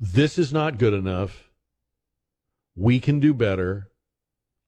this 0.00 0.38
is 0.38 0.52
not 0.52 0.78
good 0.78 0.92
enough. 0.92 1.50
We 2.74 3.00
can 3.00 3.20
do 3.20 3.32
better. 3.32 3.90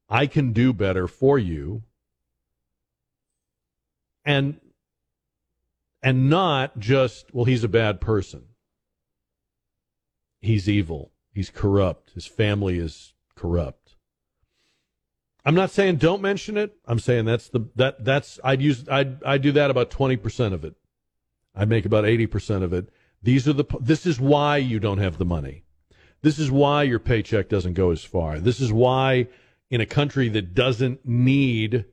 I 0.09 0.27
can 0.27 0.53
do 0.53 0.73
better 0.73 1.07
for 1.07 1.39
you. 1.39 1.83
And 4.25 4.61
and 6.03 6.31
not 6.31 6.79
just, 6.79 7.35
well, 7.35 7.45
he's 7.45 7.65
a 7.65 7.69
bad 7.69 8.01
person. 8.01 8.45
He's 10.41 10.69
evil. 10.69 11.11
He's 11.33 11.51
corrupt. 11.51 12.13
His 12.15 12.27
family 12.27 12.79
is 12.79 13.15
corrupt. 13.39 13.97
I'm 15.45 15.55
not 15.55 15.71
saying 15.71 15.97
don't 15.97 16.21
mention 16.21 16.57
it. 16.57 16.77
I'm 16.85 16.99
saying 16.99 17.25
that's 17.25 17.49
the 17.49 17.69
that 17.77 18.05
that's 18.05 18.39
I'd 18.45 18.61
use 18.61 18.87
I'd 18.89 19.23
I 19.25 19.39
do 19.39 19.53
that 19.53 19.71
about 19.71 19.91
20% 19.91 20.53
of 20.53 20.65
it. 20.65 20.75
I 21.55 21.65
make 21.65 21.87
about 21.87 22.05
80% 22.05 22.63
of 22.63 22.73
it. 22.73 22.91
These 23.23 23.49
are 23.49 23.53
the 23.53 23.65
this 23.81 24.05
is 24.05 24.21
why 24.21 24.59
you 24.59 24.79
don't 24.79 24.99
have 24.99 25.19
the 25.19 25.25
money. 25.25 25.65
This 26.21 26.39
is 26.39 26.51
why 26.51 26.83
your 26.83 26.99
paycheck 26.99 27.49
doesn't 27.49 27.75
go 27.75 27.91
as 27.91 28.05
far. 28.05 28.41
This 28.41 28.61
is 28.61 28.73
why 28.73 29.29
in 29.71 29.81
a 29.81 29.87
country 29.87 30.29
that 30.31 30.55
doesn't 30.55 31.07
need 31.07 31.85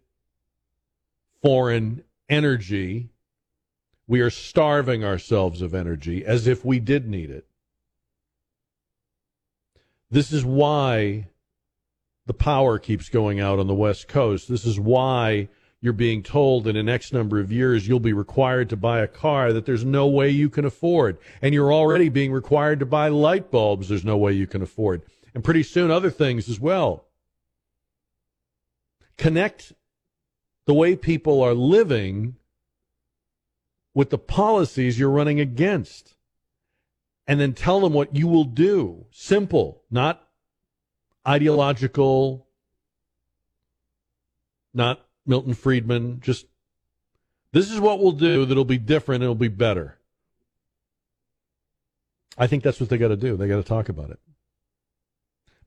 foreign 1.41 2.03
energy, 2.27 3.09
we 4.07 4.19
are 4.21 4.29
starving 4.29 5.03
ourselves 5.03 5.61
of 5.61 5.73
energy 5.73 6.25
as 6.25 6.47
if 6.47 6.65
we 6.65 6.79
did 6.79 7.07
need 7.07 7.29
it. 7.29 7.47
This 10.09 10.31
is 10.31 10.43
why 10.43 11.27
the 12.25 12.33
power 12.33 12.79
keeps 12.79 13.09
going 13.09 13.39
out 13.39 13.59
on 13.59 13.67
the 13.67 13.75
West 13.75 14.07
Coast. 14.07 14.49
This 14.49 14.65
is 14.65 14.79
why 14.79 15.47
you're 15.79 15.93
being 15.93 16.23
told 16.23 16.63
that 16.63 16.75
in 16.75 16.89
X 16.89 17.13
number 17.13 17.39
of 17.39 17.51
years 17.51 17.87
you'll 17.87 17.99
be 17.99 18.13
required 18.13 18.69
to 18.69 18.75
buy 18.75 18.99
a 18.99 19.07
car 19.07 19.53
that 19.53 19.65
there's 19.65 19.85
no 19.85 20.07
way 20.07 20.29
you 20.29 20.49
can 20.49 20.65
afford. 20.65 21.17
And 21.41 21.53
you're 21.53 21.73
already 21.73 22.09
being 22.09 22.31
required 22.31 22.79
to 22.79 22.85
buy 22.85 23.09
light 23.09 23.51
bulbs 23.51 23.89
there's 23.89 24.03
no 24.03 24.17
way 24.17 24.33
you 24.33 24.47
can 24.47 24.63
afford. 24.63 25.03
And 25.35 25.43
pretty 25.43 25.63
soon 25.63 25.91
other 25.91 26.09
things 26.09 26.49
as 26.49 26.59
well. 26.59 27.05
Connect 29.17 29.73
the 30.65 30.73
way 30.73 30.95
people 30.95 31.43
are 31.43 31.53
living 31.53 32.35
with 33.93 34.09
the 34.09 34.17
policies 34.17 34.97
you're 34.97 35.09
running 35.09 35.39
against. 35.39 36.15
And 37.27 37.39
then 37.39 37.53
tell 37.53 37.79
them 37.79 37.93
what 37.93 38.15
you 38.15 38.27
will 38.27 38.43
do. 38.43 39.05
Simple, 39.11 39.83
not 39.89 40.24
ideological, 41.27 42.47
not 44.73 45.05
Milton 45.25 45.53
Friedman. 45.53 46.19
Just 46.21 46.45
this 47.51 47.71
is 47.71 47.79
what 47.79 47.99
we'll 47.99 48.11
do 48.11 48.45
that'll 48.45 48.65
be 48.65 48.77
different, 48.77 49.23
it'll 49.23 49.35
be 49.35 49.47
better. 49.47 49.97
I 52.37 52.47
think 52.47 52.63
that's 52.63 52.79
what 52.79 52.89
they 52.89 52.97
got 52.97 53.09
to 53.09 53.15
do. 53.15 53.37
They 53.37 53.47
got 53.47 53.57
to 53.57 53.63
talk 53.63 53.89
about 53.89 54.09
it. 54.11 54.19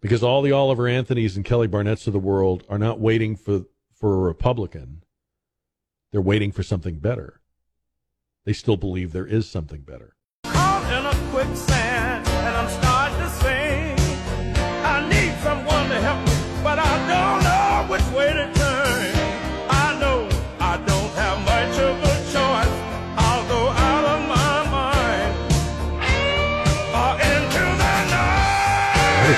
because 0.01 0.23
all 0.23 0.43
the 0.43 0.53
Oliver 0.53 0.85
Anthonys 0.85 1.37
and 1.37 1.45
Kelly 1.45 1.69
Barnetts 1.69 2.07
of 2.07 2.13
the 2.13 2.19
world 2.19 2.65
are 2.69 2.79
not 2.79 3.01
waiting 3.01 3.37
for 3.37 3.65
for 3.93 4.15
a 4.15 4.19
Republican. 4.19 5.03
They're 6.13 6.21
waiting 6.21 6.53
for 6.53 6.63
something 6.63 6.99
better. 6.99 7.41
They 8.45 8.53
still 8.53 8.77
believe 8.77 9.13
there 9.13 9.27
is 9.27 9.49
something 9.49 9.81
better. 9.83 10.15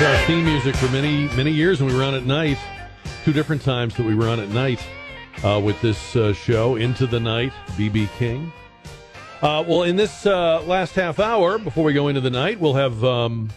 Was 0.01 0.09
our 0.09 0.27
theme 0.27 0.45
music 0.47 0.75
for 0.77 0.89
many 0.93 1.29
many 1.37 1.51
years, 1.51 1.81
and 1.81 1.91
we 1.91 1.95
were 1.95 2.03
on 2.03 2.15
at 2.15 2.25
night. 2.25 2.57
Two 3.23 3.35
different 3.35 3.61
times 3.61 3.95
that 3.97 4.07
we 4.07 4.15
were 4.15 4.29
on 4.29 4.41
at 4.41 4.49
night 4.49 4.83
uh, 5.45 5.61
with 5.63 5.79
this 5.83 6.17
uh, 6.17 6.33
show, 6.33 6.77
Into 6.77 7.07
the 7.07 7.21
Night, 7.21 7.53
BB 7.73 8.09
King. 8.17 8.51
Uh, 9.43 9.63
well, 9.67 9.83
in 9.83 9.97
this 9.97 10.25
uh, 10.25 10.63
last 10.63 10.95
half 10.95 11.19
hour, 11.19 11.59
before 11.59 11.85
we 11.85 11.93
go 11.93 12.09
into 12.09 12.23
the 12.23 12.31
night, 12.31 12.59
we'll 12.59 12.73
have 12.73 13.05
um, 13.05 13.51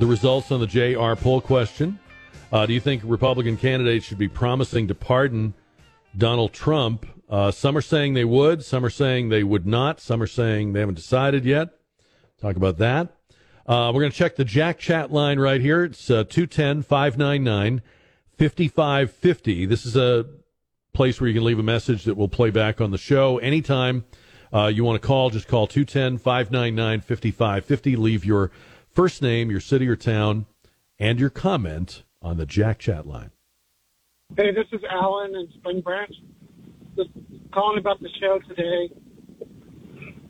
the 0.00 0.06
results 0.06 0.50
on 0.50 0.58
the 0.58 0.66
JR 0.66 1.14
poll 1.14 1.40
question. 1.40 2.00
Uh, 2.50 2.66
do 2.66 2.72
you 2.72 2.80
think 2.80 3.02
Republican 3.04 3.56
candidates 3.56 4.04
should 4.04 4.18
be 4.18 4.28
promising 4.28 4.88
to 4.88 4.96
pardon 4.96 5.54
Donald 6.18 6.52
Trump? 6.52 7.06
Uh, 7.28 7.52
some 7.52 7.76
are 7.76 7.82
saying 7.82 8.14
they 8.14 8.24
would, 8.24 8.64
some 8.64 8.84
are 8.84 8.90
saying 8.90 9.28
they 9.28 9.44
would 9.44 9.66
not, 9.66 10.00
some 10.00 10.20
are 10.20 10.26
saying 10.26 10.72
they 10.72 10.80
haven't 10.80 10.96
decided 10.96 11.44
yet. 11.44 11.68
Talk 12.40 12.56
about 12.56 12.78
that. 12.78 13.14
Uh, 13.66 13.90
we're 13.94 14.00
going 14.00 14.12
to 14.12 14.16
check 14.16 14.36
the 14.36 14.44
Jack 14.44 14.78
chat 14.78 15.10
line 15.10 15.38
right 15.38 15.60
here. 15.60 15.84
It's 15.84 16.10
uh, 16.10 16.24
210 16.24 16.82
599 16.82 17.82
5550. 18.36 19.66
This 19.66 19.86
is 19.86 19.96
a 19.96 20.26
place 20.92 21.20
where 21.20 21.28
you 21.28 21.34
can 21.34 21.44
leave 21.44 21.58
a 21.58 21.62
message 21.62 22.04
that 22.04 22.16
we'll 22.16 22.28
play 22.28 22.50
back 22.50 22.80
on 22.80 22.90
the 22.90 22.98
show 22.98 23.38
anytime 23.38 24.04
uh, 24.52 24.66
you 24.66 24.84
want 24.84 25.00
to 25.00 25.06
call. 25.06 25.30
Just 25.30 25.48
call 25.48 25.66
210 25.66 26.18
599 26.18 27.00
5550. 27.00 27.96
Leave 27.96 28.24
your 28.24 28.50
first 28.90 29.22
name, 29.22 29.50
your 29.50 29.60
city 29.60 29.88
or 29.88 29.96
town, 29.96 30.44
and 30.98 31.18
your 31.18 31.30
comment 31.30 32.02
on 32.20 32.36
the 32.36 32.46
Jack 32.46 32.78
chat 32.78 33.06
line. 33.06 33.30
Hey, 34.36 34.52
this 34.52 34.66
is 34.72 34.80
Alan 34.90 35.34
in 35.34 35.48
Spring 35.54 35.80
Branch. 35.80 36.14
Just 36.96 37.10
calling 37.52 37.78
about 37.78 38.00
the 38.00 38.10
show 38.20 38.38
today. 38.46 38.90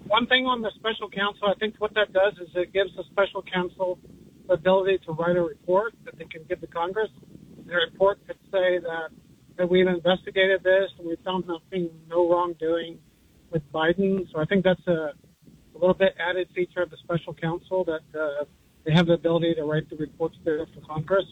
One 0.06 0.26
thing 0.26 0.47
on 0.47 0.60
the 0.60 0.70
special 0.76 1.09
counsel, 1.09 1.48
I 1.48 1.55
think 1.59 1.76
what 1.78 1.94
that 1.94 2.12
does 2.12 2.35
is 2.35 2.48
it 2.55 2.72
gives 2.72 2.94
the 2.97 3.05
special 3.10 3.43
counsel 3.43 3.98
the 4.47 4.55
ability 4.55 4.98
to 5.06 5.12
write 5.12 5.36
a 5.36 5.43
report 5.43 5.94
that 6.05 6.18
they 6.18 6.26
can 6.26 6.44
give 6.48 6.60
to 6.60 6.66
Congress. 6.66 7.09
The 7.66 7.74
report 7.74 8.18
could 8.26 8.39
say 8.52 8.78
that, 8.78 9.09
that 9.56 9.68
we've 9.68 9.86
investigated 9.86 10.62
this 10.62 10.90
and 10.98 11.09
we 11.09 11.16
found 11.24 11.47
nothing, 11.47 11.90
no 12.09 12.28
wrongdoing 12.31 12.98
with 13.51 13.62
Biden. 13.72 14.31
So 14.32 14.40
I 14.40 14.44
think 14.44 14.64
that's 14.64 14.86
a, 14.86 15.12
a 15.74 15.78
little 15.78 15.94
bit 15.94 16.14
added 16.20 16.48
feature 16.55 16.82
of 16.82 16.90
the 16.90 16.98
special 17.02 17.32
counsel 17.32 17.85
that 17.85 18.18
uh, 18.18 18.44
they 18.85 18.93
have 18.93 19.06
the 19.06 19.14
ability 19.14 19.55
to 19.55 19.64
write 19.64 19.89
the 19.89 19.97
reports 19.97 20.36
there 20.44 20.66
for 20.66 20.86
Congress. 20.86 21.24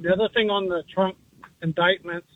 The 0.00 0.10
other 0.10 0.28
thing 0.32 0.48
on 0.48 0.68
the 0.68 0.82
Trump 0.94 1.18
indictments, 1.60 2.28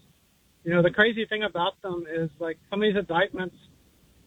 you 0.65 0.75
know, 0.75 0.83
the 0.83 0.91
crazy 0.91 1.25
thing 1.25 1.45
about 1.45 1.81
them 1.81 2.05
is 2.13 2.29
like 2.39 2.59
some 2.69 2.83
of 2.83 2.89
these 2.89 2.99
indictments 2.99 3.57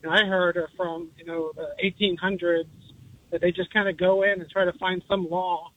you 0.03 0.09
know, 0.09 0.15
I 0.15 0.25
heard 0.25 0.57
are 0.57 0.69
from, 0.75 1.09
you 1.17 1.25
know, 1.25 1.51
the 1.55 1.69
1800s 1.83 2.65
that 3.31 3.41
they 3.41 3.51
just 3.51 3.73
kind 3.73 3.87
of 3.87 3.97
go 3.97 4.23
in 4.23 4.41
and 4.41 4.49
try 4.49 4.65
to 4.65 4.73
find 4.73 5.01
some 5.07 5.29
law 5.29 5.71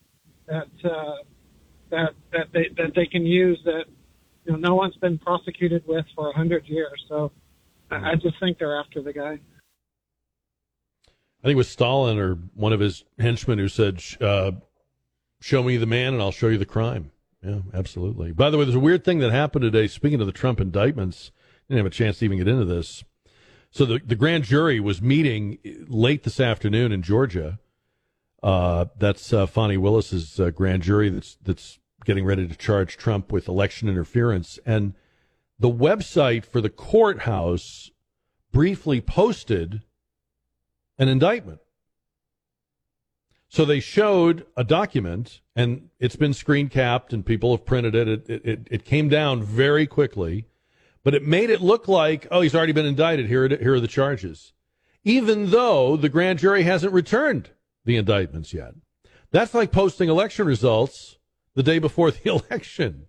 that, 0.47 0.67
uh, 0.83 1.15
that, 1.89 2.09
that 2.31 2.47
they, 2.53 2.69
that 2.75 2.93
they 2.95 3.05
can 3.05 3.25
use 3.25 3.59
that, 3.65 3.85
you 4.45 4.51
know, 4.51 4.57
no 4.57 4.75
one's 4.75 4.95
been 4.97 5.17
prosecuted 5.17 5.83
with 5.87 6.05
for 6.15 6.29
a 6.29 6.33
hundred 6.33 6.65
years. 6.67 7.05
So 7.07 7.31
I, 7.89 8.11
I 8.11 8.15
just 8.15 8.39
think 8.39 8.59
they're 8.59 8.79
after 8.79 9.01
the 9.01 9.13
guy. 9.13 9.39
I 11.43 11.43
think 11.43 11.53
it 11.53 11.55
was 11.55 11.69
Stalin 11.69 12.17
or 12.17 12.35
one 12.53 12.73
of 12.73 12.79
his 12.79 13.05
henchmen 13.19 13.59
who 13.59 13.69
said, 13.69 14.03
uh, 14.19 14.51
"Show 15.39 15.63
me 15.63 15.77
the 15.77 15.85
man, 15.85 16.13
and 16.13 16.21
I'll 16.21 16.31
show 16.31 16.47
you 16.47 16.57
the 16.57 16.65
crime." 16.65 17.11
Yeah, 17.43 17.59
absolutely. 17.73 18.31
By 18.31 18.49
the 18.49 18.57
way, 18.57 18.65
there's 18.65 18.75
a 18.75 18.79
weird 18.79 19.05
thing 19.05 19.19
that 19.19 19.31
happened 19.31 19.61
today. 19.61 19.87
Speaking 19.87 20.19
of 20.19 20.25
the 20.25 20.33
Trump 20.33 20.59
indictments, 20.59 21.31
didn't 21.69 21.77
have 21.77 21.85
a 21.85 21.91
chance 21.91 22.19
to 22.19 22.25
even 22.25 22.39
get 22.39 22.47
into 22.47 22.65
this. 22.65 23.03
So 23.77 23.85
the 23.85 24.01
the 24.03 24.15
grand 24.15 24.43
jury 24.43 24.79
was 24.79 25.03
meeting 25.03 25.59
late 25.87 26.23
this 26.23 26.39
afternoon 26.39 26.91
in 26.91 27.03
Georgia. 27.03 27.59
Uh, 28.41 28.85
that's 28.97 29.31
uh, 29.31 29.45
Fani 29.45 29.77
Willis's 29.77 30.39
uh, 30.39 30.49
grand 30.49 30.81
jury 30.81 31.09
that's 31.09 31.37
that's 31.43 31.77
getting 32.03 32.25
ready 32.25 32.47
to 32.47 32.55
charge 32.55 32.97
Trump 32.97 33.31
with 33.31 33.47
election 33.47 33.87
interference, 33.87 34.57
and 34.65 34.95
the 35.59 35.69
website 35.69 36.43
for 36.43 36.59
the 36.59 36.71
courthouse 36.71 37.91
briefly 38.51 38.99
posted 38.99 39.83
an 40.97 41.07
indictment. 41.07 41.59
So 43.47 43.63
they 43.63 43.79
showed 43.79 44.47
a 44.57 44.63
document, 44.63 45.41
and 45.55 45.89
it's 45.99 46.15
been 46.15 46.33
screen 46.33 46.69
capped, 46.69 47.13
and 47.13 47.23
people 47.23 47.55
have 47.55 47.63
printed 47.63 47.93
it. 47.93 48.07
It, 48.07 48.41
it. 48.43 48.67
it 48.71 48.85
came 48.85 49.07
down 49.07 49.43
very 49.43 49.85
quickly, 49.85 50.47
but 51.07 51.15
it 51.15 51.25
made 51.25 51.49
it 51.49 51.61
look 51.61 51.87
like, 51.87 52.27
oh, 52.31 52.41
he's 52.41 52.53
already 52.53 52.73
been 52.73 52.85
indicted. 52.85 53.27
Here, 53.27 53.47
here 53.47 53.75
are 53.75 53.79
the 53.79 53.87
charges. 53.87 54.51
Even 55.05 55.51
though 55.51 55.95
the 55.95 56.09
grand 56.09 56.37
jury 56.37 56.63
hasn't 56.63 56.91
returned 56.91 57.51
the 57.85 57.95
indictments 57.95 58.53
yet. 58.53 58.73
That's 59.31 59.53
like 59.53 59.71
posting 59.71 60.09
election 60.09 60.45
results 60.45 61.17
the 61.55 61.63
day 61.63 61.79
before 61.79 62.11
the 62.11 62.29
election. 62.49 63.05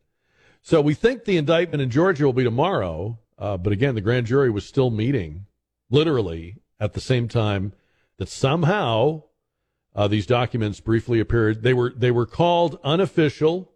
So 0.62 0.80
we 0.80 0.94
think 0.94 1.24
the 1.24 1.38
indictment 1.38 1.82
in 1.82 1.90
Georgia 1.90 2.24
will 2.24 2.32
be 2.32 2.44
tomorrow. 2.44 3.18
Uh, 3.36 3.56
but 3.56 3.72
again, 3.72 3.96
the 3.96 4.00
grand 4.00 4.28
jury 4.28 4.48
was 4.48 4.64
still 4.64 4.92
meeting 4.92 5.46
literally 5.90 6.58
at 6.78 6.92
the 6.92 7.00
same 7.00 7.26
time 7.26 7.72
that 8.18 8.28
somehow 8.28 9.24
uh, 9.96 10.06
these 10.06 10.24
documents 10.24 10.78
briefly 10.78 11.18
appeared. 11.18 11.64
They 11.64 11.74
were 11.74 11.92
they 11.96 12.12
were 12.12 12.26
called 12.26 12.78
unofficial, 12.84 13.72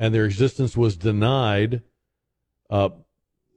and 0.00 0.12
their 0.12 0.24
existence 0.24 0.76
was 0.76 0.96
denied 0.96 1.82
uh, 2.68 2.88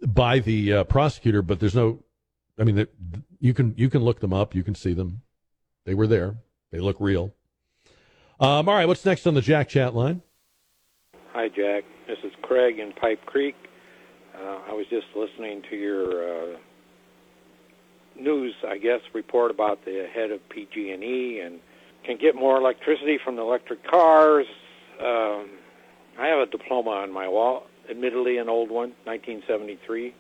by 0.05 0.39
the 0.39 0.73
uh, 0.73 0.83
prosecutor. 0.85 1.41
But 1.41 1.59
there's 1.59 1.75
no, 1.75 1.99
I 2.59 2.63
mean, 2.63 2.87
you 3.39 3.53
can 3.53 3.73
you 3.77 3.89
can 3.89 4.03
look 4.03 4.19
them 4.19 4.33
up. 4.33 4.55
You 4.55 4.63
can 4.63 4.75
see 4.75 4.93
them. 4.93 5.21
They 5.85 5.93
were 5.93 6.07
there. 6.07 6.35
They 6.71 6.79
look 6.79 6.97
real. 6.99 7.33
Um, 8.39 8.69
all 8.69 8.75
right, 8.75 8.87
what's 8.87 9.03
next 9.05 9.27
on 9.27 9.33
the 9.33 9.41
Jack 9.41 9.67
Chat 9.67 9.95
line? 9.95 10.21
Hi, 11.33 11.49
Jack. 11.49 11.83
This 12.07 12.17
is 12.23 12.31
Craig 12.41 12.79
in 12.79 12.93
Pipe 12.93 13.25
Creek. 13.25 13.55
Uh, 14.35 14.59
I 14.69 14.73
was 14.73 14.85
just 14.89 15.07
listening 15.15 15.61
to 15.69 15.75
your 15.75 16.53
uh, 16.53 16.57
news, 18.17 18.53
I 18.67 18.77
guess, 18.77 19.01
report 19.13 19.51
about 19.51 19.83
the 19.85 20.07
head 20.13 20.31
of 20.31 20.47
PG&E 20.49 21.41
and 21.43 21.59
can 22.05 22.17
get 22.17 22.35
more 22.35 22.57
electricity 22.57 23.19
from 23.23 23.35
the 23.35 23.41
electric 23.41 23.85
cars. 23.85 24.45
Um, 25.01 25.49
I 26.17 26.27
have 26.27 26.39
a 26.39 26.45
diploma 26.45 26.91
on 26.91 27.11
my 27.11 27.27
wall, 27.27 27.67
admittedly 27.89 28.37
an 28.37 28.49
old 28.49 28.69
one, 28.69 28.93
1973. 29.05 30.07
It 30.07 30.13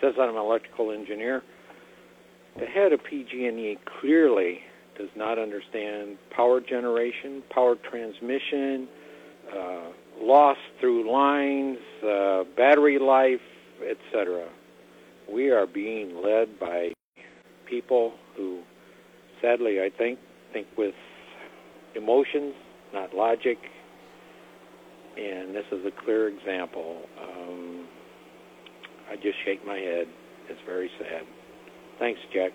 says 0.00 0.14
I'm 0.20 0.30
an 0.30 0.36
electrical 0.36 0.90
engineer. 0.90 1.42
The 2.58 2.66
head 2.66 2.92
of 2.92 3.02
PG&E 3.04 3.78
clearly 4.00 4.60
does 4.96 5.10
not 5.14 5.38
understand 5.38 6.16
power 6.30 6.60
generation, 6.60 7.42
power 7.50 7.76
transmission, 7.76 8.88
uh, 9.54 9.90
loss 10.20 10.56
through 10.80 11.10
lines, 11.10 11.78
uh, 12.02 12.44
battery 12.56 12.98
life, 12.98 13.40
etc. 13.86 14.48
We 15.30 15.50
are 15.50 15.66
being 15.66 16.22
led 16.22 16.58
by 16.58 16.92
people 17.66 18.14
who, 18.36 18.60
sadly, 19.42 19.80
I 19.80 19.90
think, 19.90 20.18
think 20.52 20.66
with 20.78 20.94
emotions, 21.94 22.54
not 22.92 23.14
logic. 23.14 23.58
And 25.16 25.54
this 25.54 25.64
is 25.72 25.84
a 25.86 25.90
clear 26.04 26.28
example. 26.28 27.02
Um, 27.20 27.86
I 29.10 29.16
just 29.16 29.36
shake 29.44 29.66
my 29.66 29.78
head. 29.78 30.06
It's 30.48 30.60
very 30.66 30.90
sad. 30.98 31.22
Thanks, 31.98 32.20
Jack. 32.32 32.52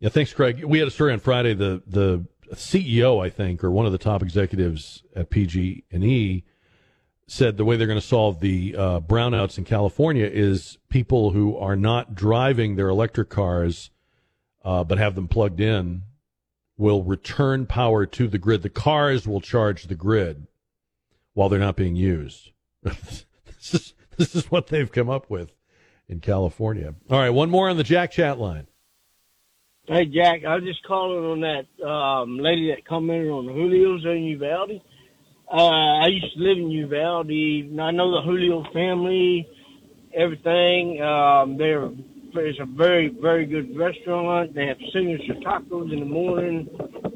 Yeah, 0.00 0.08
thanks, 0.08 0.32
Craig. 0.32 0.64
We 0.64 0.78
had 0.78 0.88
a 0.88 0.90
story 0.90 1.12
on 1.12 1.20
Friday. 1.20 1.54
The 1.54 1.82
the 1.86 2.24
CEO, 2.54 3.24
I 3.24 3.28
think, 3.28 3.62
or 3.62 3.70
one 3.70 3.84
of 3.84 3.92
the 3.92 3.98
top 3.98 4.22
executives 4.22 5.02
at 5.14 5.28
PG 5.28 5.84
and 5.92 6.02
E, 6.02 6.44
said 7.26 7.56
the 7.56 7.64
way 7.64 7.76
they're 7.76 7.86
going 7.86 8.00
to 8.00 8.06
solve 8.06 8.40
the 8.40 8.74
uh, 8.76 9.00
brownouts 9.00 9.58
in 9.58 9.64
California 9.64 10.24
is 10.24 10.78
people 10.88 11.32
who 11.32 11.56
are 11.58 11.76
not 11.76 12.14
driving 12.14 12.76
their 12.76 12.88
electric 12.88 13.28
cars, 13.28 13.90
uh, 14.64 14.82
but 14.82 14.96
have 14.96 15.14
them 15.14 15.28
plugged 15.28 15.60
in, 15.60 16.02
will 16.78 17.02
return 17.02 17.66
power 17.66 18.06
to 18.06 18.28
the 18.28 18.38
grid. 18.38 18.62
The 18.62 18.70
cars 18.70 19.28
will 19.28 19.42
charge 19.42 19.84
the 19.84 19.94
grid 19.94 20.47
while 21.38 21.48
they're 21.48 21.60
not 21.60 21.76
being 21.76 21.94
used. 21.94 22.50
this 22.82 23.24
is 23.72 23.94
this 24.16 24.34
is 24.34 24.50
what 24.50 24.66
they've 24.66 24.90
come 24.90 25.08
up 25.08 25.30
with 25.30 25.54
in 26.08 26.18
California. 26.18 26.96
All 27.08 27.20
right, 27.20 27.30
one 27.30 27.48
more 27.48 27.70
on 27.70 27.76
the 27.76 27.84
Jack 27.84 28.10
Chat 28.10 28.40
line. 28.40 28.66
Hey 29.86 30.06
Jack, 30.06 30.44
I 30.44 30.56
was 30.56 30.64
just 30.64 30.82
calling 30.82 31.24
on 31.24 31.40
that 31.42 31.86
um, 31.88 32.38
lady 32.40 32.74
that 32.74 32.84
commented 32.84 33.30
on 33.30 33.46
Julio's 33.46 34.04
in 34.04 34.24
Uvalde. 34.24 34.82
Uh, 35.48 36.02
I 36.02 36.08
used 36.08 36.34
to 36.34 36.42
live 36.42 36.58
in 36.58 36.72
Uvalde. 36.72 37.30
I 37.30 37.90
know 37.92 38.10
the 38.16 38.22
Julio 38.24 38.64
family, 38.72 39.46
everything. 40.12 41.00
Um, 41.00 41.56
they're 41.56 41.84
it's 42.34 42.58
a 42.60 42.66
very 42.66 43.14
very 43.22 43.46
good 43.46 43.78
restaurant. 43.78 44.56
They 44.56 44.66
have 44.66 44.76
signature 44.92 45.34
tacos 45.46 45.92
in 45.92 46.00
the 46.00 46.04
morning. 46.04 46.68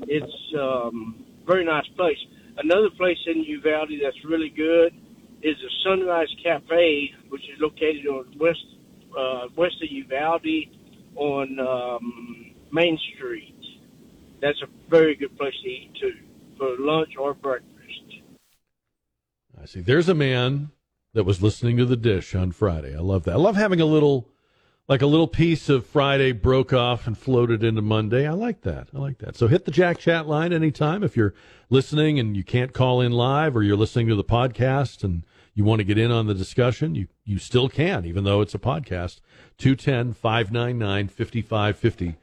It's 0.07 0.55
um, 0.57 1.25
very 1.45 1.65
nice 1.65 1.89
place. 1.97 2.19
Another 2.59 2.91
place 2.97 3.19
in 3.27 3.43
Uvalde 3.45 3.93
that's 4.03 4.25
really 4.25 4.51
good 4.51 4.95
is 5.43 5.57
the 5.57 5.71
Sunrise 5.85 6.29
Cafe, 6.43 7.11
which 7.29 7.43
is 7.43 7.61
located 7.61 8.07
on 8.07 8.27
west 8.39 8.65
uh, 9.19 9.49
west 9.57 9.77
of 9.83 9.91
Uvalde 9.91 10.69
on 11.17 11.59
um, 11.59 12.55
Main 12.73 12.99
Street. 13.15 13.55
That's 14.41 14.61
a 14.63 14.91
very 14.91 15.15
good 15.15 15.37
place 15.37 15.55
to 15.63 15.69
eat 15.69 15.93
too 16.01 16.15
for 16.59 16.77
lunch 16.79 17.11
or 17.19 17.35
breakfast. 17.35 17.71
I 19.61 19.67
see. 19.67 19.81
There's 19.81 20.09
a 20.09 20.15
man 20.15 20.71
that 21.15 21.25
was 21.25 21.43
listening 21.43 21.77
to 21.77 21.85
the 21.85 21.97
dish 21.97 22.35
on 22.35 22.53
Friday. 22.53 22.97
I 22.97 23.01
love 23.01 23.25
that. 23.25 23.33
I 23.33 23.39
love 23.39 23.57
having 23.57 23.81
a 23.81 23.87
little, 23.87 24.29
like 24.89 25.03
a 25.03 25.07
little 25.07 25.29
piece 25.29 25.69
of 25.69 25.87
Friday 25.87 26.33
broke 26.33 26.73
off 26.73 27.07
and 27.07 27.17
floated 27.17 27.63
into 27.63 27.83
Monday. 27.83 28.27
I 28.27 28.33
like 28.33 28.63
that. 28.63 28.89
I 28.95 28.99
like 28.99 29.19
that. 29.19 29.37
So 29.37 29.47
hit 29.47 29.65
the 29.65 29.71
Jack 29.71 29.99
Chat 29.99 30.27
line 30.27 30.53
anytime 30.53 31.03
if 31.03 31.17
you're 31.17 31.35
listening 31.71 32.19
and 32.19 32.37
you 32.37 32.45
can't 32.45 32.73
call 32.73 33.01
in 33.01 33.13
live 33.13 33.57
or 33.57 33.63
you're 33.63 33.77
listening 33.77 34.09
to 34.09 34.17
the 34.17 34.25
podcast 34.25 35.05
and 35.05 35.23
you 35.55 35.65
want 35.65 35.81
to 35.81 35.85
get 35.85 35.99
in 35.99 36.11
on 36.11 36.27
the 36.27 36.35
discussion. 36.35 36.95
You, 36.95 37.07
you 37.25 37.39
still 37.39 37.69
can, 37.69 38.05
even 38.05 38.25
though 38.25 38.41
it's 38.41 38.55
a 38.55 38.59
podcast. 38.59 39.21
210 39.59 40.15
599 40.15 41.09
5550 41.09 42.17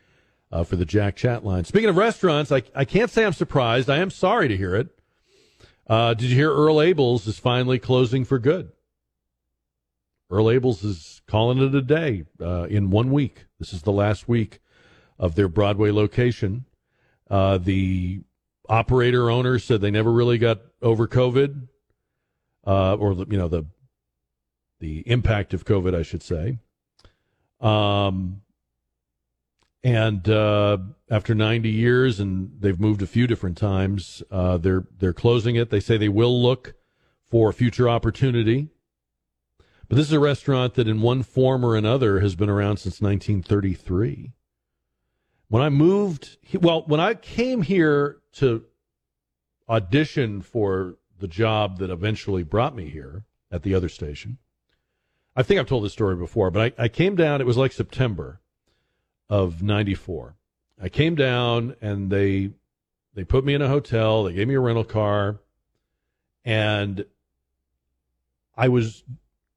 uh, 0.51 0.63
for 0.63 0.75
the 0.75 0.85
Jack 0.85 1.15
Chat 1.15 1.45
line. 1.45 1.63
Speaking 1.63 1.89
of 1.89 1.97
restaurants, 1.97 2.51
I, 2.51 2.63
I 2.75 2.85
can't 2.85 3.09
say 3.09 3.25
I'm 3.25 3.33
surprised. 3.33 3.89
I 3.89 3.97
am 3.97 4.09
sorry 4.09 4.47
to 4.47 4.57
hear 4.57 4.75
it. 4.75 4.89
Uh, 5.87 6.13
did 6.13 6.29
you 6.29 6.35
hear 6.35 6.53
Earl 6.53 6.75
Abels 6.75 7.27
is 7.27 7.39
finally 7.39 7.79
closing 7.79 8.25
for 8.25 8.37
good? 8.37 8.71
Earl 10.29 10.45
Abels 10.45 10.85
is 10.85 11.21
calling 11.27 11.59
it 11.59 11.73
a 11.73 11.81
day 11.81 12.23
uh, 12.41 12.63
in 12.63 12.89
one 12.89 13.11
week. 13.11 13.45
This 13.57 13.73
is 13.73 13.81
the 13.81 13.91
last 13.91 14.27
week 14.27 14.59
of 15.17 15.35
their 15.35 15.47
Broadway 15.47 15.91
location. 15.91 16.65
Uh, 17.29 17.57
the 17.57 18.21
operator 18.67 19.29
owner 19.29 19.57
said 19.57 19.81
they 19.81 19.91
never 19.91 20.11
really 20.11 20.37
got 20.37 20.59
over 20.81 21.07
COVID, 21.07 21.67
uh, 22.65 22.95
or 22.95 23.13
you 23.13 23.37
know 23.37 23.47
the 23.47 23.65
the 24.79 24.99
impact 25.07 25.53
of 25.53 25.65
COVID, 25.65 25.95
I 25.95 26.03
should 26.03 26.23
say. 26.23 26.59
Um, 27.59 28.41
and 29.83 30.27
uh, 30.29 30.77
after 31.09 31.35
90 31.35 31.69
years, 31.69 32.19
and 32.19 32.51
they've 32.59 32.79
moved 32.79 33.01
a 33.01 33.07
few 33.07 33.27
different 33.27 33.57
times, 33.57 34.21
uh, 34.31 34.57
they're 34.57 34.85
they're 34.97 35.13
closing 35.13 35.55
it. 35.55 35.69
They 35.69 35.79
say 35.79 35.97
they 35.97 36.09
will 36.09 36.41
look 36.41 36.75
for 37.25 37.49
a 37.49 37.53
future 37.53 37.89
opportunity. 37.89 38.69
But 39.89 39.95
this 39.95 40.07
is 40.07 40.13
a 40.13 40.19
restaurant 40.19 40.75
that, 40.75 40.87
in 40.87 41.01
one 41.01 41.23
form 41.23 41.65
or 41.65 41.75
another, 41.75 42.19
has 42.19 42.35
been 42.35 42.49
around 42.49 42.77
since 42.77 43.01
1933. 43.01 44.31
When 45.47 45.63
I 45.63 45.69
moved, 45.69 46.37
well, 46.53 46.83
when 46.85 46.99
I 46.99 47.15
came 47.15 47.63
here 47.63 48.17
to 48.33 48.65
audition 49.67 50.43
for 50.43 50.97
the 51.17 51.27
job 51.27 51.79
that 51.79 51.89
eventually 51.89 52.43
brought 52.43 52.75
me 52.75 52.89
here 52.89 53.25
at 53.51 53.63
the 53.63 53.73
other 53.73 53.89
station, 53.89 54.37
I 55.35 55.41
think 55.41 55.59
I've 55.59 55.67
told 55.67 55.83
this 55.83 55.93
story 55.93 56.15
before, 56.15 56.51
but 56.51 56.73
I, 56.77 56.83
I 56.83 56.87
came 56.87 57.15
down, 57.15 57.41
it 57.41 57.47
was 57.47 57.57
like 57.57 57.71
September 57.71 58.41
of 59.27 59.63
94. 59.63 60.35
I 60.79 60.89
came 60.89 61.15
down 61.15 61.75
and 61.81 62.11
they 62.11 62.51
they 63.15 63.23
put 63.23 63.43
me 63.43 63.55
in 63.55 63.61
a 63.61 63.67
hotel, 63.67 64.23
they 64.23 64.33
gave 64.33 64.47
me 64.47 64.53
a 64.53 64.59
rental 64.59 64.83
car 64.83 65.39
and 66.45 67.05
I 68.55 68.67
was 68.67 69.03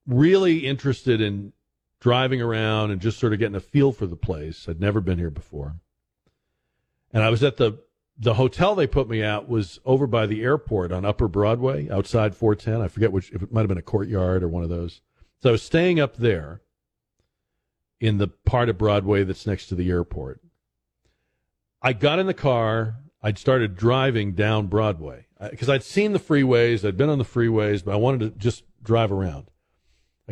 really 0.06 0.66
interested 0.66 1.20
in 1.20 1.52
driving 2.00 2.42
around 2.42 2.90
and 2.90 3.00
just 3.00 3.18
sort 3.18 3.32
of 3.32 3.38
getting 3.38 3.54
a 3.54 3.60
feel 3.60 3.92
for 3.92 4.06
the 4.06 4.16
place. 4.16 4.66
I'd 4.68 4.80
never 4.80 5.00
been 5.00 5.18
here 5.18 5.30
before. 5.30 5.76
And 7.12 7.22
I 7.22 7.30
was 7.30 7.42
at 7.42 7.56
the 7.56 7.78
the 8.18 8.34
hotel 8.34 8.74
they 8.74 8.86
put 8.86 9.08
me 9.08 9.22
at 9.22 9.48
was 9.48 9.80
over 9.84 10.06
by 10.06 10.26
the 10.26 10.42
airport 10.42 10.92
on 10.92 11.04
Upper 11.04 11.28
Broadway, 11.28 11.88
outside 11.90 12.36
410. 12.36 12.80
I 12.80 12.88
forget 12.88 13.10
which 13.10 13.32
if 13.32 13.42
it 13.42 13.52
might 13.52 13.62
have 13.62 13.68
been 13.68 13.78
a 13.78 13.82
courtyard 13.82 14.42
or 14.42 14.48
one 14.48 14.62
of 14.62 14.68
those. 14.68 15.00
So 15.42 15.48
I 15.48 15.52
was 15.52 15.62
staying 15.62 15.98
up 15.98 16.16
there 16.16 16.60
in 18.00 18.18
the 18.18 18.28
part 18.28 18.68
of 18.68 18.78
Broadway 18.78 19.24
that's 19.24 19.46
next 19.46 19.66
to 19.68 19.74
the 19.74 19.88
airport. 19.90 20.40
I 21.80 21.92
got 21.94 22.18
in 22.18 22.26
the 22.26 22.34
car. 22.34 22.96
I'd 23.22 23.38
started 23.38 23.76
driving 23.76 24.32
down 24.32 24.66
Broadway 24.66 25.26
uh, 25.40 25.48
because 25.48 25.68
I'd 25.68 25.84
seen 25.84 26.12
the 26.12 26.18
freeways. 26.18 26.86
I'd 26.86 26.96
been 26.96 27.08
on 27.08 27.18
the 27.18 27.24
freeways, 27.24 27.84
but 27.84 27.92
I 27.92 27.96
wanted 27.96 28.20
to 28.20 28.30
just 28.38 28.64
drive 28.82 29.12
around. 29.12 29.51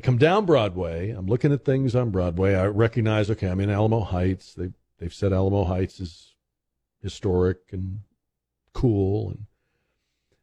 I 0.01 0.03
come 0.03 0.17
down 0.17 0.47
Broadway. 0.47 1.11
I'm 1.11 1.27
looking 1.27 1.53
at 1.53 1.67
things 1.67 1.95
on 1.95 2.09
Broadway. 2.09 2.55
I 2.55 2.69
recognize, 2.69 3.31
okay, 3.31 3.49
I'm 3.49 3.61
in 3.61 3.69
Alamo 3.69 4.01
Heights. 4.01 4.55
They 4.55 4.71
they've 4.99 5.13
said 5.13 5.31
Alamo 5.31 5.65
Heights 5.65 6.01
is 6.01 6.37
historic 7.03 7.59
and 7.71 8.01
cool, 8.73 9.29
and 9.29 9.45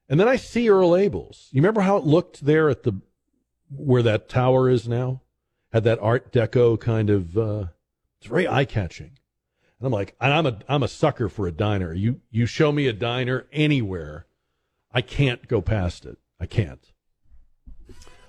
and 0.08 0.20
then 0.20 0.28
I 0.28 0.36
see 0.36 0.70
Earl 0.70 0.92
Abels. 0.92 1.48
You 1.52 1.64
remember 1.64 1.82
how 1.82 1.98
it 1.98 2.04
looked 2.04 2.46
there 2.46 2.70
at 2.70 2.84
the 2.84 3.02
where 3.76 4.04
that 4.04 4.30
tower 4.30 4.70
is 4.70 4.88
now? 4.88 5.24
had 5.74 5.84
that 5.86 5.98
Art 6.04 6.32
Deco 6.32 6.80
kind 6.80 7.10
of. 7.10 7.36
Uh, 7.36 7.66
it's 8.20 8.28
very 8.28 8.48
eye 8.48 8.66
catching, 8.66 9.18
and 9.80 9.88
I'm 9.88 9.92
like, 9.92 10.16
and 10.22 10.34
I'm 10.34 10.46
a 10.46 10.60
I'm 10.70 10.84
a 10.84 10.88
sucker 10.88 11.30
for 11.30 11.48
a 11.48 11.52
diner. 11.52 11.96
You 11.96 12.22
you 12.30 12.46
show 12.46 12.72
me 12.72 12.86
a 12.86 12.94
diner 12.94 13.48
anywhere, 13.52 14.28
I 14.92 15.02
can't 15.02 15.48
go 15.48 15.62
past 15.62 16.06
it. 16.06 16.20
I 16.40 16.46
can't. 16.46 16.92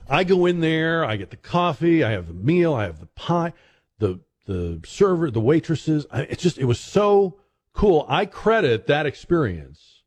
I 0.08 0.24
go 0.24 0.46
in 0.46 0.60
there, 0.60 1.04
I 1.04 1.16
get 1.16 1.30
the 1.30 1.36
coffee, 1.36 2.02
I 2.02 2.10
have 2.12 2.28
the 2.28 2.34
meal, 2.34 2.74
I 2.74 2.84
have 2.84 3.00
the 3.00 3.06
pie, 3.06 3.52
the 3.98 4.20
the 4.46 4.80
server, 4.84 5.30
the 5.30 5.40
waitresses. 5.40 6.06
I, 6.10 6.22
it's 6.22 6.42
just 6.42 6.58
it 6.58 6.64
was 6.64 6.80
so 6.80 7.38
cool. 7.74 8.06
I 8.08 8.26
credit 8.26 8.86
that 8.86 9.06
experience 9.06 10.02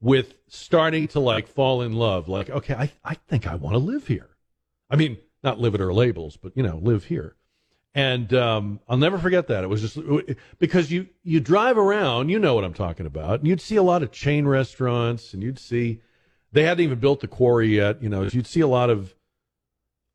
with 0.00 0.34
starting 0.48 1.08
to 1.08 1.20
like 1.20 1.46
fall 1.46 1.82
in 1.82 1.92
love. 1.92 2.28
Like, 2.28 2.50
okay, 2.50 2.74
I 2.74 2.90
I 3.04 3.14
think 3.28 3.46
I 3.46 3.54
want 3.54 3.74
to 3.74 3.78
live 3.78 4.08
here. 4.08 4.30
I 4.90 4.96
mean, 4.96 5.18
not 5.42 5.60
live 5.60 5.74
at 5.74 5.80
Earl 5.80 6.02
Abel's, 6.02 6.36
but 6.36 6.56
you 6.56 6.62
know, 6.62 6.78
live 6.82 7.04
here. 7.04 7.36
And 7.94 8.32
um, 8.34 8.80
I'll 8.88 8.96
never 8.96 9.18
forget 9.18 9.48
that. 9.48 9.64
It 9.64 9.66
was 9.68 9.80
just 9.80 9.98
because 10.58 10.90
you 10.90 11.08
you 11.22 11.40
drive 11.40 11.78
around, 11.78 12.28
you 12.28 12.38
know 12.38 12.54
what 12.54 12.64
I'm 12.64 12.74
talking 12.74 13.06
about, 13.06 13.40
and 13.40 13.48
you'd 13.48 13.60
see 13.60 13.76
a 13.76 13.82
lot 13.82 14.02
of 14.02 14.12
chain 14.12 14.46
restaurants, 14.46 15.34
and 15.34 15.42
you'd 15.42 15.58
see 15.58 16.00
they 16.52 16.64
hadn't 16.64 16.84
even 16.84 16.98
built 16.98 17.20
the 17.20 17.28
quarry 17.28 17.74
yet. 17.76 18.02
You 18.02 18.08
know, 18.08 18.22
you'd 18.22 18.46
see 18.46 18.60
a 18.60 18.68
lot 18.68 18.90
of 18.90 19.14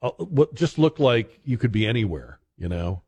Uh, 0.06 0.11
what 0.23 0.53
just 0.53 0.77
looked 0.77 0.99
like 0.99 1.40
you 1.44 1.57
could 1.57 1.72
be 1.72 1.88
anywhere. 1.88 2.40
You 2.57 2.69
know, 2.69 3.02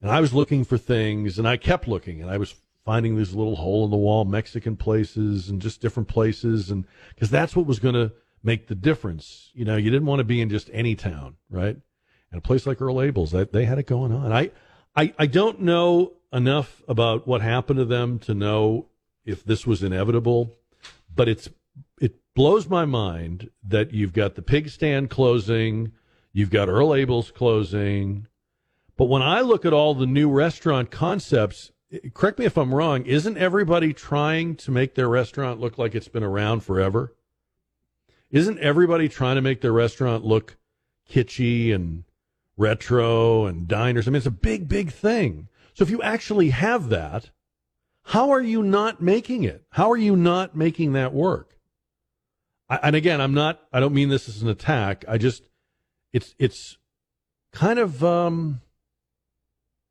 and 0.00 0.10
I 0.10 0.20
was 0.20 0.34
looking 0.34 0.64
for 0.64 0.76
things, 0.76 1.38
and 1.38 1.48
I 1.48 1.56
kept 1.56 1.88
looking, 1.88 2.20
and 2.20 2.30
I 2.30 2.36
was 2.36 2.54
finding 2.84 3.16
these 3.16 3.32
little 3.32 3.56
hole 3.56 3.84
in 3.84 3.90
the 3.90 3.96
wall 3.96 4.24
Mexican 4.24 4.76
places 4.76 5.48
and 5.48 5.62
just 5.62 5.80
different 5.80 6.08
places, 6.08 6.70
and 6.70 6.84
because 7.14 7.30
that's 7.30 7.54
what 7.54 7.66
was 7.66 7.78
going 7.78 7.94
to 7.94 8.12
make 8.42 8.66
the 8.66 8.74
difference. 8.74 9.50
You 9.54 9.64
know, 9.64 9.76
you 9.76 9.90
didn't 9.90 10.06
want 10.06 10.18
to 10.18 10.24
be 10.24 10.40
in 10.40 10.50
just 10.50 10.68
any 10.72 10.94
town, 10.94 11.36
right? 11.48 11.76
And 12.30 12.38
a 12.38 12.40
place 12.40 12.66
like 12.66 12.80
Earl 12.80 13.00
Abel's, 13.00 13.30
that 13.30 13.52
they 13.52 13.64
had 13.64 13.78
it 13.78 13.86
going 13.86 14.12
on. 14.12 14.32
I, 14.32 14.50
I, 14.96 15.14
I 15.18 15.26
don't 15.26 15.60
know 15.60 16.14
enough 16.32 16.82
about 16.88 17.26
what 17.26 17.40
happened 17.40 17.78
to 17.78 17.84
them 17.84 18.18
to 18.20 18.34
know 18.34 18.86
if 19.24 19.44
this 19.44 19.66
was 19.66 19.82
inevitable, 19.82 20.56
but 21.14 21.28
it's 21.28 21.48
it 22.00 22.16
blows 22.34 22.68
my 22.68 22.84
mind 22.84 23.50
that 23.62 23.92
you've 23.92 24.12
got 24.12 24.34
the 24.34 24.42
pig 24.42 24.68
stand 24.70 25.08
closing, 25.08 25.92
you've 26.32 26.50
got 26.50 26.68
Earl 26.68 26.94
Abel's 26.94 27.30
closing, 27.30 28.26
but 28.96 29.06
when 29.06 29.22
I 29.22 29.40
look 29.40 29.64
at 29.64 29.72
all 29.72 29.94
the 29.94 30.06
new 30.06 30.30
restaurant 30.30 30.90
concepts, 30.90 31.72
correct 32.14 32.38
me 32.38 32.44
if 32.44 32.56
I'm 32.56 32.74
wrong, 32.74 33.04
isn't 33.06 33.38
everybody 33.38 33.92
trying 33.92 34.56
to 34.56 34.70
make 34.70 34.94
their 34.94 35.08
restaurant 35.08 35.60
look 35.60 35.78
like 35.78 35.94
it's 35.94 36.08
been 36.08 36.22
around 36.22 36.60
forever? 36.60 37.14
Isn't 38.30 38.58
everybody 38.60 39.08
trying 39.08 39.36
to 39.36 39.42
make 39.42 39.60
their 39.60 39.72
restaurant 39.72 40.24
look 40.24 40.56
kitschy 41.10 41.74
and 41.74 42.04
retro 42.56 43.46
and 43.46 43.68
diners? 43.68 44.06
I 44.06 44.10
mean, 44.10 44.16
it's 44.16 44.26
a 44.26 44.30
big, 44.30 44.68
big 44.68 44.90
thing. 44.90 45.48
So 45.74 45.84
if 45.84 45.90
you 45.90 46.02
actually 46.02 46.50
have 46.50 46.88
that, 46.88 47.30
how 48.04 48.30
are 48.30 48.40
you 48.40 48.62
not 48.62 49.02
making 49.02 49.44
it? 49.44 49.64
How 49.70 49.90
are 49.90 49.96
you 49.96 50.16
not 50.16 50.56
making 50.56 50.92
that 50.94 51.12
work? 51.12 51.58
I, 52.68 52.78
and 52.82 52.96
again, 52.96 53.20
I'm 53.20 53.34
not, 53.34 53.60
I 53.72 53.80
don't 53.80 53.94
mean 53.94 54.08
this 54.08 54.28
as 54.28 54.42
an 54.42 54.48
attack. 54.48 55.04
I 55.06 55.18
just, 55.18 55.42
it's, 56.12 56.34
it's 56.38 56.78
kind 57.52 57.78
of, 57.78 58.02
um, 58.04 58.60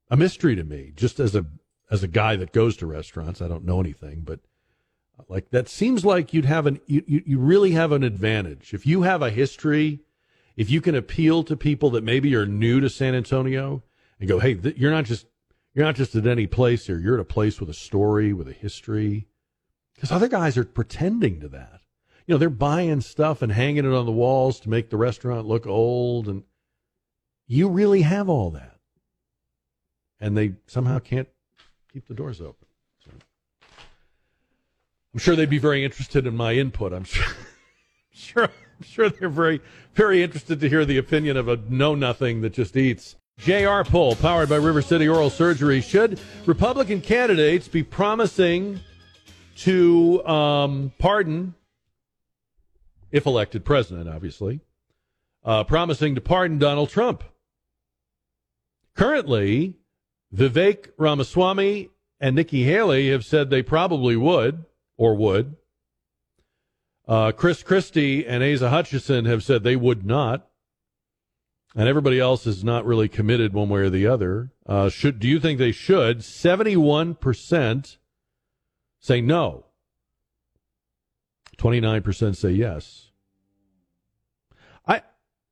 a 0.09 0.17
mystery 0.17 0.55
to 0.55 0.63
me, 0.63 0.91
just 0.95 1.19
as 1.19 1.35
a, 1.35 1.45
as 1.89 2.03
a 2.03 2.07
guy 2.07 2.35
that 2.35 2.51
goes 2.51 2.77
to 2.77 2.85
restaurants. 2.85 3.41
I 3.41 3.47
don't 3.47 3.65
know 3.65 3.79
anything, 3.79 4.21
but 4.21 4.39
like 5.27 5.51
that 5.51 5.69
seems 5.69 6.05
like 6.05 6.33
you'd 6.33 6.45
have 6.45 6.65
an 6.65 6.79
you, 6.87 7.03
you 7.07 7.39
really 7.39 7.71
have 7.71 7.91
an 7.91 8.03
advantage. 8.03 8.73
If 8.73 8.85
you 8.85 9.03
have 9.03 9.21
a 9.21 9.29
history 9.29 9.99
if 10.57 10.69
you 10.69 10.81
can 10.81 10.95
appeal 10.95 11.43
to 11.43 11.55
people 11.55 11.89
that 11.91 12.03
maybe 12.03 12.35
are 12.35 12.45
new 12.45 12.79
to 12.81 12.89
San 12.89 13.15
Antonio 13.15 13.83
and 14.19 14.27
go 14.27 14.39
hey 14.39 14.55
th- 14.55 14.77
you're 14.77 14.91
not 14.91 15.05
just 15.05 15.25
you're 15.73 15.85
not 15.85 15.95
just 15.95 16.15
at 16.15 16.27
any 16.27 16.47
place 16.47 16.87
here. 16.87 16.99
You're 16.99 17.15
at 17.15 17.21
a 17.21 17.25
place 17.25 17.59
with 17.59 17.69
a 17.69 17.73
story 17.73 18.33
with 18.33 18.47
a 18.47 18.53
history. 18.53 19.27
Because 19.95 20.11
other 20.11 20.27
guys 20.27 20.57
are 20.57 20.65
pretending 20.65 21.39
to 21.41 21.47
that 21.49 21.80
you 22.31 22.35
know, 22.35 22.39
they're 22.39 22.49
buying 22.49 23.01
stuff 23.01 23.41
and 23.41 23.51
hanging 23.51 23.83
it 23.83 23.91
on 23.91 24.05
the 24.05 24.11
walls 24.13 24.61
to 24.61 24.69
make 24.69 24.89
the 24.89 24.95
restaurant 24.95 25.45
look 25.45 25.67
old. 25.67 26.29
And 26.29 26.43
you 27.45 27.67
really 27.67 28.03
have 28.03 28.29
all 28.29 28.51
that. 28.51 28.77
And 30.17 30.37
they 30.37 30.53
somehow 30.65 30.99
can't 30.99 31.27
keep 31.91 32.07
the 32.07 32.13
doors 32.13 32.39
open. 32.39 32.69
So 33.03 33.11
I'm 35.13 35.19
sure 35.19 35.35
they'd 35.35 35.49
be 35.49 35.57
very 35.57 35.83
interested 35.83 36.25
in 36.25 36.37
my 36.37 36.53
input. 36.53 36.93
I'm 36.93 37.03
sure, 37.03 37.35
sure, 38.13 38.43
I'm 38.43 38.85
sure 38.85 39.09
they're 39.09 39.27
very, 39.27 39.59
very 39.93 40.23
interested 40.23 40.61
to 40.61 40.69
hear 40.69 40.85
the 40.85 40.99
opinion 40.99 41.35
of 41.35 41.49
a 41.49 41.57
know 41.67 41.95
nothing 41.95 42.39
that 42.43 42.53
just 42.53 42.77
eats. 42.77 43.17
JR 43.39 43.81
poll 43.83 44.15
powered 44.15 44.47
by 44.47 44.55
River 44.55 44.81
City 44.81 45.09
Oral 45.09 45.29
Surgery. 45.29 45.81
Should 45.81 46.17
Republican 46.45 47.01
candidates 47.01 47.67
be 47.67 47.83
promising 47.83 48.79
to 49.57 50.25
um, 50.25 50.93
pardon, 50.97 51.55
if 53.11 53.25
elected 53.25 53.65
president, 53.65 54.09
obviously, 54.09 54.61
uh, 55.43 55.63
promising 55.63 56.15
to 56.15 56.21
pardon 56.21 56.57
Donald 56.57 56.89
Trump? 56.89 57.23
Currently, 58.95 59.75
Vivek 60.33 60.89
Ramaswamy 60.97 61.89
and 62.19 62.35
Nikki 62.35 62.63
Haley 62.63 63.09
have 63.09 63.25
said 63.25 63.49
they 63.49 63.63
probably 63.63 64.15
would 64.15 64.65
or 64.97 65.15
would. 65.15 65.55
Uh, 67.07 67.31
Chris 67.31 67.63
Christie 67.63 68.25
and 68.25 68.43
Asa 68.43 68.69
Hutchinson 68.69 69.25
have 69.25 69.43
said 69.43 69.63
they 69.63 69.75
would 69.75 70.05
not. 70.05 70.47
And 71.73 71.87
everybody 71.87 72.19
else 72.19 72.45
is 72.45 72.63
not 72.65 72.85
really 72.85 73.07
committed 73.07 73.53
one 73.53 73.69
way 73.69 73.81
or 73.81 73.89
the 73.89 74.05
other. 74.05 74.51
Uh, 74.65 74.89
should 74.89 75.19
do 75.19 75.27
you 75.27 75.39
think 75.39 75.57
they 75.57 75.71
should? 75.71 76.21
Seventy-one 76.21 77.15
percent 77.15 77.97
say 78.99 79.21
no. 79.21 79.65
Twenty-nine 81.61 82.01
percent 82.01 82.35
say 82.37 82.49
yes. 82.49 83.11
I 84.87 85.03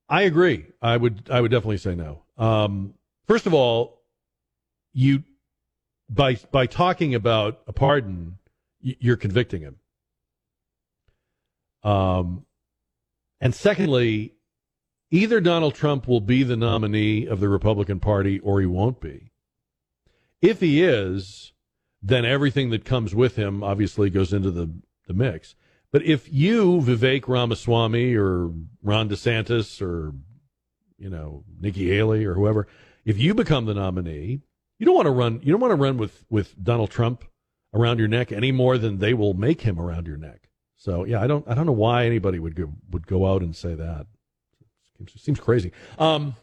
I 0.09 0.23
agree. 0.23 0.65
I 0.81 0.97
would 0.97 1.29
I 1.29 1.39
would 1.39 1.51
definitely 1.51 1.77
say 1.77 1.93
no. 1.93 2.23
Um, 2.35 2.95
first 3.27 3.45
of 3.45 3.53
all, 3.53 4.01
you 4.91 5.21
by 6.09 6.39
by 6.51 6.65
talking 6.65 7.13
about 7.13 7.61
a 7.67 7.73
pardon, 7.73 8.39
you're 8.81 9.17
convicting 9.17 9.61
him. 9.61 9.75
Um, 11.83 12.47
and 13.39 13.53
secondly, 13.53 14.33
either 15.11 15.39
Donald 15.39 15.75
Trump 15.75 16.07
will 16.07 16.21
be 16.21 16.41
the 16.41 16.57
nominee 16.57 17.27
of 17.27 17.39
the 17.39 17.49
Republican 17.49 17.99
Party 17.99 18.39
or 18.39 18.59
he 18.59 18.65
won't 18.65 18.99
be. 18.99 19.31
If 20.41 20.59
he 20.59 20.81
is, 20.81 21.53
then 22.01 22.25
everything 22.25 22.71
that 22.71 22.83
comes 22.83 23.13
with 23.13 23.35
him 23.35 23.63
obviously 23.63 24.09
goes 24.09 24.33
into 24.33 24.49
the, 24.49 24.71
the 25.05 25.13
mix. 25.13 25.53
But 25.91 26.03
if 26.03 26.31
you, 26.31 26.81
Vivek 26.81 27.27
Ramaswamy 27.27 28.15
or 28.15 28.51
Ron 28.83 29.09
DeSantis 29.09 29.81
or, 29.81 30.13
you 30.97 31.09
know, 31.09 31.43
Nikki 31.59 31.89
Haley 31.89 32.25
or 32.25 32.35
whoever, 32.35 32.67
if 33.05 33.17
you 33.17 33.33
become 33.33 33.65
the 33.65 33.73
nominee, 33.73 34.41
you 34.77 34.85
don't 34.85 34.95
want 34.95 35.07
to 35.07 35.11
run, 35.11 35.41
you 35.43 35.51
don't 35.51 35.61
want 35.61 35.71
to 35.71 35.75
run 35.75 35.97
with, 35.97 36.25
with 36.29 36.61
Donald 36.63 36.91
Trump 36.91 37.25
around 37.73 37.99
your 37.99 38.07
neck 38.07 38.31
any 38.31 38.51
more 38.51 38.77
than 38.77 38.99
they 38.99 39.13
will 39.13 39.33
make 39.33 39.61
him 39.61 39.79
around 39.79 40.05
your 40.07 40.17
neck. 40.17 40.49
So 40.75 41.05
yeah, 41.05 41.21
I 41.21 41.27
don't, 41.27 41.47
I 41.47 41.55
don't 41.55 41.65
know 41.65 41.71
why 41.71 42.05
anybody 42.05 42.39
would 42.39 42.55
go, 42.55 42.71
would 42.91 43.07
go 43.07 43.25
out 43.25 43.41
and 43.41 43.55
say 43.55 43.73
that. 43.73 44.05
It 45.01 45.11
seems 45.17 45.39
crazy. 45.39 45.71
Um, 45.97 46.35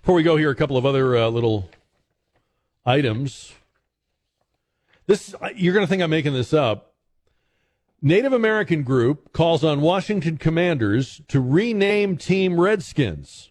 before 0.00 0.14
we 0.14 0.22
go 0.22 0.36
here, 0.36 0.50
a 0.50 0.54
couple 0.54 0.76
of 0.76 0.86
other 0.86 1.16
uh, 1.16 1.28
little 1.28 1.70
items. 2.86 3.52
This 5.06 5.34
you're 5.54 5.74
going 5.74 5.84
to 5.84 5.90
think 5.90 6.02
I'm 6.02 6.10
making 6.10 6.32
this 6.32 6.52
up. 6.54 6.87
Native 8.00 8.32
American 8.32 8.82
group 8.82 9.32
calls 9.32 9.64
on 9.64 9.80
Washington 9.80 10.36
commanders 10.36 11.20
to 11.28 11.40
rename 11.40 12.16
Team 12.16 12.60
Redskins. 12.60 13.50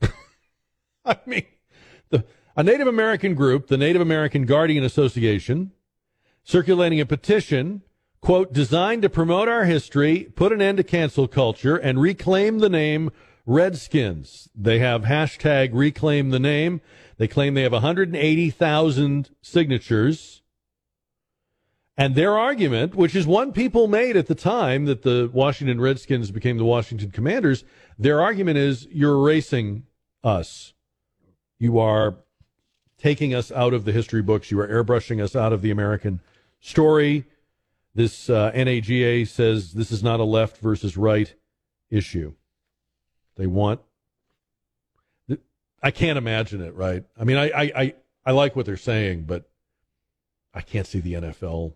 I 1.04 1.16
mean, 1.24 1.46
the, 2.10 2.24
a 2.56 2.62
Native 2.62 2.86
American 2.86 3.34
group, 3.34 3.68
the 3.68 3.78
Native 3.78 4.02
American 4.02 4.44
Guardian 4.44 4.84
Association, 4.84 5.72
circulating 6.44 7.00
a 7.00 7.06
petition 7.06 7.82
quote, 8.20 8.52
designed 8.52 9.02
to 9.02 9.08
promote 9.08 9.48
our 9.48 9.64
history, 9.64 10.24
put 10.34 10.52
an 10.52 10.62
end 10.62 10.78
to 10.78 10.84
cancel 10.84 11.28
culture, 11.28 11.76
and 11.76 12.00
reclaim 12.00 12.58
the 12.58 12.68
name 12.68 13.10
Redskins. 13.46 14.48
They 14.54 14.78
have 14.80 15.02
hashtag 15.02 15.70
reclaim 15.72 16.30
the 16.30 16.38
name. 16.38 16.80
They 17.16 17.28
claim 17.28 17.54
they 17.54 17.62
have 17.62 17.72
180,000 17.72 19.30
signatures. 19.40 20.37
And 21.98 22.14
their 22.14 22.38
argument, 22.38 22.94
which 22.94 23.16
is 23.16 23.26
one 23.26 23.52
people 23.52 23.88
made 23.88 24.16
at 24.16 24.28
the 24.28 24.34
time 24.36 24.84
that 24.84 25.02
the 25.02 25.28
Washington 25.32 25.80
Redskins 25.80 26.30
became 26.30 26.56
the 26.56 26.64
Washington 26.64 27.10
Commanders, 27.10 27.64
their 27.98 28.22
argument 28.22 28.56
is 28.56 28.86
you're 28.92 29.16
erasing 29.16 29.84
us. 30.22 30.74
You 31.58 31.80
are 31.80 32.14
taking 32.98 33.34
us 33.34 33.50
out 33.50 33.74
of 33.74 33.84
the 33.84 33.90
history 33.90 34.22
books. 34.22 34.52
You 34.52 34.60
are 34.60 34.68
airbrushing 34.68 35.20
us 35.20 35.34
out 35.34 35.52
of 35.52 35.60
the 35.60 35.72
American 35.72 36.20
story. 36.60 37.24
This 37.96 38.30
uh, 38.30 38.52
NAGA 38.52 39.26
says 39.26 39.72
this 39.72 39.90
is 39.90 40.00
not 40.00 40.20
a 40.20 40.24
left 40.24 40.58
versus 40.58 40.96
right 40.96 41.34
issue. 41.90 42.32
They 43.34 43.48
want. 43.48 43.80
I 45.82 45.90
can't 45.90 46.16
imagine 46.16 46.60
it, 46.60 46.74
right? 46.74 47.04
I 47.18 47.24
mean, 47.24 47.36
I, 47.36 47.50
I, 47.50 47.62
I, 47.74 47.94
I 48.26 48.30
like 48.32 48.54
what 48.54 48.66
they're 48.66 48.76
saying, 48.76 49.24
but 49.24 49.48
I 50.54 50.60
can't 50.60 50.86
see 50.86 51.00
the 51.00 51.14
NFL 51.14 51.74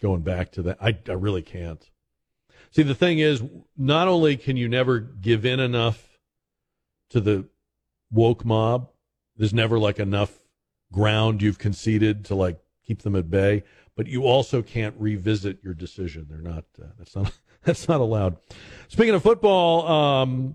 going 0.00 0.22
back 0.22 0.52
to 0.52 0.62
that. 0.62 0.78
I, 0.80 0.98
I 1.08 1.12
really 1.12 1.42
can't. 1.42 1.88
See, 2.72 2.82
the 2.82 2.94
thing 2.94 3.18
is, 3.18 3.42
not 3.76 4.08
only 4.08 4.36
can 4.36 4.56
you 4.56 4.68
never 4.68 5.00
give 5.00 5.44
in 5.44 5.60
enough 5.60 6.18
to 7.10 7.20
the 7.20 7.48
woke 8.10 8.44
mob, 8.44 8.90
there's 9.36 9.54
never 9.54 9.78
like 9.78 9.98
enough 9.98 10.38
ground 10.92 11.42
you've 11.42 11.58
conceded 11.58 12.24
to 12.26 12.34
like 12.34 12.58
keep 12.84 13.02
them 13.02 13.16
at 13.16 13.30
bay 13.30 13.62
but 14.00 14.06
you 14.06 14.22
also 14.22 14.62
can't 14.62 14.94
revisit 14.98 15.58
your 15.62 15.74
decision. 15.74 16.26
They're 16.26 16.40
not. 16.40 16.64
Uh, 16.80 16.86
that's 16.96 17.14
not. 17.14 17.32
That's 17.62 17.86
not 17.86 18.00
allowed. 18.00 18.38
Speaking 18.88 19.14
of 19.14 19.22
football, 19.22 19.86
um, 19.86 20.54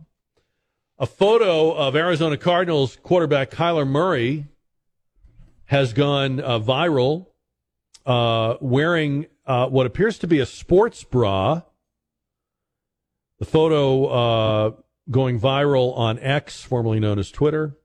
a 0.98 1.06
photo 1.06 1.72
of 1.72 1.96
Arizona 1.96 2.36
Cardinals 2.36 2.98
quarterback 3.04 3.52
Kyler 3.52 3.88
Murray 3.88 4.48
has 5.66 5.94
gone 5.94 6.40
uh, 6.40 6.58
viral, 6.58 7.28
uh, 8.08 8.56
wearing 8.60 9.28
uh, 9.48 9.68
what 9.68 9.86
appears 9.86 10.18
to 10.20 10.28
be 10.28 10.40
a 10.40 10.46
sports 10.46 11.04
bra. 11.04 11.62
The 13.40 13.46
photo 13.46 14.06
uh, 14.06 14.72
going 15.12 15.40
viral 15.40 15.96
on 15.98 16.20
X, 16.20 16.64
formerly 16.64 17.00
known 17.00 17.20
as 17.20 17.30
Twitter, 17.32 17.78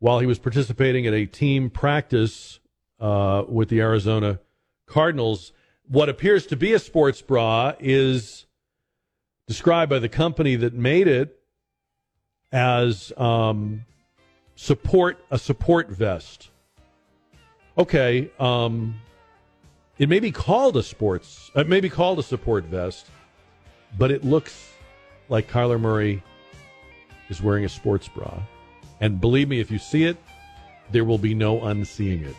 while 0.00 0.18
he 0.18 0.26
was 0.26 0.38
participating 0.38 1.06
at 1.06 1.14
a 1.14 1.26
team 1.26 1.70
practice 1.70 2.58
uh, 2.98 3.44
with 3.48 3.68
the 3.68 3.80
Arizona 3.80 4.40
Cardinals, 4.86 5.52
what 5.86 6.08
appears 6.08 6.46
to 6.46 6.56
be 6.56 6.72
a 6.72 6.78
sports 6.78 7.22
bra 7.22 7.74
is 7.78 8.46
described 9.46 9.90
by 9.90 9.98
the 9.98 10.08
company 10.08 10.56
that 10.56 10.74
made 10.74 11.08
it 11.08 11.40
as 12.52 13.12
um, 13.16 13.84
support 14.54 15.18
a 15.30 15.38
support 15.38 15.88
vest. 15.90 16.50
Okay, 17.78 18.30
um, 18.38 19.00
it 20.00 20.08
may 20.08 20.18
be 20.18 20.32
called 20.32 20.78
a 20.78 20.82
sports, 20.82 21.50
it 21.54 21.68
may 21.68 21.78
be 21.78 21.90
called 21.90 22.18
a 22.18 22.22
support 22.22 22.64
vest, 22.64 23.06
but 23.98 24.10
it 24.10 24.24
looks 24.24 24.72
like 25.28 25.46
Kyler 25.46 25.78
Murray 25.78 26.22
is 27.28 27.42
wearing 27.42 27.66
a 27.66 27.68
sports 27.68 28.08
bra. 28.08 28.42
And 29.00 29.20
believe 29.20 29.50
me, 29.50 29.60
if 29.60 29.70
you 29.70 29.78
see 29.78 30.04
it, 30.04 30.16
there 30.90 31.04
will 31.04 31.18
be 31.18 31.34
no 31.34 31.60
unseeing 31.66 32.24
it. 32.24 32.34